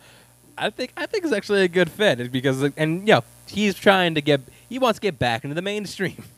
I 0.58 0.70
think 0.70 0.92
I 0.96 1.06
think 1.06 1.24
it's 1.24 1.32
actually 1.32 1.62
a 1.62 1.68
good 1.68 1.90
fit 1.90 2.30
because 2.32 2.62
and 2.76 3.00
you 3.08 3.14
know 3.14 3.24
he's 3.48 3.74
trying 3.74 4.14
to 4.14 4.20
get 4.20 4.40
he 4.68 4.78
wants 4.78 4.98
to 4.98 5.02
get 5.02 5.18
back 5.18 5.44
into 5.44 5.54
the 5.54 5.62
mainstream. 5.62 6.24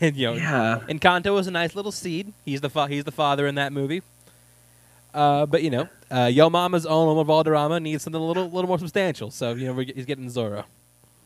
And 0.00 0.16
you 0.16 0.28
know, 0.28 0.32
Yeah. 0.34 0.80
Encanto 0.88 1.38
is 1.38 1.46
a 1.46 1.50
nice 1.50 1.74
little 1.76 1.92
seed. 1.92 2.32
He's 2.46 2.62
the 2.62 2.70
fa- 2.70 2.88
he's 2.88 3.04
the 3.04 3.12
father 3.12 3.46
in 3.46 3.56
that 3.56 3.74
movie. 3.74 4.00
Uh, 5.12 5.44
but 5.44 5.62
you 5.62 5.68
know, 5.68 5.86
uh, 6.10 6.30
Yo 6.32 6.48
Momma's 6.48 6.86
own 6.86 7.08
Wilmer 7.08 7.24
Valderrama 7.24 7.78
needs 7.78 8.02
something 8.02 8.18
a 8.20 8.24
little 8.24 8.46
little 8.48 8.68
more 8.68 8.78
substantial. 8.78 9.30
So 9.30 9.52
you 9.52 9.66
know, 9.66 9.78
he's 9.78 10.06
getting 10.06 10.24
Zorro. 10.30 10.64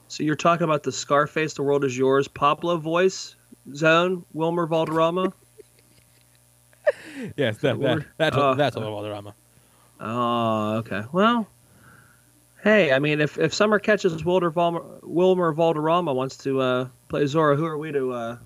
So 0.08 0.24
you're 0.24 0.34
talking 0.34 0.64
about 0.64 0.82
the 0.82 0.90
Scarface, 0.90 1.54
The 1.54 1.62
World 1.62 1.84
Is 1.84 1.96
Yours, 1.96 2.26
Pablo 2.26 2.76
voice 2.76 3.36
zone, 3.72 4.24
Wilmer 4.32 4.66
Valderrama. 4.66 5.32
Yes, 7.36 7.58
that, 7.58 7.80
that, 7.80 8.04
that's 8.18 8.36
Uh, 8.36 8.54
that's 8.54 8.76
Wilmer 8.76 8.90
Valderrama. 8.90 9.34
Oh, 10.00 10.76
okay. 10.78 11.02
Well, 11.12 11.46
hey, 12.66 12.92
I 12.92 12.98
mean, 12.98 13.20
if 13.20 13.38
if 13.38 13.54
Summer 13.54 13.78
catches 13.78 14.24
Wilder 14.24 14.50
Valmer, 14.50 14.82
Wilmer 15.02 15.52
Valderrama 15.52 16.12
wants 16.12 16.36
to 16.38 16.60
uh, 16.60 16.88
play 17.08 17.24
Zora, 17.26 17.54
who 17.54 17.64
are 17.64 17.78
we 17.78 17.92
to 17.92 18.12
uh, 18.12 18.36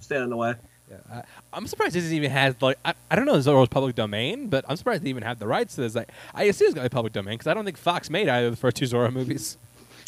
stand 0.00 0.24
in 0.24 0.30
the 0.30 0.36
way? 0.36 0.54
Yeah, 0.90 0.96
I, 1.12 1.22
I'm 1.52 1.66
surprised 1.66 1.94
this 1.94 2.10
even 2.10 2.30
has 2.30 2.54
like 2.62 2.78
I, 2.82 2.94
I 3.10 3.14
don't 3.14 3.26
know 3.26 3.36
if 3.36 3.44
Zorro's 3.44 3.68
public 3.68 3.94
domain, 3.94 4.48
but 4.48 4.64
I'm 4.68 4.76
surprised 4.76 5.02
they 5.02 5.10
even 5.10 5.22
have 5.22 5.38
the 5.38 5.46
rights 5.46 5.74
to 5.74 5.82
this. 5.82 5.94
Like, 5.94 6.08
I 6.34 6.44
assume 6.44 6.68
it's 6.68 6.74
gonna 6.74 6.88
be 6.88 6.92
public 6.92 7.12
domain 7.12 7.34
because 7.34 7.46
I 7.46 7.52
don't 7.52 7.66
think 7.66 7.76
Fox 7.76 8.08
made 8.08 8.26
either 8.26 8.46
of 8.46 8.54
the 8.54 8.56
first 8.56 8.76
two 8.76 8.86
Zorro 8.86 9.12
movies. 9.12 9.58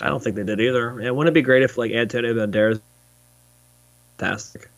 I 0.00 0.08
don't 0.08 0.24
think 0.24 0.36
they 0.36 0.44
did 0.44 0.60
either. 0.60 0.98
And 1.00 1.14
wouldn't 1.14 1.36
it 1.36 1.38
be 1.38 1.42
great 1.42 1.62
if 1.62 1.76
like 1.76 1.92
Antonio 1.92 2.32
Banderas? 2.32 2.80
Fantastic. 4.16 4.70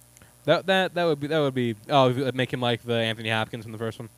That 0.45 0.67
that 0.67 0.95
that 0.95 1.05
would 1.05 1.21
be 1.21 1.29
that 1.29 1.39
would 1.39 1.55
be 1.55 1.77
oh 1.89 2.11
it'd 2.11 2.35
make 2.35 2.53
him 2.53 2.61
like 2.61 2.83
the 2.83 2.95
Anthony 2.95 3.31
Hopkins 3.31 3.65
from 3.65 3.71
the 3.71 3.79
first 3.79 4.01
one. 4.01 4.09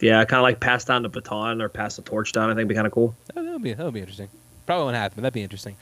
Yeah, 0.00 0.24
kind 0.24 0.38
of 0.38 0.42
like 0.42 0.60
pass 0.60 0.84
down 0.84 1.02
the 1.02 1.08
baton 1.08 1.62
or 1.62 1.68
pass 1.68 1.96
the 1.96 2.02
torch 2.02 2.32
down. 2.32 2.50
I 2.50 2.54
think 2.54 2.58
would 2.58 2.68
be 2.68 2.74
kind 2.74 2.86
of 2.86 2.92
cool. 2.92 3.14
That 3.28 3.42
that 3.42 3.52
would 3.52 3.62
be 3.62 3.72
that 3.72 3.84
would 3.84 3.94
be 3.94 4.00
interesting. 4.00 4.28
Probably 4.66 4.84
won't 4.84 4.96
happen, 4.96 5.14
but 5.16 5.22
that'd 5.22 5.32
be 5.34 5.42
interesting. 5.42 5.76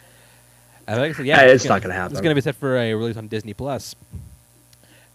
Uh, 0.87 0.97
like 0.99 1.11
I 1.11 1.15
said, 1.15 1.27
yeah, 1.27 1.43
Yeah, 1.43 1.53
it's 1.53 1.65
not 1.65 1.83
gonna 1.83 1.95
happen. 1.95 2.13
It's 2.13 2.21
gonna 2.21 2.35
be 2.35 2.41
set 2.41 2.55
for 2.57 2.77
a 2.77 2.95
release 2.95 3.17
on 3.17 3.29
Disney 3.29 3.55
Plus. 3.55 3.97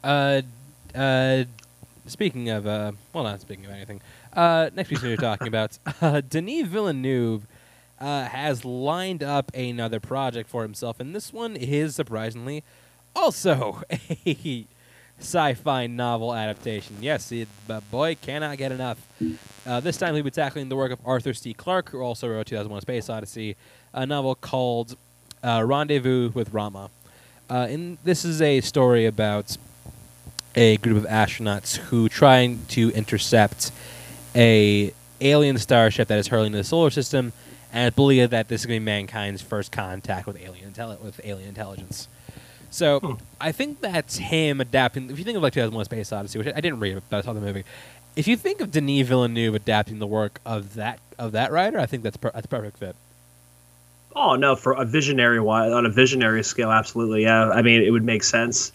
Uh, 0.03 0.41
uh, 0.95 1.43
speaking 2.07 2.49
of 2.49 2.65
uh, 2.67 2.91
well, 3.13 3.23
not 3.23 3.41
speaking 3.41 3.65
of 3.65 3.71
anything. 3.71 4.01
Uh, 4.33 4.69
next 4.75 4.89
piece 4.89 5.01
we're 5.01 5.17
talking 5.17 5.47
about, 5.47 5.77
uh, 6.01 6.21
Denis 6.21 6.67
Villeneuve 6.67 7.45
uh, 7.99 8.25
has 8.25 8.63
lined 8.65 9.23
up 9.23 9.51
another 9.53 9.99
project 9.99 10.49
for 10.49 10.63
himself, 10.63 10.99
and 10.99 11.15
this 11.15 11.31
one 11.33 11.55
is 11.55 11.95
surprisingly 11.95 12.63
also 13.15 13.81
a 14.25 14.65
sci-fi 15.19 15.87
novel 15.87 16.33
adaptation. 16.33 16.97
Yes, 17.01 17.31
it, 17.31 17.47
but 17.67 17.89
boy, 17.91 18.15
cannot 18.21 18.57
get 18.57 18.71
enough. 18.71 18.97
Uh, 19.65 19.79
this 19.79 19.97
time 19.97 20.15
he'll 20.15 20.23
be 20.23 20.31
tackling 20.31 20.69
the 20.69 20.75
work 20.75 20.91
of 20.91 20.99
Arthur 21.05 21.33
C. 21.33 21.53
Clarke, 21.53 21.89
who 21.89 22.01
also 22.01 22.27
wrote 22.27 22.47
2001: 22.47 22.81
Space 22.81 23.09
Odyssey, 23.09 23.55
a 23.93 24.05
novel 24.05 24.35
called 24.35 24.95
uh, 25.43 25.63
Rendezvous 25.65 26.29
with 26.31 26.53
Rama. 26.53 26.89
Uh, 27.49 27.67
and 27.69 27.97
this 28.03 28.23
is 28.23 28.41
a 28.41 28.61
story 28.61 29.05
about 29.05 29.57
a 30.55 30.77
group 30.77 30.97
of 30.97 31.05
astronauts 31.05 31.77
who 31.77 32.09
trying 32.09 32.65
to 32.67 32.91
intercept 32.91 33.71
a 34.35 34.93
alien 35.21 35.57
starship 35.57 36.07
that 36.07 36.19
is 36.19 36.27
hurling 36.27 36.47
into 36.47 36.57
the 36.59 36.63
solar 36.63 36.89
system, 36.89 37.33
and 37.73 37.87
it's 37.87 37.95
believed 37.95 38.31
that 38.31 38.47
this 38.47 38.61
is 38.61 38.65
going 38.65 38.79
to 38.79 38.81
be 38.81 38.85
mankind's 38.85 39.41
first 39.41 39.71
contact 39.71 40.27
with 40.27 40.37
alien 40.41 40.73
with 41.01 41.19
alien 41.23 41.49
intelligence. 41.49 42.07
So 42.71 42.99
Hmm. 42.99 43.13
I 43.41 43.51
think 43.51 43.81
that's 43.81 44.17
him 44.17 44.61
adapting. 44.61 45.09
If 45.09 45.17
you 45.17 45.25
think 45.25 45.37
of 45.37 45.43
like 45.43 45.53
2001: 45.53 45.85
Space 45.85 46.11
Odyssey, 46.11 46.37
which 46.39 46.47
I, 46.47 46.53
I 46.57 46.61
didn't 46.61 46.79
read, 46.79 46.97
it, 46.97 47.03
but 47.09 47.17
I 47.17 47.21
saw 47.21 47.33
the 47.33 47.41
movie. 47.41 47.63
If 48.15 48.27
you 48.27 48.35
think 48.35 48.59
of 48.61 48.71
Denis 48.71 49.07
Villeneuve 49.07 49.55
adapting 49.55 49.99
the 49.99 50.07
work 50.07 50.39
of 50.45 50.75
that 50.75 50.99
of 51.17 51.31
that 51.33 51.51
writer, 51.51 51.79
I 51.79 51.85
think 51.85 52.03
that's 52.03 52.17
per- 52.17 52.31
that's 52.31 52.45
a 52.45 52.49
perfect 52.49 52.77
fit. 52.77 52.95
Oh 54.15 54.35
no, 54.35 54.55
for 54.55 54.73
a 54.73 54.85
visionary 54.85 55.39
wise, 55.39 55.71
on 55.71 55.85
a 55.85 55.89
visionary 55.89 56.43
scale, 56.43 56.71
absolutely. 56.71 57.23
Yeah, 57.23 57.49
I 57.51 57.61
mean, 57.61 57.81
it 57.81 57.91
would 57.91 58.03
make 58.03 58.23
sense. 58.23 58.71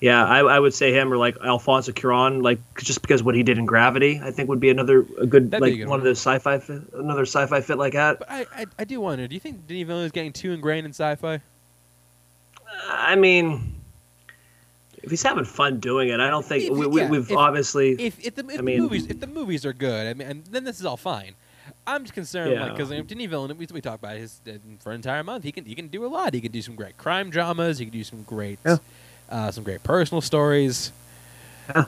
Yeah, 0.00 0.24
I, 0.24 0.38
I 0.38 0.58
would 0.58 0.72
say 0.72 0.92
him 0.94 1.12
or 1.12 1.18
like 1.18 1.36
Alfonso 1.44 1.92
Cuarón, 1.92 2.42
like 2.42 2.58
just 2.78 3.02
because 3.02 3.22
what 3.22 3.34
he 3.34 3.42
did 3.42 3.58
in 3.58 3.66
Gravity, 3.66 4.18
I 4.22 4.30
think 4.30 4.48
would 4.48 4.60
be 4.60 4.70
another 4.70 5.00
a 5.20 5.26
good 5.26 5.50
That'd 5.50 5.62
be 5.64 5.70
a 5.70 5.72
like 5.72 5.78
good 5.80 5.84
one 5.84 5.90
one. 5.90 5.98
of 6.00 6.04
those 6.04 6.18
sci-fi 6.18 6.58
another 6.94 7.22
sci-fi 7.26 7.60
fit 7.60 7.76
like 7.76 7.92
that. 7.92 8.20
But 8.20 8.30
I, 8.30 8.46
I, 8.54 8.66
I 8.78 8.84
do 8.84 8.98
wonder. 9.00 9.28
Do 9.28 9.34
you 9.34 9.40
think 9.40 9.66
Denis 9.66 9.86
Villeneuve 9.86 10.06
is 10.06 10.12
getting 10.12 10.32
too 10.32 10.52
ingrained 10.52 10.86
in 10.86 10.92
sci-fi? 10.92 11.40
I 12.92 13.14
mean, 13.16 13.74
if 15.02 15.10
he's 15.10 15.22
having 15.22 15.44
fun 15.44 15.80
doing 15.80 16.08
it, 16.10 16.20
I 16.20 16.28
don't 16.30 16.44
think 16.44 16.64
If- 16.64 16.76
we, 16.76 16.86
we, 16.86 17.00
yeah, 17.02 17.08
we've 17.08 17.30
if- 17.30 17.36
obviously. 17.36 17.92
If 17.92 18.18
if 18.24 18.34
the, 18.34 18.42
if 18.44 18.50
I 18.54 18.56
the 18.58 18.62
mean- 18.62 18.80
movies 18.82 19.06
if 19.06 19.20
the 19.20 19.26
movies 19.26 19.64
are 19.64 19.72
good, 19.72 20.06
I 20.06 20.14
mean, 20.14 20.28
and 20.28 20.44
then 20.46 20.64
this 20.64 20.78
is 20.80 20.86
all 20.86 20.96
fine. 20.96 21.34
I'm 21.86 22.02
just 22.02 22.14
concerned, 22.14 22.50
like, 22.52 22.60
Yeah. 22.78 22.86
because 22.86 23.06
Denis 23.06 23.26
Villeneuve, 23.30 23.58
we, 23.58 23.66
we 23.72 23.80
talk 23.80 23.98
about 23.98 24.16
his 24.16 24.40
uh, 24.46 24.52
for 24.80 24.90
an 24.90 24.96
entire 24.96 25.22
month. 25.24 25.44
He 25.44 25.52
can 25.52 25.64
he 25.64 25.74
can 25.74 25.88
do 25.88 26.04
a 26.04 26.08
lot. 26.08 26.34
He 26.34 26.40
can 26.40 26.52
do 26.52 26.60
some 26.62 26.74
great 26.74 26.96
crime 26.98 27.30
dramas. 27.30 27.78
He 27.78 27.86
can 27.86 27.92
do 27.92 28.04
some 28.04 28.22
great, 28.22 28.58
Yeah. 28.66 28.76
uh, 29.30 29.50
some 29.50 29.64
great 29.64 29.82
personal 29.82 30.20
stories. 30.20 30.92
Yeah. 31.74 31.84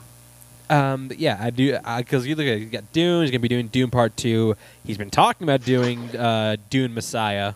Um, 0.70 1.08
but 1.08 1.18
yeah, 1.18 1.36
I 1.40 1.50
do 1.50 1.76
because 1.98 2.26
you 2.26 2.34
look 2.34 2.46
at 2.46 2.58
you 2.58 2.66
got 2.66 2.90
Dune. 2.92 3.22
He's 3.22 3.30
gonna 3.30 3.40
be 3.40 3.48
doing 3.48 3.66
Dune 3.68 3.90
Part 3.90 4.16
Two. 4.16 4.56
He's 4.86 4.96
been 4.96 5.10
talking 5.10 5.44
about 5.44 5.64
doing 5.64 6.16
uh, 6.16 6.56
Dune 6.70 6.94
Messiah, 6.94 7.54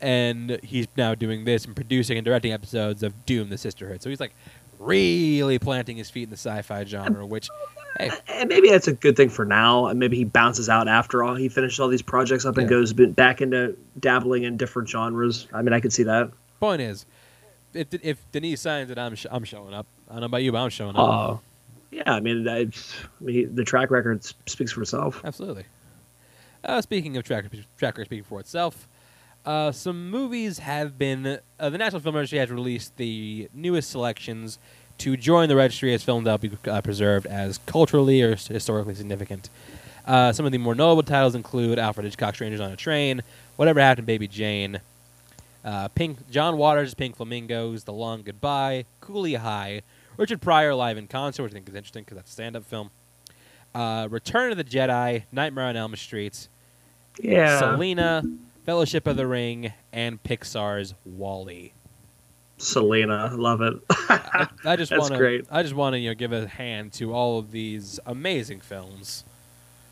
and 0.00 0.58
he's 0.62 0.86
now 0.96 1.14
doing 1.14 1.44
this 1.44 1.64
and 1.64 1.74
producing 1.76 2.16
and 2.18 2.24
directing 2.24 2.52
episodes 2.52 3.02
of 3.02 3.26
Dune: 3.26 3.48
The 3.50 3.58
Sisterhood. 3.58 4.02
So 4.02 4.10
he's 4.10 4.20
like 4.20 4.34
really 4.78 5.58
planting 5.58 5.96
his 5.96 6.08
feet 6.10 6.24
in 6.24 6.30
the 6.30 6.36
sci-fi 6.36 6.84
genre, 6.84 7.26
which 7.26 7.48
hey, 7.98 8.10
And 8.28 8.48
maybe 8.48 8.70
that's 8.70 8.88
a 8.88 8.92
good 8.94 9.14
thing 9.16 9.28
for 9.28 9.44
now. 9.44 9.86
And 9.86 9.98
maybe 9.98 10.16
he 10.16 10.24
bounces 10.24 10.68
out 10.68 10.88
after 10.88 11.22
all 11.22 11.34
he 11.34 11.48
finishes 11.50 11.78
all 11.80 11.88
these 11.88 12.00
projects 12.02 12.44
up 12.46 12.56
and 12.56 12.64
Yeah. 12.64 12.70
goes 12.70 12.92
back 12.92 13.40
into 13.42 13.76
dabbling 13.98 14.44
in 14.44 14.56
different 14.56 14.88
genres. 14.88 15.46
I 15.52 15.60
mean, 15.62 15.72
I 15.74 15.80
could 15.80 15.92
see 15.92 16.04
that. 16.04 16.30
point 16.60 16.80
is, 16.82 17.04
if 17.74 17.88
if 18.02 18.30
Denise 18.32 18.60
signs 18.60 18.90
it, 18.90 18.98
I'm 18.98 19.14
sh- 19.14 19.26
I'm 19.30 19.44
showing 19.44 19.74
up. 19.74 19.86
I 20.08 20.12
don't 20.14 20.20
know 20.20 20.26
about 20.26 20.42
you, 20.42 20.50
but 20.52 20.58
I'm 20.58 20.70
showing 20.70 20.96
up. 20.96 21.30
Uh, 21.30 21.36
yeah, 21.90 22.02
I 22.14 22.20
mean, 22.20 22.48
I, 22.48 22.60
I 22.60 22.68
mean, 23.20 23.54
the 23.54 23.64
track 23.64 23.90
record 23.90 24.24
speaks 24.46 24.72
for 24.72 24.82
itself. 24.82 25.20
Absolutely. 25.24 25.64
Uh, 26.64 26.80
speaking 26.82 27.16
of 27.16 27.24
track, 27.24 27.44
track 27.78 27.96
record 27.96 28.06
speaking 28.06 28.24
for 28.24 28.38
itself, 28.40 28.86
uh, 29.46 29.72
some 29.72 30.10
movies 30.10 30.58
have 30.58 30.98
been. 30.98 31.38
Uh, 31.58 31.70
the 31.70 31.78
National 31.78 32.00
Film 32.00 32.14
Registry 32.16 32.38
has 32.38 32.50
released 32.50 32.96
the 32.96 33.48
newest 33.54 33.90
selections 33.90 34.58
to 34.98 35.16
join 35.16 35.48
the 35.48 35.56
registry 35.56 35.94
as 35.94 36.02
films 36.02 36.24
that 36.26 36.32
will 36.42 36.50
be 36.50 36.70
uh, 36.70 36.80
preserved 36.82 37.26
as 37.26 37.58
culturally 37.66 38.20
or 38.22 38.36
historically 38.36 38.94
significant. 38.94 39.48
Uh, 40.06 40.32
some 40.32 40.44
of 40.46 40.52
the 40.52 40.58
more 40.58 40.74
notable 40.74 41.02
titles 41.02 41.34
include 41.34 41.78
Alfred 41.78 42.04
Hitchcock's 42.04 42.36
Strangers 42.36 42.60
on 42.60 42.70
a 42.70 42.76
Train, 42.76 43.22
Whatever 43.56 43.80
Happened 43.80 44.04
to 44.04 44.06
Baby 44.06 44.26
Jane, 44.28 44.80
uh, 45.64 45.88
Pink 45.88 46.30
John 46.30 46.56
Waters' 46.56 46.94
Pink 46.94 47.16
Flamingos, 47.16 47.84
The 47.84 47.92
Long 47.92 48.22
Goodbye, 48.22 48.84
Cooley 49.00 49.34
High, 49.34 49.82
Richard 50.16 50.40
Pryor 50.42 50.74
live 50.74 50.98
in 50.98 51.06
concert, 51.06 51.42
which 51.44 51.52
I 51.52 51.54
think 51.54 51.68
is 51.68 51.74
interesting 51.74 52.02
because 52.04 52.16
that's 52.16 52.30
a 52.30 52.32
stand-up 52.32 52.64
film. 52.64 52.90
Uh, 53.74 54.08
Return 54.10 54.50
of 54.50 54.58
the 54.58 54.64
Jedi, 54.64 55.22
Nightmare 55.32 55.66
on 55.66 55.76
Elm 55.76 55.94
Street, 55.96 56.48
Yeah. 57.22 57.58
Selena, 57.58 58.22
Fellowship 58.70 59.08
of 59.08 59.16
the 59.16 59.26
Ring, 59.26 59.72
and 59.92 60.22
Pixar's 60.22 60.94
WALL-E. 61.04 61.72
Selena, 62.56 63.32
love 63.34 63.62
it. 63.62 63.74
I, 63.90 64.46
I 64.64 64.76
just 64.76 64.90
That's 64.90 65.00
want 65.00 65.12
to. 65.14 65.18
great. 65.18 65.44
I 65.50 65.64
just 65.64 65.74
want 65.74 65.94
to 65.94 65.98
you 65.98 66.10
know 66.10 66.14
give 66.14 66.32
a 66.32 66.46
hand 66.46 66.92
to 66.92 67.12
all 67.12 67.40
of 67.40 67.50
these 67.50 67.98
amazing 68.06 68.60
films, 68.60 69.24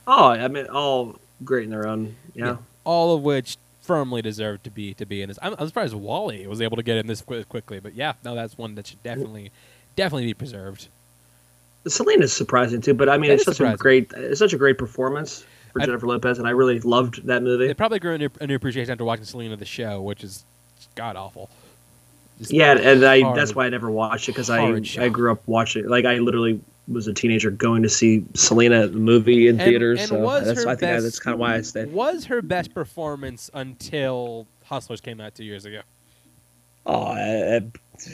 oh, 0.07 0.29
I 0.29 0.47
mean, 0.47 0.67
all 0.67 1.17
great 1.45 1.65
in 1.65 1.71
their 1.71 1.89
own. 1.89 2.15
Yeah. 2.37 2.59
all 2.85 3.17
of 3.17 3.25
which 3.25 3.57
firmly 3.83 4.23
deserve 4.23 4.63
to 4.63 4.71
be 4.71 4.95
to 4.95 5.05
be 5.05 5.23
in 5.23 5.29
this. 5.29 5.41
I'm, 5.43 5.57
I'm 5.59 5.67
surprised 5.67 5.95
WALL-E 5.95 6.47
was 6.47 6.61
able 6.61 6.77
to 6.77 6.85
get 6.85 6.99
in 6.99 7.09
this 7.09 7.21
qu- 7.21 7.43
quickly, 7.47 7.81
but 7.81 7.95
yeah, 7.97 8.13
no, 8.25 8.37
that's 8.37 8.57
one 8.57 8.77
that 8.77 8.87
should 8.87 9.03
definitely 9.03 9.51
definitely 9.97 10.27
be 10.27 10.35
preserved. 10.35 10.87
Selena's 11.89 12.33
surprising 12.33 12.81
too, 12.81 12.95
but 12.95 13.09
I 13.09 13.19
mean, 13.19 13.33
It 13.33 13.35
it's 13.35 13.45
such 13.45 13.57
surprising. 13.57 13.75
a 13.75 13.79
great, 13.79 14.13
it's 14.15 14.39
such 14.39 14.53
a 14.53 14.57
great 14.57 14.79
performance 14.79 15.45
for 15.73 15.83
I- 15.83 15.87
Jennifer 15.87 16.07
Lopez, 16.07 16.39
and 16.39 16.47
I 16.47 16.51
really 16.51 16.81
loved 16.81 17.27
that 17.27 17.43
movie. 17.43 17.67
It 17.67 17.77
probably 17.77 17.99
grew 17.99 18.15
a 18.15 18.19
new, 18.19 18.29
a 18.41 18.47
new 18.47 18.55
appreciation 18.57 18.91
after 18.93 19.05
watching 19.05 19.25
Selena 19.25 19.57
the 19.57 19.65
show, 19.65 20.01
which 20.03 20.23
is 20.25 20.45
god 20.95 21.17
awful. 21.17 21.49
Just 22.39 22.53
Yeah, 22.53 22.77
and 22.79 23.05
I 23.05 23.21
hard. 23.21 23.37
that's 23.37 23.55
why 23.55 23.67
I 23.67 23.69
never 23.69 23.91
watched 23.91 24.29
it 24.29 24.33
because 24.33 24.49
I 24.51 24.81
show. 24.83 25.03
I 25.03 25.09
grew 25.09 25.33
up 25.33 25.43
watching 25.47 25.89
like 25.89 26.05
I 26.05 26.19
literally 26.19 26.61
was 26.87 27.07
a 27.07 27.13
teenager 27.13 27.51
going 27.51 27.83
to 27.83 27.89
see 27.89 28.25
Selena 28.35 28.87
the 28.87 28.99
movie 28.99 29.47
in 29.49 29.61
And- 29.61 29.69
theaters. 29.69 29.99
and 30.01 30.09
so 30.09 30.21
was 30.21 30.47
that's 30.47 30.63
her 30.65 30.71
I 30.71 30.73
think 30.75 30.81
best- 30.81 31.03
that's 31.05 31.19
kind 31.19 31.35
of 31.35 31.41
why 31.41 31.57
I 31.57 31.61
stayed. 31.63 31.93
was 31.93 32.27
her 32.27 32.41
best 32.41 32.73
performance 32.73 33.51
until 33.53 34.47
Hustlers 34.65 35.01
came 35.01 35.21
out 35.21 35.35
two 35.35 35.45
years 35.45 35.65
ago. 35.65 35.81
Oh, 36.87 37.03
I, 37.03 37.57
I- 37.57 37.63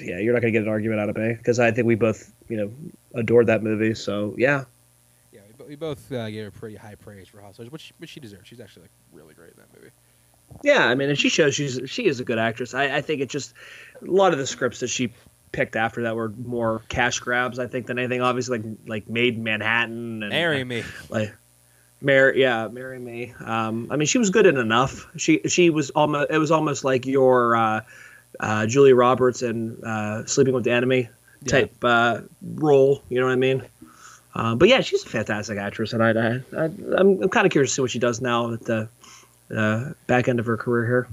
yeah, 0.02 0.18
you're 0.18 0.32
not 0.32 0.40
gonna 0.40 0.50
get 0.52 0.62
an 0.62 0.68
argument 0.68 1.00
out 1.00 1.08
of 1.10 1.16
me 1.16 1.34
because 1.34 1.60
I 1.60 1.70
think 1.70 1.86
we 1.86 1.94
both 1.94 2.32
you 2.48 2.56
know 2.56 2.72
adored 3.14 3.46
that 3.48 3.62
movie. 3.62 3.94
So 3.94 4.34
Yeah, 4.38 4.64
we, 5.68 5.76
both 5.76 6.10
uh, 6.12 6.30
gave 6.30 6.44
her 6.44 6.50
pretty 6.50 6.76
high 6.76 6.94
praise 6.94 7.28
for 7.28 7.40
Hustlers, 7.40 7.70
which 7.70 7.92
which 7.98 8.10
she 8.10 8.20
deserves. 8.20 8.48
She's 8.48 8.60
actually 8.60 8.82
like 8.82 8.92
really 9.12 9.34
great 9.34 9.52
in 9.52 9.58
that 9.58 9.74
movie. 9.76 9.92
yeah. 10.62 10.86
I 10.86 10.94
mean, 10.94 11.08
and 11.08 11.18
she 11.18 11.28
shows 11.28 11.54
she's 11.54 11.80
she 11.86 12.06
is 12.06 12.20
a 12.20 12.24
good 12.24 12.38
actress. 12.38 12.74
I, 12.74 12.96
I 12.96 13.00
think 13.00 13.20
it's 13.20 13.32
just 13.32 13.54
a 14.02 14.10
lot 14.10 14.32
of 14.32 14.38
the 14.38 14.46
scripts 14.46 14.80
that 14.80 14.88
she 14.88 15.12
picked 15.52 15.76
after 15.76 16.02
that 16.02 16.16
were 16.16 16.30
more 16.30 16.82
cash 16.88 17.18
grabs. 17.20 17.58
I 17.58 17.66
think 17.66 17.86
than 17.86 17.98
anything. 17.98 18.20
Obviously, 18.20 18.58
like 18.58 18.78
like 18.86 19.08
Maid 19.08 19.36
in 19.36 19.44
Manhattan 19.44 20.22
and 20.22 20.30
Marry 20.30 20.64
me. 20.64 20.82
like 21.08 21.34
Mary, 22.00 22.40
yeah, 22.40 22.68
marry 22.68 22.98
me. 22.98 23.32
Um, 23.44 23.88
I 23.90 23.96
mean, 23.96 24.06
she 24.06 24.18
was 24.18 24.30
good 24.30 24.46
in 24.46 24.58
enough. 24.58 25.08
She 25.16 25.40
she 25.46 25.70
was 25.70 25.90
almost. 25.90 26.30
It 26.30 26.38
was 26.38 26.50
almost 26.50 26.84
like 26.84 27.06
your 27.06 27.56
uh, 27.56 27.80
uh, 28.40 28.66
Julia 28.66 28.94
Roberts 28.94 29.42
and 29.42 29.82
uh, 29.82 30.26
Sleeping 30.26 30.54
with 30.54 30.64
the 30.64 30.72
Enemy 30.72 31.08
type 31.46 31.72
uh, 31.82 32.20
role. 32.42 33.02
You 33.08 33.20
know 33.20 33.26
what 33.26 33.32
I 33.32 33.36
mean? 33.36 33.62
Uh, 34.34 34.54
but 34.54 34.68
yeah, 34.68 34.80
she's 34.80 35.04
a 35.04 35.08
fantastic 35.08 35.58
actress, 35.58 35.92
and 35.92 36.02
I, 36.02 36.10
I, 36.56 36.64
I'm 36.98 37.28
kind 37.28 37.46
of 37.46 37.52
curious 37.52 37.70
to 37.70 37.74
see 37.74 37.80
what 37.82 37.90
she 37.90 38.00
does 38.00 38.20
now 38.20 38.52
at 38.52 38.60
the 38.62 38.88
uh, 39.54 39.92
back 40.06 40.28
end 40.28 40.40
of 40.40 40.46
her 40.46 40.56
career 40.56 40.86
here. 40.86 41.08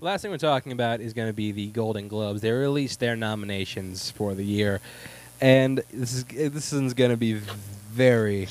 Last 0.00 0.22
thing 0.22 0.30
we're 0.30 0.38
talking 0.38 0.72
about 0.72 1.00
is 1.00 1.12
going 1.12 1.28
to 1.28 1.32
be 1.32 1.52
the 1.52 1.68
Golden 1.68 2.08
Globes. 2.08 2.40
They 2.40 2.50
released 2.50 3.00
their 3.00 3.16
nominations 3.16 4.10
for 4.10 4.34
the 4.34 4.44
year, 4.44 4.80
and 5.40 5.82
this 5.92 6.14
is 6.14 6.24
this 6.24 6.72
is 6.72 6.94
going 6.94 7.10
to 7.10 7.16
be 7.16 7.34
very, 7.34 8.48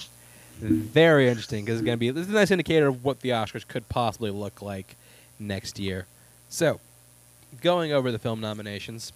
very 0.59 1.28
interesting 1.28 1.64
because 1.64 1.80
it's 1.80 1.86
going 1.86 1.97
to 1.97 1.99
be 1.99 2.09
this 2.09 2.28
is 2.28 2.34
a 2.34 2.36
nice 2.36 2.51
indicator 2.51 2.88
of 2.88 3.03
what 3.03 3.22
the 3.22 3.30
Oscars 3.30 3.68
could 3.68 3.88
possibly 3.89 4.32
look 4.32 4.62
like 4.62 4.95
next 5.39 5.80
year. 5.80 6.05
So, 6.49 6.80
going 7.62 7.91
over 7.91 8.12
the 8.12 8.20
film 8.20 8.39
nominations, 8.39 9.12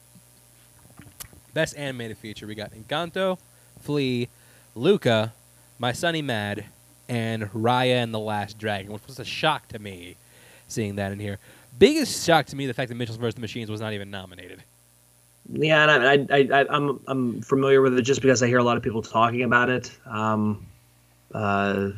best 1.54 1.78
animated 1.78 2.18
feature 2.18 2.48
we 2.48 2.56
got 2.56 2.72
Encanto, 2.72 3.38
Flee, 3.82 4.30
Luca, 4.76 5.34
My 5.80 5.92
Sunny 5.94 6.22
Maad, 6.22 6.66
and 7.08 7.44
Raya 7.54 8.04
and 8.04 8.14
the 8.14 8.20
Last 8.20 8.58
Dragon, 8.58 8.92
which 8.92 9.06
was 9.08 9.20
a 9.20 9.26
shock 9.26 9.68
to 9.70 9.80
me 9.80 10.16
seeing 10.68 10.96
that 10.98 11.12
in 11.12 11.20
here. 11.20 11.40
Biggest 11.80 12.26
shock 12.26 12.46
to 12.48 12.56
me 12.56 12.66
the 12.68 12.74
fact 12.74 12.90
that 12.90 12.96
Mitchell's 12.96 13.18
vs. 13.18 13.36
the 13.36 13.42
Machines 13.42 13.70
was 13.70 13.82
not 13.82 13.94
even 13.94 14.10
nominated. 14.10 14.64
Yeah, 15.52 15.84
and 15.96 16.32
I, 16.32 16.36
I, 16.36 16.62
I, 16.62 16.66
I'm 16.70 17.00
I'm 17.08 17.42
familiar 17.42 17.82
with 17.82 17.96
it 17.98 18.02
just 18.02 18.22
because 18.22 18.42
I 18.42 18.48
hear 18.48 18.58
a 18.58 18.64
lot 18.64 18.78
of 18.78 18.84
people 18.84 19.02
talking 19.04 19.44
about 19.44 19.70
it. 19.70 19.92
Um, 20.08 20.66
uh, 21.34 21.92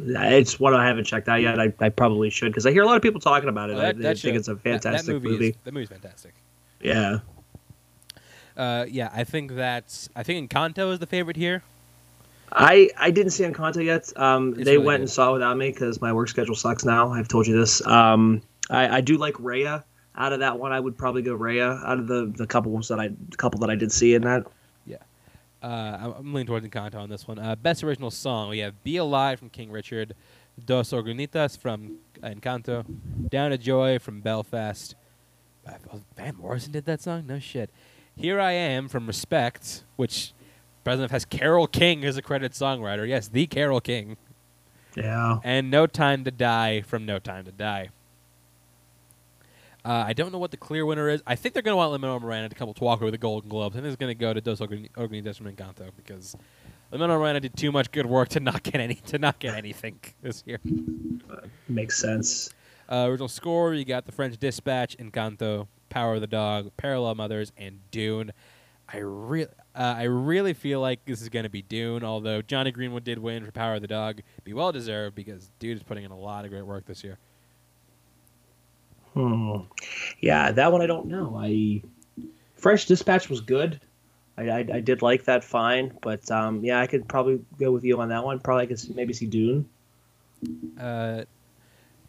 it's 0.00 0.58
one 0.58 0.74
I 0.74 0.84
haven't 0.86 1.04
checked 1.04 1.28
out 1.28 1.40
yet. 1.40 1.60
I, 1.60 1.72
I 1.80 1.88
probably 1.90 2.30
should 2.30 2.50
because 2.50 2.66
I 2.66 2.72
hear 2.72 2.82
a 2.82 2.86
lot 2.86 2.96
of 2.96 3.02
people 3.02 3.20
talking 3.20 3.48
about 3.48 3.70
it. 3.70 3.76
I, 3.76 3.80
that- 3.92 3.96
I 3.96 3.98
that 4.02 4.18
think 4.18 4.36
it's 4.36 4.48
a 4.48 4.54
that- 4.54 4.64
that 4.64 4.82
fantastic 4.82 5.14
movie. 5.14 5.28
movie. 5.28 5.48
Is, 5.50 5.54
that 5.62 5.72
movie's 5.74 5.88
fantastic. 5.90 6.34
Yeah, 6.80 7.18
Uh, 8.56 8.86
yeah, 8.88 9.10
I 9.14 9.22
think 9.24 9.52
that's. 9.54 10.08
I 10.16 10.22
think 10.24 10.50
Encanto 10.50 10.92
is 10.92 10.98
the 10.98 11.06
favorite 11.06 11.36
here. 11.36 11.62
I 12.54 12.90
I 12.96 13.10
didn't 13.10 13.32
see 13.32 13.44
Encanto 13.44 13.84
yet. 13.84 14.12
Um, 14.16 14.52
they 14.52 14.72
really 14.72 14.78
went 14.78 14.98
good. 14.98 15.00
and 15.02 15.10
saw 15.10 15.30
it 15.30 15.32
without 15.34 15.56
me 15.56 15.70
because 15.70 16.00
my 16.00 16.12
work 16.12 16.28
schedule 16.28 16.54
sucks 16.54 16.84
now. 16.84 17.10
I've 17.12 17.28
told 17.28 17.46
you 17.46 17.58
this. 17.58 17.84
Um, 17.86 18.42
I, 18.70 18.98
I 18.98 19.00
do 19.00 19.18
like 19.18 19.34
Raya. 19.34 19.84
Out 20.16 20.32
of 20.32 20.38
that 20.40 20.58
one, 20.58 20.70
I 20.70 20.78
would 20.78 20.96
probably 20.96 21.22
go 21.22 21.36
Raya. 21.36 21.84
Out 21.84 21.98
of 21.98 22.06
the 22.06 22.32
the 22.36 22.46
couple 22.46 22.70
ones 22.70 22.88
that 22.88 23.00
I 23.00 23.10
couple 23.36 23.58
that 23.60 23.70
I 23.70 23.74
did 23.74 23.90
see 23.90 24.14
in 24.14 24.22
that. 24.22 24.46
Yeah, 24.86 24.98
uh, 25.62 26.14
I'm, 26.18 26.32
leaning 26.32 26.46
towards 26.46 26.66
Encanto 26.66 26.96
on 26.96 27.08
this 27.08 27.26
one. 27.26 27.38
Uh, 27.40 27.56
best 27.56 27.82
original 27.82 28.12
song 28.12 28.50
we 28.50 28.60
have 28.60 28.84
"Be 28.84 28.98
Alive" 28.98 29.40
from 29.40 29.50
King 29.50 29.72
Richard, 29.72 30.14
"Dos 30.64 30.92
Oruguitas" 30.92 31.58
from 31.58 31.98
Encanto, 32.22 32.84
"Down 33.28 33.50
to 33.50 33.58
Joy" 33.58 33.98
from 33.98 34.20
Belfast. 34.20 34.94
Van 36.16 36.36
Morrison 36.36 36.72
did 36.72 36.84
that 36.84 37.00
song? 37.00 37.26
No 37.26 37.40
shit. 37.40 37.70
"Here 38.14 38.38
I 38.38 38.52
Am" 38.52 38.86
from 38.86 39.08
Respect, 39.08 39.82
which 39.96 40.32
President 40.84 41.10
has 41.10 41.24
Carole 41.24 41.66
King 41.66 42.04
as 42.04 42.16
a 42.16 42.22
credited 42.22 42.52
songwriter. 42.52 43.08
Yes, 43.08 43.28
the 43.28 43.46
Carole 43.46 43.80
King. 43.80 44.16
Yeah. 44.96 45.38
and 45.42 45.70
No 45.70 45.86
Time 45.86 46.22
to 46.24 46.30
Die 46.30 46.82
from 46.82 47.04
No 47.04 47.18
Time 47.18 47.44
to 47.46 47.52
Die. 47.52 47.88
Uh, 49.84 50.04
I 50.06 50.12
don't 50.14 50.32
know 50.32 50.38
what 50.38 50.50
the 50.50 50.56
clear 50.56 50.86
winner 50.86 51.08
is. 51.10 51.22
I 51.26 51.34
think 51.34 51.52
they're 51.52 51.62
going 51.62 51.72
to 51.72 51.76
want 51.76 51.92
Lin-Manuel 51.92 52.20
Miranda 52.20 52.48
to 52.48 52.54
come 52.54 52.72
to 52.72 52.84
walk 52.84 53.02
over 53.02 53.10
the 53.10 53.18
Golden 53.18 53.50
Globes. 53.50 53.76
I 53.76 53.80
think 53.80 53.88
it's 53.88 54.00
going 54.00 54.10
to 54.10 54.18
go 54.18 54.32
to 54.32 54.40
Dos 54.40 54.60
Organ- 54.60 54.88
Organidas 54.96 55.36
from 55.36 55.52
Encanto 55.52 55.90
because 55.96 56.36
Lin-Manuel 56.90 57.18
Miranda 57.18 57.40
did 57.40 57.56
too 57.56 57.70
much 57.70 57.90
good 57.90 58.06
work 58.06 58.28
to 58.30 58.40
not 58.40 58.62
get 58.62 58.76
any 58.76 58.94
to 58.94 59.18
not 59.18 59.38
get 59.40 59.54
anything 59.54 59.98
this 60.22 60.42
year. 60.46 60.58
Makes 61.68 61.98
sense. 61.98 62.50
Uh, 62.90 63.06
original 63.08 63.28
score: 63.28 63.74
you 63.74 63.84
got 63.84 64.06
The 64.06 64.12
French 64.12 64.38
Dispatch, 64.38 64.96
Encanto, 64.96 65.66
Power 65.90 66.14
of 66.14 66.20
the 66.22 66.26
Dog, 66.28 66.70
Parallel 66.76 67.14
Mothers, 67.16 67.52
and 67.58 67.80
Dune. 67.90 68.32
I 68.88 68.98
really, 68.98 69.48
uh, 69.74 69.94
I 69.98 70.04
really 70.04 70.54
feel 70.54 70.80
like 70.80 71.04
this 71.04 71.20
is 71.20 71.28
going 71.28 71.44
to 71.44 71.48
be 71.48 71.62
Dune. 71.62 72.04
Although 72.04 72.42
Jonny 72.42 72.70
Greenwood 72.70 73.04
did 73.04 73.18
win 73.18 73.44
for 73.44 73.50
Power 73.52 73.74
of 73.74 73.82
the 73.82 73.88
Dog, 73.88 74.20
be 74.44 74.52
well 74.52 74.72
deserved 74.72 75.14
because 75.14 75.50
dude 75.58 75.76
is 75.76 75.82
putting 75.82 76.04
in 76.04 76.10
a 76.10 76.18
lot 76.18 76.44
of 76.44 76.50
great 76.50 76.64
work 76.64 76.86
this 76.86 77.02
year. 77.02 77.18
Hmm. 79.14 79.58
Yeah, 80.20 80.50
that 80.52 80.72
one 80.72 80.82
I 80.82 80.86
don't 80.86 81.06
know. 81.06 81.36
I 81.40 81.82
Fresh 82.56 82.86
Dispatch 82.86 83.28
was 83.28 83.40
good. 83.40 83.80
I, 84.36 84.48
I, 84.48 84.58
I 84.58 84.80
did 84.80 85.02
like 85.02 85.24
that 85.24 85.44
fine, 85.44 85.96
but 86.02 86.28
um, 86.30 86.64
yeah, 86.64 86.80
I 86.80 86.86
could 86.86 87.06
probably 87.06 87.40
go 87.58 87.70
with 87.70 87.84
you 87.84 88.00
on 88.00 88.08
that 88.08 88.24
one. 88.24 88.40
Probably 88.40 88.64
I 88.64 88.66
could 88.66 88.78
s- 88.78 88.88
maybe 88.88 89.12
see 89.12 89.26
Dune. 89.26 89.68
Uh, 90.78 91.22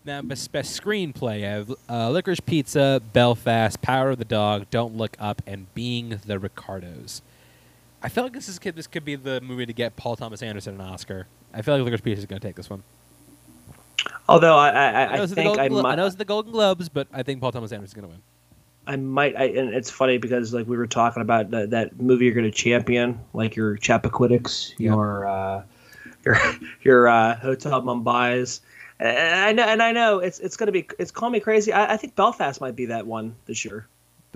now, 0.04 0.22
best, 0.24 0.52
best 0.52 0.82
screenplay: 0.82 1.46
I 1.46 1.50
have 1.50 1.72
uh, 1.90 2.10
Licorice 2.10 2.44
Pizza, 2.44 3.02
Belfast, 3.14 3.82
Power 3.82 4.12
of 4.12 4.18
the 4.18 4.26
Dog, 4.26 4.66
Don't 4.72 4.98
Look 4.98 5.16
Up, 5.20 5.42
and 5.46 5.72
Being 5.76 6.20
the 6.26 6.40
Ricardos. 6.40 7.22
I 8.06 8.10
feel 8.10 8.24
like 8.24 8.34
this 8.34 8.48
is 8.48 8.60
could 8.60 8.76
this 8.76 8.86
could 8.86 9.04
be 9.04 9.16
the 9.16 9.42
movie 9.42 9.66
to 9.66 9.74
get 9.74 9.96
Paul 9.96 10.16
Thomas 10.16 10.44
Anderson 10.44 10.76
an 10.76 10.82
Oscar. 10.82 11.26
I 11.54 11.64
feel 11.64 11.76
like 11.76 11.84
Licorice 11.84 12.04
Pizza 12.04 12.20
is 12.20 12.26
going 12.28 12.40
to 12.40 12.48
take 12.48 12.56
this 12.56 12.70
one. 12.70 12.84
Although 14.30 14.56
I, 14.56 14.70
I, 14.70 14.88
I 15.14 15.16
know 15.18 15.24
I 15.24 15.26
the 15.26 15.36
think 15.36 15.58
I 15.58 15.68
Glo- 15.70 15.84
I 15.86 15.96
know 15.96 16.06
it's 16.06 16.16
the 16.16 16.24
Golden 16.26 16.52
Globes, 16.52 16.88
but 16.88 17.08
I 17.12 17.24
think 17.24 17.42
Paul 17.42 17.52
Thomas 17.52 17.72
Anderson 17.72 17.86
is 17.90 17.94
going 17.96 18.04
to 18.08 18.10
win. 18.10 18.22
I 18.86 18.96
might, 18.98 19.36
I, 19.36 19.46
and 19.46 19.74
it's 19.74 19.90
funny 19.90 20.20
because 20.20 20.54
like 20.54 20.68
we 20.68 20.78
were 20.78 20.86
talking 20.86 21.22
about 21.24 21.50
that, 21.50 21.72
that 21.72 22.00
movie 22.00 22.26
you're 22.26 22.36
going 22.36 22.46
to 22.46 22.52
champion, 22.52 23.20
like 23.34 23.56
your 23.56 23.76
Chappaquiddick's, 23.78 24.76
Yeah. 24.78 24.92
your 24.92 25.26
uh, 25.28 25.64
your 26.26 26.38
your 26.84 27.08
uh, 27.08 27.36
Hotel 27.38 27.82
Mumbai's, 27.82 28.62
and 29.00 29.18
I 29.18 29.52
know, 29.52 29.64
and 29.64 29.82
I 29.82 29.92
know 29.92 30.20
it's 30.20 30.38
it's 30.40 30.56
going 30.58 30.68
to 30.68 30.72
be 30.72 30.88
it's 31.00 31.10
call 31.10 31.32
me 31.32 31.40
crazy. 31.40 31.74
I, 31.74 31.94
I 31.94 31.98
think 31.98 32.16
Belfast 32.16 32.62
might 32.62 32.76
be 32.76 32.86
that 32.86 33.08
one 33.08 33.36
this 33.48 33.66
year. 33.66 33.88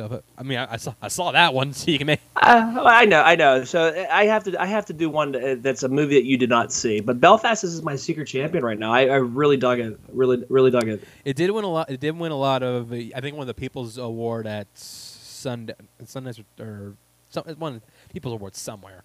But- 0.08 0.24
I 0.38 0.43
mean, 0.43 0.58
I, 0.58 0.74
I 0.74 0.78
saw 0.78 0.93
I 1.02 1.08
saw 1.10 1.32
that 1.32 1.54
one, 1.54 1.74
so 1.74 1.91
you 1.91 1.97
can 1.97 2.08
make. 2.08 2.20
Uh, 2.36 2.82
I 2.86 3.06
know, 3.06 3.22
I 3.22 3.36
know. 3.36 3.64
So 3.66 4.08
I 4.12 4.26
have 4.26 4.43
to, 4.45 4.62
I 4.62 4.66
have 4.66 4.86
to 4.88 4.93
do 4.93 5.10
one 5.10 5.36
uh, 5.36 5.56
that's 5.60 5.84
a 5.84 5.89
movie 5.89 6.16
that 6.16 6.26
you 6.26 6.38
did 6.38 6.50
not 6.50 6.72
see. 6.72 7.00
But 7.02 7.20
Belfast 7.20 7.64
is 7.64 7.82
my 7.84 7.95
secret 7.95 8.28
champion 8.28 8.64
right 8.64 8.80
now. 8.80 8.93
I, 8.93 9.08
I 9.08 9.16
really 9.16 9.58
dug 9.58 9.80
it, 9.80 10.00
really, 10.14 10.43
really 10.50 10.72
dug 10.72 10.88
it. 10.88 11.04
It 11.26 11.36
did 11.36 11.52
win 11.52 11.66
a 11.66 11.70
lot. 11.70 11.89
It 11.91 12.00
did 12.00 12.18
win 12.18 12.32
a 12.32 12.38
lot 12.38 12.64
of. 12.64 12.91
uh, 12.91 12.95
I 12.95 13.20
think 13.22 13.36
one 13.36 13.41
of 13.41 13.47
the 13.47 13.54
People's 13.54 13.97
Award 13.97 14.47
at 14.47 14.74
Sund 14.76 15.72
Sundance 16.04 16.43
or 16.60 16.95
some 17.30 17.43
won 17.60 17.82
People's 18.12 18.34
Award 18.34 18.56
somewhere. 18.56 19.04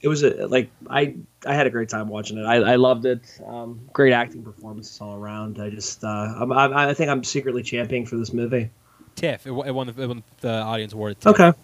It 0.00 0.06
was 0.06 0.22
a, 0.22 0.46
like 0.46 0.70
I, 0.88 1.16
I 1.44 1.54
had 1.54 1.66
a 1.66 1.70
great 1.70 1.88
time 1.88 2.08
watching 2.08 2.38
it. 2.38 2.44
I, 2.44 2.56
I 2.56 2.76
loved 2.76 3.04
it. 3.04 3.40
Um, 3.44 3.80
great 3.92 4.12
acting 4.12 4.44
performances 4.44 5.00
all 5.00 5.16
around. 5.16 5.60
I 5.60 5.70
just, 5.70 6.04
uh, 6.04 6.06
I'm, 6.38 6.52
I, 6.52 6.90
I 6.90 6.94
think 6.94 7.10
I'm 7.10 7.24
secretly 7.24 7.64
championing 7.64 8.06
for 8.06 8.16
this 8.16 8.32
movie. 8.32 8.70
TIFF. 9.18 9.46
It, 9.46 9.50
won- 9.50 9.66
it 9.68 9.72
won 9.74 9.86
the, 9.88 10.02
it 10.02 10.06
won 10.06 10.22
the 10.40 10.52
audience 10.52 10.92
award. 10.92 11.12
At 11.12 11.20
TIFF. 11.20 11.34
Okay. 11.40 11.58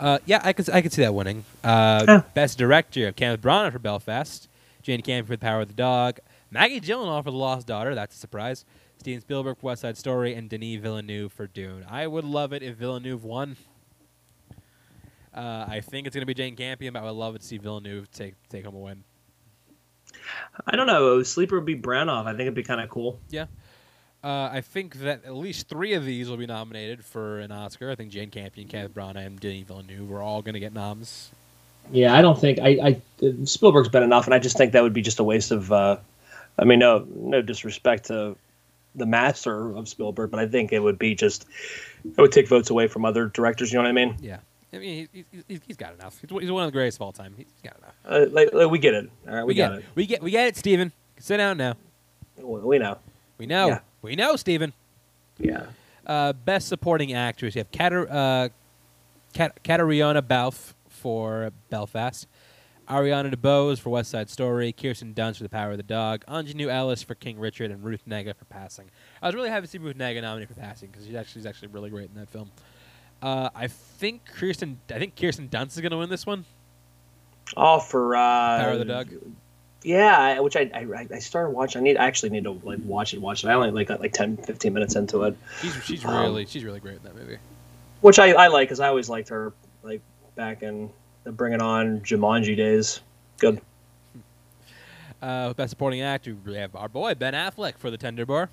Uh, 0.00 0.18
yeah, 0.26 0.40
I 0.44 0.52
could 0.52 0.70
I 0.70 0.80
could 0.80 0.92
see 0.92 1.02
that 1.02 1.14
winning. 1.14 1.44
Uh, 1.64 2.04
Yeah. 2.06 2.22
Best 2.34 2.56
director: 2.58 3.10
Kenneth 3.12 3.40
Branagh 3.42 3.72
for 3.72 3.78
Belfast, 3.80 4.48
Jane 4.82 5.00
Campion 5.02 5.26
for 5.26 5.32
The 5.32 5.38
Power 5.38 5.62
of 5.62 5.68
the 5.68 5.74
Dog, 5.74 6.18
Maggie 6.50 6.80
Gyllenhaal 6.80 7.24
for 7.24 7.30
The 7.32 7.36
Lost 7.36 7.66
Daughter. 7.66 7.94
That's 7.94 8.14
a 8.14 8.18
surprise. 8.18 8.64
Steven 8.98 9.20
Spielberg 9.20 9.58
for 9.58 9.66
West 9.66 9.82
Side 9.82 9.96
Story, 9.96 10.34
and 10.34 10.48
Denis 10.48 10.80
Villeneuve 10.80 11.32
for 11.32 11.46
Dune. 11.48 11.84
I 11.88 12.06
would 12.06 12.24
love 12.24 12.52
it 12.52 12.62
if 12.62 12.76
Villeneuve 12.76 13.24
won. 13.24 13.56
Uh, 15.34 15.66
I 15.68 15.80
think 15.80 16.06
it's 16.06 16.14
going 16.14 16.22
to 16.22 16.26
be 16.26 16.34
Jane 16.34 16.56
Campion, 16.56 16.92
but 16.94 17.00
I 17.00 17.04
would 17.04 17.12
love 17.12 17.34
it 17.36 17.40
to 17.40 17.46
see 17.46 17.58
Villeneuve 17.58 18.10
take 18.10 18.34
take 18.48 18.64
home 18.64 18.74
a 18.74 18.78
win. 18.78 19.04
I 20.66 20.76
don't 20.76 20.86
know. 20.86 21.22
Sleeper 21.22 21.56
would 21.56 21.64
be 21.66 21.76
Branagh. 21.76 22.26
I 22.26 22.30
think 22.30 22.42
it'd 22.42 22.54
be 22.54 22.62
kind 22.62 22.80
of 22.80 22.88
cool. 22.88 23.18
Uh, 24.22 24.50
I 24.52 24.60
think 24.62 24.96
that 25.00 25.24
at 25.24 25.34
least 25.34 25.68
three 25.68 25.94
of 25.94 26.04
these 26.04 26.28
will 26.28 26.36
be 26.36 26.46
nominated 26.46 27.04
for 27.04 27.38
an 27.38 27.52
Oscar. 27.52 27.90
I 27.90 27.94
think 27.94 28.10
Jane 28.10 28.30
Campion, 28.30 28.66
Kenneth 28.66 28.92
Branagh, 28.92 29.24
and 29.26 29.38
Denis 29.38 29.62
Villeneuve 29.66 30.10
are 30.10 30.20
all 30.22 30.42
going 30.42 30.54
to 30.54 30.60
get 30.60 30.72
noms. 30.72 31.30
Yeah, 31.92 32.14
I 32.14 32.20
don't 32.20 32.38
think 32.38 32.58
I, 32.58 32.68
I 33.22 33.34
Spielberg's 33.44 33.88
been 33.88 34.02
enough, 34.02 34.26
and 34.26 34.34
I 34.34 34.38
just 34.40 34.56
think 34.56 34.72
that 34.72 34.82
would 34.82 34.92
be 34.92 35.02
just 35.02 35.20
a 35.20 35.24
waste 35.24 35.52
of. 35.52 35.70
Uh, 35.72 35.96
I 36.58 36.64
mean, 36.64 36.80
no, 36.80 37.06
no 37.14 37.40
disrespect 37.40 38.06
to 38.06 38.36
the 38.96 39.06
master 39.06 39.74
of 39.76 39.88
Spielberg, 39.88 40.30
but 40.32 40.40
I 40.40 40.48
think 40.48 40.72
it 40.72 40.80
would 40.80 40.98
be 40.98 41.14
just 41.14 41.46
it 42.04 42.20
would 42.20 42.32
take 42.32 42.48
votes 42.48 42.70
away 42.70 42.88
from 42.88 43.04
other 43.04 43.26
directors. 43.28 43.72
You 43.72 43.78
know 43.78 43.84
what 43.84 43.90
I 43.90 43.92
mean? 43.92 44.16
Yeah. 44.20 44.38
I 44.72 44.78
mean, 44.78 45.08
he, 45.12 45.24
he, 45.32 45.42
he's- 45.48 45.60
he's 45.66 45.76
got 45.78 45.94
enough. 45.94 46.20
He's, 46.20 46.30
one 46.50 46.64
of 46.64 46.68
the 46.68 46.72
greatest 46.76 46.98
of 46.98 47.02
all 47.02 47.12
time. 47.12 47.32
He's 47.38 47.46
got 47.62 47.76
enough. 47.78 47.94
Uh, 48.04 48.26
like, 48.32 48.52
like, 48.52 48.68
we 48.70 48.78
get 48.78 48.92
it. 48.94 49.08
All 49.26 49.34
right, 49.34 49.44
we, 49.46 49.54
get 49.54 49.70
got 49.70 49.78
it. 49.78 49.84
We 49.94 50.04
get 50.06 50.22
we 50.22 50.30
get 50.32 50.48
it, 50.48 50.56
Steven. 50.56 50.92
Sit 51.18 51.38
down 51.38 51.56
now. 51.56 51.74
We 52.36 52.60
we 52.60 52.78
know. 52.78 52.98
We 53.38 53.46
know. 53.46 53.68
Yeah. 53.68 53.80
We 54.02 54.16
know, 54.16 54.36
Steven. 54.36 54.72
Yeah. 55.38 55.66
Uh, 56.06 56.32
best 56.32 56.68
supporting 56.68 57.12
actress. 57.12 57.54
You 57.54 57.60
have 57.60 57.70
Katar- 57.70 58.10
uh, 58.10 58.48
Kat- 59.32 59.62
Caitríona 59.62 60.26
Balfe 60.26 60.74
for 60.88 61.50
Belfast, 61.70 62.26
Ariana 62.88 63.32
DeBose 63.32 63.78
for 63.78 63.90
West 63.90 64.10
Side 64.10 64.30
Story, 64.30 64.72
Kirsten 64.72 65.12
Dunst 65.14 65.36
for 65.36 65.42
The 65.44 65.48
Power 65.50 65.72
of 65.72 65.76
the 65.76 65.82
Dog, 65.82 66.24
Aunjanue 66.26 66.68
Ellis 66.68 67.02
for 67.02 67.14
King 67.14 67.38
Richard, 67.38 67.70
and 67.70 67.84
Ruth 67.84 68.02
Negga 68.08 68.34
for 68.34 68.46
Passing. 68.46 68.86
I 69.22 69.26
was 69.26 69.34
really 69.34 69.50
happy 69.50 69.66
to 69.66 69.70
see 69.70 69.78
Ruth 69.78 69.96
Negga 69.96 70.22
nominated 70.22 70.54
for 70.54 70.60
Passing 70.60 70.90
because 70.90 71.06
she's 71.06 71.14
actually, 71.14 71.40
she's 71.40 71.46
actually 71.46 71.68
really 71.68 71.90
great 71.90 72.08
in 72.08 72.16
that 72.16 72.28
film. 72.30 72.50
Uh, 73.22 73.50
I 73.54 73.66
think 73.66 74.24
Kirsten. 74.24 74.78
I 74.90 74.98
think 74.98 75.14
Kirsten 75.16 75.48
Dunst 75.48 75.72
is 75.72 75.80
going 75.80 75.90
to 75.90 75.98
win 75.98 76.08
this 76.08 76.24
one. 76.24 76.44
All 77.56 77.80
for 77.80 78.16
uh, 78.16 78.58
Power 78.60 78.70
of 78.72 78.78
the 78.78 78.84
Dog. 78.84 79.12
Yeah, 79.84 80.40
which 80.40 80.56
I, 80.56 80.70
I 80.74 81.06
I 81.14 81.18
started 81.20 81.50
watching. 81.50 81.80
I 81.80 81.82
need 81.84 81.96
I 81.96 82.06
actually 82.06 82.30
need 82.30 82.44
to 82.44 82.52
like 82.64 82.80
watch 82.84 83.14
it. 83.14 83.20
Watch 83.20 83.44
it. 83.44 83.48
I 83.48 83.54
only 83.54 83.70
like 83.70 83.86
got 83.88 84.00
like 84.00 84.12
10, 84.12 84.38
15 84.38 84.72
minutes 84.72 84.96
into 84.96 85.22
it, 85.22 85.36
She's 85.60 85.74
she's 85.84 86.04
Um, 86.04 86.20
really 86.20 86.46
she's 86.46 86.64
really 86.64 86.80
great 86.80 86.96
in 86.96 87.02
that 87.04 87.14
movie. 87.14 87.38
which 88.00 88.18
I, 88.18 88.32
I 88.32 88.48
like 88.48 88.68
because 88.68 88.80
I 88.80 88.88
always 88.88 89.08
liked 89.08 89.28
her 89.28 89.52
like 89.84 90.00
back 90.34 90.62
in 90.62 90.90
the 91.24 91.30
Bring 91.32 91.52
It 91.52 91.62
On 91.62 92.00
Jumanji 92.00 92.56
days. 92.56 93.00
Good. 93.38 93.60
Uh, 95.20 95.52
best 95.54 95.70
supporting 95.70 96.00
actor. 96.00 96.36
We 96.46 96.54
have 96.54 96.76
our 96.76 96.88
boy 96.88 97.14
Ben 97.16 97.34
Affleck 97.34 97.76
for 97.76 97.90
The 97.90 97.96
Tender 97.96 98.24
Bar. 98.24 98.48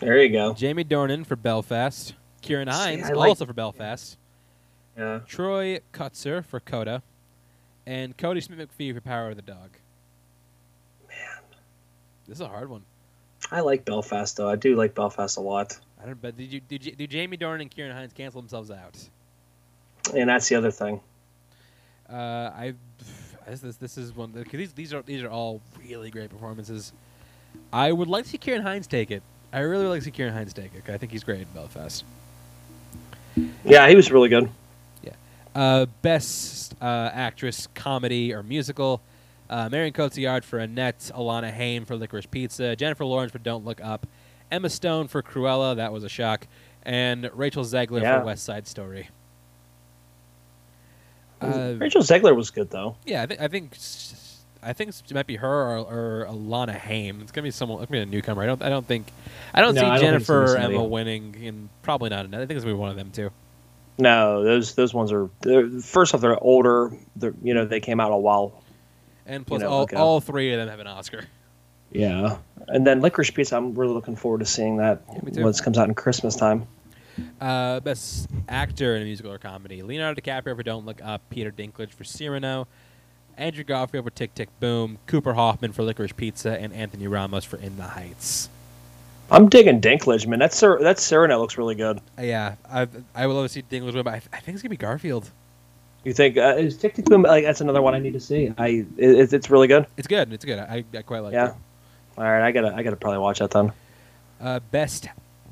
There 0.00 0.20
you 0.22 0.28
go. 0.30 0.52
Jamie 0.52 0.84
Dornan 0.84 1.24
for 1.24 1.34
Belfast. 1.34 2.12
Kieran 2.42 2.68
See, 2.70 2.76
Hinds 2.76 3.08
I 3.08 3.14
like- 3.14 3.28
also 3.30 3.46
for 3.46 3.54
Belfast. 3.54 4.18
Yeah. 4.98 5.20
Troy 5.26 5.80
Kotsur 5.94 6.44
for 6.44 6.60
Coda. 6.60 7.02
And 7.86 8.16
Cody 8.18 8.42
Smith 8.42 8.58
McPhee 8.78 8.94
for 8.94 9.00
Power 9.00 9.30
of 9.30 9.36
the 9.36 9.42
Dog. 9.42 9.70
This 12.26 12.38
is 12.38 12.40
a 12.40 12.48
hard 12.48 12.68
one. 12.68 12.82
I 13.50 13.60
like 13.60 13.84
Belfast 13.84 14.36
though. 14.36 14.48
I 14.48 14.56
do 14.56 14.76
like 14.76 14.94
Belfast 14.94 15.36
a 15.36 15.40
lot, 15.40 15.78
I 16.02 16.06
don't. 16.06 16.20
But 16.20 16.36
did 16.36 16.52
you 16.52 16.60
did, 16.60 16.84
you, 16.84 16.92
did 16.92 17.10
Jamie 17.10 17.36
Dornan 17.36 17.62
and 17.62 17.70
Ciarán 17.70 17.92
Hinds 17.92 18.14
cancel 18.14 18.40
themselves 18.40 18.70
out? 18.70 18.96
and 20.14 20.28
that's 20.28 20.48
the 20.48 20.54
other 20.54 20.70
thing. 20.70 21.00
Uh, 22.10 22.14
I 22.14 22.74
this 23.48 23.62
is 23.62 23.76
this 23.76 23.98
is 23.98 24.14
one 24.14 24.30
because 24.30 24.58
these 24.58 24.72
these 24.72 24.94
are 24.94 25.02
these 25.02 25.22
are 25.22 25.30
all 25.30 25.60
really 25.86 26.10
great 26.10 26.30
performances. 26.30 26.92
I 27.72 27.92
would 27.92 28.08
like 28.08 28.24
to 28.24 28.30
see 28.30 28.38
Ciarán 28.38 28.62
Hinds 28.62 28.86
take 28.86 29.10
it. 29.10 29.22
I 29.52 29.60
really 29.60 29.84
would 29.84 29.90
like 29.90 30.02
to 30.02 30.04
see 30.04 30.10
Ciarán 30.10 30.32
Hinds 30.32 30.52
take 30.52 30.74
it. 30.74 30.90
I 30.90 30.98
think 30.98 31.12
he's 31.12 31.24
great 31.24 31.40
in 31.40 31.48
Belfast. 31.54 32.04
Yeah, 33.64 33.88
he 33.88 33.96
was 33.96 34.10
really 34.10 34.28
good. 34.28 34.48
Uh, 35.54 35.86
best 36.02 36.74
uh, 36.82 37.10
actress, 37.12 37.68
comedy 37.74 38.34
or 38.34 38.42
musical. 38.42 39.00
Uh, 39.50 39.68
Marion 39.70 39.92
Cotillard 39.92 40.42
for 40.44 40.58
Annette, 40.58 41.10
Alana 41.14 41.52
Haim 41.52 41.84
for 41.84 41.96
Licorice 41.96 42.26
Pizza, 42.30 42.74
Jennifer 42.76 43.04
Lawrence 43.04 43.32
for 43.32 43.38
Don't 43.38 43.64
Look 43.64 43.80
Up, 43.82 44.06
Emma 44.50 44.70
Stone 44.70 45.08
for 45.08 45.22
Cruella, 45.22 45.76
that 45.76 45.92
was 45.92 46.02
a 46.04 46.08
shock, 46.08 46.46
and 46.82 47.30
Rachel 47.34 47.62
Zegler 47.64 48.00
Yeah. 48.02 48.20
for 48.20 48.26
West 48.26 48.44
Side 48.44 48.66
Story. 48.66 49.08
Uh, 51.40 51.74
Rachel 51.78 52.02
Zegler 52.02 52.34
was 52.34 52.50
good 52.50 52.70
though. 52.70 52.96
yeah, 53.04 53.22
I 53.22 53.26
think 53.26 53.40
I 53.40 53.48
think 53.48 53.76
I 54.62 54.72
think 54.72 54.90
it 54.90 55.12
might 55.14 55.26
be 55.26 55.36
her 55.36 55.48
or, 55.48 55.78
or 55.78 56.26
Alana 56.30 56.74
Haim. 56.74 57.20
It's 57.20 57.32
gonna 57.32 57.42
be 57.42 57.50
someone. 57.50 57.82
It's 57.82 57.90
gonna 57.90 58.06
be 58.06 58.08
a 58.08 58.10
newcomer. 58.10 58.42
I 58.42 58.46
don't. 58.46 58.62
I 58.62 58.70
don't 58.70 58.86
think. 58.86 59.08
I 59.52 59.60
don't 59.60 59.74
No, 59.74 59.82
see 59.82 59.86
I 59.86 59.98
don't 59.98 60.00
think 60.10 60.20
it's 60.20 60.28
gonna 60.28 60.46
Jennifer 60.46 60.54
or 60.54 60.76
Emma 60.78 60.84
winning, 60.84 61.36
and 61.44 61.68
probably 61.82 62.08
not. 62.08 62.26
I 62.26 62.28
think 62.30 62.52
it's 62.52 62.64
gonna 62.64 62.74
be 62.74 62.78
one 62.80 62.88
of 62.90 62.96
them 62.96 63.10
too. 63.10 63.30
No, 63.98 64.42
those 64.42 64.74
those 64.74 64.94
ones 64.94 65.12
are 65.12 65.28
first 65.82 66.14
off 66.14 66.20
they're 66.22 66.42
older. 66.42 66.92
They're 67.16 67.34
you 67.42 67.52
know 67.52 67.66
they 67.66 67.80
came 67.80 68.00
out 68.00 68.10
a 68.12 68.16
while. 68.16 68.62
And 69.26 69.46
plus, 69.46 69.62
know, 69.62 69.68
all, 69.68 69.88
all 69.96 70.20
three 70.20 70.52
of 70.52 70.58
them 70.58 70.68
have 70.68 70.80
an 70.80 70.86
Oscar. 70.86 71.24
Yeah, 71.92 72.38
and 72.68 72.86
then 72.86 73.00
Licorice 73.00 73.32
Pizza. 73.32 73.56
I'm 73.56 73.74
really 73.74 73.92
looking 73.94 74.16
forward 74.16 74.40
to 74.40 74.46
seeing 74.46 74.78
that 74.78 75.02
Yeah, 75.12 75.20
me 75.22 75.30
too. 75.32 75.42
when 75.42 75.50
it 75.50 75.60
comes 75.62 75.78
out 75.78 75.88
in 75.88 75.94
Christmas 75.94 76.34
time. 76.34 76.66
Uh, 77.40 77.78
best 77.80 78.28
actor 78.48 78.96
in 78.96 79.02
a 79.02 79.04
musical 79.04 79.32
or 79.32 79.38
comedy: 79.38 79.82
Leonardo 79.82 80.20
DiCaprio 80.20 80.56
for 80.56 80.62
Don't 80.64 80.84
Look 80.84 81.00
Up, 81.04 81.22
Peter 81.30 81.52
Dinklage 81.52 81.90
for 81.90 82.02
Cyrano, 82.02 82.66
Andrew 83.36 83.62
Garfield 83.62 84.04
for 84.04 84.10
Tick 84.10 84.34
Tick 84.34 84.48
Boom, 84.58 84.98
Cooper 85.06 85.34
Hoffman 85.34 85.72
for 85.72 85.84
Licorice 85.84 86.16
Pizza, 86.16 86.58
and 86.60 86.72
Anthony 86.72 87.06
Ramos 87.06 87.44
for 87.44 87.56
In 87.58 87.76
the 87.76 87.84
Heights. 87.84 88.48
I'm 89.30 89.48
digging 89.48 89.80
Dinklage, 89.80 90.26
man. 90.26 90.40
That's 90.40 90.56
Sir, 90.56 90.80
that 90.82 90.98
Cyrano 90.98 91.38
looks 91.38 91.56
really 91.56 91.76
good. 91.76 91.98
Uh, 92.18 92.22
yeah, 92.22 92.56
I 92.68 92.88
I 93.14 93.26
would 93.28 93.34
love 93.34 93.44
to 93.44 93.48
see 93.48 93.62
Dinklage 93.62 93.94
win, 93.94 94.02
but 94.02 94.14
I, 94.14 94.16
I 94.32 94.40
think 94.40 94.54
it's 94.56 94.62
gonna 94.62 94.70
be 94.70 94.76
Garfield. 94.76 95.30
You 96.04 96.12
think 96.12 96.36
uh, 96.36 96.56
is 96.58 96.76
Tick 96.76 96.94
Tick 96.94 97.06
Boom 97.06 97.22
like 97.22 97.44
that's 97.44 97.60
another 97.60 97.80
one 97.82 97.94
I 97.94 97.98
need 97.98 98.12
to 98.12 98.20
see? 98.20 98.52
I 98.58 98.84
it, 98.98 99.32
it's 99.32 99.50
really 99.50 99.66
good. 99.68 99.86
It's 99.96 100.06
good. 100.06 100.32
It's 100.32 100.44
good. 100.44 100.58
I, 100.58 100.84
I 100.94 101.02
quite 101.02 101.20
like 101.20 101.32
Yeah. 101.32 101.48
it. 101.48 101.54
All 102.18 102.24
right, 102.24 102.46
I 102.46 102.52
gotta 102.52 102.74
I 102.74 102.82
gotta 102.82 102.96
probably 102.96 103.18
watch 103.18 103.38
that 103.38 103.50
then. 103.50 103.72
Uh, 104.40 104.60
best 104.70 105.08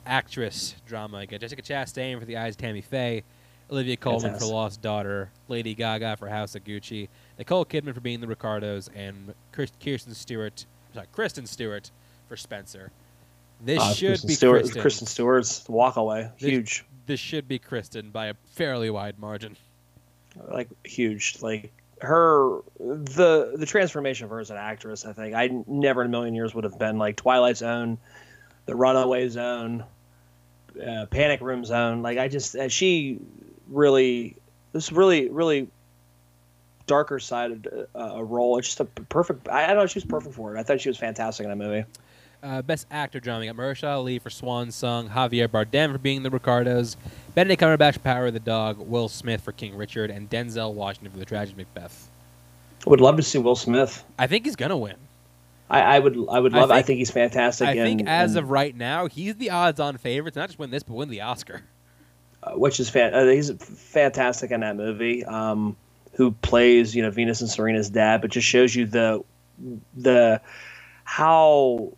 actress 0.07 0.75
drama: 0.87 1.19
I 1.19 1.27
got 1.27 1.41
Jessica 1.41 1.63
Chastain 1.63 2.19
for 2.19 2.25
The 2.27 2.37
Eyes 2.37 2.55
of 2.55 2.59
Tammy 2.59 2.83
Faye, 2.83 3.23
Olivia 3.71 3.97
Colman 3.97 4.39
for 4.39 4.45
Lost 4.45 4.83
Daughter, 4.83 5.31
Lady 5.49 5.75
Gaga 5.75 6.17
for 6.19 6.29
House 6.29 6.55
of 6.55 6.65
Gucci, 6.65 7.09
Nicole 7.39 7.65
Kidman 7.65 7.95
for 7.95 8.01
Being 8.01 8.21
the 8.21 8.27
Ricardos, 8.27 8.91
and 8.95 9.35
Kir- 9.53 9.67
Kirsten 9.83 10.15
Stewart, 10.15 10.67
sorry, 10.95 11.07
Kristen 11.13 11.47
Stewart 11.47 11.91
for 12.29 12.37
Spencer. 12.37 12.91
This 13.65 13.81
Uh, 13.81 13.95
should 13.95 14.09
Kristen 14.11 14.29
be 14.29 14.35
Stewart, 14.35 14.61
Kristen. 14.63 14.83
Kristen 14.83 15.07
Stewart's 15.07 15.69
walk 15.69 15.97
away, 15.97 16.29
This- 16.39 16.51
huge, 16.51 16.85
This 17.07 17.19
should 17.21 17.49
be 17.49 17.59
Kristen 17.59 18.11
by 18.11 18.27
a 18.27 18.35
fairly 18.53 18.91
wide 18.91 19.19
margin. 19.19 19.57
Like 20.51 20.69
huge. 20.85 21.39
Like 21.41 21.73
her, 22.01 22.61
the 22.79 23.55
the 23.57 23.67
transformation 23.67 24.25
of 24.25 24.31
her 24.31 24.41
as 24.41 24.51
an 24.51 24.57
actress. 24.57 25.05
I 25.05 25.13
think 25.13 25.35
I 25.35 25.51
never 25.67 26.03
in 26.03 26.09
a 26.09 26.11
million 26.11 26.35
years 26.35 26.55
would 26.55 26.65
have 26.65 26.79
been 26.79 26.99
like 26.99 27.17
Twilight 27.17 27.57
Zone, 27.57 27.99
The 28.67 28.75
Runaway 28.75 29.29
Zone, 29.29 29.85
uh, 30.85 31.07
Panic 31.07 31.41
Room 31.41 31.65
Zone. 31.65 32.03
Like 32.03 32.19
I 32.19 32.29
just 32.29 32.57
uh, 32.57 32.69
she 32.69 33.19
really 33.69 34.37
this 34.73 34.93
really 34.93 35.29
really 35.29 35.69
darker 36.87 37.19
sided 37.19 37.69
uh, 37.95 37.99
a 37.99 38.25
role. 38.25 38.59
It's 38.59 38.69
just 38.69 38.81
a 38.81 38.85
perfect. 38.85 39.49
I, 39.49 39.65
I 39.65 39.67
don't 39.69 39.77
know. 39.77 39.87
She 39.87 39.99
was 39.99 40.05
perfect 40.05 40.35
for 40.35 40.55
it. 40.55 40.61
I 40.61 40.63
thought 40.63 40.81
she 40.81 40.89
was 40.89 40.99
fantastic 40.99 41.45
in 41.45 41.51
that 41.51 41.57
movie. 41.57 41.85
Uh, 42.43 42.61
best 42.61 42.87
actor 42.91 43.21
drama. 43.21 43.41
We 43.41 43.47
got 43.47 43.55
Mahershala 43.57 43.95
Ali 43.95 44.19
for 44.19 44.29
Swan 44.29 44.73
Song, 44.73 45.09
Javier 45.09 45.47
Bardem 45.47 45.93
for 45.93 45.99
Being 45.99 46.25
the 46.25 46.31
Ricardos, 46.31 46.97
Benedict 47.37 47.63
Cumberbatch 47.63 47.95
for 47.95 48.01
Power 48.01 48.27
of 48.27 48.33
the 48.33 48.41
Dog, 48.41 48.79
Will 48.79 49.09
Smith 49.09 49.43
for 49.43 49.53
King 49.53 49.77
Richard, 49.77 50.11
and 50.11 50.29
Denzel 50.29 50.75
Washington 50.75 51.13
for 51.13 51.19
The 51.19 51.25
Tragedy 51.25 51.53
of 51.53 51.59
Macbeth. 51.59 52.09
I 52.85 52.91
Would 52.91 53.01
love 53.01 53.17
to 53.17 53.23
see 53.23 53.39
Will 53.39 53.55
Smith. 53.55 54.05
I 54.19 54.27
think 54.27 54.45
he's 54.45 54.57
gonna 54.57 54.77
win. 54.77 54.97
I, 55.71 55.81
I 55.81 55.99
would. 56.01 56.17
I 56.31 56.41
would 56.41 56.53
I 56.53 56.61
love. 56.61 56.71
I 56.73 56.77
think- 56.77 56.87
think, 56.87 56.99
he's 56.99 57.11
fantastic. 57.13 57.69
I 57.69 57.75
think 57.75 58.09
as 58.09 58.35
and, 58.35 58.45
of 58.45 58.51
right 58.51 58.75
now, 58.75 59.07
he's 59.07 59.37
the 59.37 59.51
odds-on 59.51 59.97
favorite 59.99 60.35
to 60.35 60.41
not 60.41 60.49
just 60.49 60.59
win 60.59 60.71
this, 60.73 60.83
but 60.83 60.95
win 60.95 61.11
the 61.11 61.21
Oscar. 61.21 61.63
uh, 62.43 62.55
which 62.55 62.81
is 62.81 62.91
fan. 62.91 63.15
Uh, 63.15 63.25
he's 63.27 63.53
fantastic 63.53 64.51
in 64.51 64.61
that 64.61 64.75
movie. 64.77 65.25
Um, 65.25 65.77
who 66.15 66.33
plays 66.33 66.95
you 66.95 67.03
know 67.03 67.11
Venus 67.11 67.41
and 67.41 67.49
Serena's 67.49 67.89
dad, 67.89 68.21
but 68.21 68.33
just 68.33 68.49
shows 68.49 68.75
you 68.75 68.85
the 68.87 69.23
the 69.97 70.41
how 71.05 71.93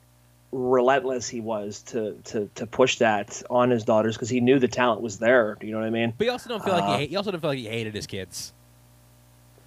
relentless 0.56 1.28
he 1.28 1.40
was 1.40 1.82
to 1.82 2.12
to 2.24 2.48
to 2.54 2.66
push 2.66 2.98
that 2.98 3.42
on 3.50 3.70
his 3.70 3.82
daughters 3.84 4.14
because 4.16 4.28
he 4.28 4.40
knew 4.40 4.58
the 4.60 4.68
talent 4.68 5.00
was 5.00 5.18
there. 5.18 5.56
Do 5.60 5.66
you 5.66 5.72
know 5.72 5.80
what 5.80 5.86
I 5.86 5.90
mean? 5.90 6.14
But 6.16 6.24
you 6.26 6.30
also 6.30 6.48
don't 6.48 6.62
feel 6.64 6.74
like 6.74 6.84
Uh, 6.84 6.98
he. 6.98 7.06
You 7.06 7.16
also 7.18 7.30
don't 7.32 7.40
feel 7.40 7.50
like 7.50 7.58
he 7.58 7.66
hated 7.66 7.94
his 7.94 8.06
kids. 8.06 8.52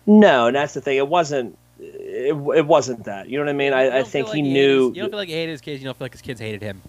No, 0.05 0.47
and 0.47 0.55
that's 0.55 0.73
the 0.73 0.81
thing. 0.81 0.97
It 0.97 1.07
wasn't. 1.07 1.57
It, 1.79 2.33
it 2.55 2.65
wasn't 2.65 3.03
that. 3.05 3.29
You 3.29 3.37
know 3.37 3.45
what 3.45 3.49
I 3.49 3.53
mean? 3.53 3.73
I, 3.73 3.99
I 3.99 4.03
think 4.03 4.27
feel 4.27 4.35
he 4.35 4.41
like 4.43 4.51
knew. 4.51 4.87
his- 4.89 4.95
you 4.97 5.01
don't 5.03 5.09
feel 5.09 5.19
like 5.19 5.27
he 5.29 5.35
hated 5.35 5.51
his 5.51 5.61
kids. 5.61 5.81
You 5.81 5.85
don't 5.85 5.97
feel 5.97 6.05
like 6.05 6.13
his 6.13 6.21
kids 6.21 6.39
hated 6.39 6.61
him. 6.61 6.81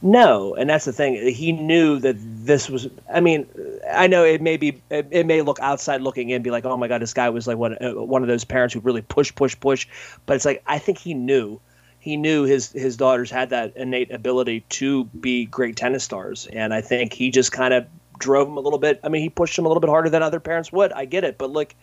No, 0.00 0.54
and 0.54 0.70
that's 0.70 0.84
the 0.84 0.92
thing. 0.92 1.32
He 1.34 1.50
knew 1.50 1.98
that 2.00 2.14
this 2.20 2.70
was. 2.70 2.88
I 3.12 3.20
mean, 3.20 3.46
I 3.92 4.06
know 4.06 4.24
it 4.24 4.40
may 4.40 4.56
be. 4.56 4.80
It, 4.90 5.08
it 5.10 5.26
may 5.26 5.42
look 5.42 5.58
outside 5.60 6.02
looking 6.02 6.30
in, 6.30 6.42
be 6.42 6.50
like, 6.52 6.64
"Oh 6.64 6.76
my 6.76 6.86
God, 6.88 7.02
this 7.02 7.14
guy 7.14 7.30
was 7.30 7.46
like 7.48 7.56
one 7.58 7.76
uh, 7.80 7.92
one 7.94 8.22
of 8.22 8.28
those 8.28 8.44
parents 8.44 8.74
who 8.74 8.80
really 8.80 9.02
push, 9.02 9.34
push, 9.34 9.58
push." 9.58 9.88
But 10.26 10.36
it's 10.36 10.44
like 10.44 10.62
I 10.66 10.78
think 10.78 10.98
he 10.98 11.14
knew. 11.14 11.60
He 12.08 12.16
knew 12.16 12.44
his 12.44 12.72
his 12.72 12.96
daughters 12.96 13.30
had 13.30 13.50
that 13.50 13.76
innate 13.76 14.10
ability 14.10 14.64
to 14.70 15.04
be 15.04 15.44
great 15.44 15.76
tennis 15.76 16.04
stars, 16.04 16.48
and 16.54 16.72
I 16.72 16.80
think 16.80 17.12
he 17.12 17.30
just 17.30 17.52
kind 17.52 17.74
of 17.74 17.86
drove 18.18 18.48
them 18.48 18.56
a 18.56 18.60
little 18.60 18.78
bit. 18.78 18.98
I 19.04 19.10
mean, 19.10 19.20
he 19.20 19.28
pushed 19.28 19.56
them 19.56 19.66
a 19.66 19.68
little 19.68 19.82
bit 19.82 19.90
harder 19.90 20.08
than 20.08 20.22
other 20.22 20.40
parents 20.40 20.72
would. 20.72 20.90
I 20.92 21.04
get 21.04 21.22
it, 21.22 21.36
but 21.36 21.50
look, 21.50 21.74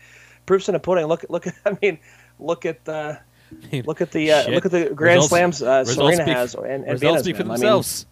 proofs 0.47 0.67
in 0.67 0.73
the 0.73 0.80
pudding. 0.80 1.05
Look, 1.05 1.28
look. 1.30 1.45
I 1.67 1.78
mean, 1.80 1.99
look 2.39 2.65
at 2.65 2.86
the. 2.86 3.19
Look 3.86 4.01
at 4.01 4.13
the 4.13 4.32
uh, 4.32 4.49
look 4.49 4.65
at 4.65 4.71
the 4.71 4.89
grand 4.89 5.17
Results- 5.17 5.30
slams 5.30 5.61
uh, 5.61 5.86
Serena 5.86 6.15
speak- 6.15 6.28
has 6.36 6.55
and, 6.55 6.65
and 6.65 6.86
Results 6.86 7.01
Venus, 7.01 7.21
speak 7.21 7.36
for 7.36 7.43
man. 7.43 7.51
I 7.51 7.53
mean, 7.53 7.59
themselves. 7.59 8.05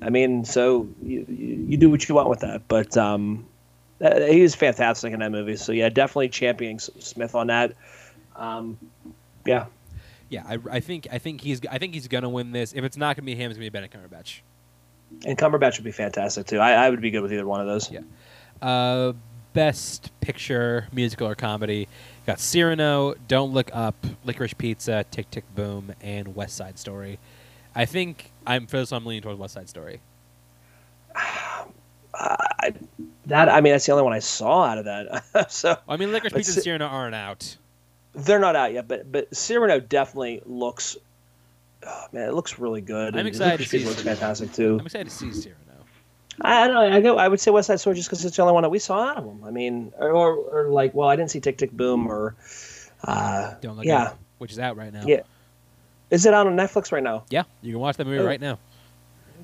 I 0.00 0.10
mean, 0.10 0.44
so 0.44 0.88
you, 1.02 1.26
you, 1.28 1.66
you 1.70 1.76
do 1.76 1.90
what 1.90 2.08
you 2.08 2.14
want 2.14 2.28
with 2.28 2.38
that, 2.40 2.68
but 2.68 2.96
um, 2.96 3.48
uh, 4.00 4.20
he 4.20 4.42
was 4.42 4.54
fantastic 4.54 5.12
in 5.12 5.18
that 5.18 5.32
movie. 5.32 5.56
So 5.56 5.72
yeah, 5.72 5.88
definitely 5.88 6.28
championing 6.28 6.78
Smith 6.78 7.34
on 7.34 7.48
that. 7.48 7.72
Um, 8.36 8.78
yeah, 9.44 9.66
yeah, 10.30 10.44
I, 10.46 10.58
I 10.70 10.80
think 10.80 11.06
I 11.10 11.18
think 11.18 11.40
he's 11.40 11.60
I 11.70 11.78
think 11.78 11.94
he's 11.94 12.08
gonna 12.08 12.28
win 12.28 12.52
this. 12.52 12.72
If 12.72 12.84
it's 12.84 12.96
not 12.96 13.16
gonna 13.16 13.26
be 13.26 13.34
him, 13.34 13.50
it's 13.50 13.58
gonna 13.58 13.66
be 13.66 13.70
Benedict 13.70 13.96
Cumberbatch. 13.96 14.40
and 15.24 15.38
Cumberbatch 15.38 15.78
would 15.78 15.84
be 15.84 15.92
fantastic 15.92 16.46
too. 16.46 16.58
I, 16.58 16.72
I 16.72 16.90
would 16.90 17.00
be 17.00 17.10
good 17.10 17.22
with 17.22 17.32
either 17.32 17.46
one 17.46 17.60
of 17.60 17.66
those. 17.66 17.90
Yeah. 17.90 18.00
Uh, 18.60 19.12
best 19.52 20.10
picture, 20.20 20.88
musical 20.92 21.26
or 21.26 21.34
comedy. 21.34 21.88
Got 22.26 22.40
Cyrano, 22.40 23.14
Don't 23.26 23.52
Look 23.52 23.70
Up, 23.72 23.94
Licorice 24.24 24.56
Pizza, 24.56 25.04
Tick 25.10 25.30
Tick 25.30 25.44
Boom, 25.54 25.94
and 26.00 26.34
West 26.34 26.56
Side 26.56 26.78
Story. 26.78 27.18
I 27.74 27.86
think 27.86 28.32
I'm 28.46 28.66
for 28.66 28.78
this. 28.78 28.90
one, 28.90 29.02
I'm 29.02 29.06
leaning 29.06 29.22
towards 29.22 29.38
West 29.38 29.54
Side 29.54 29.68
Story. 29.68 30.00
I, 32.14 32.72
that 33.26 33.48
I 33.48 33.60
mean, 33.60 33.72
that's 33.72 33.86
the 33.86 33.92
only 33.92 34.04
one 34.04 34.12
I 34.12 34.18
saw 34.18 34.64
out 34.64 34.78
of 34.78 34.84
that. 34.86 35.50
so 35.50 35.76
I 35.88 35.96
mean, 35.96 36.10
Licorice 36.10 36.34
Pizza 36.34 36.52
and 36.54 36.62
Cyrano 36.62 36.86
aren't 36.86 37.14
out. 37.14 37.56
They're 38.14 38.38
not 38.38 38.56
out 38.56 38.72
yet, 38.72 38.88
but 38.88 39.10
but 39.10 39.34
Cyrano 39.36 39.80
definitely 39.80 40.42
looks. 40.46 40.96
Oh, 41.86 42.04
man, 42.12 42.28
it 42.28 42.34
looks 42.34 42.58
really 42.58 42.80
good. 42.80 43.14
I'm 43.14 43.20
and 43.20 43.28
excited 43.28 43.58
to 43.62 43.68
see 43.68 43.84
looks 43.84 44.02
Cyrano. 44.02 44.16
fantastic 44.16 44.52
too. 44.52 44.78
I'm 44.80 44.86
excited 44.86 45.08
to 45.08 45.14
see 45.14 45.32
Cyrano. 45.32 45.58
I, 46.40 46.62
I 46.64 46.66
don't 46.66 46.74
know. 46.74 46.96
I 46.96 47.00
go. 47.00 47.16
I 47.18 47.28
would 47.28 47.40
say 47.40 47.50
West 47.50 47.66
Side 47.68 47.80
Story 47.80 47.96
just 47.96 48.08
because 48.08 48.24
it's 48.24 48.36
the 48.36 48.42
only 48.42 48.54
one 48.54 48.62
that 48.62 48.68
we 48.70 48.78
saw 48.78 49.00
out 49.08 49.16
of 49.18 49.24
them. 49.24 49.42
I 49.44 49.50
mean, 49.50 49.92
or, 49.98 50.10
or, 50.10 50.34
or 50.36 50.68
like, 50.68 50.94
well, 50.94 51.08
I 51.08 51.16
didn't 51.16 51.30
see 51.30 51.40
Tick 51.40 51.58
Tick 51.58 51.70
Boom 51.72 52.06
or. 52.08 52.34
Uh, 53.04 53.54
Don't 53.60 53.76
Look 53.76 53.86
yeah, 53.86 54.02
Up, 54.04 54.18
which 54.38 54.50
is 54.50 54.58
out 54.58 54.76
right 54.76 54.92
now. 54.92 55.04
Yeah. 55.06 55.20
is 56.10 56.26
it 56.26 56.34
out 56.34 56.48
on 56.48 56.56
Netflix 56.56 56.90
right 56.90 57.02
now? 57.02 57.22
Yeah, 57.30 57.44
you 57.62 57.72
can 57.74 57.80
watch 57.80 57.96
that 57.96 58.06
movie 58.06 58.18
Oh. 58.18 58.26
right 58.26 58.40
now. 58.40 58.58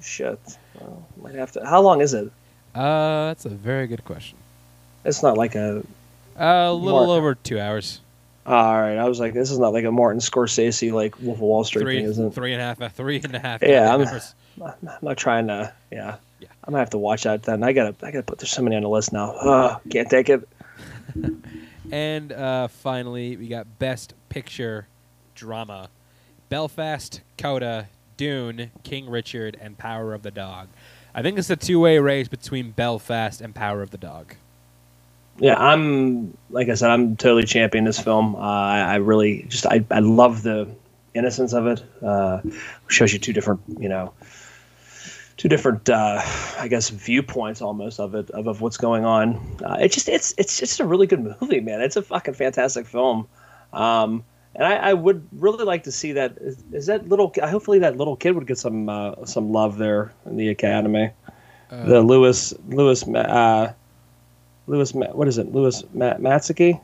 Shit, 0.02 0.40
well, 0.80 1.06
might 1.22 1.36
have 1.36 1.52
to. 1.52 1.64
How 1.64 1.80
long 1.80 2.00
is 2.00 2.14
it? 2.14 2.26
Uh, 2.74 3.26
that's 3.28 3.44
a 3.44 3.48
very 3.50 3.86
good 3.86 4.04
question. 4.04 4.36
It's 5.04 5.22
not 5.22 5.36
like 5.36 5.54
a. 5.54 5.84
Uh, 6.38 6.42
a 6.42 6.72
little 6.74 7.12
over 7.12 7.36
two 7.36 7.60
hours. 7.60 8.00
All 8.46 8.80
right, 8.80 8.96
I 8.98 9.08
was 9.08 9.18
like, 9.20 9.32
this 9.32 9.50
is 9.50 9.58
not 9.58 9.72
like 9.72 9.84
a 9.84 9.92
Martin 9.92 10.20
Scorsese 10.20 10.92
like 10.92 11.18
Wolf 11.20 11.38
of 11.38 11.40
Wall 11.42 11.64
Street 11.64 11.82
Three, 11.82 11.96
thing, 12.00 12.04
isn't 12.06 12.26
it? 12.26 12.34
three 12.34 12.52
and 12.52 12.60
a 12.60 12.64
half, 12.64 12.80
uh, 12.82 12.88
three 12.90 13.20
and 13.24 13.34
a 13.34 13.38
half. 13.38 13.62
Yeah, 13.62 13.90
I'm- 13.94 14.20
I'm 14.62 14.98
not 15.02 15.16
trying 15.16 15.46
to. 15.48 15.72
Yeah. 15.90 16.16
Yeah. 16.40 16.48
I'm 16.64 16.72
gonna 16.72 16.78
have 16.78 16.90
to 16.90 16.98
watch 16.98 17.22
that 17.24 17.42
then. 17.42 17.62
I 17.62 17.72
gotta. 17.72 17.94
I 18.06 18.10
gotta 18.10 18.22
put. 18.22 18.38
There's 18.38 18.50
so 18.52 18.62
many 18.62 18.76
on 18.76 18.82
the 18.82 18.88
list 18.88 19.12
now. 19.12 19.32
Uh, 19.32 19.78
can't 19.90 20.08
take 20.10 20.28
it. 20.28 20.46
And 21.92 22.32
uh, 22.32 22.68
finally, 22.68 23.36
we 23.36 23.46
got 23.48 23.78
Best 23.78 24.14
Picture 24.30 24.88
Drama: 25.34 25.90
Belfast, 26.48 27.20
Coda, 27.36 27.88
Dune, 28.16 28.70
King 28.84 29.08
Richard, 29.10 29.56
and 29.60 29.76
Power 29.76 30.14
of 30.14 30.22
the 30.22 30.30
Dog. 30.30 30.68
I 31.14 31.20
think 31.22 31.38
it's 31.38 31.50
a 31.50 31.56
two-way 31.56 31.98
race 31.98 32.26
between 32.28 32.70
Belfast 32.70 33.40
and 33.40 33.54
Power 33.54 33.82
of 33.82 33.90
the 33.90 33.98
Dog. 33.98 34.34
Yeah, 35.38 35.56
I'm 35.58 36.36
like 36.50 36.68
I 36.68 36.74
said, 36.74 36.90
I'm 36.90 37.16
totally 37.16 37.44
championing 37.44 37.86
this 37.86 37.98
film. 37.98 38.36
Uh, 38.36 38.38
I, 38.38 38.96
really 38.96 39.44
just 39.48 39.66
I, 39.66 39.84
I 39.90 39.98
love 39.98 40.42
the 40.42 40.68
innocence 41.12 41.52
of 41.52 41.66
it. 41.66 41.82
Uh, 42.02 42.40
shows 42.88 43.12
you 43.12 43.18
two 43.18 43.32
different, 43.32 43.60
you 43.78 43.88
know, 43.88 44.12
two 45.36 45.48
different, 45.48 45.88
uh, 45.88 46.22
I 46.58 46.68
guess, 46.68 46.88
viewpoints 46.90 47.60
almost 47.60 47.98
of 47.98 48.14
it 48.14 48.30
of, 48.30 48.46
of 48.46 48.60
what's 48.60 48.76
going 48.76 49.04
on. 49.04 49.36
Uh, 49.64 49.78
it 49.80 49.90
just 49.90 50.08
it's 50.08 50.34
it's 50.38 50.58
just 50.58 50.80
a 50.80 50.84
really 50.84 51.06
good 51.06 51.36
movie, 51.40 51.60
man. 51.60 51.80
It's 51.80 51.96
a 51.96 52.02
fucking 52.02 52.34
fantastic 52.34 52.86
film. 52.86 53.26
Um, 53.72 54.24
and 54.56 54.64
I, 54.64 54.76
I 54.76 54.94
would 54.94 55.26
really 55.32 55.64
like 55.64 55.82
to 55.84 55.92
see 55.92 56.12
that. 56.12 56.38
Is, 56.40 56.62
is 56.72 56.86
that 56.86 57.08
little? 57.08 57.32
Hopefully, 57.42 57.80
that 57.80 57.96
little 57.96 58.14
kid 58.16 58.32
would 58.32 58.46
get 58.46 58.58
some 58.58 58.88
uh, 58.88 59.24
some 59.24 59.50
love 59.50 59.78
there 59.78 60.12
in 60.26 60.36
the 60.36 60.48
academy. 60.48 61.10
Uh, 61.70 61.86
the 61.86 62.00
Lewis 62.02 62.54
Lewis 62.68 63.02
uh, 63.08 63.72
Lewis 64.66 64.92
what 64.92 65.28
is 65.28 65.38
it 65.38 65.52
Lewis 65.52 65.84
Ma- 65.92 66.14
Matsuki? 66.14 66.74
Is 66.74 66.80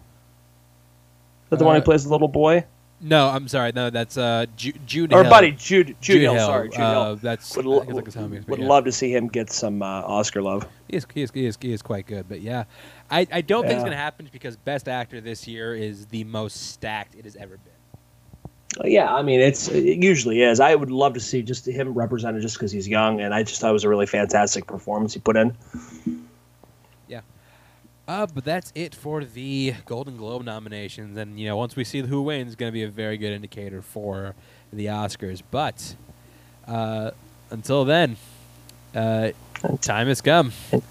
that 1.51 1.59
the 1.59 1.64
one 1.64 1.76
who 1.76 1.83
Uh, 1.83 1.85
plays 1.85 2.05
the 2.05 2.11
little 2.11 2.28
boy 2.28 2.64
no, 3.03 3.28
I'm 3.28 3.49
sorry. 3.49 3.72
No, 3.74 3.89
that's 3.89 4.18
uh, 4.18 4.45
Ju- 4.57 4.75
Jude 4.84 5.14
or 5.14 5.22
Hill. 5.22 5.30
Buddy 5.30 5.53
Jude 5.53 5.96
Jude, 6.03 6.21
Hill, 6.21 6.37
Sorry, 6.38 6.68
Jude 6.68 6.80
uh, 6.80 7.04
Hill. 7.04 7.17
That's 7.17 7.57
Would, 7.57 7.64
lo- 7.64 7.79
like 7.79 8.04
his 8.04 8.14
homie, 8.14 8.41
but 8.41 8.49
would 8.49 8.61
yeah. 8.61 8.67
love 8.68 8.84
to 8.84 8.92
see 8.92 9.14
him 9.14 9.29
get 9.29 9.50
some 9.50 9.83
uh, 9.83 10.03
Oscar 10.03 10.42
love. 10.42 10.67
He 10.88 10.96
is, 10.99 11.07
he, 11.14 11.22
is, 11.22 11.30
he, 11.33 11.46
is, 11.46 11.59
he 11.59 11.72
is 11.72 11.80
quite 11.80 12.07
good, 12.07 12.26
but 12.29 12.42
yeah, 12.42 12.64
I, 13.11 13.26
I 13.33 13.41
don't 13.41 13.63
think 13.63 13.75
it's 13.75 13.83
going 13.83 13.92
to 13.92 13.96
happen 13.96 14.29
because 14.30 14.57
Best 14.57 14.87
Actor 14.87 15.22
this 15.22 15.49
year 15.49 15.75
is 15.75 16.07
the 16.07 16.25
most 16.25 16.72
stacked 16.72 17.14
it 17.14 17.25
has 17.25 17.37
ever 17.37 17.57
been. 17.57 18.84
Uh, 18.84 18.87
Yeah, 18.87 19.14
I 19.14 19.22
mean 19.22 19.41
it's 19.41 19.68
it 19.68 20.03
usually 20.03 20.42
is. 20.42 20.61
I 20.61 20.75
would 20.75 20.91
love 20.91 21.14
to 21.14 21.21
see 21.21 21.41
just 21.41 21.67
him 21.67 21.95
represented 21.95 22.42
just 22.42 22.57
because 22.57 22.71
he's 22.71 22.87
young, 22.87 23.22
and 23.22 23.33
I 23.33 23.45
just 23.45 23.63
thought 23.63 23.71
it 23.71 23.72
was 23.72 23.84
a 23.84 23.88
really 23.88 24.07
fantastic 24.07 24.67
performance 24.67 25.14
he 25.14 25.21
put 25.21 25.38
in. 25.38 25.57
Uh, 28.11 28.26
but 28.26 28.45
that's 28.45 28.72
it 28.74 28.92
for 28.92 29.24
the 29.24 29.72
Golden 29.87 30.16
Globe 30.16 30.42
nominations, 30.45 31.16
and 31.16 31.38
you 31.38 31.46
know 31.46 31.57
once 31.57 31.76
we 31.76 31.84
see 31.84 32.00
who 32.00 32.22
wins, 32.22 32.57
going 32.57 32.68
to 32.68 32.72
be 32.72 32.82
a 32.82 32.88
very 32.88 33.16
good 33.16 33.30
indicator 33.30 33.82
for 33.82 34.34
the 34.72 34.87
Oscars. 34.87 35.42
But 35.49 35.95
uh, 36.66 37.12
until 37.50 37.84
then, 37.84 38.16
uh, 38.96 39.30
time 39.80 40.08
has 40.08 40.20
come. 40.20 40.53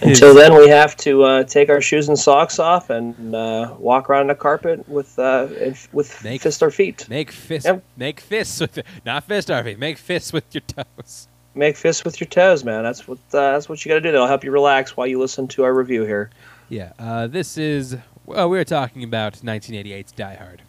Until 0.00 0.34
then, 0.34 0.54
we 0.56 0.68
have 0.68 0.96
to 0.98 1.22
uh, 1.24 1.44
take 1.44 1.68
our 1.68 1.82
shoes 1.82 2.08
and 2.08 2.18
socks 2.18 2.58
off 2.58 2.88
and 2.88 3.34
uh, 3.34 3.74
walk 3.78 4.08
around 4.08 4.28
the 4.28 4.34
carpet 4.34 4.88
with 4.88 5.18
uh, 5.18 5.48
with 5.92 6.24
Make- 6.24 6.42
fist 6.42 6.62
our 6.62 6.70
feet. 6.70 7.06
Make 7.10 7.30
fists, 7.32 7.66
Yep. 7.66 7.82
make 7.96 8.20
fists 8.20 8.58
with 8.60 8.78
not 9.04 9.24
fist 9.24 9.48
Harvey. 9.48 9.74
Make 9.74 9.98
fists 9.98 10.32
with 10.32 10.44
your 10.54 10.62
toes. 10.62 11.28
Make 11.56 11.76
fists 11.76 12.04
with 12.04 12.20
your 12.20 12.28
toes, 12.28 12.64
man. 12.64 12.82
That's 12.82 13.08
what 13.08 13.18
uh, 13.32 13.52
that's 13.52 13.68
what 13.68 13.84
you 13.84 13.88
got 13.88 13.94
to 13.94 14.00
do. 14.02 14.12
That'll 14.12 14.26
help 14.26 14.44
you 14.44 14.50
relax 14.50 14.96
while 14.96 15.06
you 15.06 15.18
listen 15.18 15.48
to 15.48 15.64
our 15.64 15.72
review 15.72 16.04
here. 16.04 16.30
Yeah, 16.68 16.92
uh, 16.98 17.26
this 17.26 17.56
is 17.56 17.96
well, 18.26 18.50
we 18.50 18.58
were 18.58 18.64
talking 18.64 19.02
about 19.02 19.34
1988's 19.34 20.12
Die 20.12 20.34
Hard. 20.34 20.62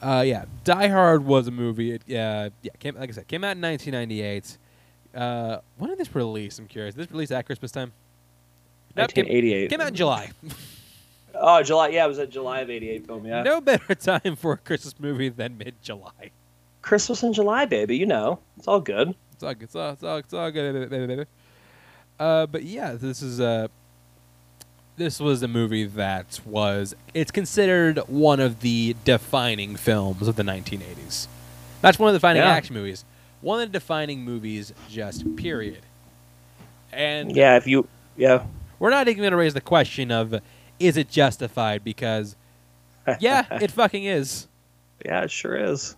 Uh, 0.00 0.22
yeah, 0.24 0.44
Die 0.64 0.88
Hard 0.88 1.24
was 1.24 1.48
a 1.48 1.50
movie. 1.50 1.92
It, 1.92 2.02
uh, 2.02 2.50
yeah, 2.62 2.72
came, 2.78 2.94
like 2.94 3.08
I 3.10 3.12
said, 3.12 3.26
came 3.26 3.42
out 3.42 3.56
in 3.56 3.62
1998. 3.62 4.58
Uh, 5.14 5.58
when 5.78 5.90
did 5.90 5.98
this 5.98 6.14
release? 6.14 6.58
I'm 6.58 6.66
curious. 6.66 6.94
Did 6.94 7.06
this 7.06 7.10
release 7.10 7.30
at 7.30 7.44
Christmas 7.46 7.72
time? 7.72 7.92
Nope, 8.94 9.12
came, 9.12 9.24
1988. 9.24 9.70
came 9.70 9.80
out 9.80 9.88
in 9.88 9.94
July. 9.94 10.30
Oh, 11.34 11.62
July. 11.62 11.88
Yeah, 11.88 12.04
it 12.04 12.08
was 12.08 12.18
a 12.18 12.26
July 12.26 12.60
of 12.60 12.70
'88 12.70 13.06
film. 13.06 13.26
Yeah. 13.26 13.42
No 13.42 13.60
better 13.60 13.94
time 13.96 14.36
for 14.36 14.52
a 14.52 14.56
Christmas 14.56 14.94
movie 14.98 15.28
than 15.28 15.56
mid-July. 15.58 16.30
Christmas 16.88 17.22
in 17.22 17.34
July, 17.34 17.66
baby. 17.66 17.98
You 17.98 18.06
know, 18.06 18.38
it's 18.56 18.66
all 18.66 18.80
good. 18.80 19.14
It's 19.34 19.42
all, 19.42 19.50
it's 19.50 19.76
all, 19.76 19.90
it's 19.92 20.02
all, 20.02 20.16
it's 20.16 20.32
all 20.34 20.50
good, 20.50 20.88
baby, 20.90 21.06
baby. 21.06 21.24
Uh, 22.18 22.46
but 22.46 22.62
yeah, 22.64 22.92
this 22.94 23.20
is 23.22 23.40
uh, 23.40 23.68
this 24.96 25.20
was 25.20 25.42
a 25.42 25.48
movie 25.48 25.84
that 25.84 26.40
was 26.46 26.94
it's 27.12 27.30
considered 27.30 27.98
one 28.08 28.40
of 28.40 28.60
the 28.60 28.96
defining 29.04 29.76
films 29.76 30.26
of 30.26 30.36
the 30.36 30.42
1980s. 30.42 31.28
That's 31.82 31.98
one 31.98 32.08
of 32.08 32.14
the 32.14 32.18
defining 32.18 32.42
Yeah. 32.42 32.48
action 32.48 32.74
movies. 32.74 33.04
One 33.42 33.60
of 33.60 33.70
the 33.70 33.78
defining 33.78 34.24
movies, 34.24 34.72
just 34.88 35.36
period. 35.36 35.82
And 36.90 37.36
Yeah, 37.36 37.56
if 37.58 37.66
you 37.66 37.86
yeah. 38.16 38.44
we're 38.78 38.90
not 38.90 39.08
even 39.08 39.18
going 39.20 39.30
to 39.32 39.36
raise 39.36 39.54
the 39.54 39.60
question 39.60 40.10
of 40.10 40.40
is 40.80 40.96
it 40.96 41.08
justified 41.10 41.84
because 41.84 42.34
yeah, 43.20 43.44
it 43.60 43.70
fucking 43.70 44.04
is. 44.04 44.48
Yeah, 45.04 45.22
it 45.24 45.30
sure 45.30 45.54
is. 45.54 45.94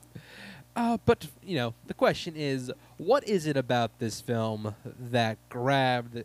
Uh, 0.81 0.97
but 1.05 1.27
you 1.45 1.57
know, 1.57 1.75
the 1.89 1.93
question 1.93 2.35
is, 2.35 2.73
what 2.97 3.23
is 3.29 3.45
it 3.45 3.55
about 3.55 3.99
this 3.99 4.23
film 4.23 4.75
that 4.99 5.37
grabbed 5.51 6.25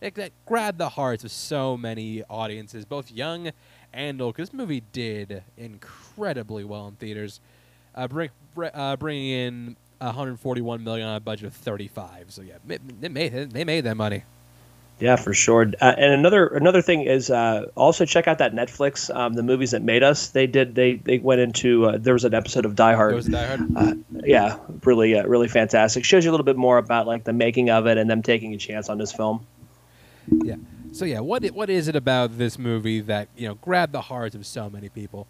that, 0.00 0.32
grabbed 0.44 0.78
the 0.78 0.88
hearts 0.88 1.22
of 1.22 1.30
so 1.30 1.76
many 1.76 2.24
audiences, 2.24 2.84
both 2.84 3.12
young 3.12 3.52
and 3.92 4.20
old? 4.20 4.34
Because 4.34 4.48
this 4.48 4.58
movie 4.58 4.82
did 4.90 5.44
incredibly 5.56 6.64
well 6.64 6.88
in 6.88 6.96
theaters, 6.96 7.38
uh, 7.94 8.08
bring, 8.08 8.30
uh, 8.58 8.96
bringing 8.96 9.28
in 9.28 9.76
141 9.98 10.82
million 10.82 11.06
on 11.06 11.14
a 11.14 11.20
budget 11.20 11.46
of 11.46 11.54
35. 11.54 12.32
So 12.32 12.42
yeah, 12.42 12.54
they 12.66 13.08
made 13.08 13.50
they 13.52 13.62
made 13.62 13.82
that 13.82 13.96
money. 13.96 14.24
Yeah, 14.98 15.16
for 15.16 15.34
sure. 15.34 15.62
Uh, 15.80 15.94
and 15.98 16.14
another 16.14 16.46
another 16.46 16.80
thing 16.80 17.02
is 17.02 17.28
uh, 17.30 17.66
also 17.74 18.06
check 18.06 18.26
out 18.28 18.38
that 18.38 18.54
Netflix, 18.54 19.14
um, 19.14 19.34
the 19.34 19.42
movies 19.42 19.72
that 19.72 19.82
made 19.82 20.02
us. 20.02 20.28
They 20.28 20.46
did 20.46 20.74
they 20.74 20.94
they 20.94 21.18
went 21.18 21.40
into 21.42 21.84
uh, 21.84 21.98
there 21.98 22.14
was 22.14 22.24
an 22.24 22.32
episode 22.32 22.64
of 22.64 22.74
Die 22.74 22.94
Hard. 22.94 23.12
It 23.12 23.16
was 23.16 23.26
Die 23.26 23.46
Hard. 23.46 23.76
uh, 23.76 23.94
yeah, 24.24 24.58
really 24.84 25.18
uh, 25.18 25.26
really 25.26 25.48
fantastic. 25.48 26.04
Shows 26.04 26.24
you 26.24 26.30
a 26.30 26.32
little 26.32 26.44
bit 26.46 26.56
more 26.56 26.78
about 26.78 27.06
like 27.06 27.24
the 27.24 27.34
making 27.34 27.68
of 27.68 27.86
it 27.86 27.98
and 27.98 28.08
them 28.08 28.22
taking 28.22 28.54
a 28.54 28.56
chance 28.56 28.88
on 28.88 28.96
this 28.96 29.12
film. 29.12 29.46
Yeah. 30.30 30.56
So 30.92 31.04
yeah, 31.04 31.20
what 31.20 31.44
what 31.48 31.68
is 31.68 31.88
it 31.88 31.96
about 31.96 32.38
this 32.38 32.58
movie 32.58 33.00
that 33.00 33.28
you 33.36 33.48
know 33.48 33.56
grabbed 33.56 33.92
the 33.92 34.00
hearts 34.00 34.34
of 34.34 34.46
so 34.46 34.70
many 34.70 34.88
people? 34.88 35.26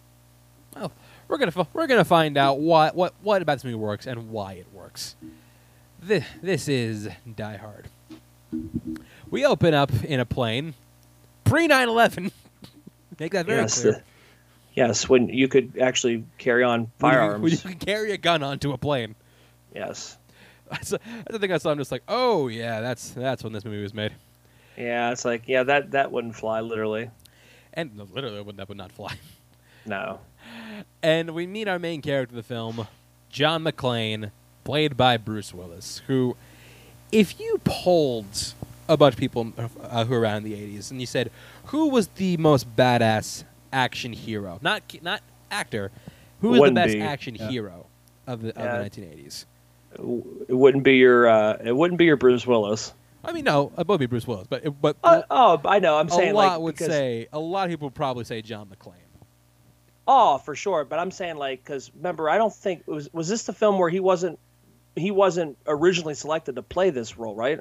Well, 0.75 0.93
we're 1.27 1.39
gonna 1.39 1.67
we're 1.73 1.87
gonna 1.87 2.05
find 2.05 2.37
out 2.37 2.59
what 2.59 2.95
what 2.95 3.13
what 3.21 3.41
about 3.41 3.55
this 3.55 3.65
movie 3.65 3.75
works 3.75 4.07
and 4.07 4.29
why 4.29 4.53
it 4.53 4.67
works. 4.71 5.17
This 6.01 6.23
this 6.41 6.69
is 6.69 7.09
Die 7.35 7.57
Hard. 7.57 7.89
We 9.29 9.45
open 9.45 9.73
up 9.73 9.91
in 10.03 10.19
a 10.19 10.25
plane, 10.25 10.73
pre 11.43 11.67
9/11. 11.67 12.31
Make 13.19 13.33
that 13.33 13.45
very 13.45 13.61
yes, 13.61 13.81
clear. 13.81 13.93
the- 13.93 14.01
yes, 14.75 15.09
when 15.09 15.27
you 15.29 15.47
could 15.47 15.77
actually 15.79 16.23
carry 16.37 16.63
on 16.63 16.79
When 16.81 16.85
you- 16.87 16.89
firearms. 16.99 17.41
when 17.43 17.51
you 17.51 17.57
can 17.57 17.75
carry 17.75 18.11
a 18.11 18.17
gun 18.17 18.43
onto 18.43 18.71
a 18.73 18.77
plane. 18.77 19.15
yes. 19.73 20.17
That's, 20.69 20.89
that's 20.89 21.01
the 21.31 21.39
thing 21.39 21.53
I 21.53 21.59
saw. 21.59 21.71
I'm 21.71 21.77
just 21.77 21.93
like, 21.93 22.03
oh 22.09 22.49
yeah, 22.49 22.81
that's 22.81 23.11
that's 23.11 23.41
when 23.41 23.53
this 23.53 23.63
movie 23.63 23.81
was 23.81 23.93
made. 23.93 24.11
Yeah, 24.77 25.11
it's 25.13 25.23
like 25.23 25.43
yeah 25.47 25.63
that 25.63 25.91
that 25.91 26.11
wouldn't 26.11 26.35
fly 26.35 26.59
literally. 26.59 27.09
And 27.73 27.95
no, 27.95 28.05
literally, 28.11 28.43
that 28.57 28.67
would 28.67 28.77
not 28.77 28.91
fly. 28.91 29.13
No. 29.85 30.19
And 31.01 31.33
we 31.33 31.47
meet 31.47 31.69
our 31.69 31.79
main 31.79 32.01
character 32.01 32.33
of 32.33 32.35
the 32.35 32.43
film, 32.43 32.85
John 33.29 33.63
McClane, 33.63 34.31
played 34.65 34.97
by 34.97 35.15
Bruce 35.15 35.53
Willis, 35.53 36.01
who, 36.07 36.35
if 37.13 37.39
you 37.39 37.61
polled 37.63 38.53
a 38.89 38.97
bunch 38.97 39.15
of 39.15 39.19
people 39.19 39.51
uh, 39.57 40.05
who 40.05 40.13
were 40.13 40.19
around 40.19 40.37
in 40.37 40.51
the 40.51 40.53
80s 40.53 40.91
and 40.91 40.99
you 40.99 41.07
said, 41.07 41.31
who 41.65 41.89
was 41.89 42.07
the 42.09 42.37
most 42.37 42.75
badass 42.75 43.43
action 43.73 44.13
hero? 44.13 44.59
Not 44.61 44.83
not 45.01 45.21
actor. 45.51 45.91
Who 46.41 46.53
is 46.55 46.61
the 46.61 46.71
best 46.71 46.93
be, 46.93 47.01
action 47.01 47.35
yeah. 47.35 47.49
hero 47.49 47.87
of 48.25 48.41
the, 48.41 48.53
Yeah. 48.55 48.77
of 48.77 48.91
the 48.91 49.01
1980s? 49.01 49.45
It 50.47 50.53
wouldn't 50.53 50.83
be 50.83 50.97
your 50.97 51.27
uh, 51.27 51.57
it 51.63 51.75
wouldn't 51.75 51.97
be 51.97 52.05
your 52.05 52.17
Bruce 52.17 52.45
Willis. 52.45 52.93
I 53.23 53.33
mean, 53.33 53.45
no, 53.45 53.71
it 53.77 53.87
would 53.87 53.99
be 53.99 54.05
Bruce 54.05 54.27
Willis, 54.27 54.47
but 54.47 54.65
it, 54.65 54.81
but 54.81 54.95
Uh, 55.03 55.23
oh, 55.29 55.59
I 55.65 55.79
know. 55.79 55.97
I'm 55.97 56.07
a 56.07 56.11
saying 56.11 56.33
lot 56.33 56.53
like 56.53 56.61
would 56.61 56.77
say 56.77 57.27
a 57.33 57.39
lot 57.39 57.65
of 57.65 57.71
people 57.71 57.87
would 57.87 57.95
probably 57.95 58.23
say 58.23 58.41
John 58.41 58.67
McClane. 58.67 58.93
Oh, 60.07 60.37
for 60.37 60.55
sure. 60.55 60.85
But 60.85 60.99
I'm 60.99 61.11
saying 61.11 61.35
like 61.35 61.63
because 61.63 61.91
remember, 61.95 62.29
I 62.29 62.37
don't 62.37 62.53
think 62.53 62.83
was 62.87 63.11
was 63.13 63.27
this 63.27 63.43
the 63.43 63.53
film 63.53 63.77
where 63.79 63.89
he 63.89 63.99
wasn't 63.99 64.39
he 64.95 65.11
wasn't 65.11 65.57
originally 65.67 66.13
selected 66.13 66.55
to 66.55 66.61
play 66.61 66.89
this 66.89 67.17
role, 67.17 67.35
right? 67.35 67.59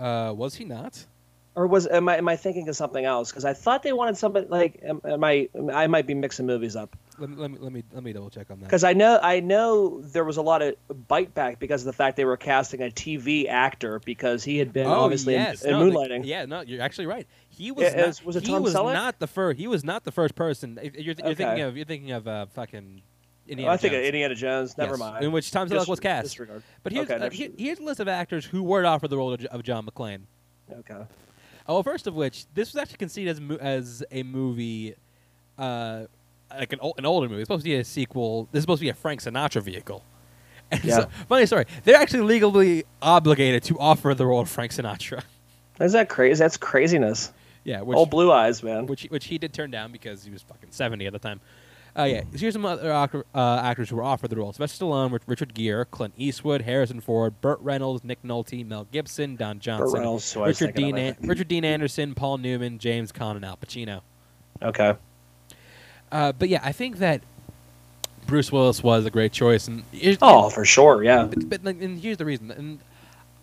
Uh, 0.00 0.32
was 0.32 0.54
he 0.54 0.64
not? 0.64 1.06
Or 1.56 1.66
was 1.66 1.86
am 1.86 2.08
I 2.08 2.16
am 2.16 2.28
I 2.28 2.36
thinking 2.36 2.68
of 2.68 2.76
something 2.76 3.04
else? 3.04 3.30
Because 3.30 3.44
I 3.44 3.52
thought 3.52 3.82
they 3.82 3.92
wanted 3.92 4.16
somebody 4.16 4.46
like 4.46 4.80
am, 4.84 5.00
am 5.04 5.22
I 5.24 5.48
I 5.72 5.88
might 5.88 6.06
be 6.06 6.14
mixing 6.14 6.46
movies 6.46 6.76
up. 6.76 6.96
Let 7.18 7.28
me 7.28 7.36
let 7.36 7.50
me 7.50 7.58
let 7.60 7.72
me, 7.72 7.82
let 7.92 8.02
me 8.04 8.12
double 8.12 8.30
check 8.30 8.50
on 8.52 8.60
that. 8.60 8.66
Because 8.66 8.84
I 8.84 8.92
know 8.92 9.18
I 9.20 9.40
know 9.40 10.00
there 10.00 10.24
was 10.24 10.36
a 10.36 10.42
lot 10.42 10.62
of 10.62 10.76
bite 11.08 11.34
back 11.34 11.58
because 11.58 11.82
of 11.82 11.86
the 11.86 11.92
fact 11.92 12.16
they 12.16 12.24
were 12.24 12.36
casting 12.36 12.80
a 12.80 12.86
TV 12.86 13.48
actor 13.48 14.00
because 14.04 14.44
he 14.44 14.58
had 14.58 14.72
been 14.72 14.86
obviously 14.86 15.34
in- 15.34 15.40
Oh, 15.40 15.44
yes. 15.44 15.62
in, 15.64 15.72
no, 15.72 15.84
the- 15.84 15.90
moonlighting. 15.90 16.20
yeah, 16.24 16.46
no, 16.46 16.60
you're 16.60 16.80
actually 16.80 17.06
right. 17.06 17.26
He 17.48 17.72
was. 17.72 17.94
Not, 17.94 18.08
is- 18.08 18.24
was 18.24 18.36
he 18.36 18.52
Tom 18.52 18.62
was 18.62 18.74
Selleck? 18.74 18.94
not 18.94 19.18
the 19.18 19.26
first. 19.26 19.58
He 19.58 19.66
was 19.66 19.82
not 19.84 20.04
the 20.04 20.12
first 20.12 20.36
person. 20.36 20.78
You're, 20.82 20.92
you're 21.18 21.34
thinking 21.34 21.60
of 21.62 21.76
you're 21.76 21.84
thinking 21.84 22.12
of 22.12 22.28
uh, 22.28 22.46
fucking. 22.54 23.02
Oh, 23.50 23.52
Indiana 23.52 23.72
I 23.72 23.76
think 23.76 23.92
of 23.92 23.98
Jones. 23.98 24.06
Indiana 24.06 24.34
Jones. 24.34 24.78
Never 24.78 24.92
Yes, 24.92 24.98
mind. 25.00 25.24
In 25.24 25.32
which 25.32 25.50
Tom 25.50 25.68
Selleck 25.68 25.88
was 25.88 26.00
cast. 26.00 26.24
disregard. 26.24 26.62
But 26.82 26.92
here's, 26.92 27.10
Okay, 27.10 27.26
uh, 27.26 27.30
here- 27.30 27.50
here's 27.58 27.78
a 27.78 27.82
list 27.82 28.00
of 28.00 28.08
actors 28.08 28.44
who 28.46 28.62
were 28.62 28.84
offered 28.86 29.08
the 29.08 29.16
role 29.16 29.32
of, 29.32 29.44
of 29.46 29.62
John 29.62 29.86
McClane. 29.86 30.22
Okay. 30.72 31.02
Oh, 31.66 31.82
first 31.82 32.06
of 32.06 32.14
which, 32.14 32.46
this 32.54 32.72
was 32.72 32.80
actually 32.80 32.96
conceived 32.98 33.28
as, 33.28 33.40
mo- 33.40 33.58
as 33.60 34.02
a 34.10 34.22
movie, 34.22 34.94
uh, 35.58 36.04
like 36.50 36.72
an, 36.72 36.78
an 36.98 37.06
older 37.06 37.28
movie. 37.28 37.42
It's 37.42 37.48
supposed 37.48 37.64
to 37.64 37.70
be 37.70 37.76
a 37.76 37.84
sequel. 37.84 38.48
This 38.52 38.60
is 38.60 38.62
supposed 38.62 38.80
to 38.80 38.86
be 38.86 38.90
a 38.90 38.94
Frank 38.94 39.20
Sinatra 39.22 39.62
vehicle. 39.62 40.04
And 40.72 40.84
Yeah. 40.84 41.00
so, 41.00 41.08
funny 41.28 41.46
story. 41.46 41.64
They're 41.82 41.96
actually 41.96 42.20
legally 42.22 42.84
obligated 43.02 43.64
to 43.64 43.78
offer 43.80 44.14
the 44.14 44.24
role 44.24 44.38
of 44.40 44.48
Frank 44.48 44.70
Sinatra. 44.70 45.20
Is 45.80 45.90
that 45.94 46.08
crazy? 46.08 46.38
That's 46.38 46.56
craziness. 46.56 47.32
Yeah, 47.64 47.80
which, 47.82 47.96
All 47.96 48.06
blue 48.06 48.30
eyes, 48.30 48.62
man. 48.62 48.86
which 48.86 49.02
which 49.10 49.24
he 49.26 49.36
did 49.36 49.52
turn 49.52 49.72
down 49.72 49.90
because 49.90 50.22
he 50.24 50.30
was 50.30 50.42
fucking 50.42 50.70
seventy 50.70 51.06
at 51.08 51.12
the 51.12 51.18
time. 51.18 51.40
Uh, 51.98 52.04
yeah, 52.04 52.22
here's 52.36 52.54
some 52.54 52.64
other 52.64 52.92
uh, 52.92 53.60
actors 53.62 53.90
who 53.90 53.96
were 53.96 54.02
offered 54.02 54.30
the 54.30 54.36
role: 54.36 54.52
Sylvester 54.52 54.84
Stallone, 54.84 55.12
Rich- 55.12 55.22
Richard 55.26 55.54
Gere, 55.54 55.84
Clint 55.90 56.14
Eastwood, 56.16 56.62
Harrison 56.62 57.00
Ford, 57.00 57.40
Burt 57.40 57.58
Reynolds, 57.60 58.04
Nick 58.04 58.22
Nolte, 58.22 58.64
Mel 58.66 58.86
Gibson, 58.92 59.36
Don 59.36 59.58
Johnson, 59.58 59.92
Reynolds 59.98 60.24
is 60.24 60.32
who 60.32 60.42
I 60.42 60.46
was 60.48 60.60
Richard 60.60 60.76
Dean, 60.76 60.96
An- 60.96 61.16
Richard 61.22 61.48
Dean 61.48 61.64
Anderson, 61.64 62.14
Paul 62.14 62.38
Newman, 62.38 62.78
James 62.78 63.10
Caan, 63.10 63.36
and 63.36 63.44
Al 63.44 63.56
Pacino. 63.56 64.02
Okay. 64.62 64.94
Uh, 66.12 66.32
but 66.32 66.48
yeah, 66.48 66.60
I 66.62 66.72
think 66.72 66.98
that 66.98 67.22
Bruce 68.26 68.52
Willis 68.52 68.82
was 68.82 69.04
a 69.04 69.10
great 69.10 69.32
choice, 69.32 69.66
and 69.68 69.82
Oh, 70.22 70.48
for 70.50 70.64
sure. 70.64 71.02
Yeah. 71.02 71.24
but, 71.24 71.62
but 71.62 71.74
and 71.74 71.98
here's 71.98 72.16
the 72.18 72.24
reason, 72.24 72.50
and 72.52 72.78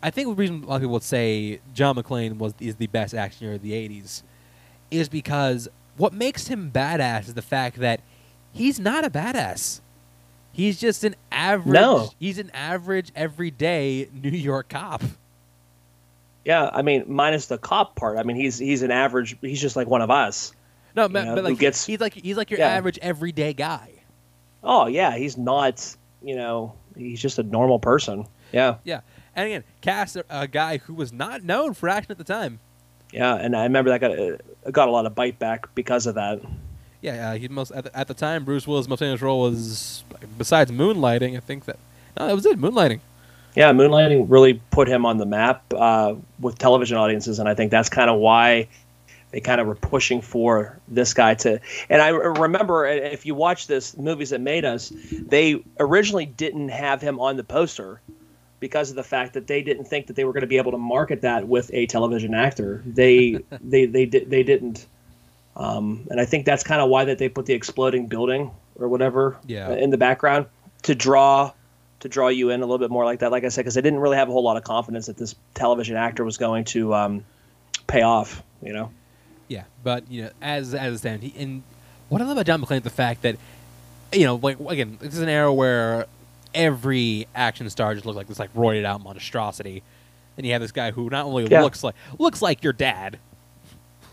I 0.02 0.10
think 0.10 0.28
the 0.30 0.34
reason 0.36 0.64
a 0.64 0.68
lot 0.68 0.76
of 0.76 0.82
people 0.82 0.94
would 0.94 1.04
say 1.04 1.60
John 1.74 1.96
McClane 1.96 2.38
was 2.38 2.54
is 2.60 2.76
the 2.76 2.88
best 2.88 3.14
action 3.14 3.46
hero 3.48 3.56
of 3.56 3.62
the 3.62 3.72
'80s 3.74 4.24
is 4.92 5.10
because 5.10 5.68
what 5.98 6.14
makes 6.14 6.48
him 6.48 6.72
badass 6.72 7.28
is 7.28 7.34
the 7.34 7.42
fact 7.42 7.78
that 7.80 8.00
he's 8.58 8.80
not 8.80 9.06
a 9.06 9.10
badass. 9.10 9.82
He's 10.52 10.80
just 10.80 11.04
an 11.04 11.16
average. 11.32 11.74
No. 11.74 12.10
He's 12.20 12.40
an 12.40 12.50
average, 12.52 13.12
everyday 13.16 14.10
New 14.14 14.30
York 14.30 14.70
cop. 14.70 15.04
Yeah. 16.46 16.70
I 16.74 16.82
mean, 16.82 17.06
minus 17.08 17.48
the 17.48 17.58
cop 17.58 17.96
part. 17.96 18.18
I 18.18 18.24
mean, 18.24 18.36
he's 18.38 18.58
he's 18.58 18.82
an 18.82 18.92
average. 18.92 19.38
He's 19.42 19.62
just 19.62 19.76
like 19.76 19.88
one 19.88 20.02
of 20.02 20.10
us. 20.10 20.54
No, 20.96 21.08
but, 21.08 21.26
know, 21.26 21.36
but 21.36 21.44
like 21.44 21.60
gets- 21.60 21.86
he's 21.86 22.00
like 22.00 22.14
he's 22.14 22.38
like 22.38 22.50
your 22.50 22.60
Yeah. 22.60 22.70
average, 22.70 22.98
everyday 23.02 23.54
guy. 23.54 23.92
Oh 24.64 24.88
yeah, 24.88 25.16
he's 25.16 25.38
not. 25.38 25.96
You 26.24 26.36
know, 26.36 26.74
he's 26.98 27.22
just 27.22 27.38
a 27.38 27.44
normal 27.44 27.78
person. 27.80 28.26
Yeah. 28.52 28.78
Yeah, 28.84 29.02
and 29.36 29.46
again, 29.46 29.64
cast 29.82 30.16
a, 30.16 30.26
a 30.30 30.48
guy 30.48 30.78
who 30.80 30.94
was 30.96 31.14
not 31.14 31.44
known 31.44 31.74
for 31.76 31.88
action 31.90 32.12
at 32.12 32.18
the 32.18 32.24
time. 32.24 32.60
Yeah. 33.12 33.36
And 33.36 33.56
I 33.56 33.64
remember 33.64 33.92
that 33.92 34.02
got 34.02 34.18
uh, 34.18 34.72
got 34.72 34.88
a 34.88 34.92
lot 34.92 35.06
of 35.06 35.14
bite 35.14 35.38
back 35.38 35.74
because 35.76 36.08
of 36.08 36.16
that. 36.16 36.42
Yeah, 37.02 37.32
uh, 37.32 37.36
he 37.36 37.48
most 37.48 37.72
at 37.72 37.86
the, 37.86 37.98
at 37.98 38.08
the 38.08 38.14
time 38.14 38.44
Bruce 38.44 38.66
Willis' 38.68 38.88
most 38.88 39.00
famous 39.00 39.22
role 39.22 39.42
was 39.42 40.04
besides 40.38 40.72
Moonlighting. 40.72 41.38
I 41.38 41.40
think 41.40 41.66
that 41.66 41.78
no, 42.18 42.28
that 42.28 42.36
was 42.36 42.46
it. 42.46 42.60
Moonlighting. 42.60 43.00
Yeah, 43.56 43.72
Moonlighting 43.72 44.26
really 44.30 44.62
put 44.72 44.88
him 44.88 45.06
on 45.06 45.18
the 45.18 45.26
map 45.26 45.64
uh, 45.76 46.16
with 46.40 46.58
television 46.58 46.98
audiences, 46.98 47.40
and 47.40 47.50
I 47.50 47.56
think 47.56 47.72
that's 47.72 47.90
kind 47.90 48.10
of 48.10 48.20
why 48.20 48.68
they 49.32 49.42
kind 49.42 49.60
of 49.60 49.68
were 49.68 49.76
pushing 49.76 50.22
for 50.22 50.80
this 50.88 51.14
guy 51.14 51.34
to. 51.36 51.60
And 51.90 52.02
I 52.02 52.10
remember 52.10 52.88
uh, 52.88 52.92
if 52.92 53.26
you 53.26 53.36
watch 53.36 53.68
this 53.68 53.98
movies 53.98 54.30
that 54.30 54.42
made 54.42 54.66
us, 54.66 54.92
they 55.12 55.64
originally 55.80 56.26
didn't 56.26 56.70
have 56.70 57.02
him 57.02 57.20
on 57.20 57.38
the 57.38 57.44
poster 57.44 58.02
because 58.60 58.90
of 58.90 58.96
the 58.96 59.04
fact 59.04 59.34
that 59.34 59.48
they 59.48 59.62
didn't 59.62 59.86
think 59.86 60.08
that 60.08 60.16
they 60.16 60.24
were 60.26 60.34
going 60.34 60.42
to 60.42 60.48
be 60.48 60.58
able 60.58 60.72
to 60.72 60.78
market 60.78 61.22
that 61.22 61.48
with 61.48 61.70
a 61.74 61.86
television 61.88 62.34
actor. 62.34 62.82
They 62.86 63.44
they 63.62 63.86
they 63.86 64.06
did 64.06 64.30
they 64.30 64.44
didn't. 64.44 64.86
Um, 65.58 66.06
and 66.12 66.22
I 66.22 66.26
think 66.26 66.46
that's 66.46 66.64
kind 66.64 66.80
of 66.82 66.90
why 66.90 67.06
that 67.06 67.18
they 67.18 67.28
put 67.30 67.46
the 67.48 67.54
exploding 67.54 68.06
building 68.08 68.52
or 68.80 68.88
whatever 68.88 69.38
Yeah. 69.48 69.72
in 69.74 69.90
the 69.90 69.98
background 69.98 70.46
to 70.84 70.94
draw 70.96 71.52
to 72.02 72.08
draw 72.10 72.28
you 72.28 72.52
in 72.52 72.62
a 72.62 72.66
little 72.66 72.78
bit 72.78 72.92
more 72.92 73.04
like 73.06 73.20
that. 73.20 73.32
Like 73.32 73.44
I 73.44 73.50
said, 73.50 73.62
because 73.64 73.76
I 73.76 73.82
didn't 73.82 74.00
really 74.00 74.18
have 74.18 74.30
a 74.30 74.32
whole 74.32 74.44
lot 74.44 74.56
of 74.56 74.64
confidence 74.64 75.08
that 75.08 75.18
this 75.18 75.34
television 75.56 75.96
actor 75.98 76.24
was 76.24 76.38
going 76.38 76.64
to 76.66 76.94
um, 76.94 77.26
pay 77.88 78.04
off. 78.04 78.44
You 78.62 78.72
know, 78.74 78.92
Yeah, 79.48 79.64
but 79.84 80.10
you 80.12 80.24
know, 80.24 80.30
as 80.42 80.76
as 80.76 80.94
it 80.94 80.98
stands, 81.00 81.24
he, 81.26 81.34
and 81.42 81.64
what 82.10 82.22
I 82.22 82.26
love 82.26 82.34
about 82.38 82.46
John 82.46 82.62
McClane 82.62 82.78
is 82.78 82.84
the 82.84 82.90
fact 82.92 83.24
that 83.24 83.36
you 84.14 84.26
know, 84.26 84.36
like 84.36 84.60
again, 84.60 84.98
this 85.02 85.16
is 85.16 85.22
an 85.22 85.30
era 85.30 85.52
where 85.52 86.06
every 86.54 87.28
action 87.36 87.70
star 87.70 87.94
just 87.94 88.06
looked 88.06 88.16
like 88.18 88.28
this 88.28 88.40
like 88.40 88.54
roided 88.54 88.86
out 88.86 89.02
monstrosity, 89.04 89.82
and 90.38 90.46
you 90.46 90.54
have 90.54 90.62
this 90.62 90.72
guy 90.72 90.92
who 90.92 91.10
not 91.10 91.26
only 91.26 91.46
Yeah. 91.48 91.64
looks 91.64 91.84
like 91.84 91.96
looks 92.20 92.42
like 92.44 92.64
your 92.64 92.74
dad, 92.74 93.18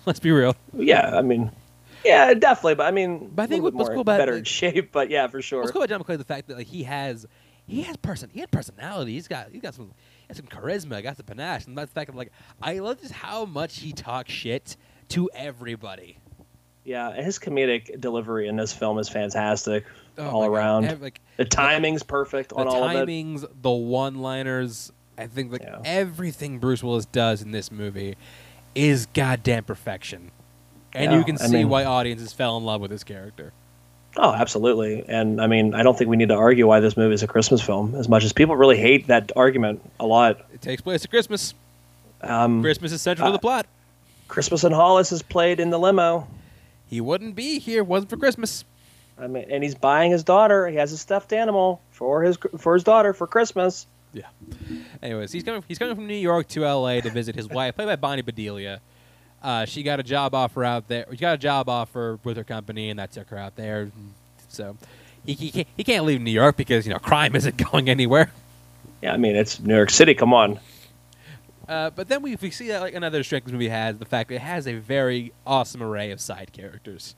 Let's 0.06 0.20
be 0.20 0.30
real. 0.30 0.54
Yeah, 0.74 1.16
I 1.16 1.22
mean, 1.22 1.50
yeah, 2.04 2.34
definitely. 2.34 2.74
But 2.76 2.86
I 2.86 2.90
mean, 2.90 3.30
But 3.34 3.42
I 3.44 3.46
think 3.46 3.62
what's 3.62 3.88
cool 3.88 4.00
about- 4.00 4.18
better 4.18 4.36
in 4.36 4.44
shape. 4.44 4.92
But 4.92 5.10
yeah, 5.10 5.26
for 5.28 5.40
sure. 5.42 5.60
Let's 5.60 5.72
go 5.72 5.80
about 5.80 5.88
John 5.88 6.02
McClane. 6.02 6.18
The 6.18 6.24
fact 6.24 6.48
that 6.48 6.56
like 6.58 6.66
he 6.66 6.82
has, 6.84 7.26
he 7.66 7.82
has 7.82 7.96
person, 7.96 8.30
he 8.32 8.40
had 8.40 8.50
personality. 8.50 9.12
He's 9.14 9.28
got, 9.28 9.50
he's 9.50 9.62
got 9.62 9.74
some, 9.74 9.86
he 9.88 10.26
has 10.28 10.36
some 10.36 10.46
charisma. 10.46 11.02
Got 11.02 11.16
some 11.16 11.26
panache. 11.26 11.66
And 11.66 11.76
that's 11.78 11.90
the 11.90 11.94
fact 11.94 12.10
of 12.10 12.14
like, 12.16 12.32
I 12.60 12.78
love 12.80 13.00
just 13.00 13.12
how 13.12 13.44
much 13.46 13.78
he 13.78 13.92
talks 13.92 14.30
shit 14.32 14.76
to 15.10 15.30
everybody. 15.34 16.18
Yeah, 16.84 17.14
his 17.14 17.38
comedic 17.38 17.98
delivery 17.98 18.46
in 18.46 18.56
this 18.56 18.74
film 18.74 18.98
is 18.98 19.08
fantastic 19.08 19.86
Oh 20.18 20.28
all 20.28 20.44
around. 20.44 20.84
Ev- 20.84 21.00
like 21.00 21.18
the 21.38 21.46
timing's 21.46 22.02
perfect 22.02 22.50
the 22.50 22.56
on 22.56 22.68
all 22.68 22.84
of 22.84 22.90
it. 22.92 23.08
timings, 23.08 23.46
the 23.62 23.70
one-liners. 23.70 24.92
I 25.16 25.26
think 25.28 25.50
like 25.52 25.62
Yeah. 25.62 25.80
everything 25.84 26.58
Bruce 26.58 26.82
Willis 26.82 27.06
does 27.06 27.40
in 27.40 27.52
this 27.52 27.70
movie 27.72 28.16
is 28.74 29.06
goddamn 29.14 29.64
perfection, 29.64 30.30
and 30.92 31.12
Yeah, 31.12 31.18
you 31.18 31.24
can 31.24 31.36
I 31.40 31.46
see 31.46 31.52
mean- 31.58 31.68
why 31.68 31.84
audiences 31.84 32.32
fell 32.32 32.56
in 32.56 32.64
love 32.64 32.80
with 32.80 32.90
his 32.90 33.04
character. 33.04 33.52
Oh, 34.16 34.32
absolutely. 34.32 35.04
And 35.08 35.40
I 35.40 35.48
mean, 35.48 35.74
I 35.74 35.82
don't 35.82 35.98
think 35.98 36.08
we 36.08 36.16
need 36.16 36.28
to 36.28 36.36
argue 36.36 36.68
why 36.68 36.78
this 36.78 36.96
movie 36.96 37.14
is 37.14 37.24
a 37.24 37.26
Christmas 37.26 37.60
film 37.60 37.96
as 37.96 38.08
much 38.08 38.22
as 38.22 38.32
people 38.32 38.54
really 38.54 38.76
hate 38.76 39.08
that 39.08 39.32
argument 39.34 39.80
a 39.98 40.06
lot. 40.06 40.38
It 40.52 40.62
takes 40.62 40.80
place 40.82 41.04
at 41.04 41.10
Christmas. 41.10 41.52
Um, 42.20 42.62
Christmas 42.62 42.92
is 42.92 43.02
central 43.02 43.26
to 43.26 43.30
uh, 43.30 43.32
the 43.32 43.40
plot. 43.40 43.66
Christmas 44.28 44.62
and 44.62 44.72
Hollis 44.74 45.10
is 45.10 45.20
played 45.22 45.58
in 45.58 45.70
the 45.70 45.78
limo. 45.80 46.28
He 46.88 47.00
wouldn't 47.00 47.34
be 47.34 47.58
here 47.58 47.80
if 47.80 47.86
it 47.86 47.88
wasn't 47.88 48.10
for 48.10 48.16
Christmas. 48.16 48.64
I 49.18 49.26
mean, 49.26 49.46
and 49.50 49.64
he's 49.64 49.74
buying 49.74 50.12
his 50.12 50.22
daughter. 50.22 50.68
He 50.68 50.76
has 50.76 50.92
a 50.92 50.96
stuffed 50.98 51.32
animal 51.32 51.80
for 51.90 52.22
his 52.22 52.38
for 52.58 52.74
his 52.74 52.84
daughter 52.84 53.12
for 53.12 53.26
Christmas. 53.26 53.86
Yeah. 54.14 54.28
Anyways, 55.02 55.32
he's 55.32 55.42
coming. 55.42 55.62
He's 55.66 55.78
coming 55.78 55.94
from 55.94 56.06
New 56.06 56.14
York 56.14 56.48
to 56.48 56.64
L.A. 56.64 57.00
to 57.00 57.10
visit 57.10 57.34
his 57.34 57.48
wife, 57.48 57.74
played 57.74 57.86
by 57.86 57.96
Bonnie 57.96 58.22
Bedelia. 58.22 58.80
Uh, 59.42 59.66
she 59.66 59.82
got 59.82 60.00
a 60.00 60.02
job 60.02 60.34
offer 60.34 60.64
out 60.64 60.88
there. 60.88 61.04
She 61.10 61.18
got 61.18 61.34
a 61.34 61.38
job 61.38 61.68
offer 61.68 62.18
with 62.24 62.36
her 62.36 62.44
company, 62.44 62.88
and 62.88 62.98
that 62.98 63.12
took 63.12 63.28
her 63.28 63.36
out 63.36 63.56
there. 63.56 63.90
So 64.48 64.76
he, 65.26 65.34
he, 65.34 65.50
can't, 65.50 65.68
he 65.76 65.84
can't 65.84 66.04
leave 66.04 66.20
New 66.20 66.30
York 66.30 66.56
because 66.56 66.86
you 66.86 66.92
know 66.92 66.98
crime 66.98 67.34
isn't 67.36 67.56
going 67.70 67.90
anywhere. 67.90 68.32
Yeah, 69.02 69.12
I 69.12 69.16
mean, 69.16 69.36
it's 69.36 69.60
New 69.60 69.74
York 69.74 69.90
City. 69.90 70.14
Come 70.14 70.32
on. 70.32 70.60
Uh, 71.68 71.90
but 71.90 72.08
then 72.08 72.22
we, 72.22 72.36
we 72.36 72.50
see 72.50 72.68
that 72.68 72.80
like 72.80 72.94
another 72.94 73.22
strength 73.24 73.44
this 73.44 73.52
movie 73.52 73.68
has 73.68 73.98
the 73.98 74.04
fact 74.04 74.28
that 74.28 74.36
it 74.36 74.40
has 74.42 74.66
a 74.66 74.74
very 74.74 75.32
awesome 75.46 75.82
array 75.82 76.10
of 76.10 76.20
side 76.20 76.52
characters. 76.52 77.14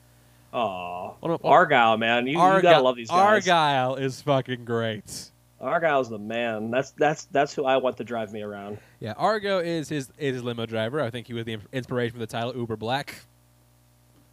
Oh, 0.52 1.16
Argyle, 1.44 1.98
man, 1.98 2.26
you, 2.26 2.32
you 2.32 2.62
gotta 2.62 2.80
love 2.80 2.96
these 2.96 3.10
guys. 3.10 3.46
Argyle 3.46 3.96
is 3.96 4.22
fucking 4.22 4.64
great. 4.64 5.30
Argyle's 5.60 6.08
the 6.10 6.18
man. 6.18 6.70
That's 6.70 6.90
that's 6.92 7.24
that's 7.26 7.54
who 7.54 7.64
I 7.64 7.76
want 7.78 7.96
to 7.98 8.04
drive 8.04 8.32
me 8.32 8.42
around. 8.42 8.78
Yeah, 9.00 9.14
Argo 9.16 9.58
is 9.58 9.88
his 9.88 10.10
is 10.18 10.34
his 10.34 10.42
limo 10.42 10.66
driver. 10.66 11.00
I 11.00 11.10
think 11.10 11.26
he 11.26 11.34
was 11.34 11.44
the 11.44 11.58
inspiration 11.72 12.12
for 12.12 12.18
the 12.18 12.26
title 12.26 12.54
Uber 12.54 12.76
Black, 12.76 13.14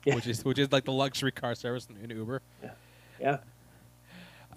Yeah. 0.06 0.16
which 0.16 0.28
is 0.28 0.44
which 0.44 0.60
is 0.60 0.72
like 0.72 0.84
the 0.86 0.92
luxury 0.92 1.32
car 1.32 1.56
service 1.56 1.88
in, 1.90 2.12
in 2.12 2.18
Uber. 2.18 2.42
Yeah. 3.20 3.38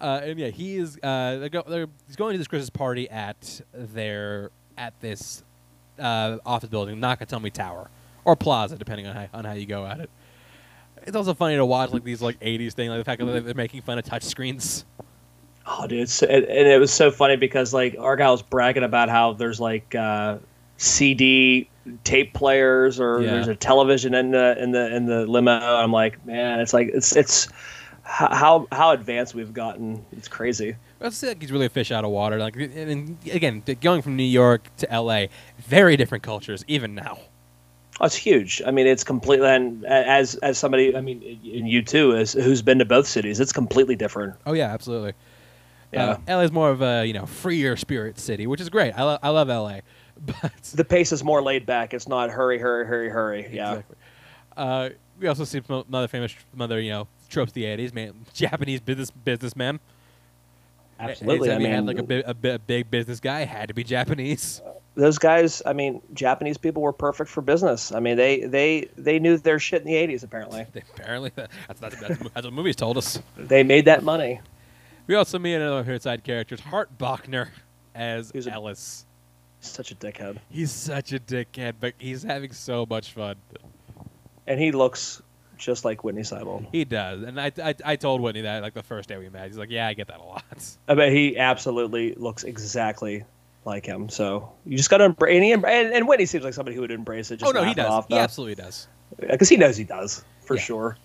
Uh, 0.00 0.20
and 0.24 0.38
yeah, 0.38 0.48
he 0.48 0.76
is. 0.76 0.98
Uh, 1.02 1.38
they 1.38 1.48
go, 1.48 1.62
they're, 1.66 1.86
he's 2.06 2.16
going 2.16 2.32
to 2.34 2.38
this 2.38 2.48
Christmas 2.48 2.68
party 2.70 3.08
at 3.08 3.60
their 3.72 4.50
at 4.76 4.92
this 5.00 5.42
uh, 5.98 6.36
office 6.44 6.68
building, 6.68 6.96
Nakatomi 6.98 7.52
Tower 7.52 7.88
or 8.24 8.36
Plaza, 8.36 8.76
depending 8.76 9.06
on 9.06 9.14
how, 9.16 9.28
on 9.32 9.44
how 9.44 9.52
you 9.52 9.66
go 9.66 9.86
at 9.86 10.00
it. 10.00 10.10
It's 11.04 11.16
also 11.16 11.32
funny 11.32 11.54
to 11.56 11.64
watch 11.64 11.92
like 11.92 12.02
these 12.04 12.20
like 12.20 12.40
'80s 12.40 12.72
thing, 12.72 12.90
like 12.90 12.98
the 12.98 13.04
fact 13.04 13.24
that 13.24 13.44
they're 13.44 13.54
making 13.54 13.82
fun 13.82 13.98
of 13.98 14.04
touch 14.04 14.24
screens. 14.24 14.84
Oh, 15.68 15.86
dude, 15.86 16.00
it's, 16.00 16.22
and, 16.22 16.44
and 16.44 16.68
it 16.68 16.78
was 16.78 16.92
so 16.92 17.10
funny 17.10 17.36
because 17.36 17.74
like 17.74 17.96
our 17.98 18.14
guy 18.16 18.30
was 18.30 18.42
bragging 18.42 18.84
about 18.84 19.08
how 19.08 19.32
there's 19.32 19.58
like 19.60 19.94
uh, 19.94 20.38
CD 20.76 21.68
tape 22.04 22.32
players 22.34 23.00
or 23.00 23.20
Yeah. 23.22 23.32
there's 23.32 23.48
a 23.48 23.56
television 23.56 24.14
in 24.14 24.30
the 24.30 24.56
in 24.62 24.70
the 24.72 24.94
in 24.94 25.06
the 25.06 25.26
limo. 25.26 25.52
I'm 25.52 25.92
like, 25.92 26.24
man, 26.24 26.60
it's 26.60 26.72
like 26.72 26.88
it's 26.94 27.16
it's 27.16 27.48
how 28.04 28.68
how 28.70 28.92
advanced 28.92 29.34
we've 29.34 29.52
gotten. 29.52 30.04
It's 30.12 30.28
crazy. 30.28 30.76
I'd 31.00 31.12
say 31.12 31.28
like 31.28 31.40
he's 31.40 31.52
really 31.52 31.66
a 31.66 31.70
fish 31.70 31.90
out 31.90 32.04
of 32.04 32.10
water. 32.10 32.38
Like, 32.38 32.56
mean, 32.56 33.18
again, 33.30 33.62
going 33.80 34.02
from 34.02 34.16
New 34.16 34.22
York 34.22 34.68
to 34.78 34.90
L.A., 34.90 35.28
very 35.58 35.96
different 35.96 36.22
cultures, 36.24 36.64
even 36.68 36.94
now. 36.94 37.18
Oh, 38.00 38.06
it's 38.06 38.14
huge. 38.14 38.62
I 38.66 38.70
mean, 38.70 38.86
it's 38.86 39.04
completely. 39.04 39.48
And 39.48 39.84
as 39.86 40.36
as 40.36 40.58
somebody, 40.58 40.94
I 40.96 41.00
mean, 41.00 41.22
and 41.54 41.68
you 41.68 41.82
too, 41.82 42.14
as 42.14 42.32
who's 42.34 42.62
been 42.62 42.78
to 42.78 42.84
both 42.84 43.06
cities, 43.06 43.40
it's 43.40 43.52
completely 43.52 43.96
different. 43.96 44.34
Oh 44.46 44.52
yeah, 44.52 44.68
absolutely. 44.72 45.12
Yeah. 45.92 46.18
Uh, 46.28 46.36
LA 46.36 46.40
is 46.40 46.52
more 46.52 46.70
of 46.70 46.82
a 46.82 47.06
you 47.06 47.12
know 47.12 47.26
freer 47.26 47.76
spirit 47.76 48.18
city, 48.18 48.46
which 48.46 48.60
is 48.60 48.68
great. 48.68 48.92
I, 48.92 49.02
lo- 49.04 49.18
I 49.22 49.28
love 49.30 49.48
LA, 49.48 49.80
but 50.26 50.52
The 50.74 50.84
pace 50.84 51.12
is 51.12 51.22
more 51.24 51.42
laid 51.42 51.64
back. 51.66 51.94
It's 51.94 52.08
not 52.08 52.30
hurry, 52.30 52.58
hurry, 52.58 52.84
hurry, 52.86 53.08
hurry. 53.08 53.48
Yeah. 53.52 53.70
exactly. 53.72 53.96
Uh, 54.56 54.88
we 55.20 55.28
also 55.28 55.44
see 55.44 55.60
some 55.66 55.84
other 55.92 56.08
famous, 56.08 56.34
some 56.52 56.60
other 56.60 56.80
you 56.80 56.90
know 56.90 57.08
tropes 57.28 57.50
of 57.50 57.54
the 57.54 57.64
'80s. 57.64 57.94
Man, 57.94 58.12
Japanese 58.34 58.80
business 58.80 59.10
businessman. 59.10 59.80
Absolutely. 60.98 61.50
I 61.50 61.54
Anytime 61.56 61.60
you 61.60 61.66
mean, 61.68 61.74
had 61.74 61.86
like 61.86 61.98
a, 61.98 62.02
bi- 62.02 62.30
a, 62.30 62.34
bi- 62.34 62.48
a 62.50 62.58
big 62.58 62.90
business 62.90 63.20
guy, 63.20 63.44
had 63.44 63.68
to 63.68 63.74
be 63.74 63.84
Japanese. 63.96 64.62
those 64.94 65.18
guys. 65.18 65.60
I 65.66 65.72
mean, 65.74 66.00
Japanese 66.14 66.56
people 66.56 66.82
were 66.82 66.92
perfect 66.94 67.28
for 67.30 67.42
business. 67.42 67.92
I 67.92 68.00
mean, 68.00 68.16
they 68.16 68.40
they 68.40 68.88
they 68.96 69.18
knew 69.18 69.36
their 69.36 69.58
shit 69.58 69.82
in 69.82 69.86
the 69.86 69.94
'80s. 69.94 70.24
Apparently, 70.24 70.64
apparently, 70.94 71.32
that's, 71.34 71.52
that's, 71.80 72.00
that's, 72.00 72.18
that's 72.18 72.44
what 72.46 72.52
movies 72.52 72.76
told 72.76 72.96
us. 72.96 73.20
they 73.36 73.62
made 73.62 73.84
that 73.84 74.02
money. 74.04 74.40
We 75.06 75.14
also 75.14 75.38
meet 75.38 75.54
another 75.54 75.80
of 75.80 75.86
her 75.86 75.98
side 75.98 76.24
characters, 76.24 76.60
Hart 76.60 76.96
Bochner, 76.98 77.48
as 77.94 78.30
He's 78.32 78.46
a- 78.46 78.52
Ellis. 78.52 79.04
Such 79.60 79.90
a 79.90 79.94
dickhead, 79.96 80.38
He's 80.50 80.70
such 80.70 81.12
a 81.12 81.18
dickhead, 81.18 81.74
but 81.80 81.94
he's 81.98 82.22
having 82.22 82.52
so 82.52 82.86
much 82.88 83.12
fun. 83.12 83.36
and 84.46 84.60
he 84.60 84.70
looks 84.70 85.22
just 85.56 85.84
like 85.84 86.04
Whitney 86.04 86.22
Seibel. 86.22 86.66
He 86.70 86.84
does, 86.84 87.22
and 87.22 87.40
I, 87.40 87.50
I, 87.62 87.74
I 87.84 87.96
told 87.96 88.20
Whitney 88.20 88.42
that 88.42 88.62
like 88.62 88.74
the 88.74 88.82
first 88.82 89.08
day 89.08 89.16
we 89.16 89.28
met. 89.30 89.46
He's 89.48 89.56
like, 89.58 89.70
"Yeah, 89.70 89.88
I 89.88 89.94
get 89.94 90.06
that 90.08 90.20
a 90.20 90.22
lot." 90.22 90.44
I 90.88 90.94
bet 90.94 91.10
he 91.10 91.36
absolutely 91.38 92.14
looks 92.14 92.44
exactly 92.44 93.24
like 93.64 93.86
him. 93.86 94.08
So 94.08 94.52
you 94.66 94.76
just 94.76 94.90
got 94.90 94.98
to 94.98 95.04
embrace. 95.04 95.42
And, 95.54 95.64
and, 95.64 95.92
and 95.94 96.06
Whitney 96.06 96.26
seems 96.26 96.44
like 96.44 96.54
somebody 96.54 96.74
who 96.76 96.82
would 96.82 96.90
embrace 96.92 97.30
it. 97.30 97.38
Just 97.38 97.48
oh 97.48 97.58
no, 97.58 97.64
he 97.66 97.74
does. 97.74 97.86
Off, 97.90 98.06
he 98.08 98.18
absolutely 98.18 98.54
does. 98.56 98.86
because 99.18 99.48
he 99.48 99.56
knows 99.56 99.76
he 99.76 99.84
does 99.84 100.24
for 100.42 100.54
Yeah. 100.56 100.62
sure. 100.62 100.98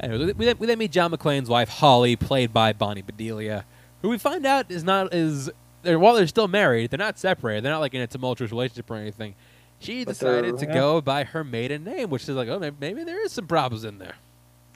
Anyway, 0.00 0.32
we 0.32 0.44
then, 0.46 0.56
we 0.58 0.66
then 0.66 0.78
meet 0.78 0.92
John 0.92 1.10
McClane's 1.10 1.48
wife 1.48 1.68
Holly, 1.68 2.16
played 2.16 2.52
by 2.52 2.72
Bonnie 2.72 3.02
Bedelia, 3.02 3.64
who 4.02 4.08
we 4.10 4.18
find 4.18 4.44
out 4.44 4.70
is 4.70 4.84
not 4.84 5.14
is 5.14 5.50
they're, 5.82 5.98
while 5.98 6.14
they're 6.14 6.26
still 6.26 6.48
married, 6.48 6.90
they're 6.90 6.98
not 6.98 7.18
separated. 7.18 7.64
They're 7.64 7.72
not 7.72 7.80
like 7.80 7.94
in 7.94 8.00
a 8.02 8.06
tumultuous 8.06 8.50
relationship 8.50 8.90
or 8.90 8.96
anything. 8.96 9.34
She 9.78 10.04
But 10.04 10.12
decided 10.12 10.58
to 10.58 10.66
yeah. 10.66 10.74
go 10.74 11.00
by 11.00 11.24
her 11.24 11.44
maiden 11.44 11.84
name, 11.84 12.10
which 12.10 12.22
is 12.22 12.30
like, 12.30 12.48
oh, 12.48 12.58
maybe, 12.58 12.76
maybe 12.80 13.04
there 13.04 13.24
is 13.24 13.32
some 13.32 13.46
problems 13.46 13.84
in 13.84 13.98
there. 13.98 14.14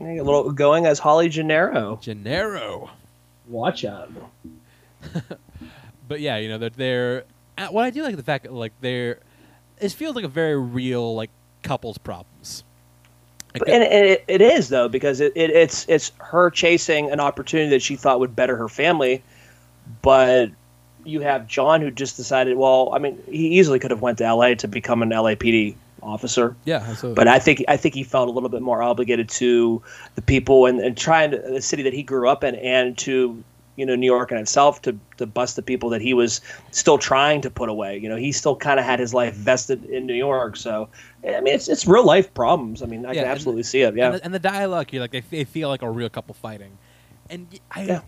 Yeah, 0.00 0.20
A 0.20 0.22
little 0.22 0.52
going 0.52 0.86
as 0.86 0.98
Holly 0.98 1.28
Gennaro. 1.28 1.98
Gennaro. 2.02 2.90
Watch 3.48 3.84
out. 3.84 4.10
But 6.08 6.20
yeah, 6.20 6.38
you 6.38 6.48
know, 6.48 6.58
they're, 6.58 6.70
they're 6.70 7.24
uh, 7.56 7.68
what 7.68 7.84
I 7.84 7.90
do 7.90 8.02
like 8.02 8.16
the 8.16 8.24
fact 8.24 8.42
that 8.42 8.52
like 8.52 8.72
they're 8.80 9.20
it 9.78 9.92
feels 9.92 10.16
like 10.16 10.24
a 10.24 10.28
very 10.28 10.58
real 10.58 11.14
like 11.14 11.30
couples 11.62 11.98
problems. 11.98 12.64
And 13.54 13.82
it, 13.82 14.24
it 14.28 14.40
is 14.40 14.68
though 14.68 14.88
because 14.88 15.20
it, 15.20 15.32
it, 15.34 15.50
it's 15.50 15.86
it's 15.88 16.12
her 16.18 16.50
chasing 16.50 17.10
an 17.10 17.20
opportunity 17.20 17.70
that 17.70 17.82
she 17.82 17.96
thought 17.96 18.20
would 18.20 18.36
better 18.36 18.56
her 18.56 18.68
family, 18.68 19.22
but 20.02 20.50
you 21.04 21.20
have 21.20 21.46
John 21.48 21.80
who 21.80 21.90
just 21.90 22.16
decided. 22.16 22.56
Well, 22.56 22.90
I 22.92 22.98
mean, 22.98 23.20
he 23.26 23.58
easily 23.58 23.78
could 23.78 23.90
have 23.90 24.02
went 24.02 24.18
to 24.18 24.24
L.A. 24.24 24.54
to 24.56 24.68
become 24.68 25.02
an 25.02 25.10
LAPD 25.10 25.74
officer, 26.02 26.56
yeah, 26.64 26.76
absolutely. 26.76 27.14
but 27.14 27.28
I 27.28 27.38
think 27.38 27.64
I 27.68 27.76
think 27.76 27.94
he 27.94 28.04
felt 28.04 28.28
a 28.28 28.32
little 28.32 28.48
bit 28.48 28.62
more 28.62 28.82
obligated 28.82 29.28
to 29.30 29.82
the 30.14 30.22
people 30.22 30.66
and, 30.66 30.80
and 30.80 30.96
trying 30.96 31.32
to 31.32 31.38
the 31.38 31.60
city 31.60 31.82
that 31.84 31.92
he 31.92 32.02
grew 32.02 32.28
up 32.28 32.44
in 32.44 32.54
and 32.54 32.96
to 32.98 33.42
you 33.80 33.86
know 33.86 33.96
New 33.96 34.06
York 34.06 34.30
in 34.30 34.38
itself 34.38 34.80
to 34.82 34.96
to 35.16 35.26
bust 35.26 35.56
the 35.56 35.62
people 35.62 35.88
that 35.90 36.00
he 36.00 36.14
was 36.14 36.40
still 36.70 36.98
trying 36.98 37.40
to 37.40 37.50
put 37.50 37.68
away. 37.68 37.98
You 37.98 38.08
know, 38.08 38.16
he 38.16 38.30
still 38.30 38.54
kind 38.54 38.78
of 38.78 38.86
had 38.86 39.00
his 39.00 39.12
life 39.12 39.34
vested 39.34 39.84
in 39.86 40.06
New 40.06 40.14
York. 40.14 40.56
So 40.56 40.88
I 41.26 41.40
mean, 41.40 41.54
it's 41.54 41.68
it's 41.68 41.86
real 41.86 42.04
life 42.06 42.32
problems. 42.34 42.82
I 42.82 42.86
mean, 42.86 43.04
I 43.04 43.08
Yeah, 43.08 43.14
can 43.14 43.22
and- 43.24 43.32
absolutely 43.32 43.64
see 43.64 43.80
it. 43.82 43.96
Yeah. 43.96 44.06
and, 44.06 44.14
the, 44.16 44.24
and 44.26 44.34
the 44.34 44.38
dialogue 44.38 44.90
here, 44.90 45.00
like 45.00 45.10
they, 45.10 45.20
they 45.22 45.44
feel 45.44 45.68
like 45.68 45.82
a 45.82 45.90
real 45.90 46.08
couple 46.10 46.34
fighting, 46.34 46.78
and 47.28 47.46
I, 47.72 47.82
Yeah. 47.84 48.00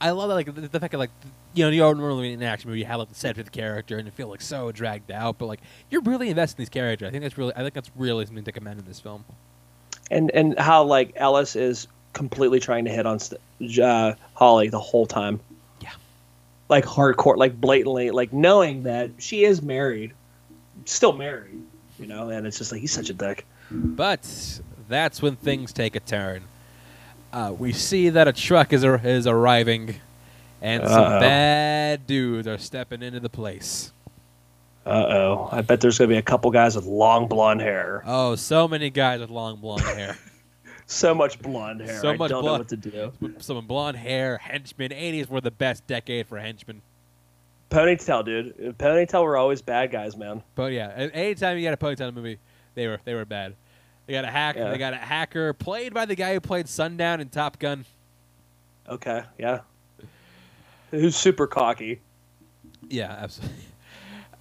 I 0.00 0.10
love 0.10 0.28
that, 0.28 0.34
like 0.34 0.54
the, 0.54 0.60
the 0.68 0.80
fact 0.80 0.92
that 0.92 0.98
like 0.98 1.10
you 1.54 1.64
know 1.64 1.70
you 1.70 1.84
are 1.84 1.94
normally 1.94 2.32
in 2.32 2.42
an 2.42 2.48
action 2.48 2.68
movie 2.68 2.80
you 2.80 2.86
have 2.86 2.98
like 2.98 3.08
the 3.08 3.14
set 3.14 3.38
of 3.38 3.44
the 3.44 3.50
character 3.50 3.96
and 3.96 4.06
you 4.06 4.12
feel 4.12 4.28
like 4.28 4.42
so 4.42 4.70
dragged 4.72 5.10
out, 5.10 5.38
but 5.38 5.46
like 5.46 5.60
you're 5.90 6.02
really 6.02 6.28
invested 6.28 6.58
in 6.58 6.62
these 6.62 6.68
characters. 6.68 7.08
I 7.08 7.10
think 7.12 7.22
that's 7.22 7.38
really 7.38 7.52
I 7.56 7.60
think 7.62 7.74
that's 7.74 7.90
really 7.96 8.26
something 8.26 8.44
to 8.44 8.52
commend 8.52 8.80
in 8.80 8.86
this 8.86 9.00
film. 9.00 9.24
and 10.10 10.30
and 10.32 10.58
how 10.58 10.82
like 10.82 11.12
Ellis 11.16 11.54
is 11.56 11.86
completely 12.14 12.60
trying 12.60 12.86
to 12.86 12.90
hit 12.90 13.04
on 13.06 13.18
st- 13.18 13.40
uh, 13.78 14.14
Holly 14.32 14.68
the 14.68 14.80
whole 14.80 15.04
time. 15.06 15.40
Yeah. 15.82 15.90
Like 16.70 16.84
hardcore, 16.86 17.36
like 17.36 17.60
blatantly, 17.60 18.10
like 18.10 18.32
knowing 18.32 18.84
that 18.84 19.10
she 19.18 19.44
is 19.44 19.60
married, 19.60 20.12
still 20.86 21.12
married, 21.12 21.60
you 21.98 22.06
know, 22.06 22.30
and 22.30 22.46
it's 22.46 22.56
just 22.58 22.72
like 22.72 22.80
he's 22.80 22.92
such 22.92 23.10
a 23.10 23.14
dick. 23.14 23.44
But 23.70 24.60
that's 24.88 25.20
when 25.20 25.36
things 25.36 25.72
take 25.72 25.94
a 25.96 26.00
turn. 26.00 26.44
Uh, 27.32 27.52
we 27.58 27.72
see 27.72 28.08
that 28.10 28.28
a 28.28 28.32
truck 28.32 28.72
is 28.72 28.84
ar- 28.84 29.00
is 29.04 29.26
arriving, 29.26 29.96
and 30.62 30.82
some 30.86 31.02
Uh-oh. 31.02 31.20
bad 31.20 32.06
dudes 32.06 32.46
are 32.46 32.58
stepping 32.58 33.02
into 33.02 33.20
the 33.20 33.28
place. 33.28 33.90
Uh 34.86 34.90
oh. 34.90 35.48
I 35.50 35.62
bet 35.62 35.80
there's 35.80 35.98
gonna 35.98 36.08
be 36.08 36.16
a 36.18 36.22
couple 36.22 36.50
guys 36.50 36.76
with 36.76 36.84
long 36.84 37.26
blonde 37.26 37.62
hair. 37.62 38.02
Oh, 38.06 38.34
so 38.36 38.68
many 38.68 38.90
guys 38.90 39.20
with 39.20 39.30
long 39.30 39.56
blonde 39.56 39.82
hair. 39.82 40.16
So 40.86 41.14
much 41.14 41.40
blonde 41.40 41.80
hair. 41.80 42.00
So 42.00 42.10
I 42.10 42.16
much 42.16 42.30
don't 42.30 42.44
know 42.44 42.48
blonde- 42.48 42.60
what 42.60 42.68
to 42.68 42.76
do. 42.76 43.12
Some 43.38 43.66
blonde 43.66 43.96
hair, 43.96 44.38
henchmen. 44.38 44.90
80s 44.92 45.28
were 45.28 45.40
the 45.40 45.50
best 45.50 45.86
decade 45.86 46.26
for 46.26 46.38
henchmen. 46.38 46.82
Ponytail, 47.70 48.24
dude. 48.24 48.78
Ponytail 48.78 49.24
were 49.24 49.36
always 49.36 49.62
bad 49.62 49.90
guys, 49.90 50.16
man. 50.16 50.42
But 50.54 50.72
yeah, 50.72 50.88
anytime 50.90 51.58
you 51.58 51.64
got 51.64 51.74
a 51.74 51.76
ponytail 51.76 52.02
in 52.02 52.08
a 52.08 52.12
movie, 52.12 52.38
they 52.74 52.86
were 52.86 53.00
they 53.04 53.14
were 53.14 53.24
bad. 53.24 53.54
They 54.06 54.12
got 54.12 54.24
a 54.24 54.30
hacker. 54.30 54.60
Yeah. 54.60 54.70
They 54.70 54.78
got 54.78 54.92
a 54.92 54.98
hacker 54.98 55.52
played 55.54 55.94
by 55.94 56.04
the 56.04 56.14
guy 56.14 56.34
who 56.34 56.40
played 56.40 56.68
Sundown 56.68 57.20
in 57.20 57.30
Top 57.30 57.58
Gun. 57.58 57.86
Okay, 58.88 59.22
yeah. 59.38 59.60
Who's 60.90 61.16
super 61.16 61.46
cocky? 61.46 62.00
Yeah, 62.88 63.10
absolutely. 63.18 63.56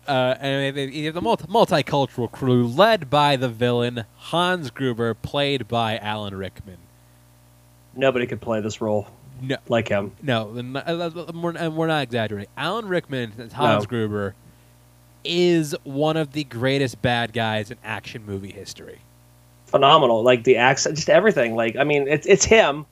Uh, 0.08 0.36
and 0.40 0.76
they- 0.76 0.86
they- 0.88 0.92
you 0.94 1.06
have 1.06 1.16
the 1.16 1.22
multi- 1.22 1.46
multicultural 1.48 2.30
crew 2.30 2.68
led 2.68 3.10
by 3.10 3.36
the 3.38 3.48
villain 3.50 4.04
Hans 4.18 4.70
Gruber, 4.70 5.14
played 5.14 5.68
by 5.68 5.98
Alan 5.98 6.36
Rickman. 6.36 6.78
Nobody 7.96 8.26
could 8.26 8.42
play 8.42 8.60
this 8.60 8.82
role 8.82 9.08
No, 9.42 9.56
like 9.70 9.88
him. 9.88 10.12
no, 10.22 10.50
and 10.58 10.76
uh, 10.76 11.12
we're, 11.34 11.88
not 11.88 12.04
exaggerating. 12.04 12.50
Alan 12.58 12.88
Rickman, 12.88 13.34
as 13.38 13.54
Hans 13.54 13.84
No. 13.84 13.88
Gruber, 13.88 14.36
is 15.24 15.74
one 15.84 16.18
of 16.18 16.34
the 16.34 16.44
greatest 16.44 17.02
bad 17.02 17.32
guys 17.32 17.72
in 17.72 17.78
action 17.84 18.26
movie 18.26 18.52
history. 18.52 19.00
Phenomenal. 19.68 20.22
Like 20.24 20.44
the 20.44 20.58
accent, 20.58 20.96
just 20.98 21.10
everything. 21.10 21.56
Like 21.56 21.76
I 21.78 21.84
mean, 21.84 22.08
it's 22.08 22.28
it's 22.28 22.44
him. 22.46 22.86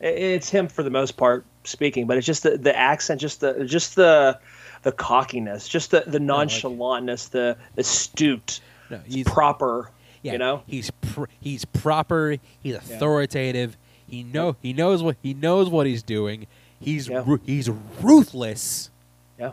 It's 0.00 0.48
him 0.50 0.68
for 0.68 0.82
the 0.82 0.90
most 0.90 1.16
part 1.16 1.44
speaking, 1.64 2.06
but 2.06 2.16
it's 2.16 2.26
just 2.26 2.42
the, 2.42 2.56
the 2.58 2.76
accent, 2.76 3.20
just 3.20 3.40
the 3.40 3.64
just 3.66 3.96
the 3.96 4.38
the 4.84 4.92
cockiness, 4.92 5.66
just 5.68 5.90
the, 5.90 6.04
the 6.06 6.18
nonchalantness, 6.20 7.30
the 7.30 7.56
the 7.74 7.82
stooped, 7.82 8.60
No, 8.90 9.00
he's 9.06 9.24
proper. 9.26 9.90
Yeah, 10.22 10.32
You 10.32 10.38
know? 10.38 10.62
he's 10.66 10.90
pr- 10.90 11.24
he's 11.40 11.64
proper. 11.64 12.36
He's 12.62 12.76
authoritative. 12.76 13.76
He 14.08 14.22
know 14.22 14.56
he 14.62 14.72
knows 14.72 15.02
what 15.02 15.16
he 15.22 15.34
knows 15.34 15.68
what 15.68 15.86
he's 15.86 16.02
doing. 16.02 16.46
He's 16.80 17.08
Yeah. 17.08 17.22
ru- 17.26 17.40
he's 17.44 17.68
ruthless. 18.00 18.90
Yeah. 19.38 19.52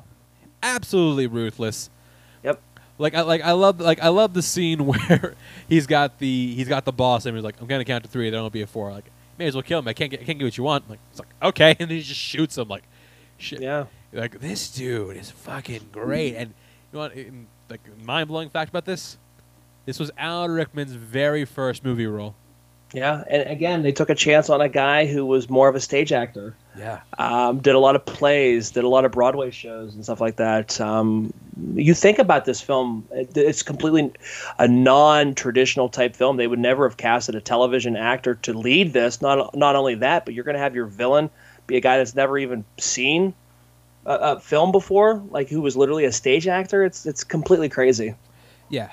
absolutely 0.64 1.28
ruthless. 1.28 1.90
Yep. 2.44 2.62
Like 2.98 3.16
I 3.16 3.22
like 3.22 3.42
I 3.42 3.52
love 3.54 3.80
like 3.80 4.02
I 4.02 4.10
love 4.10 4.34
the 4.34 4.42
scene 4.42 4.86
where 4.86 5.36
he's 5.68 5.88
got 5.88 6.20
the 6.20 6.54
he's 6.56 6.68
got 6.68 6.86
the 6.86 6.92
boss 6.92 7.26
and 7.26 7.36
he's 7.36 7.44
like 7.44 7.60
I'm 7.60 7.68
gonna 7.68 7.86
count 7.86 8.04
to 8.04 8.10
three. 8.10 8.30
There 8.30 8.40
won't 8.42 8.54
be 8.54 8.62
a 8.62 8.68
four. 8.68 8.92
Like 8.92 9.10
may 9.38 9.48
as 9.48 9.56
well 9.56 9.64
kill 9.64 9.80
him. 9.80 9.88
I 9.88 9.94
can't 9.94 10.12
get 10.12 10.22
I 10.22 10.24
can't 10.24 10.38
get 10.40 10.46
what 10.46 10.58
you 10.58 10.64
want. 10.64 10.90
like 10.90 11.00
it's 11.10 11.20
like 11.20 11.30
okay, 11.42 11.72
and 11.80 11.90
then 11.90 11.98
he 11.98 12.02
just 12.04 12.20
shoots 12.20 12.58
him. 12.58 12.68
Like 12.68 12.84
shit. 13.38 13.62
Yeah. 13.62 13.86
Like 14.14 14.40
this 14.40 14.70
dude 14.72 15.18
is 15.18 15.32
fucking 15.32 15.90
great. 15.92 16.36
And 16.36 16.54
you 16.92 17.00
know 17.00 17.06
in- 17.06 17.48
Like 17.70 17.82
mind 18.04 18.28
blowing 18.28 18.50
fact 18.50 18.70
about 18.70 18.86
this. 18.86 19.18
This 19.86 20.00
was 20.00 20.12
Alan 20.18 20.52
Rickman's 20.52 20.94
very 20.94 21.46
first 21.46 21.84
movie 21.84 22.06
role. 22.06 22.36
Yeah. 22.94 23.24
And 23.30 23.50
again, 23.50 23.84
they 23.84 23.94
took 23.94 24.10
a 24.10 24.16
chance 24.16 24.50
on 24.50 24.60
a 24.60 24.68
guy 24.68 25.06
who 25.06 25.26
was 25.26 25.50
more 25.50 25.70
of 25.70 25.76
a 25.76 25.80
stage 25.80 26.12
actor. 26.12 26.56
Yeah. 26.78 27.00
um, 27.18 27.60
did 27.60 27.74
a 27.76 27.80
lot 27.80 27.96
of 27.96 28.06
plays, 28.06 28.72
did 28.72 28.84
a 28.84 28.88
lot 28.90 29.06
of 29.06 29.12
Broadway 29.14 29.50
shows 29.52 29.96
and 29.96 30.04
stuff 30.04 30.20
like 30.22 30.36
that. 30.38 30.80
Um, 30.80 31.34
you 31.76 31.94
think 31.94 32.20
about 32.20 32.44
this 32.46 32.60
film; 32.62 33.06
it- 33.12 33.36
it's 33.36 33.64
completely 33.64 34.12
a 34.60 34.68
non-traditional 34.68 35.90
type 35.90 36.16
film. 36.16 36.38
They 36.38 36.48
would 36.48 36.60
never 36.60 36.88
have 36.88 36.98
casted 36.98 37.36
a 37.36 37.42
television 37.42 37.96
actor 37.96 38.36
to 38.36 38.54
lead 38.54 38.92
this. 38.94 39.22
Not 39.22 39.56
not 39.56 39.76
only 39.78 39.96
that, 39.96 40.26
but 40.26 40.34
you're 40.34 40.44
going 40.46 40.56
to 40.56 40.62
have 40.62 40.76
your 40.76 40.86
villain 40.86 41.30
be 41.68 41.78
a 41.78 41.82
guy 41.82 41.98
that's 41.98 42.16
never 42.16 42.38
even 42.38 42.64
seen 42.78 43.34
a, 44.06 44.40
film 44.40 44.72
before, 44.72 45.24
like 45.30 45.50
who 45.50 45.62
was 45.62 45.76
literally 45.78 46.06
a 46.06 46.12
stage 46.12 46.48
actor. 46.48 46.84
It's 46.84 47.06
it's 47.06 47.24
completely 47.24 47.70
crazy. 47.70 48.16
Yeah. 48.70 48.92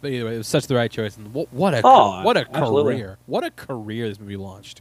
But 0.00 0.12
either 0.12 0.24
way, 0.24 0.34
it 0.34 0.38
was 0.38 0.48
such 0.48 0.66
the 0.66 0.74
right 0.74 0.90
choice. 0.90 1.16
And 1.18 1.32
what, 1.34 1.52
what 1.52 1.74
a 1.74 1.82
Oh, 1.84 2.22
what 2.22 2.36
a 2.36 2.46
absolutely. 2.52 2.94
career! 2.96 3.18
What 3.26 3.44
a 3.44 3.50
career 3.50 4.08
this 4.08 4.18
movie 4.18 4.36
launched. 4.36 4.80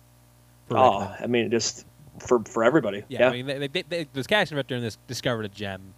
for 0.68 0.78
Oh, 0.78 1.00
Rickman. 1.02 1.18
I 1.22 1.28
mean, 1.28 1.52
just 1.52 1.86
for 2.26 2.40
for 2.46 2.64
everybody. 2.64 3.04
yeah. 3.10 3.20
Yeah, 3.22 3.30
I 3.30 3.32
mean, 3.32 3.46
they, 3.46 3.68
they, 3.68 3.82
they, 3.84 4.08
this 4.14 4.28
casting 4.28 4.56
director 4.56 4.76
in 4.76 4.82
this 4.82 4.98
discovered 5.08 5.44
a 5.46 5.50
gem, 5.50 5.94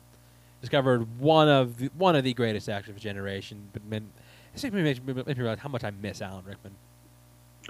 discovered 0.60 1.20
one 1.20 1.48
of 1.50 1.78
the, 1.78 1.92
one 1.98 2.16
of 2.16 2.24
the 2.24 2.34
greatest 2.34 2.68
actors 2.68 2.90
of 2.90 2.98
a 2.98 3.00
generation. 3.00 3.70
But 3.74 3.86
man, 3.86 4.10
this 4.54 4.64
makes 4.64 4.74
me, 4.74 4.82
makes 4.82 5.00
makes 5.04 5.28
me 5.28 5.34
realize 5.36 5.60
how 5.60 5.70
much 5.70 5.84
I 5.84 5.92
miss 5.92 6.22
Alan 6.22 6.44
Rickman. 6.44 6.74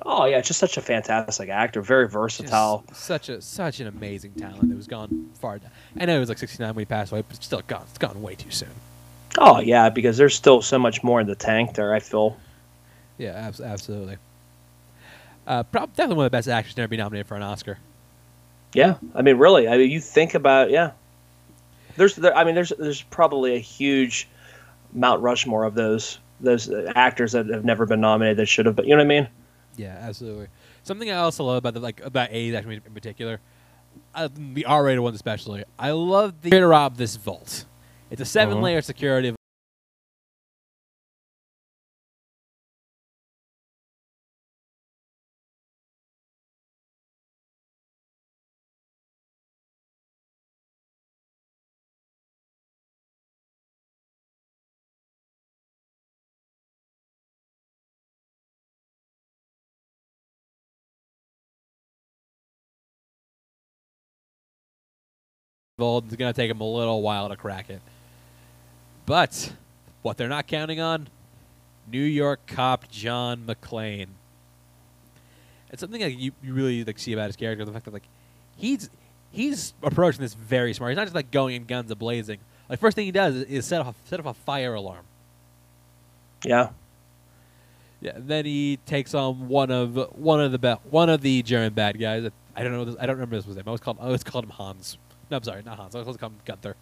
Oh 0.06 0.26
yeah, 0.26 0.42
just 0.42 0.60
such 0.60 0.78
a 0.78 0.82
fantastic 0.82 1.50
actor, 1.50 1.82
very 1.82 2.06
Just 2.06 2.14
versatile. 2.14 2.84
such 2.94 3.30
a 3.30 3.42
such 3.42 3.80
an 3.80 3.88
amazing 3.88 4.34
talent 4.34 4.68
that 4.70 4.76
was 4.76 4.88
gone 4.88 5.30
far. 5.40 5.60
Down. 5.60 5.72
I 6.00 6.06
know 6.06 6.18
it 6.18 6.20
was 6.20 6.30
like 6.30 6.38
69 6.38 6.76
when 6.76 6.82
he 6.82 6.86
passed 6.86 7.12
away, 7.12 7.24
but 7.28 7.44
still 7.44 7.62
gone. 7.68 7.86
It's 7.90 7.98
gone 7.98 8.22
way 8.22 8.36
too 8.36 8.52
soon. 8.52 8.70
Oh 9.38 9.60
yeah, 9.60 9.90
because 9.90 10.18
there's 10.18 10.36
still 10.36 10.62
so 10.62 10.78
much 10.80 11.04
more 11.04 11.22
in 11.22 11.28
the 11.28 11.36
tank 11.36 11.76
there. 11.76 11.94
I 11.94 12.00
feel. 12.00 12.38
Yeah, 13.18 13.32
abs- 13.34 13.62
absolutely. 13.62 14.18
Uh, 15.46 15.64
prob- 15.64 15.90
definitely 15.96 16.18
one 16.18 16.26
of 16.26 16.32
the 16.32 16.38
best 16.38 16.48
actors 16.48 16.74
to 16.76 16.82
ever 16.82 16.88
be 16.90 16.98
nominated 16.98 17.28
for 17.28 17.36
an 17.36 17.44
Oscar. 17.44 17.78
Yeah, 18.74 18.96
I 19.14 19.22
mean, 19.22 19.38
really, 19.38 19.68
I 19.68 19.78
mean, 19.78 19.92
you 19.92 20.00
think 20.00 20.34
about 20.34 20.70
yeah. 20.72 20.92
There's, 21.98 22.16
there, 22.16 22.36
I 22.36 22.46
mean, 22.46 22.56
there's 22.56 22.72
there's 22.78 23.02
probably 23.02 23.56
a 23.56 23.60
huge 23.60 24.28
Mount 24.94 25.22
Rushmore 25.22 25.66
of 25.66 25.74
those 25.76 26.20
those 26.40 26.70
actors 26.96 27.34
that 27.34 27.48
have 27.48 27.66
never 27.66 27.86
been 27.86 28.02
nominated 28.02 28.38
that 28.38 28.48
should 28.48 28.66
have, 28.66 28.76
but 28.76 28.86
you 28.86 28.92
know 28.92 28.98
what 29.04 29.06
I 29.06 29.08
mean? 29.08 29.28
Yeah, 29.78 29.98
absolutely. 30.02 30.48
Something 30.84 31.12
I 31.12 31.18
also 31.18 31.44
love 31.44 31.58
about 31.58 31.74
the 31.74 31.80
like 31.80 32.02
about 32.02 32.30
80s 32.30 32.54
action 32.56 32.70
movies 32.70 32.84
in 32.86 32.94
particular, 32.94 33.40
uh, 34.16 34.30
the 34.34 34.66
R-rated 34.66 35.00
ones 35.00 35.16
especially. 35.16 35.64
I 35.80 35.92
love 35.92 36.42
the 36.42 36.50
to 36.50 36.68
rob 36.68 36.98
this 36.98 37.16
vault. 37.16 37.66
It's 38.10 38.22
a 38.22 38.26
seven-layer 38.26 38.82
security. 38.82 39.36
It's 65.82 66.16
gonna 66.16 66.34
take 66.34 66.50
them 66.50 66.62
a 66.62 66.70
little 66.70 67.02
while 67.02 67.30
to 67.30 67.36
crack 67.36 67.70
it. 67.70 67.82
But 69.06 69.54
what 70.02 70.18
they're 70.18 70.30
not 70.30 70.48
counting 70.48 70.80
on, 70.80 71.08
New 71.92 72.04
York 72.04 72.40
cop 72.48 72.90
John 72.90 73.46
McClane. 73.46 74.08
It's 75.72 75.80
something 75.80 76.02
like 76.02 76.18
you, 76.18 76.32
you 76.44 76.54
really 76.54 76.84
like 76.84 77.00
see 77.00 77.14
about 77.14 77.28
his 77.28 77.36
character, 77.36 77.64
the 77.66 77.72
fact 77.72 77.86
that 77.86 77.94
like 77.94 78.08
he's 78.58 78.90
he's 79.32 79.74
approaching 79.82 80.22
this 80.22 80.34
very 80.34 80.74
smart. 80.74 80.92
He's 80.92 80.98
not 80.98 81.06
just 81.06 81.16
like 81.16 81.32
going 81.32 81.56
in 81.56 81.66
guns 81.66 81.90
a 81.92 81.96
blazing. 81.96 82.40
Like 82.70 82.80
first 82.80 82.96
thing 82.96 83.06
he 83.06 83.12
does 83.12 83.36
is, 83.36 83.44
is 83.44 83.66
set 83.66 83.82
off 83.82 83.96
set 84.06 84.20
off 84.20 84.26
a 84.26 84.34
fire 84.34 84.74
alarm. 84.74 85.06
Yeah, 86.44 86.70
Yeah, 88.02 88.16
and 88.16 88.28
then 88.28 88.46
he 88.46 88.80
takes 88.86 89.14
on 89.14 89.48
one 89.48 89.70
of 89.72 89.96
one 90.18 90.42
of 90.42 90.52
the 90.52 90.58
ba- 90.58 90.80
one 90.90 91.10
of 91.10 91.22
the 91.22 91.44
German 91.44 91.74
bad 91.74 92.00
guys. 92.00 92.30
I 92.56 92.64
don't 92.64 92.72
know. 92.72 92.86
This, 92.86 92.96
I 93.00 93.06
don't 93.06 93.16
remember 93.16 93.36
this 93.36 93.46
was 93.46 93.56
name. 93.56 93.64
I 93.68 93.70
always 93.70 93.82
called 93.82 93.98
I 94.00 94.06
always 94.06 94.24
called 94.24 94.46
him 94.46 94.52
Hans. 94.52 94.98
No, 95.32 95.38
I'm 95.38 95.44
sorry, 95.44 95.64
not 95.64 95.78
Hans. 95.78 95.96
I 95.96 96.00
always 96.02 96.18
called 96.18 96.34
him 96.34 96.40
Gunther. 96.46 96.76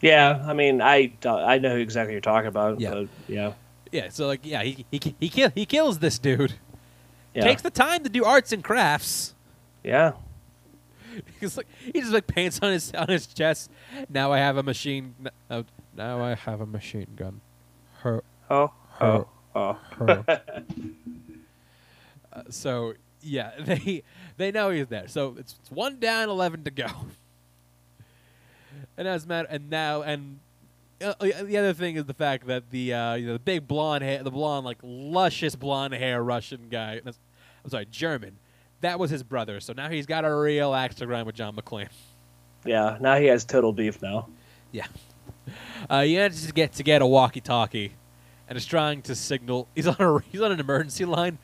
yeah. 0.00 0.42
I 0.46 0.54
mean, 0.54 0.80
I 0.80 1.12
I 1.24 1.58
know 1.58 1.70
who 1.74 1.80
exactly 1.80 2.12
you're 2.14 2.20
talking 2.22 2.46
about. 2.48 2.80
Yeah. 2.80 3.04
yeah, 3.28 3.52
Yeah, 3.92 4.08
so 4.08 4.26
like 4.26 4.40
yeah, 4.44 4.62
he 4.62 4.86
he 4.90 5.14
he 5.20 5.28
kill, 5.28 5.50
he 5.54 5.66
kills 5.66 5.98
this 5.98 6.18
dude. 6.18 6.54
yeah, 7.34 7.42
Takes 7.42 7.62
the 7.62 7.70
time 7.70 8.04
to 8.04 8.08
do 8.08 8.24
arts 8.24 8.52
and 8.52 8.62
crafts. 8.64 9.34
yeah. 9.84 10.12
He's 11.40 11.56
like 11.56 11.66
he 11.84 12.00
just 12.00 12.12
like 12.12 12.28
paints 12.28 12.60
on 12.62 12.70
his 12.70 12.92
on 12.94 13.08
his 13.08 13.26
chest. 13.26 13.68
Now 14.08 14.30
I 14.32 14.38
have 14.38 14.56
a 14.56 14.62
machine. 14.62 15.14
Uh, 15.50 15.64
now 15.96 16.22
I 16.22 16.36
have 16.36 16.60
a 16.60 16.66
machine 16.66 17.08
gun. 17.16 17.40
Her 18.02 18.22
Oh, 18.48 18.70
her 19.00 19.06
oh, 19.06 19.28
oh. 19.56 19.72
her. 19.98 20.24
uh, 22.32 22.42
so 22.48 22.94
yeah, 23.22 23.50
they 23.60 24.04
they 24.36 24.52
know 24.52 24.70
he's 24.70 24.86
there. 24.86 25.08
So 25.08 25.34
it's, 25.36 25.56
it's 25.60 25.70
one 25.70 25.98
down, 25.98 26.28
eleven 26.28 26.62
to 26.62 26.70
go. 26.70 26.86
And 28.96 29.08
as 29.08 29.26
matter, 29.26 29.48
and 29.50 29.70
now 29.70 30.02
and 30.02 30.38
uh, 31.02 31.14
uh, 31.20 31.42
the 31.44 31.56
other 31.56 31.72
thing 31.72 31.96
is 31.96 32.04
the 32.04 32.14
fact 32.14 32.46
that 32.46 32.70
the 32.70 32.92
uh, 32.94 33.14
you 33.14 33.26
know 33.26 33.32
the 33.34 33.38
big 33.38 33.66
blonde 33.66 34.04
hair, 34.04 34.22
the 34.22 34.30
blonde 34.30 34.64
like 34.66 34.78
luscious 34.82 35.56
blonde 35.56 35.94
hair 35.94 36.22
Russian 36.22 36.68
guy. 36.70 37.00
I'm 37.04 37.70
sorry, 37.70 37.86
German. 37.90 38.38
That 38.82 38.98
was 38.98 39.10
his 39.10 39.22
brother. 39.22 39.60
So 39.60 39.72
now 39.72 39.88
he's 39.90 40.06
got 40.06 40.24
a 40.24 40.34
real 40.34 40.74
axe 40.74 40.96
to 40.96 41.06
grind 41.06 41.26
with 41.26 41.34
John 41.34 41.54
McClane. 41.54 41.88
Yeah, 42.64 42.98
now 43.00 43.16
he 43.16 43.26
has 43.26 43.44
total 43.44 43.72
beef 43.72 44.00
now. 44.02 44.28
Yeah. 44.72 44.86
Uh, 45.88 46.02
he 46.02 46.16
manages 46.16 46.46
to 46.46 46.52
get 46.52 46.72
to 46.74 46.82
get 46.82 47.02
a 47.02 47.06
walkie-talkie, 47.06 47.92
and 48.48 48.56
is 48.56 48.66
trying 48.66 49.02
to 49.02 49.14
signal. 49.14 49.66
He's 49.74 49.86
on 49.86 49.96
a 49.98 50.18
he's 50.30 50.40
on 50.40 50.52
an 50.52 50.60
emergency 50.60 51.04
line, 51.04 51.38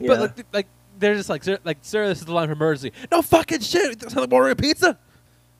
Yeah. 0.00 0.08
but 0.08 0.20
like 0.20 0.46
like 0.52 0.66
they're 0.98 1.14
just 1.14 1.28
like 1.28 1.44
sir, 1.44 1.58
like 1.64 1.78
sir, 1.82 2.08
this 2.08 2.18
is 2.18 2.24
the 2.26 2.32
line 2.34 2.48
for 2.48 2.52
emergency. 2.52 2.92
No 3.10 3.22
fucking 3.22 3.60
shit. 3.60 4.04
Ordering 4.16 4.52
a 4.52 4.56
pizza. 4.56 4.98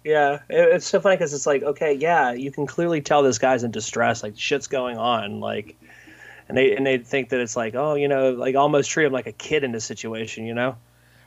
Yeah, 0.04 0.40
it- 0.48 0.74
it's 0.76 0.86
so 0.86 1.00
funny 1.00 1.16
because 1.16 1.34
it's 1.34 1.46
like, 1.46 1.62
okay, 1.62 1.92
yeah, 1.94 2.32
you 2.32 2.50
can 2.50 2.66
clearly 2.66 3.00
tell 3.00 3.22
this 3.22 3.38
guy's 3.38 3.64
in 3.64 3.70
distress, 3.70 4.22
like 4.22 4.38
shit's 4.38 4.66
going 4.66 4.96
on, 4.96 5.40
like, 5.40 5.76
and 6.48 6.56
they 6.56 6.74
and 6.74 6.86
they 6.86 6.98
think 6.98 7.28
that 7.30 7.40
it's 7.40 7.54
like, 7.56 7.74
oh, 7.74 7.94
you 7.94 8.08
know, 8.08 8.30
like 8.30 8.56
almost 8.56 8.90
treat 8.90 9.04
him 9.06 9.12
like 9.12 9.26
a 9.26 9.32
kid 9.32 9.62
in 9.64 9.72
this 9.72 9.84
situation, 9.84 10.46
you 10.46 10.54
know? 10.54 10.76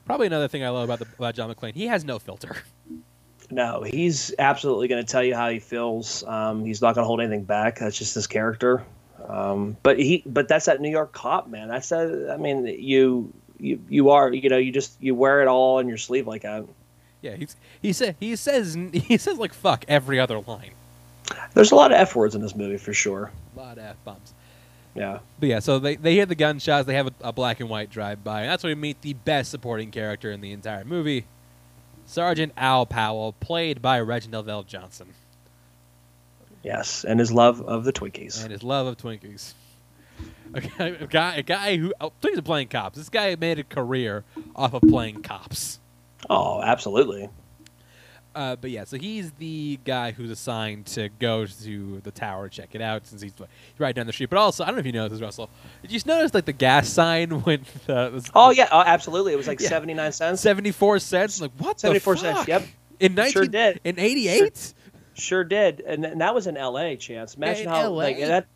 Probably 0.06 0.28
another 0.28 0.48
thing 0.50 0.66
I 0.66 0.70
love 0.70 0.84
about 0.84 1.00
the, 1.00 1.08
about 1.18 1.34
John 1.36 1.54
McClane. 1.54 1.74
He 1.76 1.88
has 1.88 2.04
no 2.04 2.20
filter. 2.20 2.58
No, 3.52 3.84
he's 3.84 4.34
absolutely 4.40 4.88
going 4.88 5.06
to 5.06 5.10
tell 5.10 5.24
you 5.24 5.36
how 5.36 5.50
he 5.50 5.60
feels. 5.60 6.24
Um, 6.26 6.66
he's 6.66 6.82
not 6.82 6.96
going 6.96 7.04
to 7.04 7.08
hold 7.08 7.22
anything 7.22 7.44
back. 7.44 7.78
That's 7.80 7.98
just 7.98 8.16
his 8.16 8.26
character. 8.26 8.84
Um, 9.28 9.78
but 9.84 10.00
he, 10.00 10.24
but 10.26 10.48
that's 10.48 10.66
that 10.66 10.82
New 10.82 10.90
York 10.90 11.12
cop, 11.14 11.48
man. 11.48 11.68
That's 11.68 11.90
that. 11.90 12.32
I 12.34 12.38
mean, 12.38 12.66
you, 12.66 13.32
you, 13.60 13.80
you 13.90 14.10
are, 14.10 14.34
you 14.34 14.50
know, 14.50 14.58
you 14.58 14.72
just 14.72 14.98
you 15.02 15.14
wear 15.14 15.42
it 15.42 15.48
all 15.48 15.78
on 15.78 15.88
your 15.88 15.98
sleeve 15.98 16.26
like 16.26 16.42
that. 16.42 16.66
Yeah, 17.24 17.36
he's 17.36 17.56
he 17.82 17.94
said 17.94 18.16
he 18.20 18.36
says 18.36 18.78
he 18.94 19.18
says 19.18 19.40
like 19.40 19.54
fuck 19.54 19.86
every 19.88 20.20
other 20.20 20.40
line. 20.40 20.74
There's 21.56 21.72
a 21.72 21.76
lot 21.76 21.92
of 21.92 21.98
f 21.98 22.16
words 22.16 22.36
in 22.36 22.42
this 22.42 22.56
movie 22.56 22.78
for 22.78 22.94
sure. 22.94 23.32
A 23.56 23.60
lot 23.60 23.78
of 23.80 23.86
f 23.86 23.96
bombs. 24.04 24.34
Yeah. 24.94 25.20
But 25.40 25.50
yeah, 25.50 25.60
so 25.60 25.80
they, 25.80 25.96
they 25.96 26.14
hear 26.14 26.28
the 26.28 26.36
gunshots. 26.36 26.86
They 26.86 26.94
have 26.94 27.08
a, 27.08 27.14
a 27.22 27.34
black 27.34 27.60
and 27.60 27.70
white 27.70 27.90
drive 27.90 28.24
by, 28.24 28.42
and 28.42 28.52
that's 28.52 28.64
when 28.64 28.72
we 28.72 28.76
meet 28.76 29.02
the 29.02 29.14
best 29.14 29.50
supporting 29.50 29.90
character 29.90 30.32
in 30.32 30.42
the 30.42 30.52
entire 30.52 30.86
movie, 30.86 31.26
Sergeant 32.06 32.54
Al 32.58 32.86
Powell, 32.86 33.34
played 33.40 33.82
by 33.82 34.00
Reginald 34.02 34.46
VelJohnson, 34.46 35.08
Yes, 36.62 37.04
and 37.04 37.20
his 37.20 37.32
love 37.32 37.62
of 37.62 37.84
the 37.86 37.92
Twinkies. 37.92 38.44
and 38.44 38.52
his 38.52 38.62
love 38.64 38.86
of 38.86 38.98
Twinkies. 38.98 39.54
A 40.54 40.62
guy, 40.62 40.86
a 40.88 41.08
guy, 41.08 41.36
a 41.38 41.42
guy 41.42 41.78
who 41.78 41.94
oh, 42.00 42.12
Twinkies 42.22 42.38
are 42.38 42.42
playing 42.44 42.68
cops. 42.68 42.98
This 42.98 43.10
guy 43.10 43.36
made 43.36 43.58
a 43.58 43.64
career 43.64 44.24
off 44.56 44.74
of 44.76 44.84
playing 44.84 45.24
cops. 45.24 45.80
Oh, 46.30 46.62
absolutely. 46.62 47.30
Uh, 48.36 48.56
but 48.56 48.72
yeah, 48.72 48.84
so 48.84 48.98
he's 48.98 49.32
the 49.34 49.80
guy 49.86 50.12
who's 50.12 50.32
assigned 50.32 50.88
to 50.88 51.08
go 51.20 51.46
to 51.46 52.02
the 52.04 52.10
tower 52.10 52.50
check 52.50 52.70
it 52.74 52.82
out 52.82 53.06
since 53.06 53.22
he's 53.22 53.32
right 53.78 53.96
down 53.96 54.08
the 54.08 54.14
street. 54.14 54.32
But 54.32 54.40
also, 54.40 54.64
I 54.64 54.68
don't 54.68 54.76
know 54.76 54.80
if 54.80 54.88
you 54.88 54.92
know 54.92 55.08
this, 55.08 55.22
Russell. 55.22 55.52
Did 55.84 55.92
you 55.92 55.98
just 55.98 56.08
notice 56.08 56.34
like 56.34 56.46
the 56.46 56.52
gas 56.54 56.90
sign 56.90 57.42
went 57.46 57.68
uh, 57.88 58.20
Oh 58.34 58.50
yeah, 58.50 58.70
oh, 58.72 58.82
absolutely. 58.82 59.34
It 59.34 59.36
was 59.36 59.48
like 59.48 59.60
Yeah. 59.62 59.70
seventy 59.70 59.94
nine 59.94 60.12
cents. 60.14 60.42
seventy 60.42 60.72
four 60.72 60.98
cents? 60.98 61.40
Like 61.42 61.52
what? 61.60 61.80
Seventy 61.80 62.00
four 62.00 62.18
cents. 62.18 62.48
Yep, 62.48 62.64
In 63.00 63.14
nineteen 63.14 63.34
Sure 63.34 63.46
did. 63.46 63.80
in 63.84 64.00
eighty 64.00 64.28
eight. 64.30 64.74
sure 65.14 65.44
did. 65.44 65.82
And, 65.82 66.04
and 66.04 66.22
that 66.22 66.34
was 66.34 66.48
in 66.48 66.58
L.A. 66.58 66.96
Chance. 66.98 67.36
Imagine 67.36 67.68
in 67.68 67.70
how 67.70 67.90
LA? 67.90 67.96
like 67.98 68.18
that. 68.20 68.48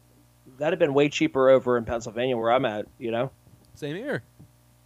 That'd 0.58 0.74
have 0.74 0.80
been 0.80 0.96
way 0.96 1.10
cheaper 1.10 1.52
over 1.52 1.78
in 1.78 1.86
Pennsylvania 1.86 2.36
where 2.36 2.52
I'm 2.52 2.66
at. 2.66 2.88
You 2.98 3.12
know. 3.12 3.30
Same 3.76 3.96
here. 3.96 4.24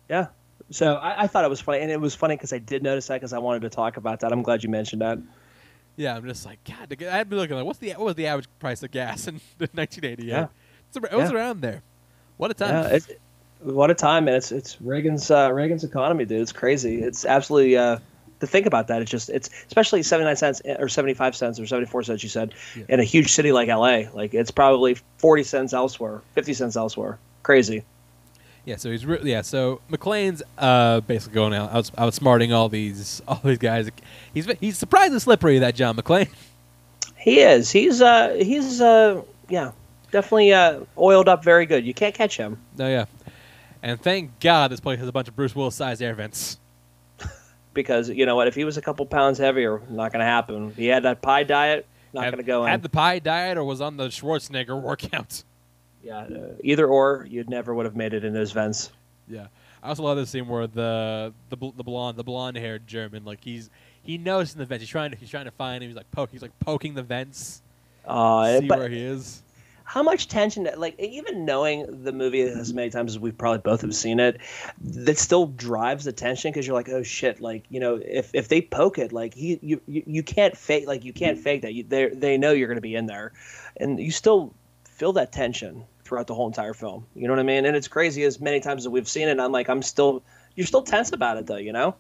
Yeah. 0.10 0.28
So 0.72 0.96
I, 0.96 1.24
I 1.24 1.28
thought 1.28 1.44
it 1.44 1.50
was 1.50 1.62
funny, 1.62 1.80
and 1.82 1.92
it 1.92 2.00
was 2.00 2.16
funny 2.16 2.36
because 2.36 2.54
I 2.54 2.58
did 2.60 2.82
notice 2.84 3.08
that 3.08 3.16
because 3.16 3.34
I 3.34 3.40
wanted 3.40 3.62
to 3.64 3.70
talk 3.70 3.98
about 3.98 4.22
that. 4.22 4.32
I'm 4.32 4.42
glad 4.42 4.64
you 4.64 4.70
mentioned 4.70 5.02
that. 5.02 5.20
Yeah, 5.98 6.16
I'm 6.16 6.26
just 6.26 6.46
like 6.46 6.60
God. 6.64 6.92
I'd 7.04 7.30
be 7.30 7.36
looking 7.36 7.56
like, 7.58 7.66
what's 7.66 7.80
the 7.80 7.92
what 7.92 8.00
was 8.06 8.16
the 8.16 8.28
average 8.28 8.48
price 8.60 8.82
of 8.82 8.92
gas 8.92 9.28
in 9.28 9.36
1988? 9.60 10.26
Yeah. 10.26 10.48
It's 10.88 10.98
it 10.98 11.12
was 11.16 11.30
Yeah. 11.32 11.36
around 11.36 11.62
there. 11.62 11.84
What 12.38 12.52
a 12.52 12.54
time. 12.54 12.70
Yeah, 12.70 12.88
it's, 12.96 13.10
what 13.60 13.92
a 13.92 13.94
time, 13.94 14.26
man! 14.26 14.36
It's 14.36 14.52
it's 14.52 14.82
Reagan's 14.82 15.30
uh, 15.30 15.52
Reagan's 15.54 15.84
economy, 15.84 16.26
dude. 16.26 16.42
It's 16.42 16.52
crazy. 16.52 17.02
It's 17.04 17.26
absolutely 17.26 17.78
uh, 17.78 18.00
to 18.40 18.48
think 18.48 18.66
about 18.66 18.88
that. 18.88 19.02
It's 19.02 19.12
just 19.12 19.30
it's 19.30 19.50
especially 19.68 20.02
seventy 20.04 20.26
nine 20.26 20.36
cents 20.38 20.62
or 20.80 20.88
seventy 20.90 21.14
five 21.14 21.36
cents 21.36 21.60
or 21.60 21.68
seventy 21.68 21.86
four 21.86 22.02
cents. 22.02 22.24
You 22.24 22.30
said 22.30 22.54
Yeah. 22.76 22.86
in 22.90 23.00
a 23.00 23.04
huge 23.04 23.32
city 23.34 23.52
like 23.52 23.68
L.A. 23.70 24.10
Like 24.14 24.34
it's 24.34 24.50
probably 24.52 24.96
forty 25.18 25.44
cents 25.44 25.74
elsewhere, 25.74 26.22
fifty 26.34 26.54
cents 26.54 26.76
elsewhere. 26.76 27.20
Crazy. 27.44 27.84
Yeah, 28.66 28.76
so 28.76 28.92
he's 28.92 29.06
re- 29.06 29.20
yeah. 29.24 29.42
So 29.42 29.82
McClane's 29.90 30.44
uh, 30.58 31.02
basically 31.02 31.34
going 31.34 31.54
out, 31.54 31.72
outs- 31.74 31.92
outsmarting 31.92 32.54
all 32.54 32.70
these 32.70 33.22
all 33.28 33.42
these 33.44 33.58
guys. 33.58 33.90
He's 34.34 34.46
he's 34.60 34.78
surprisingly 34.78 35.20
slippery. 35.20 35.60
That 35.60 35.76
John 35.76 35.96
McClane. 35.96 36.30
He 37.18 37.40
is. 37.40 37.72
He's 37.72 38.02
uh 38.02 38.36
he's 38.42 38.82
uh 38.82 39.22
yeah 39.50 39.72
definitely 40.12 40.54
uh 40.54 40.82
oiled 40.98 41.28
up 41.28 41.44
very 41.44 41.66
good. 41.66 41.86
You 41.86 41.94
can't 41.94 42.16
catch 42.16 42.38
him. 42.38 42.60
No, 42.78 42.88
yeah. 42.88 43.06
And 43.84 44.00
thank 44.00 44.40
God 44.40 44.72
this 44.72 44.80
place 44.80 45.00
has 45.00 45.08
a 45.08 45.12
bunch 45.12 45.28
of 45.28 45.36
Bruce 45.36 45.56
Willis 45.56 45.76
sized 45.76 46.02
air 46.02 46.14
vents. 46.14 46.60
because 47.74 48.10
you 48.10 48.26
know 48.26 48.36
what? 48.36 48.48
If 48.48 48.56
he 48.56 48.64
was 48.64 48.78
a 48.78 48.82
couple 48.82 49.06
pounds 49.06 49.40
heavier, 49.40 49.82
not 49.90 50.12
going 50.12 50.20
to 50.20 50.26
happen. 50.26 50.74
He 50.76 50.86
had 50.86 51.04
that 51.04 51.22
pie 51.22 51.44
diet, 51.44 51.88
not 52.14 52.24
going 52.26 52.38
to 52.38 52.44
go 52.44 52.64
in. 52.66 52.70
Had 52.70 52.84
the 52.84 52.90
pie 52.90 53.20
diet 53.20 53.58
or 53.58 53.64
was 53.64 53.82
on 53.82 53.98
the 53.98 54.08
Schwarzenegger 54.08 54.80
workout. 54.80 55.44
Yeah, 56.04 56.28
either 56.64 56.88
or, 56.88 57.28
you'd 57.30 57.50
never 57.50 57.74
would 57.74 57.86
have 57.86 57.96
made 57.96 58.14
it 58.14 58.24
in 58.26 58.34
those 58.34 58.52
vents. 58.52 58.92
Yeah. 59.28 59.48
I 59.84 59.90
also 59.90 60.04
love 60.04 60.18
this 60.18 60.30
scene 60.30 60.48
where 60.48 60.68
the 60.68 61.34
the 61.50 61.58
the 61.58 61.84
blonde 61.84 62.18
the 62.18 62.24
blonde 62.24 62.56
haired 62.58 62.86
German 62.88 63.26
like 63.26 63.44
he's 63.44 63.70
he 64.04 64.18
knows 64.20 64.54
in 64.54 64.60
the 64.60 64.66
vents 64.66 64.84
he's 64.84 64.90
trying 64.90 65.10
to 65.12 65.18
he's 65.18 65.30
trying 65.30 65.46
to 65.46 65.52
find 65.52 65.84
him 65.84 65.90
he's 65.90 65.98
like 65.98 66.12
poke 66.12 66.30
he's 66.32 66.42
like 66.44 66.58
poking 66.60 66.94
the 66.94 67.02
vents 67.04 67.64
Uh, 68.06 68.60
see 68.60 68.68
where 68.68 68.90
he 68.90 69.00
is. 69.02 69.42
how 69.84 70.04
much 70.04 70.28
tension? 70.28 70.70
Like 70.78 71.00
even 71.00 71.46
knowing 71.46 72.04
the 72.04 72.12
movie 72.12 72.42
as 72.42 72.74
many 72.74 72.90
times 72.92 73.14
as 73.14 73.20
we 73.20 73.32
probably 73.32 73.60
both 73.60 73.82
have 73.82 73.96
seen 73.96 74.20
it, 74.20 74.40
that 74.82 75.18
still 75.18 75.48
drives 75.48 76.06
the 76.06 76.12
tension 76.14 76.52
because 76.52 76.66
you're 76.68 76.76
like, 76.76 76.90
oh 76.90 77.04
shit! 77.04 77.42
Like 77.42 77.66
you 77.70 77.80
know, 77.80 78.00
if 78.04 78.30
if 78.34 78.48
they 78.50 78.62
poke 78.62 79.00
it, 79.00 79.12
like 79.12 79.34
he 79.34 79.60
you 79.62 79.82
you, 79.88 80.04
you 80.06 80.24
can't 80.24 80.56
fake 80.56 80.86
like 80.88 81.04
you 81.06 81.14
can't 81.14 81.40
fake 81.40 81.64
that. 81.64 81.74
You, 81.74 81.84
they 81.84 82.10
they 82.10 82.38
know 82.38 82.52
you're 82.52 82.68
going 82.68 82.78
to 82.78 82.82
be 82.82 82.96
in 82.96 83.08
there, 83.08 83.34
and 83.78 84.00
you 84.00 84.12
still 84.12 84.54
feel 84.86 85.14
that 85.14 85.32
tension 85.32 85.86
throughout 86.12 86.28
the 86.28 86.36
whole 86.36 86.48
entire 86.48 86.74
film. 86.74 87.08
You 87.16 87.28
know 87.28 87.32
what 87.32 87.40
I 87.40 87.44
mean? 87.44 87.66
And 87.66 87.74
it's 87.74 87.88
crazy 87.88 88.24
as 88.24 88.42
many 88.42 88.60
times 88.60 88.84
as 88.84 88.90
we've 88.90 89.08
seen 89.08 89.30
it. 89.30 89.40
I'm 89.40 89.54
like, 89.54 89.70
I'm 89.70 89.82
still 89.82 90.22
you're 90.56 90.68
still 90.68 90.84
tense 90.84 91.14
about 91.14 91.38
it 91.38 91.48
though. 91.48 91.56
You 91.56 91.72
know? 91.72 91.96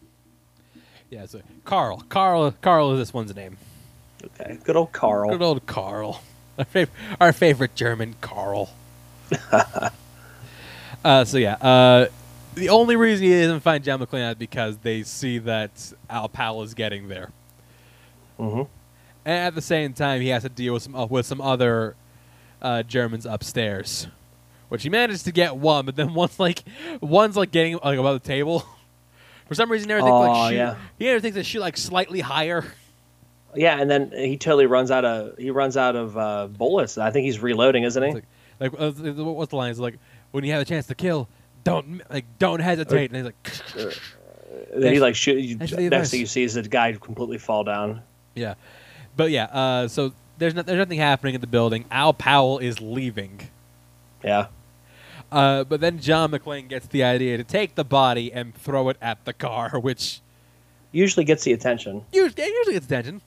Yeah, 1.09 1.25
so 1.27 1.39
Carl 1.63 2.03
Carl 2.09 2.53
Carl 2.61 2.91
is 2.91 2.99
this 2.99 3.13
one's 3.13 3.33
name. 3.33 3.55
Okay, 4.21 4.59
good 4.65 4.75
old 4.75 4.91
Carl. 4.91 5.29
Good 5.29 5.41
old 5.41 5.65
Carl. 5.65 6.21
Our, 6.57 6.65
fav- 6.65 6.89
our 7.21 7.31
favorite 7.31 7.73
German, 7.73 8.15
Carl. 8.19 8.69
uh, 11.05 11.23
so, 11.23 11.37
yeah. 11.37 11.53
Uh, 11.53 12.07
the 12.55 12.69
only 12.69 12.97
reason 12.97 13.25
he 13.25 13.41
doesn't 13.41 13.61
find 13.61 13.83
John 13.83 13.99
McClane 13.99 14.23
out 14.23 14.31
is 14.33 14.35
because 14.35 14.77
they 14.79 15.03
see 15.03 15.37
that 15.39 15.93
Al 16.09 16.27
Powell 16.27 16.61
is 16.63 16.73
getting 16.73 17.07
there. 17.07 17.31
Mm-hmm. 18.37 18.63
And 19.23 19.37
at 19.37 19.55
the 19.55 19.61
same 19.61 19.93
time, 19.93 20.21
he 20.21 20.27
has 20.27 20.43
to 20.43 20.49
deal 20.49 20.73
with 20.73 20.83
some, 20.83 20.93
uh, 20.93 21.05
with 21.05 21.25
some 21.25 21.41
other 21.41 21.95
uh, 22.61 22.83
Germans 22.83 23.25
upstairs. 23.25 24.07
Which 24.69 24.83
he 24.83 24.89
managed 24.89 25.25
to 25.25 25.31
get 25.33 25.57
one, 25.57 25.85
but 25.85 25.95
then 25.97 26.13
one's 26.15 26.39
like, 26.39 26.63
one's 27.01 27.35
like 27.35 27.51
getting 27.51 27.77
like 27.83 27.99
above 27.99 28.21
the 28.21 28.27
table. 28.27 28.65
For 29.47 29.55
some 29.55 29.69
reason, 29.69 29.91
everything 29.91 30.13
Oh, 30.13 30.19
like 30.21 30.51
shoot, 30.51 30.55
yeah. 30.57 30.75
he 30.97 31.05
never 31.05 31.19
thinks 31.19 31.35
that 31.35 31.43
shoot 31.45 31.59
like 31.59 31.75
slightly 31.75 32.21
higher. 32.21 32.63
Yeah, 33.53 33.81
and 33.81 33.91
then 33.91 34.11
he 34.15 34.37
totally 34.37 34.65
runs 34.65 34.91
out 34.91 35.03
of 35.03 35.37
he 35.37 35.51
runs 35.51 35.75
out 35.75 35.97
of 35.97 36.17
uh, 36.17 36.47
bullets. 36.47 36.97
I 36.97 37.11
think 37.11 37.25
he's 37.25 37.39
reloading, 37.41 37.83
isn't 37.83 38.01
he? 38.01 38.13
Like, 38.13 38.23
like 38.61 38.73
uh, 38.79 38.91
what's 39.25 39.49
the 39.49 39.57
line? 39.57 39.71
It's 39.71 39.79
like 39.79 39.99
when 40.31 40.45
you 40.45 40.53
have 40.53 40.61
a 40.61 40.65
chance 40.65 40.87
to 40.87 40.95
kill, 40.95 41.27
don't 41.65 42.01
like 42.09 42.23
don't 42.39 42.61
hesitate. 42.61 43.11
And 43.11 43.15
he's 43.17 43.25
like, 43.25 43.93
Then 44.73 44.93
he 44.93 45.01
like 45.01 45.15
shoot. 45.15 45.39
You, 45.39 45.57
next 45.89 46.11
thing 46.11 46.21
you 46.21 46.25
see 46.25 46.43
is 46.43 46.53
the 46.53 46.61
guy 46.63 46.93
completely 46.93 47.37
fall 47.37 47.65
down. 47.65 48.03
yeah, 48.35 48.53
but 49.17 49.31
yeah. 49.31 49.45
Uh, 49.45 49.87
so 49.89 50.13
there's 50.41 50.55
no, 50.55 50.63
there's 50.63 50.77
nothing 50.79 50.97
happening 50.97 51.35
in 51.35 51.41
the 51.41 51.47
building. 51.47 51.85
Al 51.91 52.13
Powell 52.13 52.57
is 52.59 52.81
leaving. 52.81 53.39
Yeah, 54.23 54.47
Uh, 55.31 55.63
but 55.63 55.79
then 55.81 55.99
John 55.99 56.31
McClane 56.31 56.67
gets 56.67 56.87
the 56.87 57.03
idea 57.03 57.37
to 57.37 57.43
take 57.43 57.75
the 57.75 57.83
body 57.85 58.33
and 58.33 58.53
throw 58.53 58.89
it 58.89 58.97
at 59.01 59.23
the 59.25 59.33
car, 59.33 59.79
which 59.79 60.19
usually 60.91 61.23
gets 61.23 61.43
the 61.43 61.53
attention. 61.53 62.03
usually, 62.11 62.43
usually 62.45 62.73
gets 62.73 62.85
attention. 62.87 63.21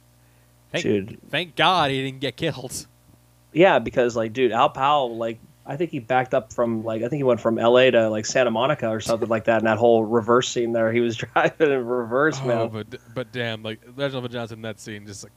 Thank, 0.72 0.82
Dude. 0.82 1.18
thank 1.30 1.56
God 1.56 1.90
he 1.90 2.02
didn't 2.04 2.20
get 2.20 2.36
killed. 2.36 2.86
Yeah, 3.52 3.78
because 3.78 4.16
like, 4.16 4.32
dude, 4.32 4.50
Al 4.52 4.68
Powell, 4.70 5.16
like, 5.16 5.38
I 5.66 5.76
think 5.76 5.90
he 5.92 5.98
backed 6.00 6.34
up 6.34 6.52
from 6.52 6.84
like, 6.84 7.02
I 7.02 7.08
think 7.08 7.18
he 7.20 7.22
went 7.22 7.40
from 7.40 7.58
L.A. 7.58 7.90
to 7.92 8.10
like 8.10 8.26
Santa 8.26 8.50
Monica 8.50 8.88
or 8.88 9.00
something 9.00 9.28
like 9.28 9.44
that. 9.44 9.58
And 9.58 9.66
that 9.66 9.78
whole 9.78 10.04
reverse 10.04 10.48
scene 10.48 10.72
there, 10.72 10.92
he 10.92 11.00
was 11.00 11.16
driving 11.34 11.70
in 11.72 11.86
reverse, 11.86 12.38
Oh, 12.42 12.46
man. 12.46 12.68
but 12.68 13.00
but 13.14 13.32
damn, 13.32 13.62
like 13.62 13.80
Reginald 13.96 14.30
Johnson 14.30 14.60
that 14.62 14.78
scene, 14.80 15.06
just 15.06 15.24
like 15.24 15.32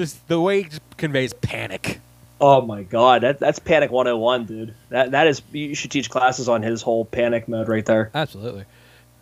s- 0.00 0.12
just 0.12 0.28
the 0.28 0.40
way 0.40 0.62
he 0.62 0.70
conveys 0.96 1.32
panic. 1.32 2.00
Oh 2.40 2.62
my 2.62 2.82
god, 2.84 3.22
that 3.22 3.38
that's 3.38 3.58
Panic 3.58 3.90
101, 3.90 4.46
dude. 4.46 4.74
That 4.88 5.10
that 5.10 5.26
is 5.26 5.42
you 5.52 5.74
should 5.74 5.90
teach 5.90 6.08
classes 6.08 6.48
on 6.48 6.62
his 6.62 6.80
whole 6.82 7.04
panic 7.04 7.48
mode 7.48 7.68
right 7.68 7.84
there. 7.84 8.10
Absolutely. 8.14 8.64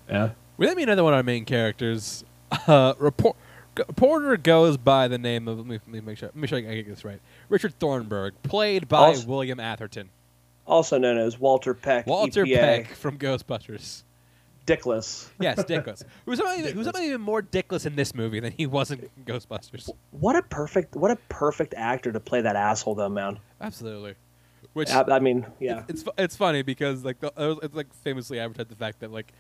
Yeah. 0.08 0.30
Well, 0.56 0.68
let 0.68 0.76
me 0.76 0.82
another 0.84 1.02
one 1.04 1.12
of 1.12 1.16
our 1.18 1.22
main 1.22 1.44
characters. 1.44 2.24
Uh, 2.66 2.94
report, 2.98 3.36
goes 4.42 4.76
by 4.78 5.06
the 5.08 5.18
name 5.18 5.48
of. 5.48 5.58
Let 5.58 5.66
me, 5.66 5.74
let 5.74 5.88
me 5.88 6.00
make 6.00 6.18
sure. 6.18 6.28
Let 6.28 6.36
me 6.36 6.46
sure 6.48 6.58
I 6.58 6.62
get 6.62 6.86
this 6.88 7.04
right. 7.04 7.20
Richard 7.48 7.78
Thornburg, 7.78 8.34
played 8.42 8.88
by 8.88 8.98
Also- 8.98 9.26
William 9.28 9.60
Atherton. 9.60 10.08
Also 10.66 10.98
known 10.98 11.18
as 11.18 11.38
Walter 11.38 11.74
Peck. 11.74 12.06
Walter 12.06 12.44
EPA, 12.44 12.54
Peck 12.60 12.88
from 12.94 13.18
Ghostbusters. 13.18 14.02
Dickless. 14.68 15.28
Yes, 15.40 15.58
Dickless. 15.64 16.02
Who 16.24 16.30
was 16.32 16.38
somebody, 16.38 16.70
who 16.70 16.78
was 16.78 16.84
somebody 16.86 17.06
even 17.06 17.20
more 17.20 17.42
Dickless 17.42 17.86
in 17.86 17.96
this 17.96 18.14
movie 18.14 18.40
than 18.40 18.52
he 18.52 18.66
was 18.66 18.90
in 18.90 19.08
Ghostbusters. 19.24 19.90
What 20.10 20.36
a 20.36 20.42
perfect 20.42 20.94
what 20.94 21.10
a 21.10 21.16
perfect 21.28 21.74
actor 21.76 22.12
to 22.12 22.20
play 22.20 22.40
that 22.40 22.56
asshole 22.56 22.94
though, 22.94 23.08
man. 23.08 23.38
Absolutely. 23.60 24.14
Which 24.74 24.90
I, 24.90 25.02
I 25.02 25.18
mean, 25.18 25.46
yeah. 25.58 25.84
it's 25.88 26.04
it's 26.16 26.36
funny 26.36 26.62
because 26.62 27.04
like 27.04 27.20
the, 27.20 27.32
it's 27.62 27.74
like 27.74 27.92
famously 27.94 28.38
advertised 28.38 28.68
the 28.68 28.76
fact 28.76 29.00
that 29.00 29.10
like 29.10 29.32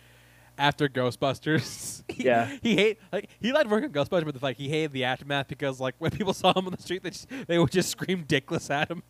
after 0.58 0.88
Ghostbusters. 0.88 2.02
he, 2.08 2.24
Yeah. 2.24 2.50
he 2.62 2.74
hate 2.74 2.98
like 3.12 3.28
he 3.40 3.52
liked 3.52 3.70
working 3.70 3.88
on 3.88 3.92
Ghostbusters, 3.92 4.24
but 4.24 4.34
the 4.34 4.40
like 4.42 4.56
he 4.56 4.68
hated 4.68 4.92
the 4.92 5.04
aftermath 5.04 5.48
because 5.48 5.80
like 5.80 5.94
when 5.98 6.10
people 6.10 6.34
saw 6.34 6.52
him 6.58 6.66
on 6.66 6.72
the 6.72 6.82
street, 6.82 7.02
they 7.02 7.10
just, 7.10 7.28
they 7.46 7.58
would 7.58 7.70
just 7.70 7.90
scream 7.90 8.24
dickless 8.24 8.70
at 8.70 8.90
him. 8.90 9.02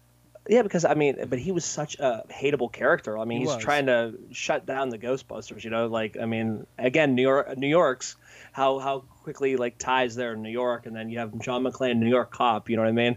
Yeah, 0.49 0.63
because 0.63 0.85
I 0.87 0.95
mean, 0.95 1.27
but 1.29 1.39
he 1.39 1.53
was 1.53 1.65
such 1.65 1.99
a 1.99 2.25
hateable 2.31 2.73
character. 2.73 3.19
I 3.19 3.25
mean, 3.25 3.39
He 3.41 3.45
he's 3.45 3.55
was. 3.55 3.63
trying 3.63 3.87
to 3.87 4.15
shut 4.33 4.65
down 4.65 4.89
the 4.89 4.99
Ghostbusters. 4.99 5.63
You 5.63 5.71
know, 5.71 5.87
like 5.89 6.17
I 6.21 6.25
mean, 6.25 6.67
again, 6.79 7.15
New 7.15 7.23
York, 7.23 7.57
New 7.59 7.69
York's 7.69 8.17
how 8.53 8.79
how 8.79 9.01
quickly 9.23 9.57
like 9.57 9.77
ties 9.79 10.15
there 10.15 10.33
in 10.33 10.43
New 10.43 10.51
York, 10.51 10.87
and 10.87 10.97
then 10.97 11.11
you 11.11 11.19
have 11.19 11.39
John 11.41 11.63
McClane, 11.65 11.99
New 11.99 12.09
York 12.09 12.31
cop. 12.33 12.71
You 12.71 12.77
know 12.77 12.83
what 12.83 12.89
I 12.89 12.93
mean? 12.93 13.17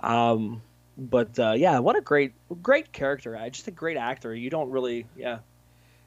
Um, 0.00 0.62
but 0.96 1.38
uh, 1.38 1.52
yeah, 1.56 1.78
what 1.78 1.96
a 1.96 2.00
great 2.00 2.32
great 2.62 2.92
character. 2.92 3.36
I 3.36 3.50
just 3.50 3.68
a 3.68 3.70
great 3.70 3.96
actor. 3.96 4.34
You 4.34 4.48
don't 4.50 4.70
really, 4.70 5.06
yeah, 5.16 5.38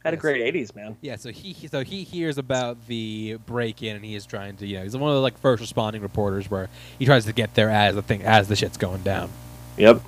had 0.03 0.13
a 0.13 0.17
Yes. 0.17 0.21
great 0.21 0.53
'80s 0.53 0.75
man. 0.75 0.97
Yeah, 1.01 1.15
so 1.17 1.29
he 1.31 1.53
he- 1.53 1.67
so 1.67 1.83
he 1.83 2.03
hears 2.03 2.37
about 2.39 2.87
the 2.87 3.37
break-in 3.45 3.95
and 3.95 4.03
he 4.05 4.15
is 4.15 4.25
trying 4.25 4.57
to 4.57 4.65
you 4.67 4.77
know 4.77 4.83
he's 4.83 4.97
one 4.97 5.11
of 5.11 5.15
the 5.15 5.21
like 5.21 5.37
first 5.39 5.61
responding 5.61 6.01
reporters 6.01 6.49
where 6.49 6.69
he 6.97 7.05
tries 7.05 7.25
to 7.25 7.33
get 7.33 7.53
there 7.53 7.69
as 7.69 7.93
the 7.95 8.01
thing 8.01 8.23
as 8.23 8.47
the 8.47 8.55
shit's 8.55 8.77
going 8.77 9.03
down. 9.03 9.29
Yep. 9.77 10.01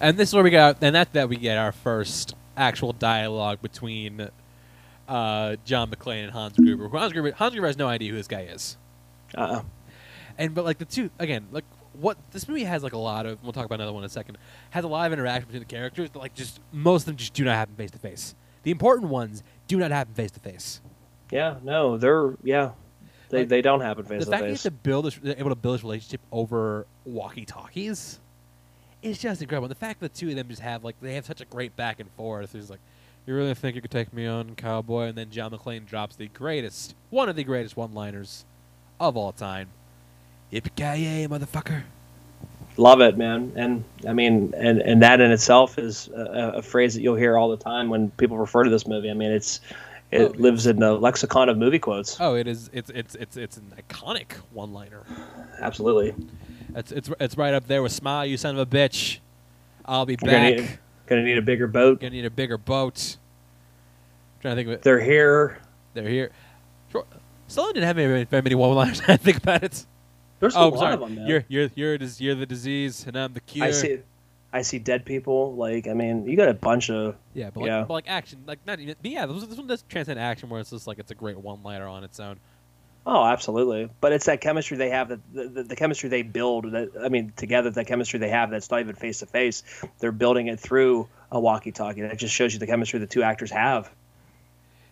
And 0.00 0.16
this 0.16 0.28
is 0.30 0.34
where 0.34 0.44
we 0.44 0.50
got, 0.50 0.78
and 0.82 0.94
that's 0.94 1.10
that 1.12 1.28
we 1.28 1.36
get 1.36 1.58
our 1.58 1.72
first 1.72 2.34
actual 2.56 2.92
dialogue 2.92 3.60
between 3.62 4.28
uh, 5.08 5.56
John 5.64 5.90
McClane 5.90 6.24
and 6.24 6.32
Hans 6.32 6.56
Gruber. 6.56 6.88
Hans 6.88 7.12
Gruber, 7.12 7.32
Hans 7.32 7.52
Gruber 7.52 7.66
has 7.66 7.76
no 7.76 7.88
idea 7.88 8.10
who 8.10 8.16
this 8.16 8.28
guy 8.28 8.42
is, 8.42 8.76
Uh, 9.34 9.62
and 10.36 10.54
but 10.54 10.64
like 10.64 10.78
the 10.78 10.84
two 10.84 11.10
again, 11.18 11.48
like 11.50 11.64
what 11.94 12.16
this 12.30 12.46
movie 12.46 12.62
has 12.64 12.82
like 12.84 12.92
a 12.92 12.98
lot 12.98 13.26
of. 13.26 13.42
We'll 13.42 13.52
talk 13.52 13.64
about 13.66 13.76
another 13.80 13.92
one 13.92 14.04
in 14.04 14.06
a 14.06 14.10
second. 14.10 14.38
Has 14.70 14.84
a 14.84 14.88
lot 14.88 15.06
of 15.06 15.12
interaction 15.12 15.46
between 15.48 15.62
the 15.62 15.66
characters, 15.74 16.10
but 16.12 16.20
like 16.20 16.34
just 16.34 16.60
most 16.72 17.02
of 17.02 17.06
them 17.06 17.16
just 17.16 17.34
do 17.34 17.44
not 17.44 17.54
happen 17.56 17.74
face 17.74 17.90
to 17.90 17.98
face. 17.98 18.34
The 18.62 18.70
important 18.70 19.10
ones 19.10 19.42
do 19.66 19.78
not 19.78 19.90
happen 19.90 20.14
face 20.14 20.30
to 20.32 20.40
face. 20.40 20.80
yeah. 21.32 21.56
No, 21.64 21.96
they're 21.98 22.34
yeah. 22.44 22.70
They, 23.30 23.40
Like, 23.40 23.48
they 23.48 23.60
don't 23.62 23.80
happen 23.82 24.04
face 24.04 24.20
the 24.20 24.24
to 24.26 24.30
fact 24.30 24.40
that 24.42 24.46
you 24.46 24.52
have 24.52 24.56
face. 24.58 24.62
to 24.62 24.70
build 24.70 25.04
this, 25.06 25.18
they're 25.22 25.38
able 25.38 25.50
to 25.50 25.56
build 25.56 25.74
this 25.74 25.82
relationship 25.82 26.20
over 26.32 26.86
walkie 27.04 27.44
talkies 27.44 28.20
is 29.02 29.18
just 29.18 29.40
incredible. 29.42 29.66
And 29.66 29.70
the 29.70 29.76
fact 29.78 30.00
that 30.00 30.12
the 30.12 30.18
two 30.18 30.28
of 30.30 30.36
them 30.36 30.48
just 30.48 30.62
have 30.62 30.84
like 30.84 30.96
they 31.00 31.14
have 31.14 31.26
such 31.26 31.40
a 31.40 31.44
great 31.44 31.76
back 31.76 32.00
and 32.00 32.10
forth. 32.12 32.54
It's 32.54 32.70
like, 32.70 32.80
you 33.26 33.34
really 33.34 33.54
think 33.54 33.76
you 33.76 33.82
could 33.82 33.90
take 33.90 34.12
me 34.12 34.26
on, 34.26 34.54
cowboy? 34.54 35.06
And 35.08 35.18
then 35.18 35.30
John 35.30 35.50
McClane 35.50 35.86
drops 35.86 36.16
the 36.16 36.28
greatest, 36.28 36.94
one 37.10 37.28
of 37.28 37.36
the 37.36 37.44
greatest 37.44 37.76
one-liners 37.76 38.44
of 38.98 39.16
all 39.16 39.32
time. 39.32 39.68
Yippee 40.52 41.28
motherfucker! 41.28 41.82
Love 42.78 43.00
it, 43.00 43.18
man. 43.18 43.52
And 43.56 43.84
I 44.06 44.12
mean, 44.12 44.54
and 44.56 44.80
and 44.80 45.02
that 45.02 45.20
in 45.20 45.30
itself 45.32 45.78
is 45.78 46.08
a, 46.08 46.52
a 46.56 46.62
phrase 46.62 46.94
that 46.94 47.02
you'll 47.02 47.16
hear 47.16 47.36
all 47.36 47.48
the 47.50 47.56
time 47.56 47.88
when 47.88 48.10
people 48.12 48.38
refer 48.38 48.62
to 48.64 48.70
this 48.70 48.86
movie. 48.86 49.10
I 49.10 49.14
mean, 49.14 49.32
it's 49.32 49.60
it 50.10 50.22
Oh, 50.22 50.34
lives 50.38 50.66
in 50.66 50.78
the 50.78 50.94
lexicon 50.94 51.48
of 51.48 51.58
movie 51.58 51.78
quotes. 51.80 52.18
Oh, 52.20 52.34
it 52.34 52.46
is. 52.46 52.70
It's 52.72 52.90
it's 52.94 53.14
it's 53.16 53.36
it's 53.36 53.56
an 53.56 53.72
iconic 53.76 54.32
one-liner. 54.52 55.02
Absolutely. 55.60 56.14
It's 56.74 56.92
it's 56.92 57.10
it's 57.20 57.36
right 57.36 57.54
up 57.54 57.66
there 57.66 57.82
with 57.82 57.92
"Smile, 57.92 58.26
you 58.26 58.36
son 58.36 58.58
of 58.58 58.60
a 58.60 58.66
bitch." 58.66 59.18
I'll 59.84 60.04
be 60.04 60.16
You're 60.20 60.30
gonna 60.32 60.56
back. 60.56 60.70
need, 60.70 60.78
gonna 61.06 61.22
need 61.22 61.38
a 61.38 61.42
bigger 61.42 61.66
boat. 61.66 62.00
Gonna 62.00 62.10
need 62.10 62.26
a 62.26 62.30
bigger 62.30 62.58
boat. 62.58 63.16
trying 64.40 64.52
to 64.52 64.56
think 64.56 64.68
of 64.68 64.74
it. 64.74 64.82
They're 64.82 65.00
here. 65.00 65.58
They're 65.94 66.08
here. 66.08 66.30
Stallone 67.48 67.72
didn't 67.72 67.84
have 67.84 67.96
very, 67.96 68.24
very 68.24 68.42
many 68.42 68.54
one-liners. 68.54 69.00
I 69.08 69.16
think 69.16 69.38
about 69.38 69.62
it. 69.64 69.86
There's 70.40 70.54
a 70.54 70.58
oh, 70.58 70.68
lot 70.68 70.72
I'm 70.72 70.78
sorry. 70.78 70.94
of 70.94 71.00
them, 71.00 71.14
man. 71.16 71.26
You're 71.26 71.44
you're 71.48 71.70
you're, 71.74 71.94
a 71.94 72.08
you're 72.18 72.34
the 72.34 72.46
disease, 72.46 73.04
and 73.06 73.16
I'm 73.16 73.32
the 73.32 73.40
cure. 73.40 73.64
I 73.64 73.70
see. 73.70 73.98
I 74.52 74.62
see 74.62 74.78
dead 74.78 75.04
people. 75.04 75.54
Like 75.54 75.88
I 75.88 75.94
mean, 75.94 76.26
you 76.26 76.36
got 76.36 76.48
a 76.48 76.54
bunch 76.54 76.90
of 76.90 77.16
Yeah, 77.34 77.50
but 77.50 77.60
like, 77.60 77.68
Yeah. 77.68 77.84
but 77.86 77.94
like 77.94 78.08
action, 78.08 78.44
like 78.46 78.60
not 78.66 78.78
even. 78.78 78.94
Yeah, 79.02 79.26
this, 79.26 79.44
this 79.46 79.58
one 79.58 79.66
does 79.66 79.82
transcend 79.88 80.18
action, 80.20 80.48
where 80.48 80.60
it's 80.60 80.70
just 80.70 80.86
like 80.86 80.98
it's 80.98 81.10
a 81.10 81.14
great 81.14 81.38
one-liner 81.38 81.86
on 81.86 82.04
its 82.04 82.20
own. 82.20 82.38
Oh, 83.10 83.24
absolutely. 83.24 83.88
But 84.02 84.12
it's 84.12 84.26
that 84.26 84.42
chemistry 84.42 84.76
they 84.76 84.90
have, 84.90 85.08
that 85.08 85.20
the, 85.32 85.48
the, 85.48 85.62
the 85.62 85.76
chemistry 85.76 86.10
they 86.10 86.20
build. 86.20 86.70
That 86.72 86.90
I 87.02 87.08
mean, 87.08 87.32
together, 87.36 87.70
that 87.70 87.86
chemistry 87.86 88.18
they 88.18 88.28
have. 88.28 88.50
That's 88.50 88.70
not 88.70 88.80
even 88.80 88.94
face 88.96 89.20
to 89.20 89.26
face. 89.26 89.62
They're 89.98 90.12
building 90.12 90.48
it 90.48 90.60
through 90.60 91.08
a 91.32 91.40
walkie-talkie. 91.40 92.02
That 92.02 92.18
just 92.18 92.34
shows 92.34 92.52
you 92.52 92.58
the 92.58 92.66
chemistry 92.66 92.98
the 92.98 93.06
two 93.06 93.22
actors 93.22 93.50
have. 93.50 93.90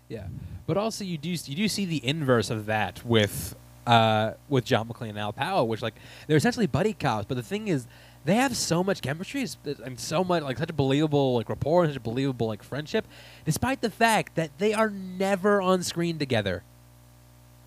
Yeah, 0.09 0.29
but 0.67 0.79
also 0.79 1.05
you 1.05 1.19
do 1.19 1.29
you 1.29 1.57
do 1.57 1.69
see 1.69 1.85
the 1.85 2.05
inverse 2.07 2.49
of 2.49 2.65
that 2.67 3.05
with 3.05 3.55
uh 3.87 4.33
with 4.49 4.65
John 4.65 4.89
McClane 4.89 5.11
and 5.11 5.19
Al 5.19 5.35
Powell, 5.35 5.69
which 5.69 5.83
like 5.83 5.95
they're 6.27 6.39
essentially 6.39 6.67
buddy 6.67 6.95
cops. 6.95 7.27
But 7.27 7.35
the 7.35 7.43
thing 7.43 7.69
is, 7.69 7.87
they 8.25 8.37
have 8.37 8.57
so 8.57 8.83
much 8.83 9.03
chemistry 9.03 9.45
and 9.85 10.01
so 10.01 10.25
much 10.25 10.43
like 10.43 10.57
such 10.57 10.71
a 10.71 10.73
believable 10.73 11.35
like 11.35 11.51
rapport 11.51 11.85
and 11.85 11.93
such 11.93 11.99
a 11.99 12.03
believable 12.03 12.47
like 12.47 12.63
friendship, 12.63 13.07
despite 13.45 13.83
the 13.83 13.91
fact 13.91 14.37
that 14.37 14.57
they 14.57 14.73
are 14.73 14.89
never 14.89 15.61
on 15.61 15.83
screen 15.83 16.19
together. 16.19 16.63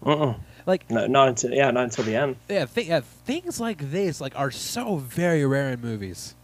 Uh-uh. 0.06 0.36
Like 0.66 0.90
No, 0.90 1.08
not 1.08 1.28
until 1.30 1.52
yeah, 1.52 1.72
not 1.72 1.86
until 1.86 2.06
the 2.06 2.16
end. 2.16 2.36
yeah, 2.50 2.66
th- 2.66 2.88
yeah, 2.88 3.02
things 3.26 3.60
like 3.60 3.92
this 3.92 4.22
like 4.22 4.38
are 4.38 4.52
so 4.52 4.98
very 4.98 5.46
rare 5.46 5.72
in 5.72 5.82
movies. 5.82 6.36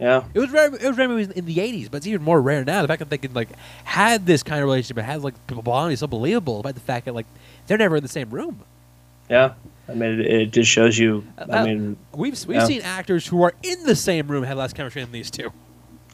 Yeah, 0.00 0.24
It 0.34 0.40
was 0.40 0.50
rare. 0.50 0.74
It 0.74 0.82
was 0.82 0.96
rare 0.98 1.04
in 1.04 1.10
movies 1.10 1.28
in 1.30 1.44
the 1.44 1.56
'80s, 1.56 1.90
but 1.90 1.98
it's 1.98 2.06
even 2.06 2.22
more 2.22 2.40
rare 2.42 2.64
now. 2.64 2.82
The 2.82 2.88
fact 2.88 2.98
that 3.00 3.10
they 3.10 3.18
could 3.18 3.34
like 3.34 3.48
had 3.84 4.26
this 4.26 4.42
kind 4.42 4.60
of 4.60 4.64
relationship 4.66 4.96
and 4.98 5.06
had 5.06 5.22
like 5.22 5.34
bonding 5.46 5.96
so 5.96 6.06
believable, 6.08 6.62
by 6.62 6.72
the 6.72 6.80
fact 6.80 7.04
that 7.04 7.14
like 7.14 7.26
they're 7.66 7.78
never 7.78 7.96
in 7.96 8.02
the 8.02 8.08
same 8.08 8.30
room. 8.30 8.60
yeah. 9.28 9.54
I 9.86 9.92
mean, 9.92 10.18
it, 10.18 10.26
it 10.26 10.50
just 10.50 10.70
shows 10.70 10.98
you. 10.98 11.24
Uh, 11.36 11.44
I 11.50 11.64
mean, 11.64 11.96
We've 12.14 12.32
we've 12.46 12.56
Yeah. 12.56 12.64
seen 12.64 12.80
actors 12.82 13.26
who 13.26 13.42
are 13.42 13.52
in 13.62 13.84
the 13.84 13.94
same 13.94 14.28
room 14.28 14.42
have 14.44 14.56
less 14.56 14.72
chemistry 14.72 15.02
than 15.02 15.12
these 15.12 15.30
two. 15.30 15.52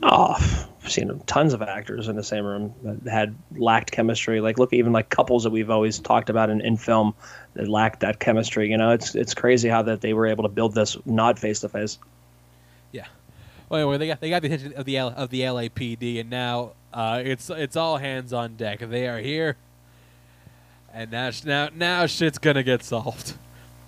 Oh, 0.03 0.35
I've 0.83 0.91
seen 0.91 1.21
tons 1.27 1.53
of 1.53 1.63
actors 1.63 2.09
in 2.09 2.17
the 2.17 2.23
same 2.23 2.45
room 2.45 2.75
that 2.83 3.11
had 3.11 3.35
lacked 3.57 3.91
chemistry. 3.91 4.41
Like, 4.41 4.59
look, 4.59 4.73
even 4.73 4.93
like 4.93 5.11
couples 5.11 5.45
that 5.45 5.51
we've 5.51 5.71
always 5.71 5.99
talked 5.99 6.31
about 6.31 6.51
in, 6.51 6.61
in 6.61 6.77
film 6.77 7.15
that 7.55 7.69
lacked 7.69 8.01
that 8.01 8.19
chemistry. 8.21 8.71
You 8.71 8.79
know, 8.79 8.91
it's 8.91 9.15
it's 9.15 9.35
crazy 9.35 9.69
how 9.69 9.83
that 9.83 10.01
they 10.01 10.13
were 10.15 10.27
able 10.27 10.43
to 10.45 10.49
build 10.49 10.75
this 10.75 10.97
not 11.05 11.39
face 11.39 11.61
to 11.61 11.69
face. 11.69 11.99
Yeah. 12.93 13.07
Well, 13.69 13.81
anyway, 13.81 13.99
they 13.99 14.07
got 14.07 14.21
they 14.21 14.31
got 14.31 14.43
the 14.43 14.49
attention 14.49 14.73
of 14.75 14.85
the 14.85 14.97
L, 14.97 15.13
of 15.17 15.31
the 15.31 15.43
LAPD, 15.43 16.21
and 16.21 16.31
now 16.31 16.73
uh, 16.93 17.23
it's 17.25 17.51
it's 17.51 17.77
all 17.77 17.99
hands 17.99 18.33
on 18.33 18.57
deck. 18.57 18.81
They 18.81 19.07
are 19.07 19.19
here, 19.19 19.57
and 20.93 21.11
now 21.11 21.31
now 21.45 21.69
now 21.75 22.07
shit's 22.07 22.39
gonna 22.39 22.63
get 22.63 22.83
solved, 22.83 23.35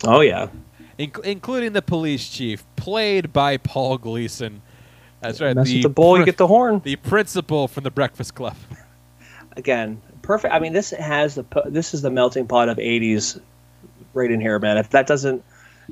Oh 0.04 0.20
yeah, 0.20 0.48
Inc- 0.98 1.24
including 1.24 1.72
the 1.72 1.82
police 1.82 2.28
chief, 2.28 2.64
played 2.76 3.32
by 3.32 3.56
Paul 3.56 3.98
Gleason. 3.98 4.62
That's 5.22 5.40
right. 5.40 5.54
mess 5.54 5.72
with 5.72 5.82
the 5.82 5.88
bull, 5.88 6.18
you 6.18 6.24
get 6.24 6.36
the 6.36 6.46
horn. 6.46 6.80
the 6.84 6.96
principal 6.96 7.68
from 7.68 7.84
the 7.84 7.90
Breakfast 7.90 8.34
Club. 8.34 8.56
Again, 9.56 10.00
perfect. 10.22 10.52
I 10.52 10.58
mean, 10.58 10.72
this 10.72 10.90
has 10.90 11.34
the 11.34 11.44
this 11.66 11.94
is 11.94 12.02
the 12.02 12.10
melting 12.10 12.46
pot 12.48 12.68
of 12.68 12.78
'80s 12.78 13.40
right 14.14 14.30
in 14.30 14.40
here, 14.40 14.58
man. 14.58 14.78
If 14.78 14.90
that 14.90 15.06
doesn't, 15.06 15.44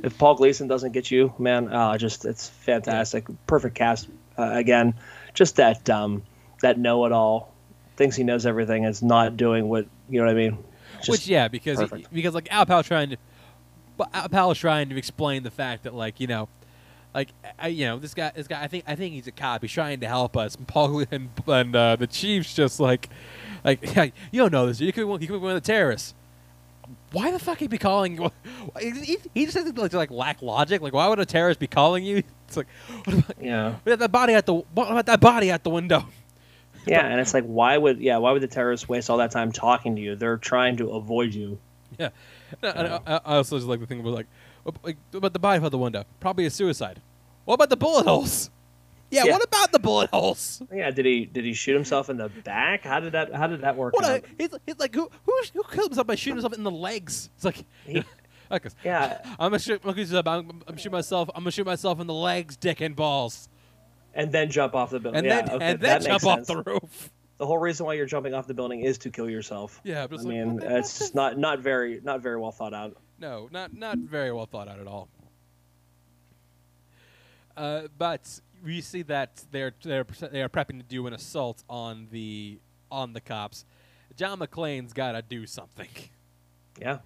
if 0.02 0.16
Paul 0.18 0.34
Gleason 0.34 0.66
doesn't 0.66 0.92
get 0.92 1.10
you, 1.10 1.32
man, 1.38 1.68
oh, 1.72 1.96
just 1.96 2.24
it's 2.24 2.48
fantastic. 2.48 3.26
Perfect 3.46 3.74
cast. 3.74 4.08
Uh, 4.38 4.50
again, 4.52 4.94
just 5.34 5.56
that 5.56 5.88
um, 5.90 6.22
that 6.62 6.78
know-it-all 6.78 7.52
thinks 7.96 8.16
he 8.16 8.24
knows 8.24 8.46
everything. 8.46 8.84
Is 8.84 9.02
not 9.02 9.36
doing 9.36 9.68
what 9.68 9.86
you 10.08 10.20
know 10.20 10.26
what 10.26 10.32
I 10.32 10.34
mean. 10.34 10.58
Just- 10.98 11.08
Which 11.10 11.26
yeah, 11.28 11.48
because 11.48 11.80
he, 11.80 12.06
because 12.12 12.34
like 12.34 12.50
Al 12.50 12.66
Powell 12.66 12.82
trying 12.82 13.10
to, 13.10 13.16
but 13.96 14.08
Al 14.14 14.28
Powell 14.28 14.54
trying 14.54 14.88
to 14.88 14.96
explain 14.96 15.42
the 15.42 15.50
fact 15.50 15.84
that 15.84 15.94
like 15.94 16.18
you 16.20 16.26
know, 16.26 16.48
like 17.14 17.30
I, 17.58 17.68
you 17.68 17.86
know 17.86 17.98
this 17.98 18.14
guy 18.14 18.32
this 18.34 18.46
guy 18.46 18.62
I 18.62 18.68
think 18.68 18.84
I 18.86 18.94
think 18.94 19.14
he's 19.14 19.26
a 19.26 19.32
cop. 19.32 19.62
He's 19.62 19.72
trying 19.72 20.00
to 20.00 20.08
help 20.08 20.36
us. 20.36 20.54
And 20.54 20.66
Paul 20.66 21.04
and 21.10 21.30
and 21.46 21.76
uh, 21.76 21.96
the 21.96 22.06
chief's 22.06 22.54
just 22.54 22.80
like, 22.80 23.08
like 23.64 23.82
you 24.32 24.40
don't 24.40 24.52
know 24.52 24.66
this. 24.66 24.80
You 24.80 24.92
could 24.92 25.02
be 25.02 25.04
one- 25.04 25.20
you 25.20 25.26
could 25.26 25.34
be 25.34 25.38
one 25.40 25.56
of 25.56 25.62
the 25.62 25.66
terrorists. 25.66 26.14
Why 27.12 27.30
the 27.30 27.38
fuck 27.38 27.58
he'd 27.58 27.70
be 27.70 27.78
calling 27.78 28.16
you? 28.16 28.30
He, 28.80 29.18
he 29.34 29.44
just 29.44 29.56
doesn't 29.56 29.76
like, 29.78 29.92
like 29.92 30.10
lack 30.10 30.42
logic. 30.42 30.80
Like 30.80 30.92
why 30.92 31.08
would 31.08 31.18
a 31.18 31.26
terrorist 31.26 31.60
be 31.60 31.66
calling 31.66 32.04
you? 32.04 32.22
It's 32.46 32.56
like 32.56 32.66
what 33.04 33.14
about, 33.14 33.36
yeah, 33.40 33.70
what 33.70 33.86
about 33.86 33.98
that 34.00 34.12
body 34.12 34.34
at 34.34 34.46
the 34.46 34.54
what 34.54 34.90
about 34.90 35.06
that 35.06 35.20
body 35.20 35.50
at 35.50 35.64
the 35.64 35.70
window? 35.70 36.06
yeah, 36.86 37.06
and 37.06 37.20
it's 37.20 37.34
like, 37.34 37.44
why 37.44 37.76
would 37.76 38.00
yeah, 38.00 38.16
why 38.18 38.32
would 38.32 38.42
the 38.42 38.48
terrorists 38.48 38.88
waste 38.88 39.10
all 39.10 39.18
that 39.18 39.30
time 39.30 39.52
talking 39.52 39.96
to 39.96 40.02
you? 40.02 40.16
They're 40.16 40.36
trying 40.38 40.76
to 40.78 40.90
avoid 40.90 41.34
you. 41.34 41.58
Yeah. 41.98 42.10
No, 42.62 42.70
and 42.70 42.88
I, 43.06 43.20
I 43.24 43.36
also 43.36 43.56
just 43.56 43.68
like 43.68 43.80
the 43.80 43.86
thing 43.86 44.00
about 44.00 44.14
like, 44.14 44.26
about 44.66 45.32
the 45.32 45.38
body 45.38 45.64
out 45.64 45.70
the 45.70 45.78
window. 45.78 46.04
Probably 46.20 46.46
a 46.46 46.50
suicide. 46.50 47.00
What 47.44 47.54
about 47.54 47.70
the 47.70 47.76
bullet 47.76 48.04
holes? 48.06 48.50
Yeah, 49.10 49.24
Yeah. 49.24 49.32
What 49.32 49.42
about 49.44 49.72
the 49.72 49.78
bullet 49.80 50.10
holes? 50.10 50.62
Yeah, 50.72 50.90
did 50.90 51.04
he 51.04 51.24
did 51.26 51.44
he 51.44 51.52
shoot 51.52 51.74
himself 51.74 52.08
in 52.10 52.16
the 52.16 52.28
back? 52.28 52.84
How 52.84 53.00
did 53.00 53.12
that 53.12 53.34
how 53.34 53.46
did 53.48 53.62
that 53.62 53.76
work 53.76 53.94
What? 53.94 54.04
out? 54.04 54.20
A, 54.20 54.22
he's, 54.38 54.50
he's 54.66 54.78
like 54.78 54.94
who 54.94 55.10
who 55.26 55.40
who 55.54 55.62
killed 55.64 55.88
himself 55.90 56.06
by 56.06 56.14
shooting 56.14 56.36
himself 56.36 56.52
in 56.54 56.62
the 56.64 56.70
legs? 56.70 57.30
It's 57.36 57.44
like. 57.44 57.64
He- 57.86 58.04
like, 58.50 58.66
yeah, 58.84 59.18
I'm 59.38 59.50
gonna 59.50 59.58
shoot. 59.60 59.80
I'm 59.84 59.94
gonna 59.94 60.22
I'm, 60.30 60.62
I'm 60.66 60.76
shoot 60.76 60.90
myself. 60.90 61.28
I'm 61.36 61.42
gonna 61.42 61.52
shoot 61.52 61.66
myself 61.66 62.00
in 62.00 62.08
the 62.08 62.14
legs, 62.14 62.56
dick, 62.56 62.80
and 62.80 62.96
balls, 62.96 63.48
and 64.12 64.32
then 64.32 64.50
jump 64.50 64.74
off 64.74 64.90
the 64.90 64.98
building. 64.98 65.18
and 65.18 65.26
yeah, 65.26 65.42
then 65.42 65.54
okay, 65.54 65.64
and 65.66 65.80
then 65.80 66.02
makes 66.02 66.06
jump 66.06 66.26
off 66.26 66.46
the 66.46 66.62
roof. 66.64 67.10
the 67.38 67.46
whole 67.46 67.58
reason 67.58 67.86
why 67.86 67.94
you're 67.94 68.06
jumping 68.06 68.34
off 68.34 68.48
the 68.48 68.54
building 68.54 68.80
is 68.80 68.98
to 68.98 69.10
kill 69.10 69.30
yourself. 69.30 69.80
Yeah, 69.84 70.08
but 70.08 70.18
I 70.18 70.22
like, 70.22 70.28
mean, 70.28 70.60
it's 70.62 70.98
just 70.98 71.14
not 71.14 71.38
not 71.38 71.60
very 71.60 72.00
not 72.02 72.22
very 72.22 72.38
well 72.40 72.50
thought 72.50 72.74
out. 72.74 72.96
No, 73.20 73.48
not 73.52 73.74
not 73.74 73.98
very 73.98 74.32
well 74.32 74.46
thought 74.46 74.68
out 74.68 74.80
at 74.80 74.86
all. 74.86 75.08
Uh, 77.56 77.82
but 77.98 78.40
we 78.64 78.80
see 78.80 79.02
that 79.02 79.44
they're 79.50 79.74
they're 79.82 80.06
they 80.32 80.42
are 80.42 80.48
prepping 80.48 80.78
to 80.78 80.86
do 80.86 81.06
an 81.06 81.12
assault 81.12 81.62
on 81.68 82.08
the 82.10 82.58
on 82.90 83.12
the 83.12 83.20
cops. 83.20 83.64
John 84.16 84.38
McClane's 84.38 84.92
got 84.92 85.12
to 85.12 85.22
do 85.22 85.46
something. 85.46 85.88
Yeah. 86.80 86.98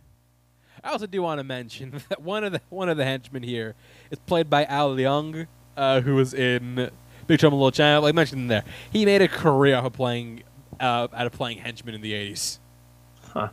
I 0.83 0.91
also 0.91 1.07
do 1.07 1.23
want 1.23 1.39
to 1.39 1.45
mention 1.45 2.03
that 2.09 2.23
one 2.23 2.45
of 2.45 2.53
the 2.53 2.61
one 2.69 2.89
of 2.89 2.97
the 2.97 3.05
henchmen 3.05 3.43
here 3.43 3.75
is 4.11 4.19
played 4.21 4.49
by 4.49 4.65
Al 4.67 4.95
Leong, 4.95 5.47
uh, 5.77 6.01
who 6.01 6.15
was 6.15 6.33
in 6.35 6.91
Big 7.27 7.41
Trouble 7.41 7.59
in 7.59 7.61
Little 7.61 7.73
China. 7.73 8.01
Like 8.01 8.11
I 8.11 8.17
mentioned 8.17 8.51
there, 8.51 8.65
he 8.93 9.05
made 9.05 9.23
a 9.23 9.29
career 9.29 9.75
out 9.75 9.87
of 9.87 9.93
playing 9.93 10.45
uh, 10.79 11.09
out 11.13 11.27
of 11.27 11.33
playing 11.33 11.59
henchmen 11.59 11.95
in 11.95 12.03
the 12.03 12.13
'80s. 12.13 12.59
Huh. 13.33 13.49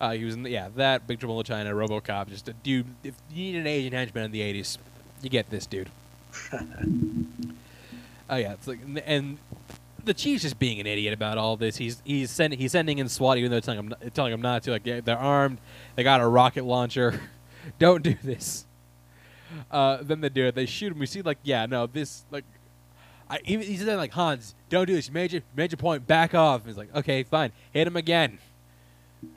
Uh, 0.00 0.12
he 0.12 0.24
was 0.24 0.34
in 0.34 0.42
the, 0.42 0.50
yeah 0.50 0.68
that 0.76 1.06
Big 1.06 1.18
Trouble 1.18 1.34
in 1.34 1.38
Little 1.38 1.56
China, 1.56 1.74
RoboCop. 1.74 2.28
Just 2.28 2.48
a 2.48 2.52
dude. 2.52 2.86
If 3.02 3.14
you 3.30 3.52
need 3.52 3.56
an 3.56 3.66
Asian 3.66 3.92
henchman 3.92 4.24
in 4.24 4.30
the 4.30 4.40
'80s, 4.40 4.78
you 5.22 5.30
get 5.30 5.50
this 5.50 5.66
dude. 5.66 5.90
Oh 8.28 8.36
yeah, 8.36 8.54
it's 8.54 8.66
like 8.66 8.80
and 9.04 9.38
the 10.04 10.14
chief's 10.14 10.42
just 10.42 10.58
being 10.58 10.80
an 10.80 10.86
idiot 10.86 11.14
about 11.14 11.38
all 11.38 11.56
this. 11.56 11.76
He's 11.76 12.02
he's 12.04 12.30
sending 12.30 12.58
he's 12.58 12.72
sending 12.72 12.98
in 12.98 13.08
SWAT 13.08 13.38
even 13.38 13.50
though 13.50 13.60
telling 13.60 13.78
him 13.78 13.88
not- 13.88 14.14
telling 14.14 14.32
him 14.32 14.40
not 14.40 14.62
to. 14.64 14.72
Like 14.72 14.84
yeah, 14.84 15.00
they're 15.00 15.18
armed, 15.18 15.58
they 15.94 16.02
got 16.02 16.20
a 16.20 16.26
rocket 16.26 16.64
launcher. 16.64 17.20
Don't 17.78 18.02
do 18.02 18.16
this. 18.22 18.64
Uh, 19.70 19.98
then 20.02 20.20
they 20.20 20.28
do 20.28 20.46
it. 20.46 20.54
They 20.54 20.66
shoot 20.66 20.92
him. 20.92 20.98
We 20.98 21.06
see 21.06 21.22
like 21.22 21.38
yeah 21.42 21.66
no 21.66 21.86
this 21.86 22.24
like. 22.30 22.44
I, 23.28 23.40
even 23.44 23.66
he's 23.66 23.84
saying 23.84 23.96
like 23.96 24.12
Hans, 24.12 24.54
don't 24.68 24.86
do 24.86 24.94
this. 24.94 25.08
You 25.08 25.14
made 25.14 25.32
your, 25.32 25.42
made 25.56 25.72
your 25.72 25.78
point. 25.78 26.06
Back 26.06 26.32
off. 26.32 26.64
He's 26.64 26.76
like, 26.76 26.94
okay, 26.94 27.24
fine. 27.24 27.50
Hit 27.72 27.88
him 27.88 27.96
again. 27.96 28.38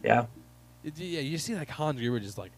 Yeah. 0.03 0.27
It- 0.97 1.03
yeah, 1.03 1.21
you 1.21 1.37
see 1.37 1.55
like 1.55 1.69
Hans 1.69 1.99
Gruber 1.99 2.19
just 2.19 2.37
like, 2.37 2.51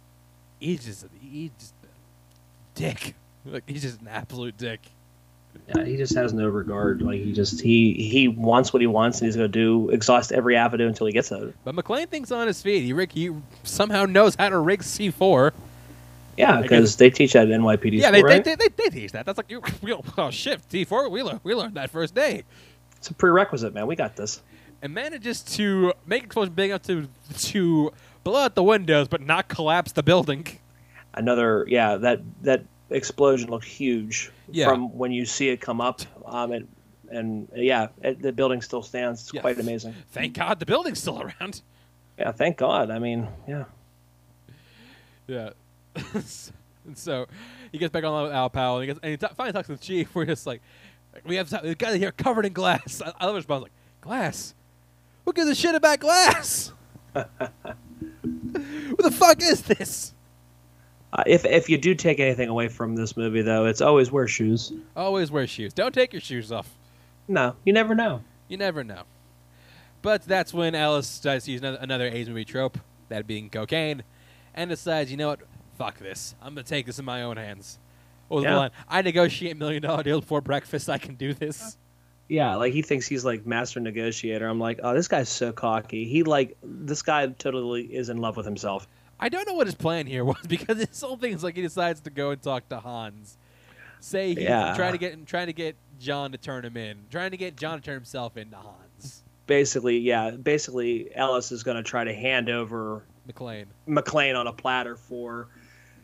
he's 0.60 0.86
just 0.86 1.06
he's 1.22 1.52
just 1.60 1.74
a 1.84 2.80
dick. 2.80 3.16
Like 3.46 3.64
he's 3.68 3.82
just 3.82 4.02
an 4.02 4.08
absolute 4.08 4.58
dick. 4.58 4.80
Yeah, 5.76 5.84
he 5.84 5.98
just 5.98 6.16
has 6.16 6.34
no 6.34 6.48
regard. 6.48 7.02
Like 7.02 7.20
he 7.20 7.34
just 7.34 7.62
he 7.62 7.94
he 7.94 8.28
wants 8.28 8.72
what 8.72 8.82
he 8.82 8.88
wants, 8.88 9.20
and 9.20 9.26
he's 9.28 9.36
going 9.36 9.52
to 9.52 9.60
do 9.60 9.90
exhaust 9.90 10.32
every 10.32 10.56
avenue 10.56 10.88
until 10.88 11.08
he 11.08 11.14
gets 11.14 11.32
it. 11.32 11.54
But 11.64 11.76
McClane 11.76 12.08
thinks 12.08 12.32
on 12.32 12.48
his 12.48 12.62
feet. 12.62 12.84
He, 12.84 12.94
rig, 12.94 13.12
he 13.12 13.32
somehow 13.64 14.06
knows 14.06 14.36
how 14.36 14.50
to 14.50 14.58
rig 14.58 14.82
C4. 14.82 15.52
Yeah, 16.38 16.62
because 16.62 16.96
they 16.96 17.10
teach 17.10 17.34
that 17.34 17.52
at 17.52 17.60
NYPD. 17.60 18.00
yeah, 18.00 18.08
school, 18.08 18.12
they, 18.14 18.24
right? 18.24 18.44
they, 18.44 18.56
they, 18.56 18.70
they 18.70 18.90
teach 18.90 19.12
that. 19.12 19.26
That's 19.26 19.38
like, 19.38 19.52
you, 19.52 19.62
we, 19.82 19.94
oh, 20.18 20.32
shit, 20.32 20.68
C4, 20.70 21.12
we, 21.12 21.24
learned, 21.24 21.42
we 21.44 21.54
learned 21.54 21.76
that 21.76 21.90
first 21.90 22.16
day. 22.16 22.44
It's 22.98 23.10
a 23.10 23.14
prerequisite, 23.14 23.74
man. 23.74 23.88
We 23.88 23.96
got 23.96 24.16
this. 24.16 24.42
And 24.82 24.94
manages 24.94 25.42
to 25.44 25.94
make 26.06 26.24
explosion 26.24 26.54
big 26.54 26.72
enough 26.72 26.84
to, 26.84 27.08
to 27.38 27.94
blow 28.24 28.42
out 28.42 28.56
the 28.56 28.64
windows, 28.64 29.08
but 29.08 29.22
not 29.22 29.48
collapse 29.48 29.92
the 29.92 30.04
building. 30.04 30.46
Another, 31.14 31.66
yeah, 31.68 31.98
that 31.98 32.22
that 32.44 32.64
explosion 32.90 33.50
looked 33.50 33.66
huge 33.66 34.32
Yeah. 34.52 34.68
from 34.68 34.96
when 34.98 35.12
you 35.12 35.26
see 35.26 35.50
it 35.50 35.60
come 35.62 35.82
up. 35.82 36.02
Um, 36.26 36.52
and 36.52 36.68
and 37.10 37.48
yeah, 37.56 37.88
it, 38.02 38.22
the 38.22 38.32
building 38.32 38.62
still 38.62 38.82
stands. 38.84 39.22
It's 39.22 39.34
Yeah. 39.34 39.42
quite 39.42 39.60
amazing. 39.60 39.94
Thank 40.12 40.34
God 40.36 40.60
the 40.60 40.66
building's 40.66 41.00
still 41.00 41.22
around. 41.22 41.62
Yeah, 42.18 42.32
thank 42.32 42.58
God. 42.58 42.90
I 42.92 43.00
mean, 43.00 43.28
yeah, 43.48 43.66
Yeah. 45.28 45.50
and 46.14 46.98
so 46.98 47.28
he 47.72 47.78
gets 47.78 47.92
back 47.92 48.04
on 48.04 48.24
with 48.24 48.32
Al 48.32 48.50
Powell, 48.50 48.76
and 48.78 48.84
he, 48.84 48.88
gets, 48.88 49.00
and 49.04 49.12
he 49.12 49.18
t- 49.18 49.28
finally 49.36 49.52
talks 49.54 49.68
to 49.68 49.76
the 49.76 49.82
chief. 49.82 50.14
We're 50.16 50.26
just 50.26 50.46
like, 50.48 50.62
we 51.26 51.36
have 51.36 51.50
the 51.50 51.76
guy 51.76 51.98
here 51.98 52.12
covered 52.14 52.46
in 52.46 52.54
glass. 52.54 53.02
I, 53.06 53.12
I 53.20 53.26
love 53.26 53.36
his 53.36 53.42
response, 53.44 53.64
like, 53.64 53.72
glass? 54.02 54.54
Who 55.26 55.34
gives 55.34 55.50
a 55.50 55.56
shit 55.56 55.76
about 55.76 56.00
glass? 56.00 56.72
what 58.92 59.04
the 59.04 59.12
fuck 59.12 59.42
is 59.42 59.62
this? 59.64 60.14
uh, 61.14 61.24
if 61.28 61.44
if 61.46 61.70
you 61.70 61.78
do 61.78 61.94
take 61.96 62.20
anything 62.20 62.50
away 62.50 62.68
from 62.68 62.96
this 62.96 63.18
movie, 63.18 63.42
though, 63.42 63.66
it's 63.66 63.82
always 63.82 64.12
wear 64.12 64.28
shoes. 64.28 64.72
Always 64.96 65.32
wear 65.32 65.48
shoes. 65.48 65.74
Don't 65.74 65.94
take 65.94 66.14
your 66.14 66.22
shoes 66.22 66.52
off. 66.52 66.70
No, 67.28 67.56
you 67.66 67.74
never 67.74 67.96
know. 67.96 68.22
You 68.48 68.58
never 68.58 68.84
know. 68.84 69.04
But 70.02 70.24
that's 70.24 70.54
when 70.54 70.74
Ellis 70.76 71.18
decides 71.20 71.46
to 71.46 71.52
use 71.52 71.62
another, 71.62 71.78
another 71.80 72.08
A's 72.08 72.28
movie 72.28 72.44
trope, 72.46 72.78
that 73.10 73.28
being 73.28 73.50
cocaine, 73.50 74.04
and 74.56 74.70
decides, 74.70 75.12
you 75.12 75.18
know 75.18 75.28
what? 75.28 75.40
Fuck 75.78 76.00
this. 76.00 76.34
I'm 76.42 76.56
going 76.56 76.66
to 76.66 76.70
take 76.70 76.86
this 76.88 76.98
in 77.00 77.06
my 77.06 77.22
own 77.22 77.38
hands. 77.38 77.78
What 78.28 78.38
was 78.38 78.44
the 78.46 78.50
Yeah. 78.50 78.58
line? 78.58 78.72
I 78.90 79.02
negotiate 79.04 79.58
million 79.58 79.82
dollar 79.84 80.02
deals 80.04 80.22
before 80.22 80.42
breakfast. 80.42 80.90
I 80.90 80.98
can 80.98 81.16
do 81.16 81.34
this. 81.34 81.78
Yeah, 82.32 82.56
like 82.56 82.72
he 82.72 82.82
thinks 82.82 83.08
he's 83.08 83.26
like 83.26 83.46
master 83.46 83.82
negotiator. 83.82 84.48
I'm 84.48 84.58
like, 84.58 84.80
oh, 84.84 84.94
this 84.94 85.10
guy's 85.10 85.28
so 85.28 85.52
cocky. 85.52 86.06
He 86.06 86.24
like 86.24 86.56
this 86.64 87.02
guy 87.02 87.28
totally 87.28 87.82
is 87.84 88.08
in 88.08 88.18
love 88.20 88.38
with 88.38 88.46
himself. 88.46 88.88
I 89.20 89.28
don't 89.28 89.46
know 89.46 89.54
what 89.54 89.68
his 89.68 89.76
plan 89.76 90.08
here 90.08 90.24
was 90.34 90.38
because 90.48 90.78
this 90.78 91.02
whole 91.02 91.18
thing 91.18 91.34
is 91.34 91.44
like 91.44 91.58
he 91.58 91.62
decides 91.62 92.00
to 92.02 92.10
go 92.10 92.32
and 92.32 92.42
talk 92.42 92.70
to 92.70 92.80
Hans. 92.80 93.38
Say 94.00 94.30
he's 94.30 94.46
Yeah. 94.46 94.74
trying 94.78 94.94
to 94.94 94.98
get 94.98 95.28
trying 95.28 95.48
to 95.48 95.54
get 95.54 95.76
John 96.00 96.32
to 96.32 96.38
turn 96.38 96.64
him 96.64 96.78
in, 96.78 97.00
trying 97.12 97.32
to 97.32 97.38
get 97.38 97.58
John 97.58 97.80
to 97.80 97.86
turn 97.86 97.96
himself 97.96 98.38
into 98.38 98.56
Hans 98.56 99.24
Basically, 99.46 99.98
yeah, 99.98 100.32
basically 100.32 101.14
Ellis 101.14 101.52
is 101.52 101.64
going 101.64 101.76
to 101.76 101.84
try 101.84 102.06
to 102.06 102.14
hand 102.14 102.50
over 102.50 103.04
McClane. 103.30 103.66
McClane 103.90 104.40
on 104.40 104.48
a 104.48 104.54
platter 104.54 104.96
for 104.96 105.50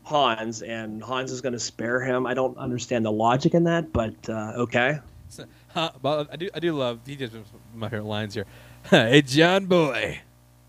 Hans, 0.04 0.62
and 0.62 1.02
Hans 1.02 1.32
is 1.32 1.40
going 1.40 1.54
to 1.54 1.60
spare 1.60 2.02
him. 2.02 2.26
I 2.26 2.34
don't 2.34 2.58
understand 2.58 3.06
the 3.06 3.12
logic 3.14 3.54
in 3.54 3.64
that, 3.64 3.94
but 3.94 4.30
uh, 4.30 4.52
okay. 4.58 5.00
So, 5.30 5.46
but 6.02 6.30
I 6.32 6.36
do 6.36 6.50
I 6.54 6.60
do 6.60 6.74
love 6.74 7.00
he 7.06 7.16
just 7.16 7.34
my 7.76 7.90
favorite 7.90 8.06
lines 8.06 8.34
here. 8.34 8.46
hey 8.90 9.22
John 9.22 9.66
boy. 9.66 10.22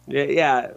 Yeah, 0.06 0.22
yeah, 0.22 0.70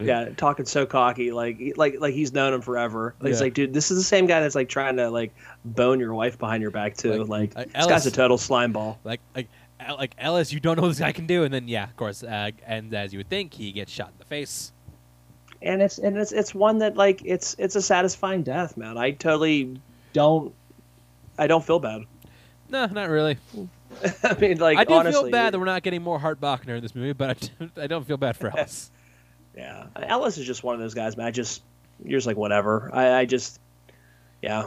yeah. 0.00 0.28
Talking 0.36 0.64
so 0.64 0.86
cocky, 0.86 1.32
like 1.32 1.60
like 1.76 1.96
like 1.98 2.14
he's 2.14 2.32
known 2.32 2.54
him 2.54 2.60
forever. 2.60 3.14
Like, 3.20 3.30
He's 3.30 3.40
like, 3.40 3.54
dude, 3.54 3.74
this 3.74 3.90
is 3.90 3.98
the 3.98 4.04
same 4.04 4.26
guy 4.26 4.40
that's 4.40 4.54
like 4.54 4.68
trying 4.68 4.96
to 4.96 5.10
like 5.10 5.34
bone 5.64 5.98
your 5.98 6.14
wife 6.14 6.38
behind 6.38 6.62
your 6.62 6.70
back 6.70 6.96
too. 6.96 7.24
Like, 7.24 7.54
Like, 7.54 7.56
uh, 7.56 7.64
this 7.64 7.72
Ellis- 7.74 7.88
guy's 7.90 8.06
a 8.06 8.10
total 8.10 8.38
slime 8.38 8.72
ball. 8.72 8.98
Like 9.02 9.20
like 9.34 9.48
like 9.98 10.14
Ellis, 10.18 10.52
you 10.52 10.60
don't 10.60 10.76
know 10.76 10.82
what 10.82 10.88
this 10.88 11.00
guy 11.00 11.12
can 11.12 11.26
do, 11.26 11.42
and 11.44 11.52
then 11.52 11.68
yeah, 11.68 11.84
of 11.84 11.96
course, 11.96 12.22
uh, 12.22 12.50
and 12.66 12.94
as 12.94 13.12
you 13.12 13.18
would 13.18 13.28
think, 13.28 13.52
he 13.54 13.72
gets 13.72 13.90
shot 13.92 14.08
in 14.08 14.18
the 14.18 14.24
face. 14.24 14.72
and 15.62 15.82
it's 15.82 15.98
and 15.98 16.16
it's 16.16 16.32
it's 16.32 16.54
one 16.54 16.78
that 16.78 16.96
like 16.96 17.20
it's 17.24 17.56
it's 17.58 17.74
a 17.76 17.82
satisfying 17.82 18.42
death, 18.42 18.76
man. 18.76 18.96
I 18.96 19.10
totally 19.10 19.80
don't 20.12 20.54
I 21.38 21.46
don't 21.46 21.64
feel 21.64 21.80
bad. 21.80 22.04
No, 22.68 22.86
not 22.86 23.08
really. 23.08 23.36
I 24.24 24.34
mean, 24.40 24.58
like 24.58 24.78
I 24.78 24.84
do 24.84 24.94
honestly, 24.94 25.22
feel 25.24 25.30
bad 25.30 25.52
that 25.54 25.58
we're 25.58 25.64
not 25.66 25.82
getting 25.82 26.02
more 26.02 26.18
Hart 26.18 26.40
Bochner 26.40 26.76
in 26.76 26.82
this 26.82 26.94
movie, 26.94 27.12
but 27.12 27.30
I 27.30 27.34
don't, 27.58 27.78
I 27.84 27.86
don't 27.86 28.06
feel 28.06 28.16
bad 28.16 28.36
for 28.36 28.48
Ellis. 28.56 28.90
yeah, 29.56 29.86
Ellis 29.96 30.36
is 30.38 30.46
just 30.46 30.64
one 30.64 30.74
of 30.74 30.80
those 30.80 30.94
guys, 30.94 31.16
man. 31.16 31.26
I 31.26 31.30
just 31.30 31.62
you're 32.04 32.18
just 32.18 32.26
like 32.26 32.36
whatever. 32.36 32.90
I 32.92 33.12
I 33.20 33.24
just 33.24 33.60
yeah 34.42 34.64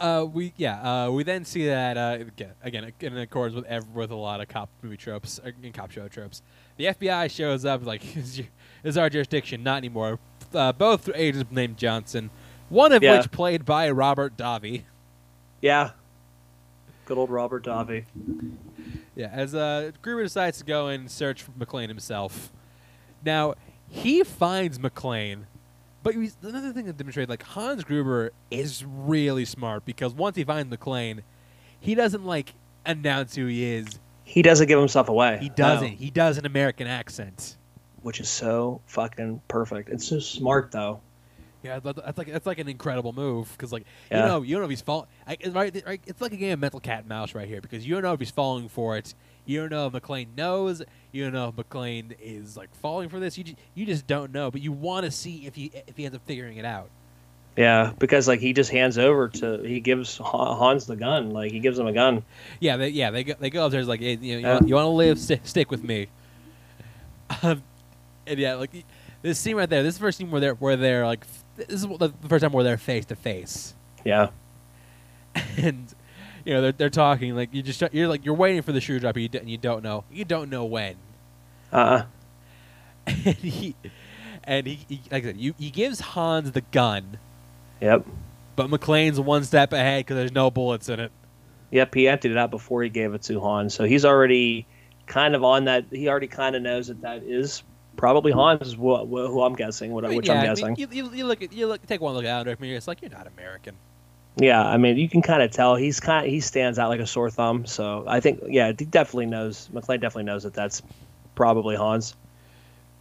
Uh, 0.00 0.24
we 0.32 0.52
yeah. 0.56 1.06
Uh, 1.06 1.10
we 1.10 1.24
then 1.24 1.44
see 1.44 1.66
that 1.66 1.96
uh, 1.96 2.18
again, 2.20 2.52
again 2.62 2.84
in 3.02 3.18
accordance 3.18 3.56
with 3.56 3.64
ev- 3.64 3.88
with 3.92 4.12
a 4.12 4.14
lot 4.16 4.40
of 4.40 4.46
cop 4.46 4.68
movie 4.80 4.96
tropes 4.96 5.40
uh, 5.44 5.50
and 5.60 5.74
cop 5.74 5.90
show 5.90 6.06
tropes. 6.06 6.40
The 6.76 6.84
FBI 6.84 7.28
shows 7.32 7.64
up 7.64 7.84
like 7.84 8.16
is, 8.16 8.38
your, 8.38 8.46
is 8.84 8.96
our 8.96 9.10
jurisdiction 9.10 9.64
not 9.64 9.78
anymore. 9.78 10.20
Uh, 10.54 10.72
both 10.72 11.10
agents 11.16 11.50
named 11.50 11.76
Johnson, 11.78 12.30
one 12.68 12.92
of 12.92 13.02
Yeah. 13.02 13.18
which 13.18 13.32
played 13.32 13.64
by 13.64 13.90
Robert 13.90 14.36
Davi. 14.36 14.82
yeah. 15.60 15.90
Good 17.08 17.16
old 17.16 17.30
Robert 17.30 17.64
Davi. 17.64 18.04
Yeah, 19.16 19.30
as 19.32 19.54
uh, 19.54 19.92
Gruber 20.02 20.24
decides 20.24 20.58
to 20.58 20.64
go 20.64 20.88
and 20.88 21.10
search 21.10 21.42
for 21.42 21.52
McClane 21.52 21.88
himself. 21.88 22.52
Now 23.24 23.54
he 23.88 24.22
finds 24.22 24.78
McClane, 24.78 25.44
but 26.02 26.14
he's, 26.14 26.36
another 26.42 26.70
thing 26.74 26.84
that 26.84 26.98
demonstrates 26.98 27.30
like 27.30 27.42
Hans 27.42 27.82
Gruber 27.82 28.32
is 28.50 28.84
really 28.84 29.46
smart 29.46 29.86
because 29.86 30.12
once 30.12 30.36
he 30.36 30.44
finds 30.44 30.76
McClane, 30.76 31.22
he 31.80 31.94
doesn't 31.94 32.26
like 32.26 32.52
announce 32.84 33.34
who 33.36 33.46
he 33.46 33.64
is. 33.64 33.98
He 34.24 34.42
doesn't 34.42 34.66
give 34.66 34.78
himself 34.78 35.08
away. 35.08 35.38
He 35.40 35.48
doesn't. 35.48 35.92
No. 35.92 35.96
He 35.96 36.10
does 36.10 36.36
an 36.36 36.44
American 36.44 36.86
accent. 36.86 37.56
which 38.02 38.20
is 38.20 38.28
so 38.28 38.82
fucking 38.84 39.40
perfect. 39.48 39.88
It's 39.88 40.06
so 40.06 40.18
smart 40.18 40.72
though. 40.72 41.00
Yeah, 41.62 41.80
that's 41.80 42.16
like 42.18 42.30
that's 42.30 42.46
like 42.46 42.58
an 42.60 42.68
incredible 42.68 43.12
move 43.12 43.50
because 43.52 43.72
like 43.72 43.84
Yeah. 44.10 44.22
you 44.22 44.28
know 44.28 44.42
you 44.42 44.54
don't 44.54 44.60
know 44.62 44.66
if 44.66 44.70
he's 44.70 44.80
falling. 44.80 45.08
Right, 45.26 45.82
right, 45.86 46.00
it's 46.06 46.20
like 46.20 46.32
a 46.32 46.36
game 46.36 46.52
of 46.52 46.60
mental 46.60 46.78
cat 46.80 47.00
and 47.00 47.08
mouse 47.08 47.34
right 47.34 47.48
here 47.48 47.60
because 47.60 47.84
you 47.86 47.94
don't 47.94 48.02
know 48.04 48.12
if 48.12 48.20
he's 48.20 48.30
falling 48.30 48.68
for 48.68 48.96
it. 48.96 49.14
You 49.44 49.60
don't 49.60 49.70
know 49.70 49.86
if 49.86 49.92
McClane 49.94 50.28
knows. 50.36 50.82
You 51.10 51.24
don't 51.24 51.32
know 51.32 51.48
if 51.48 51.56
McClane 51.56 52.14
is 52.20 52.56
like 52.56 52.72
falling 52.76 53.08
for 53.08 53.18
this. 53.18 53.36
You 53.36 53.44
ju- 53.44 53.54
you 53.74 53.86
just 53.86 54.06
don't 54.06 54.32
know, 54.32 54.50
but 54.50 54.60
you 54.60 54.70
want 54.72 55.04
to 55.06 55.10
see 55.10 55.46
if 55.46 55.54
he 55.56 55.72
if 55.88 55.96
he 55.96 56.04
ends 56.04 56.14
up 56.16 56.22
figuring 56.26 56.58
it 56.58 56.64
out. 56.64 56.90
Yeah, 57.56 57.92
because 57.98 58.28
like 58.28 58.38
he 58.38 58.52
just 58.52 58.70
hands 58.70 58.98
over 58.98 59.26
to 59.28 59.60
he 59.64 59.80
gives 59.80 60.16
Hans 60.18 60.86
the 60.86 60.94
gun. 60.94 61.30
Like 61.30 61.50
he 61.50 61.58
gives 61.58 61.76
him 61.76 61.88
a 61.88 61.92
gun. 61.92 62.22
Yeah, 62.60 62.76
they, 62.76 62.90
yeah, 62.90 63.10
they 63.10 63.24
go, 63.24 63.34
they 63.40 63.50
go 63.50 63.64
up 63.66 63.72
there. 63.72 63.80
It's 63.80 63.88
like, 63.88 63.98
hey, 64.00 64.12
you, 64.20 64.34
know, 64.34 64.38
you, 64.38 64.46
Yeah. 64.46 64.52
want, 64.54 64.68
you 64.68 64.74
want 64.76 64.84
to 64.84 64.90
live, 64.90 65.18
sti- 65.18 65.40
stick 65.42 65.70
with 65.72 65.82
me. 65.82 66.06
Um, 67.42 67.62
and 68.26 68.38
yeah, 68.38 68.54
like 68.54 68.70
this 69.22 69.38
scene 69.38 69.56
right 69.56 69.68
there. 69.68 69.82
This 69.82 69.94
is 69.94 69.98
the 69.98 70.02
first 70.04 70.18
scene 70.18 70.30
where 70.30 70.40
they're 70.40 70.54
where 70.54 70.76
they're 70.76 71.06
like, 71.06 71.26
this 71.66 71.82
is 71.82 71.86
the 71.86 72.12
the 72.20 72.28
first 72.28 72.42
time 72.42 72.52
where 72.52 72.64
they're 72.64 72.78
face 72.78 73.04
to 73.06 73.16
face. 73.16 73.74
Yeah. 74.04 74.30
and 75.56 75.94
you 76.44 76.54
know 76.54 76.62
they're, 76.62 76.72
they're 76.72 76.90
talking 76.90 77.34
like 77.36 77.50
you 77.52 77.62
just 77.62 77.82
you're 77.92 78.08
like 78.08 78.24
you're 78.24 78.34
waiting 78.34 78.62
for 78.62 78.72
the 78.72 78.80
shoe 78.80 78.98
drop 78.98 79.14
and 79.16 79.22
you, 79.24 79.28
d- 79.28 79.38
and 79.38 79.50
you 79.50 79.58
don't 79.58 79.82
know 79.82 80.04
you 80.10 80.24
don't 80.24 80.48
know 80.50 80.64
when 80.64 80.96
Uh. 81.72 82.04
and 83.06 83.36
he 83.36 83.74
and 84.44 84.66
he, 84.66 84.74
he 84.88 85.00
like 85.10 85.24
I 85.24 85.26
said 85.26 85.36
you 85.36 85.54
he 85.58 85.70
gives 85.70 86.00
Hans 86.00 86.52
the 86.52 86.62
gun 86.62 87.18
Yep. 87.80 88.06
but 88.56 88.70
McClane's 88.70 89.20
one 89.20 89.44
step 89.44 89.72
ahead 89.72 90.00
because 90.06 90.16
there's 90.16 90.32
no 90.32 90.50
bullets 90.50 90.88
in 90.88 91.00
it 91.00 91.12
Yep. 91.70 91.94
He 91.94 92.08
emptied 92.08 92.30
it 92.32 92.38
out 92.38 92.50
before 92.50 92.82
he 92.82 92.88
gave 92.88 93.12
it 93.12 93.20
to 93.24 93.38
Han, 93.40 93.68
so 93.68 93.84
he's 93.84 94.06
already 94.06 94.66
kind 95.04 95.34
of 95.34 95.44
on 95.44 95.64
that. 95.66 95.84
He 95.92 96.08
already 96.08 96.26
kind 96.26 96.56
of 96.56 96.62
knows 96.62 96.86
that 96.86 97.02
that 97.02 97.22
is 97.24 97.62
probably 97.98 98.32
Hans, 98.32 98.66
is 98.66 98.74
who, 98.74 99.04
who 99.04 99.42
I'm 99.42 99.54
guessing, 99.54 99.92
what, 99.92 100.06
I 100.06 100.08
mean, 100.08 100.16
which 100.16 100.28
yeah, 100.28 100.34
I'm 100.34 100.40
I 100.40 100.46
guessing. 100.46 100.74
mean, 100.78 100.88
you, 100.90 101.10
you, 101.10 101.26
look 101.26 101.42
at 101.42 101.52
you 101.52 101.66
look 101.66 101.84
take 101.84 102.00
one 102.00 102.14
look 102.14 102.24
at 102.24 102.48
and 102.48 102.64
it's 102.64 102.88
like 102.88 103.02
you're 103.02 103.10
not 103.10 103.26
American. 103.26 103.74
Yeah, 104.36 104.64
I 104.64 104.76
mean, 104.76 104.96
you 104.96 105.08
can 105.08 105.20
kind 105.20 105.42
of 105.42 105.50
tell 105.50 105.74
he's 105.74 105.98
kind 105.98 106.26
he 106.26 106.40
stands 106.40 106.78
out 106.78 106.88
like 106.88 107.00
a 107.00 107.06
sore 107.06 107.28
thumb. 107.28 107.66
So 107.66 108.04
I 108.06 108.20
think, 108.20 108.40
yeah, 108.46 108.68
he 108.68 108.84
definitely 108.84 109.26
knows. 109.26 109.68
McClane 109.74 110.00
definitely 110.00 110.24
knows 110.24 110.44
that 110.44 110.54
that's 110.54 110.80
probably 111.34 111.74
Hans. 111.74 112.14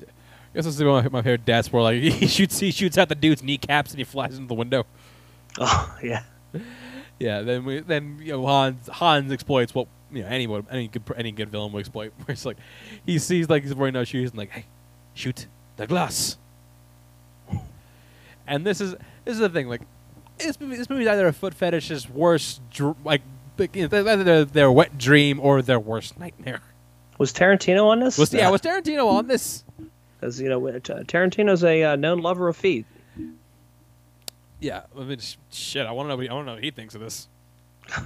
I 0.01 0.05
guess 0.55 0.65
this 0.65 0.75
is 0.79 0.83
one 0.83 1.05
of 1.05 1.11
my 1.11 1.21
favorite 1.21 1.45
deaths 1.45 1.71
where 1.71 1.83
like 1.83 2.01
he 2.01 2.27
shoots 2.27 2.57
he 2.59 2.71
shoots 2.71 2.97
out 2.97 3.07
the 3.07 3.15
dude's 3.15 3.43
kneecaps 3.43 3.91
and 3.91 3.99
he 3.99 4.03
flies 4.03 4.35
into 4.35 4.47
the 4.47 4.55
window. 4.55 4.85
Oh 5.59 5.97
yeah, 6.03 6.21
Yeah, 7.17 7.41
then 7.41 7.65
we 7.65 7.79
then 7.79 8.19
you 8.21 8.33
know 8.33 8.45
Hans 8.45 8.87
Hans 8.87 9.31
exploits 9.31 9.73
what 9.73 9.87
you 10.11 10.21
know 10.21 10.27
anyone 10.27 10.67
any 10.69 10.87
good 10.87 11.01
any 11.15 11.31
good 11.31 11.49
villain 11.49 11.71
will 11.71 11.79
exploit. 11.79 12.13
Where 12.17 12.33
it's 12.33 12.45
like 12.45 12.57
he 13.07 13.17
sees 13.17 13.49
like 13.49 13.63
he's 13.63 13.73
wearing 13.73 13.95
no 13.95 14.03
shoes 14.03 14.29
and 14.29 14.37
like 14.37 14.51
hey 14.51 14.65
shoot 15.17 15.47
the 15.75 15.87
glass. 15.87 16.37
And 18.45 18.65
this 18.65 18.79
is 18.79 18.93
this 19.25 19.33
is 19.33 19.39
the 19.39 19.49
thing 19.49 19.67
like 19.67 19.81
this 20.37 20.59
movie 20.59 20.77
this 20.77 20.89
movie's 20.89 21.07
either 21.07 21.27
a 21.27 21.33
foot 21.33 21.53
fetish's 21.53 22.09
worst 22.09 22.61
dr- 22.71 22.95
like 23.03 23.21
you 23.73 23.87
know, 23.87 24.07
either 24.07 24.23
their, 24.23 24.45
their 24.45 24.71
wet 24.71 24.97
dream 24.97 25.39
or 25.39 25.61
their 25.61 25.79
worst 25.79 26.19
nightmare. 26.19 26.61
was 27.17 27.33
Tarantino 27.33 27.87
on 27.87 27.99
this? 27.99 28.17
Was 28.17 28.33
yeah 28.33 28.49
was 28.51 28.61
Tarantino 28.61 29.07
on 29.07 29.27
this? 29.27 29.63
Because 30.19 30.39
you 30.39 30.49
know, 30.49 30.59
Tarantino's 30.59 31.63
a 31.63 31.83
uh, 31.83 31.95
known 31.95 32.19
lover 32.19 32.47
of 32.47 32.55
feet. 32.55 32.85
Yeah, 34.59 34.83
I 34.97 35.03
mean, 35.03 35.19
sh- 35.19 35.35
shit. 35.51 35.85
I 35.85 35.91
want 35.91 36.07
to 36.07 36.09
know. 36.09 36.17
What, 36.17 36.29
I 36.29 36.33
want 36.33 36.45
to 36.45 36.51
know 36.51 36.55
what 36.55 36.63
he 36.63 36.71
thinks 36.71 36.95
of 36.95 37.01
this. 37.01 37.27
but 37.87 38.05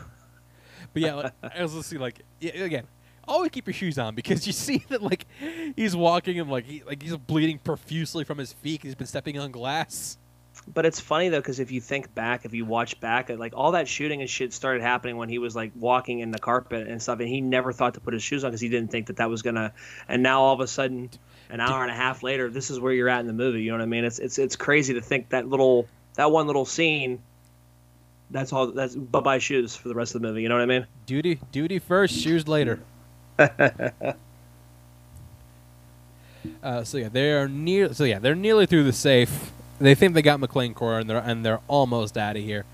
yeah, 0.96 1.14
like, 1.14 1.34
I 1.42 1.62
also 1.62 1.82
see 1.82 1.98
like 1.98 2.22
yeah, 2.42 2.52
again, 2.52 2.88
always 3.28 3.52
keep 3.52 3.68
your 3.68 3.74
shoes 3.74 3.98
on 3.98 4.16
because 4.16 4.46
you 4.48 4.54
see 4.54 4.84
that 4.90 5.02
like 5.02 5.26
he's 5.76 5.96
walking 5.96 6.40
and 6.40 6.50
like 6.50 6.66
he 6.66 6.84
like 6.84 7.02
he's 7.02 7.16
bleeding 7.16 7.60
profusely 7.60 8.24
from 8.24 8.38
his 8.38 8.54
feet. 8.54 8.82
He's 8.84 8.96
been 8.96 9.08
stepping 9.08 9.38
on 9.40 9.52
glass. 9.52 10.18
But 10.68 10.86
it's 10.86 11.00
funny 11.00 11.30
though, 11.30 11.40
because 11.40 11.60
if 11.60 11.72
you 11.72 11.82
think 11.82 12.14
back, 12.14 12.46
if 12.46 12.54
you 12.54 12.66
watch 12.66 13.00
back, 13.00 13.30
uh, 13.30 13.36
like 13.36 13.54
all 13.56 13.72
that 13.72 13.88
shooting 13.88 14.22
and 14.22 14.30
shit 14.30 14.54
started 14.54 14.82
happening 14.82 15.18
when 15.18 15.30
he 15.30 15.40
was 15.40 15.56
like 15.56 15.72
walking 15.76 16.20
in 16.20 16.32
the 16.32 16.40
carpet 16.40 16.88
and 16.88 17.02
stuff, 17.02 17.20
and 17.20 17.28
he 17.28 17.42
never 17.42 17.72
thought 17.72 17.96
to 17.96 18.00
put 18.00 18.14
his 18.14 18.22
shoes 18.22 18.44
on 18.44 18.52
because 18.52 18.62
he 18.62 18.70
didn't 18.70 18.92
think 18.92 19.08
that 19.08 19.18
that 19.18 19.30
was 19.30 19.42
gonna. 19.42 19.74
And 20.08 20.22
now 20.22 20.42
all 20.42 20.54
of 20.54 20.60
a 20.60 20.68
sudden, 20.68 21.10
an 21.50 21.60
hour 21.60 21.82
and 21.82 21.92
a 21.92 21.96
half 21.96 22.22
later, 22.22 22.50
this 22.50 22.70
is 22.70 22.80
where 22.80 22.94
you're 22.94 23.10
at 23.10 23.22
in 23.22 23.28
the 23.28 23.34
movie. 23.34 23.64
You 23.64 23.72
know 23.72 23.78
what 23.78 23.84
I 23.84 23.88
mean? 23.88 24.06
It's 24.06 24.20
it's 24.20 24.38
it's 24.38 24.56
crazy 24.56 24.94
to 24.94 25.02
think 25.02 25.30
that 25.30 25.48
little 25.48 25.88
that 26.16 26.32
one 26.32 26.48
little 26.48 26.66
scene. 26.66 27.22
That's 28.30 28.54
all. 28.54 28.68
That's 28.68 28.96
bye 28.96 29.20
bye 29.20 29.40
shoes 29.40 29.76
for 29.76 29.88
the 29.88 29.96
rest 29.96 30.16
of 30.16 30.22
the 30.22 30.28
movie. 30.28 30.42
You 30.42 30.50
know 30.50 30.56
what 30.56 30.64
I 30.64 30.68
mean? 30.68 30.86
Duty, 31.06 31.40
duty 31.52 31.80
first, 31.80 32.14
shoes 32.14 32.48
later. 32.48 32.80
uh, 36.64 36.84
so 36.84 36.98
yeah, 36.98 37.10
they 37.10 37.32
are 37.32 37.48
near. 37.48 37.94
So 37.94 38.04
yeah, 38.04 38.20
they're 38.20 38.36
nearly 38.36 38.66
through 38.66 38.84
the 38.84 38.94
safe. 38.94 39.52
They 39.80 39.96
think 39.96 40.14
they 40.14 40.22
got 40.22 40.40
McClane 40.40 40.76
core, 40.76 41.00
and 41.00 41.10
they're 41.10 41.18
and 41.18 41.46
they're 41.46 41.62
almost 41.68 42.18
out 42.18 42.36
of 42.36 42.44
here. 42.44 42.66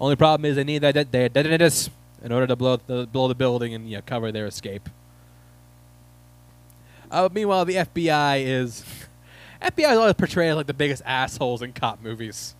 Only 0.00 0.16
problem 0.16 0.44
is 0.46 0.56
they 0.56 0.64
need 0.64 0.78
that 0.78 1.12
their 1.12 1.28
detonators 1.28 1.90
in 2.22 2.32
order 2.32 2.46
to 2.46 2.56
blow 2.56 2.76
the 2.76 3.06
blow 3.06 3.28
the 3.28 3.34
building 3.34 3.74
and 3.74 3.90
know, 3.90 4.02
cover 4.04 4.32
their 4.32 4.46
escape. 4.46 4.88
Uh, 7.10 7.28
meanwhile, 7.32 7.64
the 7.64 7.74
FBI 7.74 8.44
is 8.44 8.84
FBI 9.62 9.92
is 9.92 9.98
always 9.98 10.14
portrayed 10.14 10.50
as 10.50 10.56
like 10.56 10.66
the 10.66 10.74
biggest 10.74 11.02
assholes 11.04 11.62
in 11.62 11.72
cop 11.72 12.02
movies. 12.02 12.54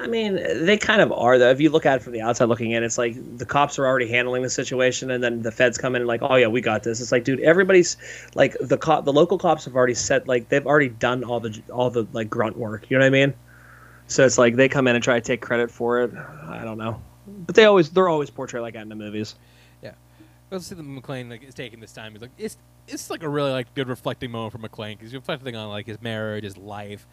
I 0.00 0.06
mean, 0.06 0.36
they 0.64 0.76
kind 0.76 1.00
of 1.00 1.10
are 1.10 1.38
though. 1.38 1.50
If 1.50 1.60
you 1.60 1.70
look 1.70 1.84
at 1.84 1.96
it 1.96 2.02
from 2.02 2.12
the 2.12 2.20
outside 2.20 2.44
looking 2.44 2.70
in, 2.70 2.84
it's 2.84 2.98
like 2.98 3.16
the 3.36 3.44
cops 3.44 3.78
are 3.80 3.86
already 3.86 4.08
handling 4.08 4.42
the 4.42 4.50
situation, 4.50 5.10
and 5.10 5.22
then 5.22 5.42
the 5.42 5.50
feds 5.50 5.76
come 5.76 5.96
in 5.96 6.02
and 6.02 6.06
like, 6.06 6.20
oh 6.22 6.36
yeah, 6.36 6.46
we 6.46 6.60
got 6.60 6.84
this. 6.84 7.00
It's 7.00 7.10
like, 7.10 7.24
dude, 7.24 7.40
everybody's 7.40 7.96
like 8.36 8.56
the 8.60 8.78
cop, 8.78 9.04
the 9.04 9.12
local 9.12 9.38
cops 9.38 9.64
have 9.64 9.74
already 9.74 9.94
set 9.94 10.28
like 10.28 10.50
they've 10.50 10.66
already 10.66 10.88
done 10.88 11.24
all 11.24 11.40
the 11.40 11.60
all 11.72 11.90
the 11.90 12.06
like 12.12 12.30
grunt 12.30 12.56
work. 12.56 12.88
You 12.90 12.96
know 12.96 13.04
what 13.04 13.08
I 13.08 13.10
mean? 13.10 13.34
So 14.06 14.24
it's 14.24 14.38
like 14.38 14.54
they 14.54 14.68
come 14.68 14.86
in 14.86 14.94
and 14.94 15.02
try 15.02 15.14
to 15.14 15.20
take 15.20 15.40
credit 15.40 15.70
for 15.70 16.02
it. 16.02 16.12
I 16.14 16.62
don't 16.62 16.78
know, 16.78 17.02
but 17.26 17.56
they 17.56 17.64
always 17.64 17.90
they're 17.90 18.08
always 18.08 18.30
portrayed 18.30 18.62
like 18.62 18.74
that 18.74 18.82
in 18.82 18.88
the 18.88 18.94
movies. 18.94 19.34
Yeah, 19.82 19.94
let's 20.52 20.66
see 20.66 20.76
the 20.76 20.82
McClane 20.82 21.28
like 21.28 21.42
is 21.42 21.54
taking 21.54 21.80
this 21.80 21.92
time. 21.92 22.12
He's 22.12 22.22
like, 22.22 22.30
it's 22.38 22.56
it's 22.86 23.10
like 23.10 23.24
a 23.24 23.28
really 23.28 23.50
like 23.50 23.74
good 23.74 23.88
reflecting 23.88 24.30
moment 24.30 24.52
for 24.52 24.58
McClane 24.58 24.96
because 24.96 25.12
you're 25.12 25.20
reflecting 25.20 25.56
on 25.56 25.68
like 25.68 25.86
his 25.86 26.00
marriage, 26.00 26.44
his 26.44 26.56
life, 26.56 27.06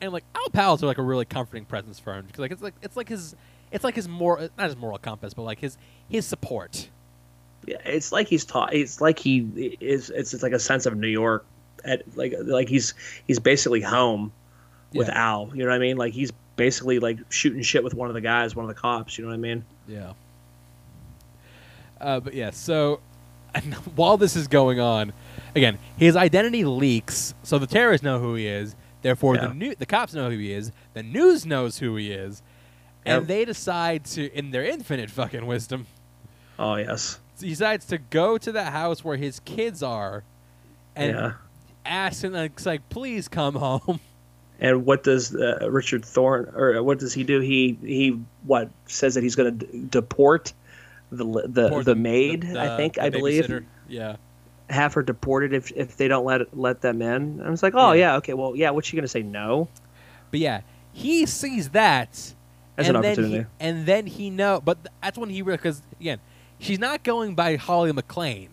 and 0.00 0.12
like 0.12 0.24
Al 0.34 0.48
Powell's 0.50 0.82
are 0.82 0.86
like 0.86 0.98
a 0.98 1.02
really 1.02 1.24
comforting 1.24 1.64
presence 1.64 1.98
for 1.98 2.14
him 2.14 2.26
because 2.26 2.40
like 2.40 2.52
it's 2.52 2.62
like 2.62 2.74
it's 2.82 2.96
like 2.96 3.08
his 3.08 3.34
it's 3.70 3.84
like 3.84 3.94
his 3.94 4.08
more 4.08 4.48
not 4.56 4.66
his 4.66 4.76
moral 4.76 4.98
compass, 4.98 5.34
but 5.34 5.42
like 5.42 5.58
his 5.60 5.76
his 6.08 6.26
support. 6.26 6.88
Yeah, 7.66 7.76
it's 7.84 8.12
like 8.12 8.28
he's 8.28 8.44
taught. 8.44 8.72
It's 8.72 9.00
like 9.00 9.18
he 9.18 9.76
is. 9.80 10.10
It's, 10.10 10.32
it's 10.32 10.42
like 10.42 10.52
a 10.52 10.58
sense 10.58 10.86
of 10.86 10.96
New 10.96 11.08
York. 11.08 11.44
At 11.84 12.02
like 12.16 12.34
like 12.42 12.68
he's 12.68 12.94
he's 13.26 13.38
basically 13.38 13.80
home 13.80 14.32
with 14.94 15.08
Yeah. 15.08 15.30
Al. 15.30 15.50
You 15.52 15.64
know 15.64 15.70
what 15.70 15.74
I 15.76 15.78
mean? 15.78 15.96
Like 15.96 16.12
he's 16.12 16.32
basically 16.56 16.98
like 16.98 17.18
shooting 17.30 17.62
shit 17.62 17.84
with 17.84 17.94
one 17.94 18.08
of 18.08 18.14
the 18.14 18.20
guys, 18.20 18.56
one 18.56 18.64
of 18.64 18.74
the 18.74 18.80
cops. 18.80 19.18
You 19.18 19.24
know 19.24 19.28
what 19.30 19.34
I 19.34 19.38
mean? 19.38 19.64
Yeah. 19.86 20.12
Uh, 22.00 22.20
but 22.20 22.34
yeah, 22.34 22.50
so 22.50 23.00
and 23.54 23.74
while 23.96 24.16
this 24.16 24.36
is 24.36 24.48
going 24.48 24.80
on, 24.80 25.12
again, 25.54 25.78
his 25.96 26.16
identity 26.16 26.64
leaks, 26.64 27.34
so 27.42 27.58
the 27.58 27.66
terrorists 27.66 28.04
know 28.04 28.18
who 28.18 28.34
he 28.34 28.46
is. 28.46 28.74
Therefore, 29.02 29.36
Yeah. 29.36 29.48
the 29.48 29.54
new 29.54 29.74
the 29.74 29.86
cops 29.86 30.14
know 30.14 30.30
who 30.30 30.38
he 30.38 30.52
is. 30.52 30.72
The 30.94 31.02
news 31.02 31.46
knows 31.46 31.78
who 31.78 31.96
he 31.96 32.10
is, 32.12 32.42
and 33.06 33.22
Yep. 33.22 33.28
they 33.28 33.44
decide 33.44 34.04
to, 34.06 34.32
in 34.36 34.50
their 34.50 34.64
infinite 34.64 35.10
fucking 35.10 35.46
wisdom, 35.46 35.86
Oh 36.58 36.74
yes. 36.76 37.20
decides 37.38 37.86
to 37.86 37.98
go 37.98 38.36
to 38.38 38.50
the 38.50 38.64
house 38.64 39.04
where 39.04 39.16
his 39.16 39.40
kids 39.40 39.82
are, 39.82 40.24
and 40.96 41.12
yeah. 41.14 41.32
ask 41.86 42.24
him 42.24 42.32
like, 42.32 42.52
it's 42.56 42.66
like, 42.66 42.88
please 42.88 43.28
come 43.28 43.54
home. 43.54 44.00
And 44.60 44.84
what 44.84 45.04
does 45.04 45.32
uh, 45.36 45.68
Richard 45.70 46.04
Thorne 46.04 46.52
or 46.52 46.82
what 46.82 46.98
does 46.98 47.14
he 47.14 47.22
do? 47.22 47.38
He 47.38 47.78
he 47.80 48.18
what 48.42 48.68
says 48.88 49.14
that 49.14 49.22
he's 49.22 49.36
going 49.36 49.56
to 49.56 49.66
d- 49.66 49.86
deport 49.88 50.52
the 51.12 51.24
the 51.46 51.70
Or 51.72 51.84
the 51.84 51.94
maid. 51.94 52.42
the- 52.42 52.60
I 52.60 52.76
think 52.76 52.94
the 52.94 53.04
I 53.04 53.10
believe. 53.10 53.64
Yeah. 53.88 54.16
Have 54.70 54.94
her 54.94 55.02
deported 55.02 55.52
if 55.54 55.72
if 55.72 55.96
they 55.96 56.08
don't 56.08 56.24
let 56.24 56.56
let 56.56 56.80
them 56.82 57.00
in. 57.02 57.08
And 57.38 57.42
I 57.42 57.50
was 57.50 57.62
like, 57.62 57.74
oh 57.76 57.92
Yeah. 57.92 58.16
okay, 58.16 58.34
well 58.34 58.54
yeah. 58.56 58.70
What's 58.70 58.86
she 58.88 58.96
going 58.96 59.02
to 59.04 59.08
say? 59.08 59.22
No. 59.22 59.68
But 60.30 60.40
yeah, 60.40 60.60
he 60.92 61.24
sees 61.26 61.70
that 61.70 62.10
As 62.76 62.86
and 62.88 62.96
an 62.96 63.02
then 63.02 63.12
opportunity. 63.12 63.38
He, 63.38 63.46
and 63.60 63.86
then 63.86 64.06
he 64.06 64.30
know, 64.30 64.60
but 64.62 64.78
that's 65.02 65.16
when 65.16 65.30
he 65.30 65.40
because 65.42 65.82
again, 66.00 66.20
she's 66.58 66.78
not 66.78 67.02
going 67.02 67.34
by 67.34 67.56
Holly 67.56 67.92
McClane, 67.92 68.50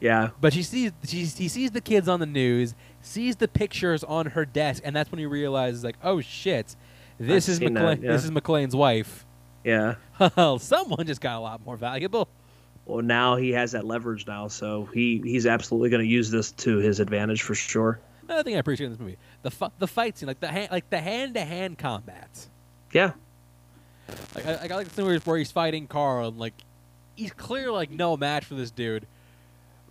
Yeah. 0.00 0.30
but 0.40 0.52
she 0.52 0.62
sees 0.62 0.92
she, 1.04 1.24
he 1.24 1.48
sees 1.48 1.72
the 1.72 1.80
kids 1.80 2.06
on 2.08 2.20
the 2.20 2.26
news, 2.26 2.74
sees 3.02 3.36
the 3.36 3.48
pictures 3.48 4.04
on 4.04 4.26
her 4.26 4.44
desk, 4.44 4.82
and 4.84 4.94
that's 4.94 5.10
when 5.10 5.18
he 5.18 5.26
realizes 5.26 5.82
like, 5.82 5.96
oh 6.04 6.20
shit, 6.20 6.76
this 7.18 7.48
I've 7.48 7.54
is 7.54 7.60
McClane. 7.60 8.02
yeah. 8.02 8.12
This 8.12 8.24
is 8.24 8.30
McClane's 8.30 8.76
wife. 8.76 9.24
Yeah. 9.64 9.96
Someone 10.58 11.06
just 11.06 11.20
got 11.20 11.36
a 11.36 11.40
lot 11.40 11.64
more 11.66 11.76
valuable. 11.76 12.28
Well, 12.86 13.02
now 13.02 13.36
he 13.36 13.50
has 13.50 13.72
that 13.72 13.84
leverage 13.84 14.26
now, 14.26 14.48
so 14.48 14.84
he 14.94 15.20
he's 15.24 15.44
absolutely 15.46 15.90
going 15.90 16.02
to 16.04 16.08
use 16.08 16.30
this 16.30 16.52
to 16.52 16.78
his 16.78 17.00
advantage 17.00 17.42
for 17.42 17.54
sure. 17.54 17.98
Another 18.28 18.42
thing 18.42 18.54
I 18.56 18.58
appreciate 18.58 18.86
in 18.86 18.92
this 18.92 19.00
movie, 19.00 19.18
the 19.42 19.50
fu- 19.50 19.72
the 19.78 19.86
fight 19.88 20.16
scene, 20.18 20.26
like 20.28 20.40
the 20.40 20.50
ha- 20.50 20.68
like 20.70 20.88
the 20.90 21.00
hand 21.00 21.34
to 21.34 21.44
hand 21.44 21.78
combat. 21.78 22.46
Yeah. 22.92 23.12
Like 24.34 24.46
I, 24.46 24.58
I 24.62 24.68
got 24.68 24.76
like 24.76 24.88
the 24.88 25.04
where, 25.04 25.18
where 25.20 25.38
he's 25.38 25.50
fighting 25.52 25.86
Carl, 25.88 26.28
and 26.28 26.38
like 26.38 26.54
he's 27.16 27.32
clearly 27.32 27.72
like 27.72 27.90
no 27.90 28.16
match 28.16 28.44
for 28.44 28.54
this 28.54 28.70
dude. 28.70 29.06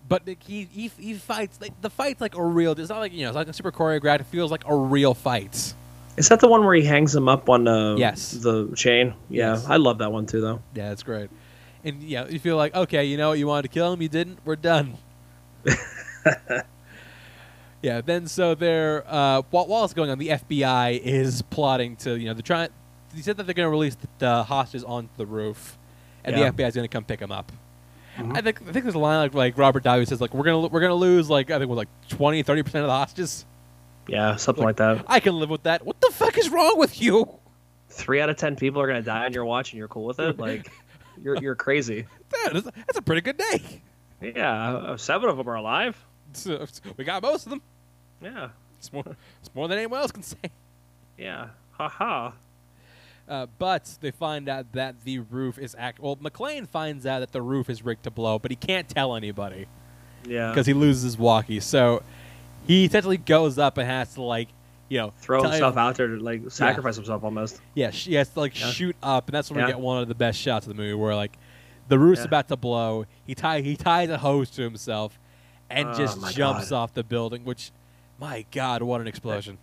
But 0.08 0.28
like, 0.28 0.44
he, 0.44 0.68
he 0.72 0.92
he 0.98 1.14
fights 1.16 1.60
like 1.60 1.80
the 1.82 1.90
fight's 1.90 2.22
like 2.22 2.36
a 2.36 2.44
real. 2.44 2.72
It's 2.74 2.90
not 2.90 3.00
like 3.00 3.12
you 3.12 3.24
know, 3.24 3.30
it's 3.30 3.36
like 3.36 3.48
a 3.48 3.54
super 3.54 3.72
choreographed. 3.72 4.22
It 4.22 4.28
feels 4.28 4.52
like 4.52 4.64
a 4.68 4.76
real 4.76 5.14
fight. 5.14 5.74
Is 6.16 6.30
that 6.30 6.40
the 6.40 6.48
one 6.48 6.64
where 6.64 6.76
he 6.76 6.84
hangs 6.86 7.14
him 7.14 7.28
up 7.28 7.50
on 7.50 7.66
the 7.66 7.96
Yes. 7.98 8.32
the 8.32 8.72
chain? 8.76 9.14
Yeah, 9.30 9.56
Yes. 9.56 9.66
I 9.68 9.76
love 9.78 9.98
that 9.98 10.14
one 10.14 10.26
too, 10.26 10.40
though. 10.40 10.62
Yeah, 10.74 10.92
it's 10.92 11.04
great. 11.04 11.30
And 11.86 12.02
yeah, 12.04 12.28
you 12.28 12.40
feel 12.40 12.58
like 12.58 12.76
okay, 12.76 13.06
you 13.06 13.16
know 13.16 13.30
what, 13.30 13.40
you 13.40 13.48
wanted 13.48 13.62
to 13.64 13.68
kill 13.70 13.94
him, 13.94 14.02
you 14.02 14.10
didn't. 14.10 14.40
We're 14.44 14.56
done. 14.58 14.98
yeah. 17.82 18.02
Then 18.02 18.28
so 18.28 18.56
they're 18.56 19.04
uh, 19.08 19.44
while, 19.52 19.68
while 19.68 19.86
it's 19.86 19.94
going 19.94 20.10
on, 20.10 20.18
the 20.18 20.30
FBI 20.30 21.00
is 21.00 21.42
plotting 21.44 21.96
to 21.98 22.18
you 22.18 22.26
know 22.26 22.34
they're 22.34 22.42
trying. 22.42 22.70
He 23.14 23.22
said 23.22 23.38
that 23.38 23.46
they're 23.46 23.54
going 23.54 23.68
to 23.68 23.70
release 23.72 23.96
the, 23.96 24.08
the 24.18 24.44
hostages 24.44 24.84
onto 24.84 25.10
the 25.18 25.26
roof, 25.26 25.78
and 26.24 26.36
Yeah. 26.36 26.50
the 26.52 26.64
FBI 26.64 26.68
is 26.68 26.76
going 26.76 26.88
to 26.88 26.92
come 26.92 27.04
pick 27.06 27.20
them 27.20 27.32
up. 27.32 27.52
Mhm. 28.18 28.36
I 28.38 28.42
think 28.42 28.62
I 28.62 28.72
think 28.72 28.84
there's 28.86 28.96
a 28.96 29.00
line 29.00 29.20
like, 29.20 29.34
like 29.34 29.58
Robert 29.58 29.84
Davi 29.84 30.08
says 30.08 30.22
like 30.22 30.34
we're 30.34 30.46
gonna 30.46 30.68
we're 30.68 30.80
gonna 30.82 30.96
lose 30.96 31.30
like 31.30 31.52
I 31.52 31.58
think 31.60 31.70
with 31.70 31.78
like 31.78 31.90
20 32.10 32.44
30 32.44 32.64
percent 32.64 32.84
of 32.84 32.88
the 32.88 32.94
hostages. 32.94 33.46
Yeah, 34.08 34.36
something 34.38 34.64
like 34.64 34.78
that. 34.78 35.04
I 35.08 35.20
can 35.20 35.38
live 35.40 35.50
with 35.50 35.64
that. 35.64 35.86
What 35.86 36.00
the 36.00 36.12
fuck 36.14 36.38
is 36.38 36.50
wrong 36.50 36.78
with 36.78 37.02
you? 37.02 37.40
Three 37.90 38.22
out 38.22 38.30
of 38.30 38.38
ten 38.38 38.56
people 38.56 38.82
are 38.82 38.88
going 38.88 39.02
to 39.02 39.06
die 39.06 39.26
on 39.26 39.34
your 39.34 39.46
watch, 39.46 39.72
and 39.72 39.80
you're 39.80 39.88
cool 39.88 40.06
with 40.06 40.20
it. 40.20 40.38
Like, 40.46 40.72
you're 41.24 41.38
you're 41.38 41.56
crazy. 41.56 42.06
That 42.44 42.56
is, 42.58 42.64
that's 42.64 42.98
a 42.98 43.02
pretty 43.02 43.22
good 43.22 43.38
day. 43.38 43.82
Yeah, 44.22 44.76
uh, 44.76 44.98
seven 44.98 45.30
of 45.30 45.38
them 45.38 45.48
are 45.50 45.56
alive. 45.56 45.98
We 46.98 47.04
got 47.06 47.22
most 47.24 47.46
of 47.46 47.50
them. 47.52 47.62
Yeah, 48.22 48.50
It's 48.78 48.92
more, 48.92 49.04
it's 49.42 49.54
more 49.56 49.68
than 49.68 49.78
anyone 49.78 50.00
else 50.02 50.12
can 50.12 50.24
say. 50.24 50.38
yeah. 51.18 51.48
Ha 51.74 51.88
ha. 51.90 52.34
Uh, 53.28 53.48
but 53.58 53.98
they 54.02 54.12
find 54.12 54.48
out 54.50 54.72
that 54.74 54.96
the 55.04 55.20
roof 55.20 55.58
is 55.58 55.76
act. 55.80 56.00
Well, 56.00 56.16
McClane 56.18 56.68
finds 56.68 57.06
out 57.06 57.20
that 57.20 57.32
the 57.32 57.42
roof 57.42 57.70
is 57.70 57.84
rigged 57.84 58.04
to 58.04 58.12
blow, 58.12 58.38
but 58.38 58.52
he 58.52 58.56
can't 58.58 58.88
tell 58.88 59.16
anybody. 59.16 59.66
Yeah. 60.28 60.50
because 60.52 60.66
he 60.68 60.74
loses 60.74 61.04
his 61.04 61.18
walkie. 61.18 61.60
So 61.60 62.04
he 62.68 62.86
essentially 62.86 63.18
goes 63.18 63.58
up 63.58 63.78
and 63.78 63.88
has 63.88 64.14
to 64.16 64.22
like, 64.22 64.50
you 64.90 64.98
know, 65.00 65.14
throw 65.20 65.42
himself 65.44 65.74
him- 65.74 65.80
out 65.80 65.96
there 65.96 66.08
to 66.08 66.18
like 66.18 66.42
sacrifice 66.50 66.96
himself 66.96 67.24
almost. 67.24 67.60
Yeah, 67.74 67.92
she 67.92 68.14
has 68.16 68.30
to 68.30 68.40
like 68.40 68.60
Yeah. 68.60 68.68
shoot 68.72 68.96
up, 69.02 69.28
and 69.28 69.34
that's 69.34 69.50
when 69.50 69.60
Yeah. 69.60 69.66
we 69.66 69.72
get 69.74 69.80
one 69.80 70.02
of 70.02 70.08
the 70.08 70.16
best 70.16 70.40
shots 70.40 70.68
of 70.68 70.76
the 70.76 70.82
movie, 70.82 70.94
where 70.94 71.16
like 71.16 71.38
the 71.88 71.98
roof's 72.00 72.22
Yeah. 72.22 72.26
about 72.28 72.48
to 72.50 72.56
blow. 72.56 73.06
He 73.26 73.36
tie 73.36 73.62
he 73.62 73.76
ties 73.76 74.10
a 74.10 74.18
hose 74.20 74.50
to 74.52 74.62
himself, 74.64 75.18
and 75.70 75.90
Oh, 75.90 75.94
just 75.94 76.36
jumps 76.36 76.70
God. 76.70 76.76
off 76.76 76.94
the 76.94 77.04
building. 77.04 77.44
Which, 77.46 77.72
my 78.20 78.46
God, 78.52 78.82
what 78.84 79.02
an 79.02 79.08
explosion! 79.08 79.58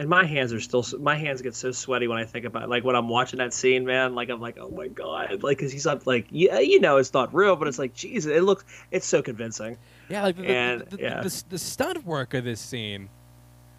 And 0.00 0.08
my 0.08 0.24
hands 0.24 0.52
are 0.52 0.60
still 0.60 0.84
my 1.00 1.16
hands 1.16 1.42
get 1.42 1.56
so 1.56 1.72
sweaty 1.72 2.06
when 2.06 2.18
I 2.18 2.24
think 2.24 2.44
about 2.44 2.62
it. 2.64 2.68
like 2.68 2.84
when 2.84 2.94
I'm 2.94 3.08
watching 3.08 3.38
that 3.38 3.52
scene, 3.52 3.84
man. 3.84 4.14
Like 4.14 4.28
I'm 4.28 4.40
like, 4.40 4.56
oh 4.60 4.68
my 4.70 4.86
god, 4.88 5.42
like 5.42 5.58
because 5.58 5.72
he's 5.72 5.86
up 5.86 6.06
like 6.06 6.26
yeah, 6.30 6.58
you 6.60 6.78
know 6.78 6.98
it's 6.98 7.12
not 7.12 7.34
real, 7.34 7.56
but 7.56 7.66
it's 7.68 7.78
like 7.80 7.94
Jesus, 7.94 8.30
it 8.30 8.42
looks 8.42 8.64
it's 8.92 9.06
so 9.06 9.22
convincing. 9.22 9.76
Yeah, 10.08 10.22
like 10.22 10.36
the, 10.36 10.42
the- 10.42 10.48
And, 10.48 10.80
the, 10.82 10.96
the, 10.96 11.02
yeah. 11.02 11.20
the, 11.20 11.44
the 11.48 11.58
stunt 11.58 12.04
work 12.06 12.32
of 12.34 12.44
this 12.44 12.60
scene, 12.60 13.08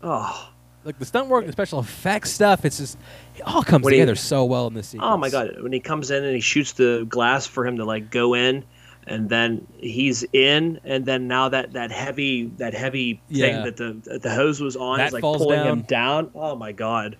Oh, 0.03 0.49
like 0.83 0.97
the 0.99 1.05
stunt 1.05 1.27
work, 1.27 1.45
the 1.45 1.51
special 1.51 1.79
effects 1.79 2.31
stuff, 2.31 2.65
it's 2.65 2.77
just 2.77 2.97
it 3.35 3.41
all 3.43 3.63
comes 3.63 3.83
When 3.83 3.93
he- 3.93 3.99
together 3.99 4.15
so 4.15 4.45
well 4.45 4.67
in 4.67 4.73
this 4.73 4.87
scene. 4.89 5.01
oh 5.03 5.17
my 5.17 5.29
god, 5.29 5.61
when 5.61 5.71
he 5.71 5.79
comes 5.79 6.11
in 6.11 6.23
and 6.23 6.33
he 6.35 6.41
shoots 6.41 6.73
the 6.73 7.05
glass 7.09 7.45
for 7.45 7.65
him 7.65 7.77
to 7.77 7.85
like 7.85 8.09
go 8.11 8.33
in. 8.33 8.63
And 9.07 9.27
then 9.27 9.65
he's 9.79 10.23
in, 10.33 10.79
and 10.83 11.03
then 11.03 11.27
now 11.27 11.49
that, 11.49 11.73
that 11.73 11.89
heavy 11.89 12.45
that 12.57 12.75
heavy 12.75 13.19
Yeah. 13.27 13.47
thing 13.47 13.63
that 13.63 13.77
the 13.77 14.11
that 14.11 14.21
the 14.21 14.29
hose 14.29 14.61
was 14.61 14.75
on 14.75 14.99
That 14.99 15.07
is 15.07 15.13
like 15.13 15.21
pulling 15.21 15.57
down. 15.57 15.67
him 15.67 15.81
down. 15.83 16.31
Oh 16.35 16.55
my 16.55 16.73
god! 16.73 17.17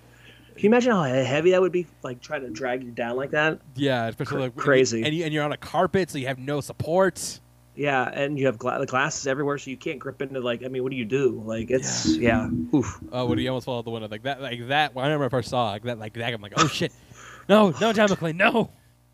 Can 0.53 0.63
you 0.63 0.69
imagine 0.69 0.91
how 0.91 1.01
heavy 1.03 1.49
that 1.51 1.61
would 1.61 1.71
be? 1.71 1.87
Like 2.03 2.21
trying 2.21 2.41
to 2.41 2.49
drag 2.51 2.83
you 2.83 2.91
down 2.91 3.15
like 3.15 3.31
that. 3.31 3.59
Yeah, 3.75 4.05
especially 4.07 4.35
Cr- 4.37 4.41
like 4.41 4.55
crazy. 4.55 5.01
and, 5.01 5.15
you, 5.15 5.23
and 5.23 5.33
you're 5.33 5.43
on 5.43 5.51
a 5.53 5.57
carpet, 5.57 6.11
so 6.11 6.19
you 6.19 6.27
have 6.27 6.37
no 6.37 6.61
support. 6.61 7.39
Yeah, 7.79 8.03
and 8.03 8.37
you 8.37 8.47
have 8.47 8.57
gla- 8.57 8.77
the 8.77 8.85
glasses 8.85 9.25
everywhere, 9.25 9.57
so 9.57 9.71
you 9.71 9.77
can't 9.77 9.99
grip 9.99 10.21
into 10.21 10.41
like. 10.41 10.65
I 10.65 10.67
mean, 10.67 10.83
what 10.83 10.89
do 10.89 10.97
you 10.97 11.05
do? 11.05 11.41
Like 11.45 11.71
it's 11.71 12.13
yeah. 12.17 12.49
Oof. 12.73 12.99
Oh, 13.09 13.25
when 13.25 13.37
he 13.39 13.47
almost 13.47 13.67
fall 13.67 13.77
out 13.77 13.85
the 13.85 13.91
window 13.91 14.09
like 14.09 14.23
that, 14.23 14.41
like 14.41 14.67
that. 14.67 14.93
When 14.93 15.05
I 15.05 15.07
remember 15.07 15.27
I 15.27 15.29
first 15.29 15.49
saw 15.49 15.69
like 15.69 15.83
that, 15.83 15.97
like 15.97 16.13
that. 16.15 16.33
I'm 16.33 16.41
like, 16.41 16.51
oh 16.57 16.67
shit, 16.67 16.91
no, 17.47 17.73
no, 17.79 17.93
John 17.93 18.09
McClane, 18.09 18.35
no. 18.35 18.69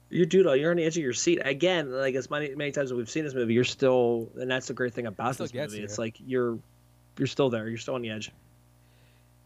You 0.10 0.26
dude, 0.26 0.48
you're 0.60 0.72
on 0.72 0.78
the 0.78 0.84
edge 0.84 0.98
of 0.98 1.04
your 1.04 1.14
seat 1.14 1.42
again. 1.46 1.92
Like 1.92 2.16
as 2.16 2.32
many 2.32 2.56
many 2.56 2.72
times 2.72 2.90
as 2.90 2.96
we've 2.96 3.08
seen 3.08 3.24
this 3.24 3.36
movie, 3.36 3.54
you're 3.54 3.64
still, 3.64 4.32
and 4.36 4.50
that's 4.50 4.66
the 4.66 4.74
great 4.74 4.96
thing 4.96 5.06
about 5.06 5.38
this 5.38 5.54
movie. 5.54 5.78
you. 5.78 5.84
It's 5.84 6.00
like 6.00 6.16
you're 6.26 6.58
you're 7.20 7.28
still 7.28 7.52
there. 7.52 7.70
You're 7.70 7.78
still 7.78 7.94
on 7.94 8.02
the 8.02 8.10
edge. 8.10 8.32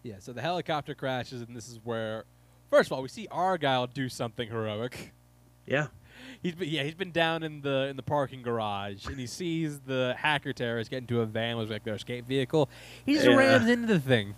Yeah, 0.02 0.16
so 0.20 0.32
the 0.32 0.42
helicopter 0.42 0.96
crashes, 0.96 1.42
and 1.42 1.54
this 1.54 1.68
is 1.68 1.82
where, 1.84 2.24
first 2.70 2.88
of 2.88 2.94
all, 2.94 3.02
we 3.02 3.10
see 3.10 3.28
Argyle 3.30 3.88
do 3.88 4.08
something 4.08 4.48
heroic. 4.48 5.12
Yeah. 5.66 5.88
He's 6.42 6.56
been, 6.56 6.70
yeah, 6.70 6.84
he's 6.84 6.96
been 6.96 7.12
down 7.12 7.44
in 7.44 7.62
the 7.62 7.88
in 7.88 7.96
the 7.96 8.04
parking 8.04 8.42
garage, 8.42 9.06
and 9.08 9.20
he 9.20 9.28
sees 9.28 9.80
the 9.80 10.16
hacker 10.18 10.54
terrorists 10.54 10.90
get 10.90 10.98
into 10.98 11.22
a 11.22 11.26
van 11.26 11.58
with 11.58 11.70
like 11.70 11.84
their 11.84 11.96
escape 11.96 12.26
vehicle. 12.28 12.70
He 13.06 13.14
just 13.14 13.28
Yeah. 13.28 13.36
rams 13.36 13.68
into 13.70 13.88
the 13.88 14.00
thing. 14.00 14.36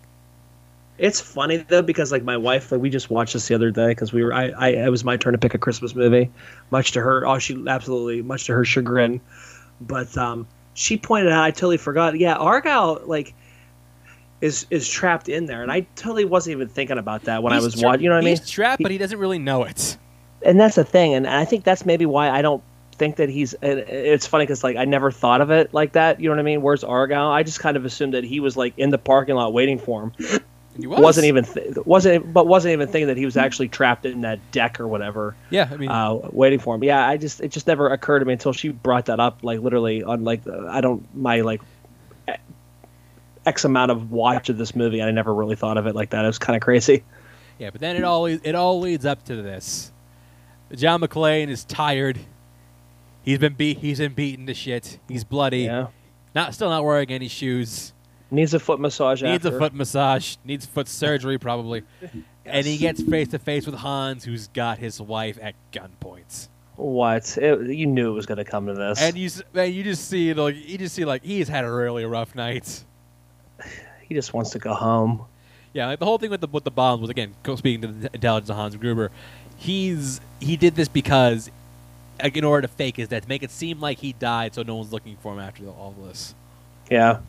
It's 0.97 1.19
funny 1.19 1.57
though 1.57 1.81
because 1.81 2.11
like 2.11 2.23
my 2.23 2.37
wife, 2.37 2.71
like 2.71 2.81
we 2.81 2.89
just 2.89 3.09
watched 3.09 3.33
this 3.33 3.47
the 3.47 3.55
other 3.55 3.71
day 3.71 3.87
because 3.87 4.13
we 4.13 4.23
were 4.23 4.33
I, 4.33 4.49
I 4.49 4.67
it 4.69 4.89
was 4.89 5.03
my 5.03 5.17
turn 5.17 5.33
to 5.33 5.39
pick 5.39 5.53
a 5.53 5.57
Christmas 5.57 5.95
movie, 5.95 6.29
much 6.69 6.91
to 6.91 7.01
her 7.01 7.25
oh 7.25 7.39
she 7.39 7.63
absolutely 7.67 8.21
much 8.21 8.45
to 8.45 8.53
her 8.53 8.63
chagrin, 8.65 9.19
but 9.79 10.15
um 10.17 10.47
she 10.73 10.97
pointed 10.97 11.31
out 11.31 11.43
I 11.43 11.51
totally 11.51 11.77
forgot 11.77 12.19
yeah 12.19 12.35
Argyle 12.35 13.01
like 13.05 13.33
is 14.41 14.67
is 14.69 14.87
trapped 14.87 15.27
in 15.29 15.45
there 15.45 15.63
and 15.63 15.71
I 15.71 15.81
totally 15.95 16.25
wasn't 16.25 16.55
even 16.55 16.67
thinking 16.67 16.97
about 16.99 17.23
that 17.23 17.41
when 17.41 17.53
I 17.53 17.59
was 17.59 17.73
tra- 17.73 17.89
watching 17.89 18.03
you 18.03 18.09
know 18.09 18.15
what 18.15 18.21
I 18.21 18.25
mean 18.25 18.37
He's 18.37 18.49
trapped, 18.49 18.83
but 18.83 18.91
he 18.91 18.97
doesn't 18.99 19.17
really 19.17 19.39
know 19.39 19.63
it. 19.63 19.97
And 20.45 20.59
that's 20.59 20.75
the 20.75 20.83
thing 20.83 21.13
and 21.13 21.27
I 21.27 21.45
think 21.45 21.63
that's 21.63 21.85
maybe 21.85 22.05
why 22.05 22.29
I 22.29 22.41
don't 22.41 22.63
think 22.93 23.15
that 23.15 23.29
he's 23.29 23.55
it's 23.61 24.27
funny 24.27 24.43
because 24.43 24.63
like 24.63 24.77
I 24.77 24.85
never 24.85 25.11
thought 25.11 25.41
of 25.41 25.49
it 25.49 25.73
like 25.73 25.93
that 25.93 26.19
you 26.19 26.29
know 26.29 26.35
what 26.35 26.39
I 26.39 26.43
mean? 26.43 26.61
Where's 26.61 26.83
Argyle? 26.83 27.29
I 27.29 27.43
just 27.43 27.59
kind 27.59 27.77
of 27.77 27.85
assumed 27.85 28.13
that 28.13 28.23
he 28.23 28.39
was 28.39 28.55
like 28.55 28.73
in 28.77 28.89
the 28.89 28.97
parking 28.97 29.35
lot 29.35 29.53
waiting 29.53 29.79
for 29.79 30.03
him. 30.03 30.13
And 30.73 30.83
he 30.83 30.87
was. 30.87 30.99
wasn't 31.01 31.25
even 31.25 31.43
th- 31.43 31.77
wasn't 31.85 32.31
but 32.31 32.47
wasn't 32.47 32.73
even 32.73 32.87
thinking 32.87 33.07
that 33.07 33.17
he 33.17 33.25
was 33.25 33.37
actually 33.37 33.67
trapped 33.69 34.05
in 34.05 34.21
that 34.21 34.39
deck 34.51 34.79
or 34.79 34.87
whatever 34.87 35.35
Yeah, 35.49 35.67
I 35.69 35.77
mean, 35.77 35.89
uh, 35.89 36.29
waiting 36.31 36.59
for 36.59 36.75
him. 36.75 36.83
Yeah 36.83 37.05
i 37.07 37.17
just 37.17 37.41
it 37.41 37.49
just 37.49 37.67
never 37.67 37.89
occurred 37.89 38.19
to 38.19 38.25
me 38.25 38.33
until 38.33 38.53
she 38.53 38.69
brought 38.69 39.07
that 39.07 39.19
up 39.19 39.39
like 39.43 39.59
literally 39.59 40.03
on 40.03 40.23
like 40.23 40.43
the, 40.43 40.67
i 40.69 40.81
don't 40.81 41.03
my 41.15 41.41
like 41.41 41.61
x 43.45 43.65
amount 43.65 43.91
of 43.91 44.11
watch 44.11 44.49
of 44.49 44.57
this 44.57 44.75
movie 44.75 45.01
i 45.01 45.09
never 45.11 45.33
really 45.33 45.55
thought 45.55 45.77
of 45.77 45.87
it 45.87 45.95
like 45.95 46.11
that. 46.11 46.23
It 46.23 46.27
was 46.27 46.37
kind 46.39 46.55
of 46.55 46.61
crazy. 46.61 47.03
Yeah, 47.57 47.69
but 47.69 47.81
then 47.81 47.95
it 47.95 48.03
all 48.03 48.25
it 48.25 48.55
all 48.55 48.79
leads 48.79 49.05
up 49.05 49.23
to 49.25 49.35
this. 49.35 49.91
John 50.75 51.01
McClane 51.01 51.49
is 51.49 51.63
tired. 51.65 52.19
He's 53.23 53.37
been 53.39 53.53
beat. 53.53 53.77
He's 53.79 53.99
been 53.99 54.13
beaten 54.13 54.45
to 54.47 54.53
shit. 54.53 54.99
He's 55.07 55.23
bloody. 55.23 55.61
yeah 55.63 55.87
Not 56.33 56.53
still 56.53 56.69
not 56.69 56.83
wearing 56.83 57.09
any 57.11 57.27
shoes. 57.27 57.93
needs 58.31 58.53
a 58.53 58.59
foot 58.59 58.79
massage 58.79 59.21
Needs 59.21 59.45
after. 59.45 59.57
a 59.57 59.59
foot 59.59 59.73
massage. 59.73 60.37
Needs 60.45 60.65
foot 60.65 60.87
surgery 60.87 61.37
probably. 61.37 61.83
And 62.43 62.65
he 62.65 62.77
gets 62.77 63.03
face 63.03 63.27
to 63.29 63.39
face 63.39 63.67
with 63.67 63.75
Hans, 63.75 64.23
who's 64.23 64.47
got 64.47 64.79
his 64.79 64.99
wife 64.99 65.37
at 65.39 65.53
gunpoint. 65.71 66.47
what 66.75 67.37
it, 67.37 67.69
you 67.69 67.85
knew 67.85 68.09
it 68.09 68.13
was 68.13 68.25
going 68.25 68.39
to 68.39 68.43
come 68.43 68.65
to 68.65 68.73
this 68.73 68.99
And 68.99 69.15
you 69.15 69.29
and 69.53 69.71
you 69.71 69.83
just 69.83 70.09
see 70.09 70.33
like 70.33 70.55
you 70.55 70.79
just 70.79 70.95
see 70.95 71.05
like 71.05 71.23
he's 71.23 71.47
had 71.47 71.65
a 71.65 71.71
really 71.71 72.03
rough 72.03 72.33
night. 72.33 72.83
he 74.09 74.15
just 74.15 74.33
wants 74.33 74.49
to 74.51 74.59
go 74.59 74.73
home 74.73 75.23
Yeah, 75.73 75.85
like 75.85 75.99
the 75.99 76.05
whole 76.05 76.17
thing 76.17 76.31
with 76.31 76.41
the 76.41 76.47
with 76.47 76.63
the 76.63 76.71
bombs 76.71 77.01
was 77.01 77.11
again 77.11 77.35
speaking 77.55 77.81
to 77.81 77.87
the 77.89 78.09
intelligence 78.11 78.49
of 78.49 78.55
Hans 78.55 78.75
Gruber. 78.75 79.11
He's 79.61 80.19
he 80.39 80.57
did 80.57 80.73
this 80.73 80.87
because 80.87 81.51
like 82.21 82.35
in 82.35 82.43
order 82.43 82.67
to 82.67 82.73
fake 82.73 82.97
his 82.97 83.09
death, 83.09 83.27
make 83.27 83.43
it 83.43 83.51
seem 83.51 83.79
like 83.79 83.99
he 83.99 84.13
died, 84.13 84.55
so 84.55 84.63
no 84.63 84.75
one's 84.75 84.91
looking 84.91 85.17
for 85.17 85.33
him 85.33 85.39
after 85.39 85.67
all 85.67 85.93
this. 86.07 86.33
yeah. 86.89 87.19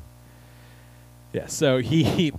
Yeah, 1.35 1.47
so 1.47 1.79
he, 1.79 2.05
he 2.05 2.33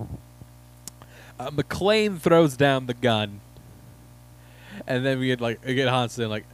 uh, 1.40 1.50
McClane 1.50 2.20
throws 2.20 2.56
down 2.56 2.86
the 2.86 2.94
gun, 2.94 3.42
and 4.88 5.06
then 5.06 5.20
we 5.20 5.28
get 5.28 5.42
like 5.42 5.64
we 5.66 5.74
get 5.74 5.92
like, 5.92 6.46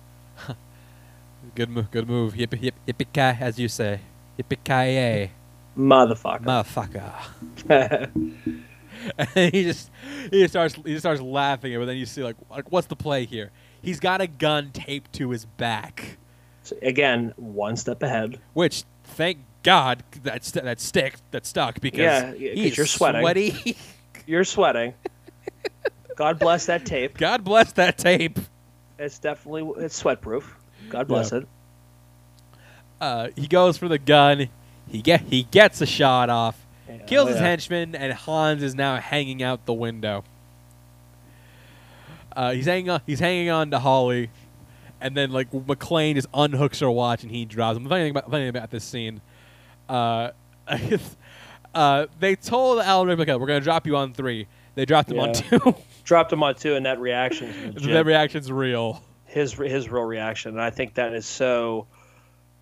"Good 1.55 1.69
move, 1.69 1.91
good 1.91 2.07
move, 2.07 2.35
yip 2.37 2.61
yip 2.61 2.75
yippee 2.87 3.41
as 3.41 3.59
you 3.59 3.67
say, 3.67 3.99
yippee 4.37 5.29
motherfucker. 5.77 6.43
Motherfucker." 7.65 8.63
and 9.35 9.53
he 9.53 9.63
just 9.63 9.89
he 10.31 10.41
just 10.41 10.53
starts 10.53 10.75
he 10.75 10.83
just 10.83 11.01
starts 11.01 11.21
laughing, 11.21 11.77
but 11.77 11.85
then 11.85 11.97
you 11.97 12.05
see 12.05 12.23
like 12.23 12.35
like 12.49 12.71
what's 12.71 12.87
the 12.87 12.95
play 12.95 13.25
here? 13.25 13.51
He's 13.81 13.99
got 13.99 14.19
a 14.21 14.27
gun 14.27 14.71
taped 14.73 15.13
to 15.13 15.29
his 15.29 15.45
back, 15.45 16.17
So, 16.63 16.75
again 16.81 17.33
one 17.37 17.77
step 17.77 18.03
ahead 18.03 18.39
which 18.53 18.83
thank 19.03 19.37
God 19.63 20.03
that 20.23 20.43
st- 20.43 20.65
that 20.65 20.79
stick 20.79 21.15
that 21.31 21.45
stuck 21.45 21.79
because 21.81 21.99
Yeah, 21.99 22.33
he's 22.33 22.75
you're 22.77 22.85
sweating. 22.85 23.21
sweaty. 23.21 23.77
you're 24.27 24.43
sweating 24.43 24.93
god 26.15 26.37
bless 26.39 26.65
that 26.65 26.85
tape 26.85 27.17
God 27.17 27.43
bless 27.43 27.71
that 27.73 27.97
tape. 27.97 28.37
It's 28.97 29.17
definitely 29.19 29.83
it's 29.85 29.95
sweat 29.95 30.19
proof. 30.21 30.53
God 30.89 31.07
bless 31.07 31.31
Yeah. 31.31 31.37
it. 31.39 31.47
Uh, 32.99 33.27
he 33.37 33.47
goes 33.47 33.77
for 33.77 33.87
the 33.87 33.97
gun. 33.97 34.49
He 34.89 35.01
get 35.01 35.21
he 35.21 35.43
gets 35.43 35.79
a 35.81 35.85
shot 35.85 36.29
off, 36.29 36.57
Yeah, 36.89 36.97
kills 37.05 37.27
oh, 37.27 37.31
his 37.31 37.41
yeah. 37.41 37.47
henchman, 37.47 37.95
and 37.95 38.13
Hans 38.13 38.63
is 38.63 38.75
now 38.75 38.97
hanging 38.97 39.43
out 39.43 39.65
the 39.65 39.73
window. 39.73 40.23
Uh, 42.35 42.51
he's 42.51 42.65
hanging 42.65 42.89
on. 42.89 43.01
He's 43.05 43.19
hanging 43.19 43.49
on 43.49 43.71
to 43.71 43.79
Holly, 43.79 44.29
and 45.01 45.15
then 45.15 45.31
like 45.31 45.51
McClane 45.51 46.15
just 46.15 46.31
unhooks 46.31 46.81
her 46.81 46.89
watch 46.89 47.23
and 47.23 47.31
he 47.31 47.45
drops 47.45 47.77
him. 47.77 47.83
The 47.83 47.89
funny 47.89 48.03
thing 48.03 48.11
about, 48.11 48.29
funny 48.29 48.43
thing 48.43 48.49
about 48.49 48.71
this 48.71 48.83
scene, 48.83 49.21
uh, 49.87 50.31
uh, 51.75 52.07
they 52.19 52.35
told 52.35 52.79
Alan 52.79 53.07
Rickman, 53.07 53.29
"Okay, 53.29 53.39
we're 53.39 53.47
gonna 53.47 53.61
drop 53.61 53.85
you 53.85 53.95
on 53.95 54.13
three. 54.13 54.47
They 54.75 54.85
dropped 54.85 55.11
him 55.11 55.19
on 55.19 55.33
two. 55.33 55.75
Dropped 56.05 56.31
him 56.33 56.41
on 56.41 56.55
two, 56.55 56.75
and 56.75 56.85
that 56.85 56.99
reaction. 56.99 57.73
that 57.73 58.05
reaction's 58.05 58.51
real. 58.51 59.03
his 59.25 59.53
his 59.53 59.89
real 59.89 60.03
reaction, 60.03 60.51
and 60.51 60.61
I 60.61 60.69
think 60.69 60.95
that 60.95 61.13
is 61.13 61.25
so 61.25 61.85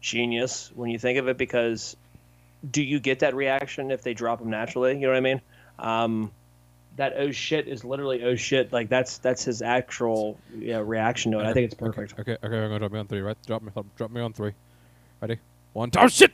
genius 0.01 0.71
when 0.73 0.89
you 0.89 0.99
think 0.99 1.17
of 1.17 1.27
it. 1.27 1.37
Because 1.37 1.95
do 2.71 2.81
you 2.81 2.99
get 2.99 3.19
that 3.19 3.35
reaction 3.35 3.91
if 3.91 4.01
they 4.01 4.13
drop 4.13 4.41
him 4.41 4.49
naturally? 4.49 4.93
You 4.93 5.01
know 5.01 5.09
what 5.09 5.17
I 5.17 5.21
mean? 5.21 5.41
Um, 5.79 6.31
that 6.95 7.13
oh 7.17 7.31
shit 7.31 7.67
is 7.67 7.83
literally 7.83 8.23
oh 8.23 8.35
shit. 8.35 8.73
Like 8.73 8.89
that's 8.89 9.19
that's 9.19 9.43
his 9.43 9.61
actual 9.61 10.37
know, 10.53 10.81
reaction 10.81 11.31
to 11.31 11.39
it. 11.39 11.45
I 11.45 11.53
think 11.53 11.65
it's 11.65 11.75
perfect. 11.75 12.13
Okay, 12.19 12.33
okay, 12.33 12.45
okay, 12.45 12.57
I'm 12.57 12.69
gonna 12.69 12.79
drop 12.79 12.91
me 12.91 12.99
on 12.99 13.07
three. 13.07 13.21
Right, 13.21 13.37
drop 13.45 13.61
me, 13.61 13.71
drop 13.95 14.11
me 14.11 14.21
on 14.21 14.33
three. 14.33 14.53
Ready? 15.21 15.37
One. 15.73 15.91
Oh 15.97 16.07
shit! 16.07 16.31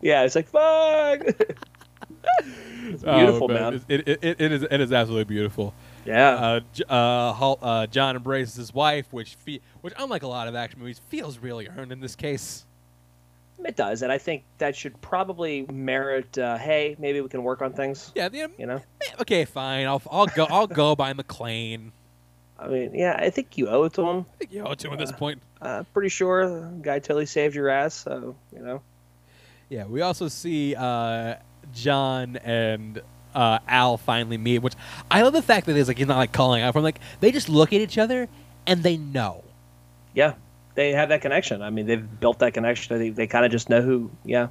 Yeah, 0.00 0.24
it's 0.24 0.34
like 0.34 0.46
fuck. 0.48 1.20
it's 2.40 3.02
beautiful, 3.02 3.50
Oh, 3.50 3.54
man. 3.54 3.82
It, 3.88 4.08
it, 4.08 4.18
it, 4.22 4.40
it 4.40 4.52
is 4.52 4.62
it 4.62 4.80
is 4.80 4.92
absolutely 4.92 5.24
beautiful. 5.24 5.74
Yeah. 6.06 6.60
Uh, 6.88 6.92
uh, 6.92 7.52
uh, 7.60 7.86
John 7.86 8.16
embraces 8.16 8.54
his 8.54 8.72
wife, 8.72 9.12
which 9.12 9.34
fe- 9.34 9.60
which 9.82 9.92
unlike 9.98 10.22
a 10.22 10.26
lot 10.26 10.48
of 10.48 10.54
action 10.54 10.80
movies 10.80 11.00
feels 11.08 11.38
really 11.38 11.68
earned 11.68 11.92
in 11.92 12.00
this 12.00 12.16
case. 12.16 12.64
It 13.64 13.76
does, 13.76 14.02
and 14.02 14.12
I 14.12 14.18
think 14.18 14.44
that 14.58 14.76
should 14.76 15.00
probably 15.00 15.66
merit. 15.70 16.38
Uh, 16.38 16.56
hey, 16.56 16.96
maybe 16.98 17.20
we 17.20 17.28
can 17.28 17.42
work 17.42 17.60
on 17.60 17.72
things. 17.72 18.12
Yeah, 18.14 18.28
the, 18.28 18.50
You 18.56 18.66
know, 18.66 18.80
eh, 19.02 19.10
okay, 19.20 19.44
fine. 19.44 19.86
I'll 19.86 20.02
I'll 20.10 20.26
go 20.26 20.46
I'll 20.48 20.66
go 20.66 20.94
by 20.94 21.12
McClane. 21.12 21.90
I 22.58 22.68
mean, 22.68 22.94
yeah, 22.94 23.16
I 23.18 23.30
think 23.30 23.56
you 23.58 23.68
owe 23.68 23.84
it 23.84 23.92
to 23.94 24.02
him. 24.02 24.26
I 24.34 24.36
think 24.38 24.52
you 24.52 24.62
owe 24.62 24.72
it 24.72 24.78
to 24.80 24.88
him 24.88 24.94
at 24.94 24.98
this 24.98 25.12
point. 25.12 25.40
Uh, 25.60 25.84
pretty 25.92 26.08
sure 26.08 26.48
the 26.48 26.66
guy 26.82 26.98
totally 26.98 27.26
saved 27.26 27.54
your 27.54 27.68
ass. 27.68 27.94
So 27.94 28.36
you 28.52 28.60
know, 28.60 28.80
Yeah, 29.68 29.84
we 29.86 30.00
also 30.02 30.28
see 30.28 30.74
uh, 30.76 31.34
John 31.72 32.36
and 32.36 33.02
uh, 33.34 33.58
Al 33.68 33.96
finally 33.96 34.38
meet, 34.38 34.60
which 34.60 34.74
I 35.10 35.22
love 35.22 35.32
the 35.32 35.42
fact 35.42 35.66
that 35.66 35.76
it's 35.76 35.88
like 35.88 35.98
he's 35.98 36.06
not 36.06 36.16
like 36.16 36.32
calling 36.32 36.62
out 36.62 36.72
from 36.72 36.84
like 36.84 37.00
they 37.20 37.32
just 37.32 37.48
look 37.48 37.72
at 37.72 37.80
each 37.80 37.98
other 37.98 38.28
and 38.66 38.82
they 38.82 38.96
know. 38.96 39.44
Yeah, 40.14 40.34
they 40.78 40.92
have 40.92 41.08
that 41.08 41.22
connection. 41.22 41.60
I 41.60 41.70
mean, 41.70 41.86
they've 41.86 42.20
built 42.20 42.38
that 42.38 42.54
connection. 42.54 42.96
They, 42.96 43.10
they 43.10 43.26
kind 43.26 43.44
of 43.44 43.50
just 43.50 43.68
know 43.68 43.82
who. 43.82 44.12
Yeah, 44.24 44.46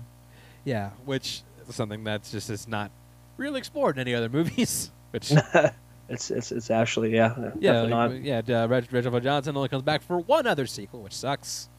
Yeah, 0.65 0.89
which 1.05 1.41
is 1.69 1.73
something 1.73 2.03
that's 2.03 2.31
just 2.31 2.49
is 2.49 2.67
not 2.67 2.91
really 3.37 3.59
explored 3.59 3.95
in 3.95 4.01
any 4.01 4.13
other 4.13 4.27
movies. 4.37 4.91
Which 5.11 5.31
it's 6.09 6.29
it's 6.29 6.51
it's 6.51 6.69
actually 6.69 7.15
yeah 7.15 7.51
yeah, 7.59 7.81
like, 7.83 8.21
yeah, 8.23 8.63
uh, 8.63 8.67
Reg- 8.67 8.91
Reginald 8.91 9.23
Johnson 9.23 9.55
only 9.55 9.69
comes 9.69 9.83
back 9.83 10.01
for 10.01 10.19
one 10.19 10.45
other 10.45 10.67
sequel, 10.67 11.01
which 11.01 11.13
sucks. 11.15 11.69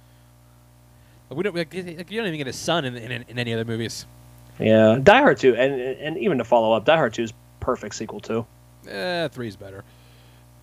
Like, 1.28 1.36
we 1.36 1.42
don't 1.42 1.54
like, 1.54 1.74
you 1.74 1.82
don't 1.82 2.10
even 2.10 2.38
get 2.38 2.46
his 2.46 2.56
son 2.56 2.86
in, 2.86 2.96
in 2.96 3.24
in 3.28 3.38
any 3.38 3.52
other 3.52 3.66
movies. 3.66 4.06
Yeah, 4.58 4.98
Die 5.02 5.18
Hard 5.18 5.36
two, 5.36 5.54
and 5.56 5.74
and 5.78 6.16
even 6.16 6.38
to 6.38 6.44
follow 6.44 6.72
up, 6.72 6.86
Die 6.86 6.96
Hard 6.96 7.12
two 7.12 7.24
is 7.24 7.34
perfect 7.60 7.94
sequel 7.96 8.20
too. 8.20 8.46
Eh, 8.88 9.28
three's 9.28 9.56
better. 9.56 9.84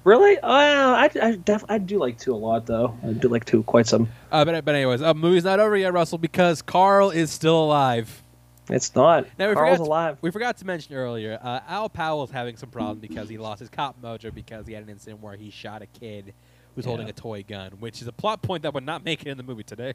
Really? 0.05 0.37
Uh, 0.39 0.47
I 0.47 1.09
I, 1.21 1.35
def- 1.35 1.65
I 1.67 1.77
do 1.79 1.97
like 1.99 2.17
two 2.19 2.33
a 2.33 2.37
lot 2.37 2.65
though. 2.67 2.95
I 3.03 3.13
do 3.13 3.27
like 3.27 3.43
two 3.43 3.63
quite 3.63 3.87
some. 3.87 4.07
Uh, 4.31 4.45
but 4.45 4.63
but 4.63 4.75
anyways, 4.75 5.01
uh, 5.01 5.13
movie's 5.15 5.43
not 5.43 5.59
over 5.59 5.75
yet, 5.75 5.91
Russell, 5.93 6.19
because 6.19 6.61
Carl 6.61 7.09
is 7.09 7.31
still 7.31 7.63
alive. 7.63 8.21
It's 8.69 8.95
not. 8.95 9.27
Now, 9.37 9.49
we 9.49 9.55
Carl's 9.55 9.77
forgot- 9.77 9.87
alive. 9.87 10.17
We 10.21 10.31
forgot 10.31 10.57
to 10.57 10.65
mention 10.65 10.95
earlier, 10.95 11.39
uh, 11.41 11.59
Al 11.67 11.89
Powell's 11.89 12.31
having 12.31 12.55
some 12.57 12.69
problems 12.69 12.99
because 13.01 13.29
he 13.29 13.37
lost 13.37 13.59
his 13.59 13.69
cop 13.69 13.99
mojo 14.01 14.33
because 14.33 14.65
he 14.67 14.73
had 14.73 14.83
an 14.83 14.89
incident 14.89 15.21
where 15.21 15.35
he 15.35 15.49
shot 15.49 15.81
a 15.81 15.85
kid 15.87 16.33
who's 16.75 16.85
holding 16.85 17.07
Yeah. 17.07 17.11
a 17.11 17.13
toy 17.13 17.43
gun, 17.47 17.71
which 17.79 18.01
is 18.01 18.07
a 18.07 18.11
plot 18.11 18.41
point 18.41 18.63
that 18.63 18.73
would 18.73 18.85
not 18.85 19.03
make 19.05 19.21
it 19.21 19.27
in 19.27 19.37
the 19.37 19.43
movie 19.43 19.63
today. 19.63 19.93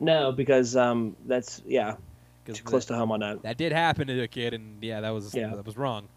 No, 0.00 0.30
because 0.32 0.76
um, 0.76 1.16
that's 1.26 1.60
yeah, 1.66 1.96
too 2.46 2.62
close 2.62 2.84
that, 2.86 2.94
to 2.94 2.98
home 2.98 3.10
on 3.10 3.20
that. 3.20 3.42
that 3.42 3.56
did 3.56 3.72
happen 3.72 4.06
to 4.06 4.20
a 4.22 4.28
kid, 4.28 4.54
and 4.54 4.82
yeah, 4.82 5.00
that 5.00 5.10
was 5.10 5.34
Yeah. 5.34 5.54
that 5.54 5.66
was 5.66 5.76
wrong. 5.76 6.08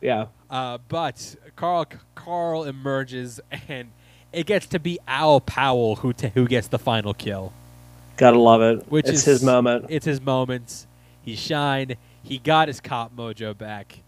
Yeah, 0.00 0.26
Uh, 0.50 0.78
but 0.88 1.36
Carl 1.56 1.86
Carl 2.14 2.64
emerges, 2.64 3.40
and 3.68 3.90
it 4.32 4.46
gets 4.46 4.66
to 4.68 4.78
be 4.78 4.98
Al 5.08 5.40
Powell 5.40 5.96
who 5.96 6.12
t- 6.12 6.30
who 6.34 6.46
gets 6.46 6.68
the 6.68 6.78
final 6.78 7.14
kill. 7.14 7.52
gotta 8.16 8.38
love 8.38 8.60
it. 8.62 8.86
Which 8.90 9.06
it's 9.08 9.20
is 9.20 9.24
his 9.24 9.42
moment. 9.42 9.86
It's 9.88 10.04
his 10.06 10.20
moment. 10.20 10.86
He 11.22 11.36
shined. 11.36 11.96
He 12.22 12.38
got 12.38 12.68
his 12.68 12.80
cop 12.80 13.14
mojo 13.16 13.56
back. 13.56 14.00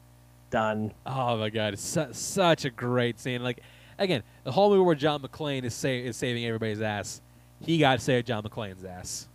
Done. 0.50 0.92
Oh 1.06 1.36
my 1.38 1.50
god, 1.50 1.72
it's 1.74 1.82
su- 1.82 2.12
such 2.12 2.64
a 2.64 2.70
great 2.70 3.18
scene. 3.18 3.42
Like 3.42 3.60
again, 3.98 4.22
the 4.44 4.52
whole 4.52 4.70
movie 4.70 4.82
where 4.84 4.94
John 4.94 5.20
McClane 5.22 5.64
is 5.64 5.74
sa- 5.74 5.88
is 5.88 6.16
saving 6.16 6.44
everybody's 6.46 6.80
ass. 6.82 7.20
He 7.64 7.78
got 7.78 7.98
to 7.98 8.04
save 8.04 8.26
John 8.26 8.42
McClane's 8.42 8.84
ass. 8.84 9.26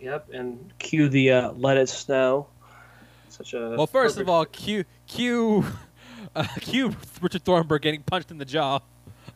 Yep, 0.00 0.28
and 0.34 0.72
cue 0.78 1.08
the 1.08 1.32
uh, 1.32 1.52
"Let 1.52 1.76
It 1.78 1.88
Snow." 1.88 2.46
Such 3.28 3.54
a 3.54 3.74
well, 3.76 3.86
first 3.86 4.16
perfect- 4.16 4.20
of 4.20 4.28
all, 4.28 4.44
cue 4.44 4.84
cue 5.06 5.64
uh, 6.36 6.46
cue 6.60 6.94
Richard 7.20 7.44
Thornburg 7.44 7.82
getting 7.82 8.02
punched 8.02 8.30
in 8.30 8.38
the 8.38 8.44
jaw 8.44 8.80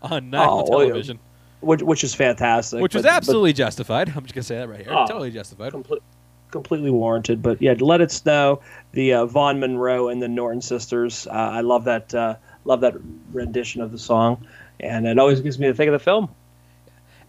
on 0.03 0.31
national 0.31 0.61
Oh, 0.73 0.79
television, 0.85 1.19
which 1.61 1.83
which 1.83 2.05
is 2.05 2.15
fantastic. 2.15 2.81
which 2.81 2.95
was 2.95 3.03
but- 3.03 3.09
but 3.11 3.17
absolutely 3.17 3.53
justified. 3.53 4.09
I'm 4.15 4.23
just 4.23 4.35
gonna 4.35 4.43
say 4.45 4.57
that 4.59 4.69
right 4.69 4.81
here. 4.81 4.93
Oh. 4.93 5.07
totally 5.07 5.31
justified. 5.31 5.73
complete, 5.73 6.03
completely 6.51 6.91
warranted. 6.91 7.43
But 7.43 7.61
yeah, 7.61 7.75
"Let 7.79 8.01
It 8.01 8.11
Snow." 8.11 8.61
The 8.93 9.15
uh, 9.15 9.27
Vaughn 9.27 9.61
Monroe 9.61 10.09
and 10.09 10.23
the 10.23 10.29
Norton 10.29 10.63
sisters. 10.63 11.27
Uh, 11.27 11.31
I 11.33 11.61
love 11.61 11.85
that. 11.85 12.15
Uh, 12.15 12.37
love 12.65 12.81
that 12.81 12.95
rendition 13.33 13.81
of 13.83 13.93
the 13.93 13.99
song, 13.99 14.47
and 14.81 15.07
it 15.07 15.19
always 15.19 15.41
gives 15.41 15.59
me 15.59 15.67
to 15.69 15.75
think 15.75 15.89
of 15.89 15.93
the 15.93 15.99
film. 16.05 16.29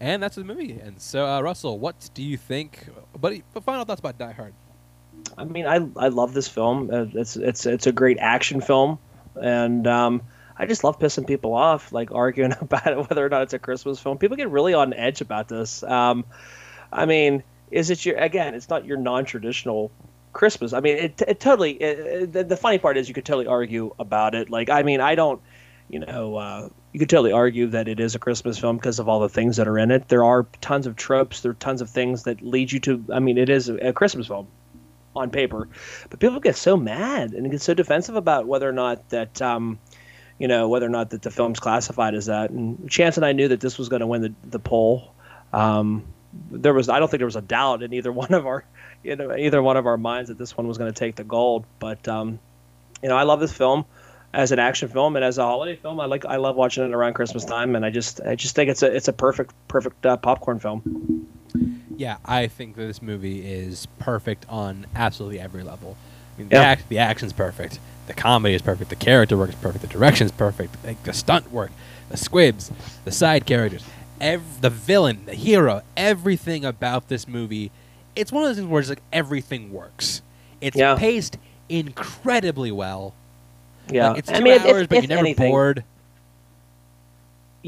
And 0.00 0.22
that's 0.22 0.36
the 0.36 0.44
movie. 0.44 0.78
And 0.80 1.00
so, 1.02 1.26
uh, 1.26 1.40
Russell, 1.40 1.78
what 1.78 2.08
do 2.14 2.22
you 2.22 2.36
think? 2.36 2.86
But, 3.20 3.34
but 3.52 3.64
final 3.64 3.84
thoughts 3.84 3.98
about 3.98 4.16
Die 4.16 4.30
Hard. 4.32 4.52
I 5.36 5.44
mean, 5.44 5.66
I 5.66 5.76
I 5.96 6.08
love 6.08 6.34
this 6.34 6.46
film. 6.48 6.88
Uh, 6.92 7.06
It's 7.14 7.36
it's 7.36 7.66
it's 7.66 7.86
a 7.88 7.92
great 7.92 8.18
action 8.18 8.60
film, 8.60 8.98
and 9.40 9.86
um, 9.86 10.22
I 10.56 10.66
just 10.66 10.82
love 10.84 10.98
pissing 10.98 11.26
people 11.26 11.54
off, 11.54 11.92
like 11.92 12.10
arguing 12.12 12.52
about 12.60 12.86
it, 12.86 12.96
whether 12.98 13.24
or 13.24 13.28
not 13.28 13.42
it's 13.42 13.54
a 13.54 13.58
Christmas 13.58 14.00
film. 14.00 14.18
People 14.18 14.36
get 14.36 14.50
really 14.50 14.74
on 14.74 14.92
edge 14.92 15.20
about 15.20 15.48
this. 15.48 15.82
Um, 15.82 16.24
I 16.92 17.06
mean, 17.06 17.42
is 17.70 17.90
it 17.90 18.04
your 18.04 18.16
again? 18.16 18.54
It's 18.54 18.68
not 18.68 18.84
your 18.84 18.96
non-traditional 18.96 19.90
Christmas. 20.32 20.72
I 20.72 20.80
mean, 20.80 20.96
it, 20.96 21.22
it 21.26 21.40
totally. 21.40 21.72
It, 21.72 22.32
the, 22.32 22.44
the 22.44 22.56
funny 22.56 22.78
part 22.78 22.96
is 22.96 23.08
you 23.08 23.14
could 23.14 23.26
totally 23.26 23.46
argue 23.46 23.94
about 23.98 24.34
it. 24.34 24.50
Like, 24.50 24.70
I 24.70 24.82
mean, 24.82 25.00
I 25.00 25.14
don't. 25.14 25.40
You 25.90 26.00
know, 26.00 26.36
uh, 26.36 26.68
you 26.92 27.00
could 27.00 27.08
totally 27.08 27.32
argue 27.32 27.68
that 27.68 27.88
it 27.88 27.98
is 27.98 28.14
a 28.14 28.18
Christmas 28.18 28.58
film 28.58 28.76
because 28.76 28.98
of 28.98 29.08
all 29.08 29.20
the 29.20 29.28
things 29.30 29.56
that 29.56 29.66
are 29.66 29.78
in 29.78 29.90
it. 29.90 30.06
There 30.08 30.22
are 30.22 30.46
tons 30.60 30.86
of 30.86 30.96
tropes. 30.96 31.40
There 31.40 31.52
are 31.52 31.54
tons 31.54 31.80
of 31.80 31.88
things 31.88 32.24
that 32.24 32.42
lead 32.42 32.70
you 32.72 32.80
to. 32.80 33.04
I 33.10 33.20
mean, 33.20 33.38
it 33.38 33.48
is 33.48 33.70
a, 33.70 33.76
a 33.76 33.92
Christmas 33.94 34.26
film 34.26 34.48
on 35.16 35.30
paper, 35.30 35.68
but 36.10 36.20
people 36.20 36.40
get 36.40 36.56
so 36.56 36.76
mad 36.76 37.32
and 37.32 37.50
get 37.50 37.60
so 37.60 37.74
defensive 37.74 38.16
about 38.16 38.46
whether 38.46 38.68
or 38.68 38.72
not 38.72 39.08
that. 39.10 39.40
Um, 39.42 39.78
you 40.38 40.46
know 40.46 40.68
whether 40.68 40.86
or 40.86 40.90
not 40.90 41.10
that 41.10 41.22
the 41.22 41.30
film's 41.30 41.60
classified 41.60 42.14
as 42.14 42.26
that. 42.26 42.50
And 42.50 42.88
Chance 42.88 43.16
and 43.16 43.26
I 43.26 43.32
knew 43.32 43.48
that 43.48 43.60
this 43.60 43.76
was 43.76 43.88
going 43.88 44.00
to 44.00 44.06
win 44.06 44.22
the 44.22 44.32
the 44.44 44.58
poll. 44.58 45.12
Um, 45.52 46.04
there 46.50 46.74
was 46.74 46.88
I 46.88 46.98
don't 46.98 47.10
think 47.10 47.18
there 47.18 47.26
was 47.26 47.36
a 47.36 47.42
doubt 47.42 47.82
in 47.82 47.92
either 47.92 48.12
one 48.24 48.32
of 48.32 48.46
our 48.46 48.64
you 49.02 49.16
know 49.16 49.36
either 49.36 49.62
one 49.62 49.76
of 49.76 49.86
our 49.86 49.96
minds 49.96 50.28
that 50.28 50.38
this 50.38 50.56
one 50.56 50.68
was 50.68 50.78
going 50.78 50.92
to 50.92 50.98
take 50.98 51.16
the 51.16 51.24
gold. 51.24 51.64
But 51.78 52.06
um, 52.08 52.38
you 53.02 53.08
know 53.08 53.16
I 53.16 53.24
love 53.24 53.40
this 53.40 53.52
film 53.52 53.84
as 54.32 54.52
an 54.52 54.58
action 54.58 54.88
film 54.88 55.16
and 55.16 55.24
as 55.24 55.38
a 55.38 55.42
holiday 55.42 55.76
film. 55.76 56.00
I 56.00 56.06
like 56.06 56.24
I 56.24 56.36
love 56.36 56.56
watching 56.56 56.84
it 56.84 56.94
around 56.94 57.14
Christmas 57.14 57.44
time, 57.44 57.74
and 57.74 57.84
I 57.84 57.90
just 57.90 58.20
I 58.20 58.36
just 58.36 58.54
think 58.54 58.70
it's 58.70 58.82
a 58.82 58.94
it's 58.94 59.08
a 59.08 59.12
perfect 59.12 59.54
perfect 59.66 60.06
uh, 60.06 60.16
popcorn 60.16 60.60
film. 60.60 61.28
Yeah, 61.96 62.18
I 62.24 62.46
think 62.46 62.76
that 62.76 62.86
this 62.86 63.02
movie 63.02 63.46
is 63.50 63.86
perfect 63.98 64.46
on 64.48 64.86
absolutely 64.94 65.40
every 65.40 65.62
level. 65.62 65.96
I 66.36 66.40
mean, 66.40 66.48
the, 66.48 66.56
act, 66.56 66.88
the 66.88 66.98
action's 66.98 67.32
perfect, 67.32 67.78
the 68.06 68.14
comedy 68.14 68.54
is 68.54 68.62
perfect, 68.62 68.90
the 68.90 68.96
character 68.96 69.36
work 69.36 69.48
is 69.50 69.56
perfect, 69.56 69.82
the 69.82 69.88
direction's 69.88 70.30
perfect, 70.30 70.76
like 70.84 71.02
the 71.02 71.12
stunt 71.12 71.50
work, 71.50 71.70
the 72.10 72.16
squibs, 72.16 72.70
the 73.04 73.10
side 73.10 73.44
characters, 73.46 73.84
ev- 74.20 74.60
the 74.60 74.70
villain, 74.70 75.22
the 75.26 75.34
hero, 75.34 75.82
everything 75.96 76.64
about 76.64 77.08
this 77.08 77.26
movie. 77.26 77.70
It's 78.14 78.30
one 78.30 78.44
of 78.44 78.48
those 78.50 78.56
things 78.56 78.68
where 78.68 78.80
it's 78.80 78.88
like 78.88 79.02
everything 79.12 79.72
works. 79.72 80.22
It's 80.60 80.76
Yeah. 80.76 80.94
paced 80.96 81.36
incredibly 81.68 82.70
well. 82.70 83.14
Yeah, 83.90 84.10
Like, 84.10 84.18
it's 84.18 84.28
two 84.28 84.34
I 84.36 84.40
mean, 84.40 84.60
hours, 84.60 84.82
if- 84.82 84.88
but 84.88 84.98
if 84.98 85.04
you're 85.04 85.08
never 85.08 85.20
anything- 85.20 85.50
bored. 85.50 85.84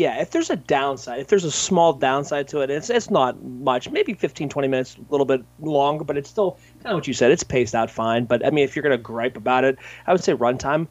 Yeah, 0.00 0.18
if 0.22 0.30
there's 0.30 0.48
a 0.48 0.56
downside, 0.56 1.20
if 1.20 1.26
there's 1.26 1.44
a 1.44 1.50
small 1.50 1.92
downside 1.92 2.48
to 2.48 2.62
it, 2.62 2.70
it's 2.70 2.88
it's 2.88 3.10
not 3.10 3.42
much. 3.42 3.90
Maybe 3.90 4.14
15, 4.14 4.48
20 4.48 4.66
minutes, 4.66 4.96
a 4.96 5.12
little 5.12 5.26
bit 5.26 5.44
longer, 5.60 6.04
but 6.04 6.16
it's 6.16 6.30
still 6.30 6.52
kind 6.82 6.94
of 6.94 6.94
what 6.94 7.06
you 7.06 7.12
said. 7.12 7.30
It's 7.30 7.42
paced 7.42 7.74
out 7.74 7.90
fine. 7.90 8.24
But 8.24 8.46
I 8.46 8.48
mean, 8.48 8.64
if 8.64 8.74
you're 8.74 8.82
gonna 8.82 8.96
gripe 8.96 9.36
about 9.36 9.64
it, 9.64 9.76
I 10.06 10.12
would 10.12 10.24
say 10.24 10.32
runtime 10.32 10.88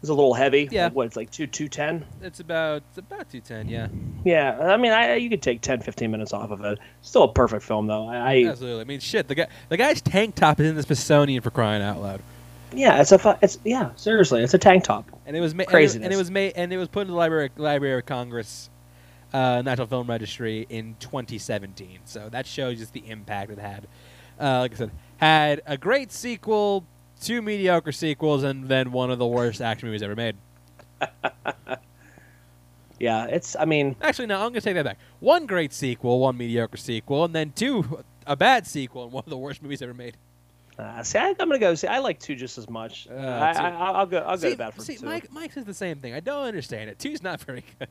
is 0.00 0.08
a 0.08 0.14
little 0.14 0.32
heavy. 0.32 0.70
Yeah. 0.72 0.84
Like, 0.84 0.94
what 0.94 1.06
it's 1.06 1.16
like 1.16 1.30
two 1.30 1.46
two 1.46 1.68
ten. 1.68 2.06
It's 2.22 2.40
about 2.40 2.82
it's 2.88 2.96
about 2.96 3.28
two 3.28 3.42
ten, 3.42 3.68
yeah. 3.68 3.88
Yeah, 4.24 4.58
I 4.58 4.78
mean, 4.78 4.92
I 4.92 5.16
you 5.16 5.28
could 5.28 5.42
take 5.42 5.60
10, 5.60 5.82
15 5.82 6.10
minutes 6.10 6.32
off 6.32 6.50
of 6.50 6.64
it. 6.64 6.78
Still 7.02 7.24
a 7.24 7.32
perfect 7.34 7.62
film 7.62 7.88
though. 7.88 8.08
I, 8.08 8.16
I 8.16 8.44
Absolutely. 8.48 8.80
I 8.80 8.84
mean, 8.84 9.00
shit. 9.00 9.28
The 9.28 9.34
guy, 9.34 9.48
the 9.68 9.76
guy's 9.76 10.00
tank 10.00 10.34
top 10.34 10.60
is 10.60 10.70
in 10.70 10.76
the 10.76 10.82
Smithsonian 10.82 11.42
for 11.42 11.50
crying 11.50 11.82
out 11.82 12.00
loud. 12.00 12.22
Yeah, 12.72 13.00
it's 13.00 13.12
a 13.12 13.18
fu- 13.18 13.34
it's 13.42 13.58
yeah, 13.64 13.90
seriously, 13.96 14.42
it's 14.42 14.54
a 14.54 14.58
tank 14.58 14.84
top. 14.84 15.04
and 15.26 15.36
it 15.36 15.40
was 15.40 15.54
ma- 15.54 15.64
and 15.68 15.74
it, 15.82 15.94
and 15.96 16.12
it 16.12 16.16
was 16.16 16.30
made 16.30 16.52
and 16.56 16.72
it 16.72 16.78
was 16.78 16.88
put 16.88 17.02
in 17.02 17.08
the 17.08 17.14
Library 17.14 17.50
Library 17.56 17.98
of 17.98 18.06
Congress 18.06 18.70
uh, 19.32 19.62
National 19.62 19.86
Film 19.86 20.08
Registry 20.08 20.66
in 20.68 20.96
2017. 21.00 22.00
So 22.04 22.28
that 22.30 22.46
shows 22.46 22.78
just 22.78 22.92
the 22.92 23.08
impact 23.08 23.50
it 23.50 23.58
had. 23.58 23.86
Uh, 24.40 24.60
like 24.60 24.72
I 24.74 24.76
said, 24.76 24.90
had 25.18 25.62
a 25.66 25.76
great 25.76 26.12
sequel, 26.12 26.84
two 27.20 27.40
mediocre 27.42 27.92
sequels, 27.92 28.42
and 28.42 28.68
then 28.68 28.92
one 28.92 29.10
of 29.10 29.18
the 29.18 29.26
worst 29.26 29.60
action 29.60 29.88
movies 29.88 30.02
ever 30.02 30.16
made. 30.16 30.36
Yeah, 32.98 33.26
it's. 33.26 33.56
I 33.56 33.66
mean, 33.66 33.94
Actually, 34.00 34.26
no, 34.26 34.36
I'm 34.36 34.48
gonna 34.48 34.60
take 34.62 34.74
that 34.74 34.84
back. 34.84 34.98
One 35.20 35.46
great 35.46 35.72
sequel, 35.72 36.18
one 36.18 36.36
mediocre 36.36 36.78
sequel, 36.78 37.24
and 37.24 37.34
then 37.34 37.52
two 37.54 38.02
a 38.26 38.36
bad 38.36 38.66
sequel, 38.66 39.04
and 39.04 39.12
one 39.12 39.24
of 39.26 39.30
the 39.30 39.36
worst 39.36 39.62
movies 39.62 39.82
ever 39.82 39.94
made. 39.94 40.16
Uh, 40.78 41.02
see, 41.02 41.18
I, 41.18 41.28
I'm 41.28 41.34
gonna 41.36 41.58
go. 41.58 41.74
See, 41.74 41.86
I 41.86 41.98
like 42.00 42.20
two 42.20 42.34
just 42.34 42.58
as 42.58 42.68
much. 42.68 43.08
Uh, 43.10 43.14
I, 43.14 43.52
I, 43.52 43.68
I'll 43.70 44.06
go. 44.06 44.18
I'll 44.18 44.36
go 44.36 44.42
see, 44.42 44.50
to 44.50 44.56
bat 44.56 44.74
for 44.74 44.82
see 44.82 44.96
two. 44.96 45.06
Mike, 45.06 45.32
Mike 45.32 45.52
says 45.52 45.64
the 45.64 45.74
same 45.74 45.98
thing. 45.98 46.12
I 46.12 46.20
don't 46.20 46.44
understand 46.44 46.90
it. 46.90 46.98
Two's 46.98 47.22
not 47.22 47.40
very 47.46 47.64
good. 47.78 47.88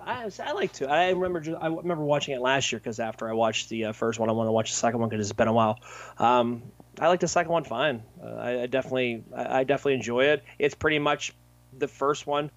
I, 0.00 0.30
I 0.42 0.52
like 0.52 0.72
to. 0.74 0.88
I 0.88 1.10
remember. 1.10 1.40
ju- 1.40 1.56
I 1.56 1.66
remember 1.68 2.04
watching 2.04 2.34
it 2.34 2.40
last 2.40 2.70
year 2.70 2.78
because 2.78 3.00
after 3.00 3.28
I 3.28 3.32
watched 3.32 3.68
the 3.68 3.86
uh, 3.86 3.92
first 3.92 4.18
one, 4.18 4.28
I 4.28 4.32
wanted 4.32 4.48
to 4.48 4.52
watch 4.52 4.70
the 4.70 4.76
second 4.76 5.00
one 5.00 5.08
because 5.08 5.26
it's 5.26 5.36
been 5.36 5.48
a 5.48 5.52
while. 5.52 5.80
Um, 6.18 6.62
I 7.00 7.08
like 7.08 7.20
the 7.20 7.28
second 7.28 7.52
one 7.52 7.64
fine. 7.64 8.02
Uh, 8.22 8.26
I, 8.26 8.62
I 8.62 8.66
definitely, 8.66 9.24
I, 9.34 9.60
I 9.60 9.64
definitely 9.64 9.94
enjoy 9.94 10.24
it. 10.26 10.44
It's 10.58 10.74
pretty 10.74 10.98
much 10.98 11.34
the 11.76 11.88
first 11.88 12.26
one, 12.26 12.50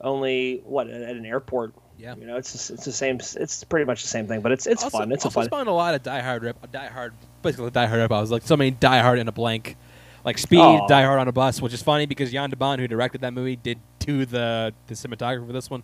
only 0.00 0.62
what 0.64 0.88
at 0.88 1.02
at 1.02 1.16
an 1.16 1.24
airport. 1.24 1.74
Yeah. 1.98 2.14
You 2.16 2.26
know, 2.26 2.36
it's 2.36 2.52
just- 2.52 2.70
it's 2.70 2.84
the 2.84 2.92
same. 2.92 3.18
It's 3.36 3.64
pretty 3.64 3.84
much 3.84 4.02
the 4.02 4.08
same 4.08 4.26
thing, 4.26 4.40
but 4.40 4.52
it's 4.52 4.66
it's 4.66 4.82
also, 4.84 4.98
fun. 4.98 5.12
It's 5.12 5.24
a 5.24 5.28
also 5.28 5.40
fun. 5.40 5.46
spawned 5.46 5.68
a 5.68 5.72
lot 5.72 5.94
of 5.94 6.02
Die 6.02 6.20
Hard 6.20 6.42
rip, 6.42 6.70
Die 6.70 6.86
Hard, 6.88 7.12
basically 7.42 7.70
Die 7.70 7.86
Hard 7.86 8.00
rip. 8.00 8.12
I 8.12 8.20
was 8.20 8.30
like 8.30 8.42
so 8.42 8.56
many 8.56 8.72
Die 8.72 9.00
Hard 9.00 9.18
in 9.18 9.28
a 9.28 9.32
blank, 9.32 9.76
like 10.24 10.38
Speed, 10.38 10.58
oh. 10.58 10.82
Aw. 10.82 10.86
Die 10.88 11.02
Hard 11.02 11.20
on 11.20 11.28
a 11.28 11.32
bus, 11.32 11.62
which 11.62 11.72
is 11.72 11.82
funny 11.82 12.06
because 12.06 12.32
Jan 12.32 12.50
de 12.50 12.76
who 12.76 12.88
directed 12.88 13.20
that 13.22 13.32
movie, 13.32 13.56
did 13.56 13.78
do 14.00 14.26
the 14.26 14.72
the 14.86 14.94
cinematography 14.94 15.46
for 15.46 15.52
this 15.52 15.70
one. 15.70 15.82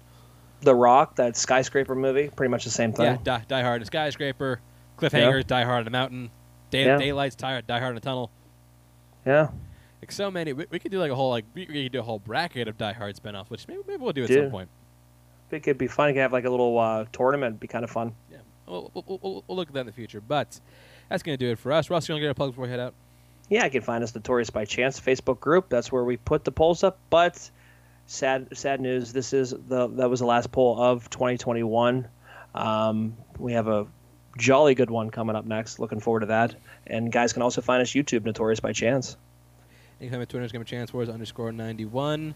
The 0.63 0.75
Rock, 0.75 1.17
that 1.17 1.37
skyscraper 1.37 1.95
movie, 1.95 2.29
pretty 2.29 2.51
much 2.51 2.65
the 2.65 2.71
same 2.71 2.93
thing. 2.93 3.07
Yeah, 3.07 3.17
Die, 3.23 3.45
Die 3.49 3.63
Hard 3.63 3.77
in 3.77 3.83
a 3.83 3.87
skyscraper, 3.87 4.61
cliffhangers, 4.99 5.47
Die 5.47 5.65
Hard 5.65 5.83
on 5.83 5.87
a 5.87 5.91
mountain. 5.91 6.31
Day, 6.71 6.85
Yeah. 6.85 6.99
Daylight's 6.99 7.35
Die, 7.35 7.63
Die 7.63 7.79
Hard 7.81 7.93
in 7.93 7.97
a 7.97 8.01
Tunnel. 8.01 8.31
Yeah, 9.27 9.49
Like 10.01 10.13
so 10.13 10.31
many. 10.31 10.53
We, 10.53 10.67
we 10.71 10.79
could 10.79 10.91
do 10.91 10.99
like 10.99 11.11
a 11.11 11.15
whole 11.15 11.31
like 11.31 11.45
we, 11.55 11.67
could 11.67 11.93
do 11.93 12.01
a 12.01 12.03
whole 12.03 12.19
bracket 12.19 12.69
of 12.69 12.79
Die 12.79 12.93
Hard 12.93 13.17
spinoffs, 13.17 13.51
which 13.51 13.67
maybe 13.69 13.81
maybe 13.87 14.03
we'll 14.03 14.13
do 14.13 14.25
at 14.25 14.31
some 14.31 14.51
point. 14.51 14.69
It 15.53 15.61
could 15.61 15.79
be 15.79 15.87
fun. 15.87 16.09
You 16.09 16.15
could 16.15 16.21
have 16.21 16.33
like 16.33 16.45
a 16.45 16.51
little 16.51 16.79
uh, 16.79 17.05
tournament. 17.13 17.53
It'd 17.53 17.61
be 17.61 17.69
kind 17.69 17.85
of 17.85 17.91
fun. 17.91 18.15
Yeah, 18.31 18.39
we'll, 18.67 18.91
we'll, 18.95 19.21
we'll, 19.23 19.45
we'll 19.47 19.57
look 19.57 19.69
at 19.69 19.75
that 19.75 19.81
in 19.81 19.87
the 19.87 19.93
future. 19.93 20.21
But 20.21 20.61
that's 21.09 21.23
gonna 21.23 21.37
do 21.37 21.51
it 21.51 21.59
for 21.59 21.73
us. 21.73 21.91
Russ, 21.91 22.09
you 22.09 22.15
wanna 22.15 22.25
get 22.25 22.31
a 22.31 22.35
plug 22.35 22.51
before 22.51 22.65
we 22.65 22.71
head 22.71 22.81
out? 22.81 22.95
Yeah, 23.49 23.65
you 23.65 23.71
can 23.71 23.83
find 23.83 24.05
us 24.05 24.15
Notorious 24.15 24.51
by 24.51 24.65
Chance 24.65 25.01
Facebook 25.01 25.41
group. 25.41 25.69
That's 25.69 25.91
where 25.91 26.05
we 26.05 26.17
put 26.17 26.45
the 26.45 26.53
polls 26.53 26.85
up. 26.85 26.99
But 27.11 27.51
sad, 28.07 28.57
sad 28.57 28.81
news. 28.81 29.13
This 29.13 29.33
is 29.33 29.51
the 29.51 29.89
that 29.89 30.09
was 30.09 30.21
the 30.21 30.27
last 30.27 30.53
poll 30.53 30.81
of 30.81 31.11
2021. 31.11 32.09
Um, 32.55 33.17
we 33.39 33.53
have 33.55 33.67
a 33.67 33.87
jolly 34.39 34.75
good 34.75 34.91
one 34.91 35.11
coming 35.11 35.35
up 35.35 35.45
next. 35.45 35.79
Looking 35.79 36.01
forward 36.01 36.21
to 36.21 36.27
that. 36.27 36.55
And 36.87 37.11
guys 37.11 37.33
can 37.33 37.43
also 37.43 37.61
find 37.61 37.83
us 37.83 37.91
YouTube 37.91 38.25
Notorious 38.25 38.61
by 38.61 38.73
Chance. 38.73 39.17
Anytime 40.01 40.23
at 40.23 40.29
Twitter, 40.29 40.47
Instagram, 40.47 40.65
Chance 40.65 40.95
Wars 40.95 41.09
underscore 41.09 41.53
ninety 41.53 41.85
one. 41.85 42.35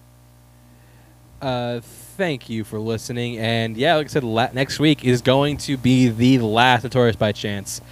Uh, 1.44 1.80
thank 2.16 2.48
you 2.48 2.64
for 2.64 2.80
listening, 2.80 3.36
and 3.38 3.76
yeah, 3.76 3.96
like 3.96 4.06
I 4.06 4.08
said, 4.08 4.24
la- 4.24 4.48
next 4.54 4.78
week 4.80 5.04
is 5.04 5.20
going 5.20 5.58
to 5.58 5.76
be 5.76 6.08
the 6.08 6.38
last 6.38 6.84
Notorious 6.84 7.16
by 7.16 7.32
Chance 7.32 7.82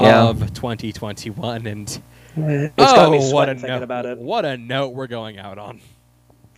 Yeah. 0.00 0.22
of 0.28 0.54
2021, 0.54 1.66
and 1.66 1.86
It's 1.86 2.00
oh, 2.34 2.72
got 2.78 3.10
me 3.10 3.18
what 3.18 3.26
a 3.26 3.28
sweating 3.28 3.54
thinking 3.56 3.68
note! 3.68 3.82
about 3.82 4.06
it. 4.06 4.16
What 4.16 4.46
a 4.46 4.56
note 4.56 4.94
we're 4.94 5.06
going 5.06 5.38
out 5.38 5.58
on. 5.58 5.82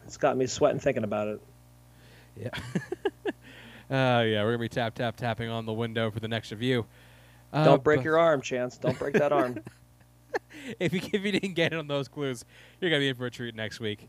It's 0.05 0.16
got 0.16 0.36
me 0.36 0.47
sweating 0.47 0.78
thinking 0.78 1.02
about 1.02 1.27
it. 1.27 1.40
Yeah. 2.36 2.51
uh, 3.90 4.23
yeah, 4.24 4.44
we're 4.44 4.52
gonna 4.52 4.59
be 4.59 4.68
tap 4.68 4.94
tap 4.94 5.16
tapping 5.16 5.48
on 5.48 5.66
the 5.66 5.73
window 5.73 6.12
for 6.12 6.20
the 6.20 6.28
next 6.28 6.52
review. 6.52 6.86
Uh, 7.52 7.64
Don't 7.64 7.82
break 7.82 7.98
but 7.98 8.05
your 8.05 8.18
arm, 8.20 8.40
Chance. 8.40 8.77
Don't 8.78 8.97
break 8.98 9.14
that 9.14 9.32
arm. 9.32 9.59
If 10.81 10.93
you 10.93 11.01
if 11.12 11.24
you 11.24 11.32
didn't 11.32 11.55
get 11.55 11.73
it 11.73 11.78
on 11.78 11.86
those 11.86 12.09
clues, 12.09 12.44
you're 12.81 12.90
gonna 12.90 13.01
be 13.01 13.09
in 13.09 13.14
for 13.14 13.27
a 13.27 13.31
treat 13.31 13.55
next 13.55 13.78
week. 13.81 14.09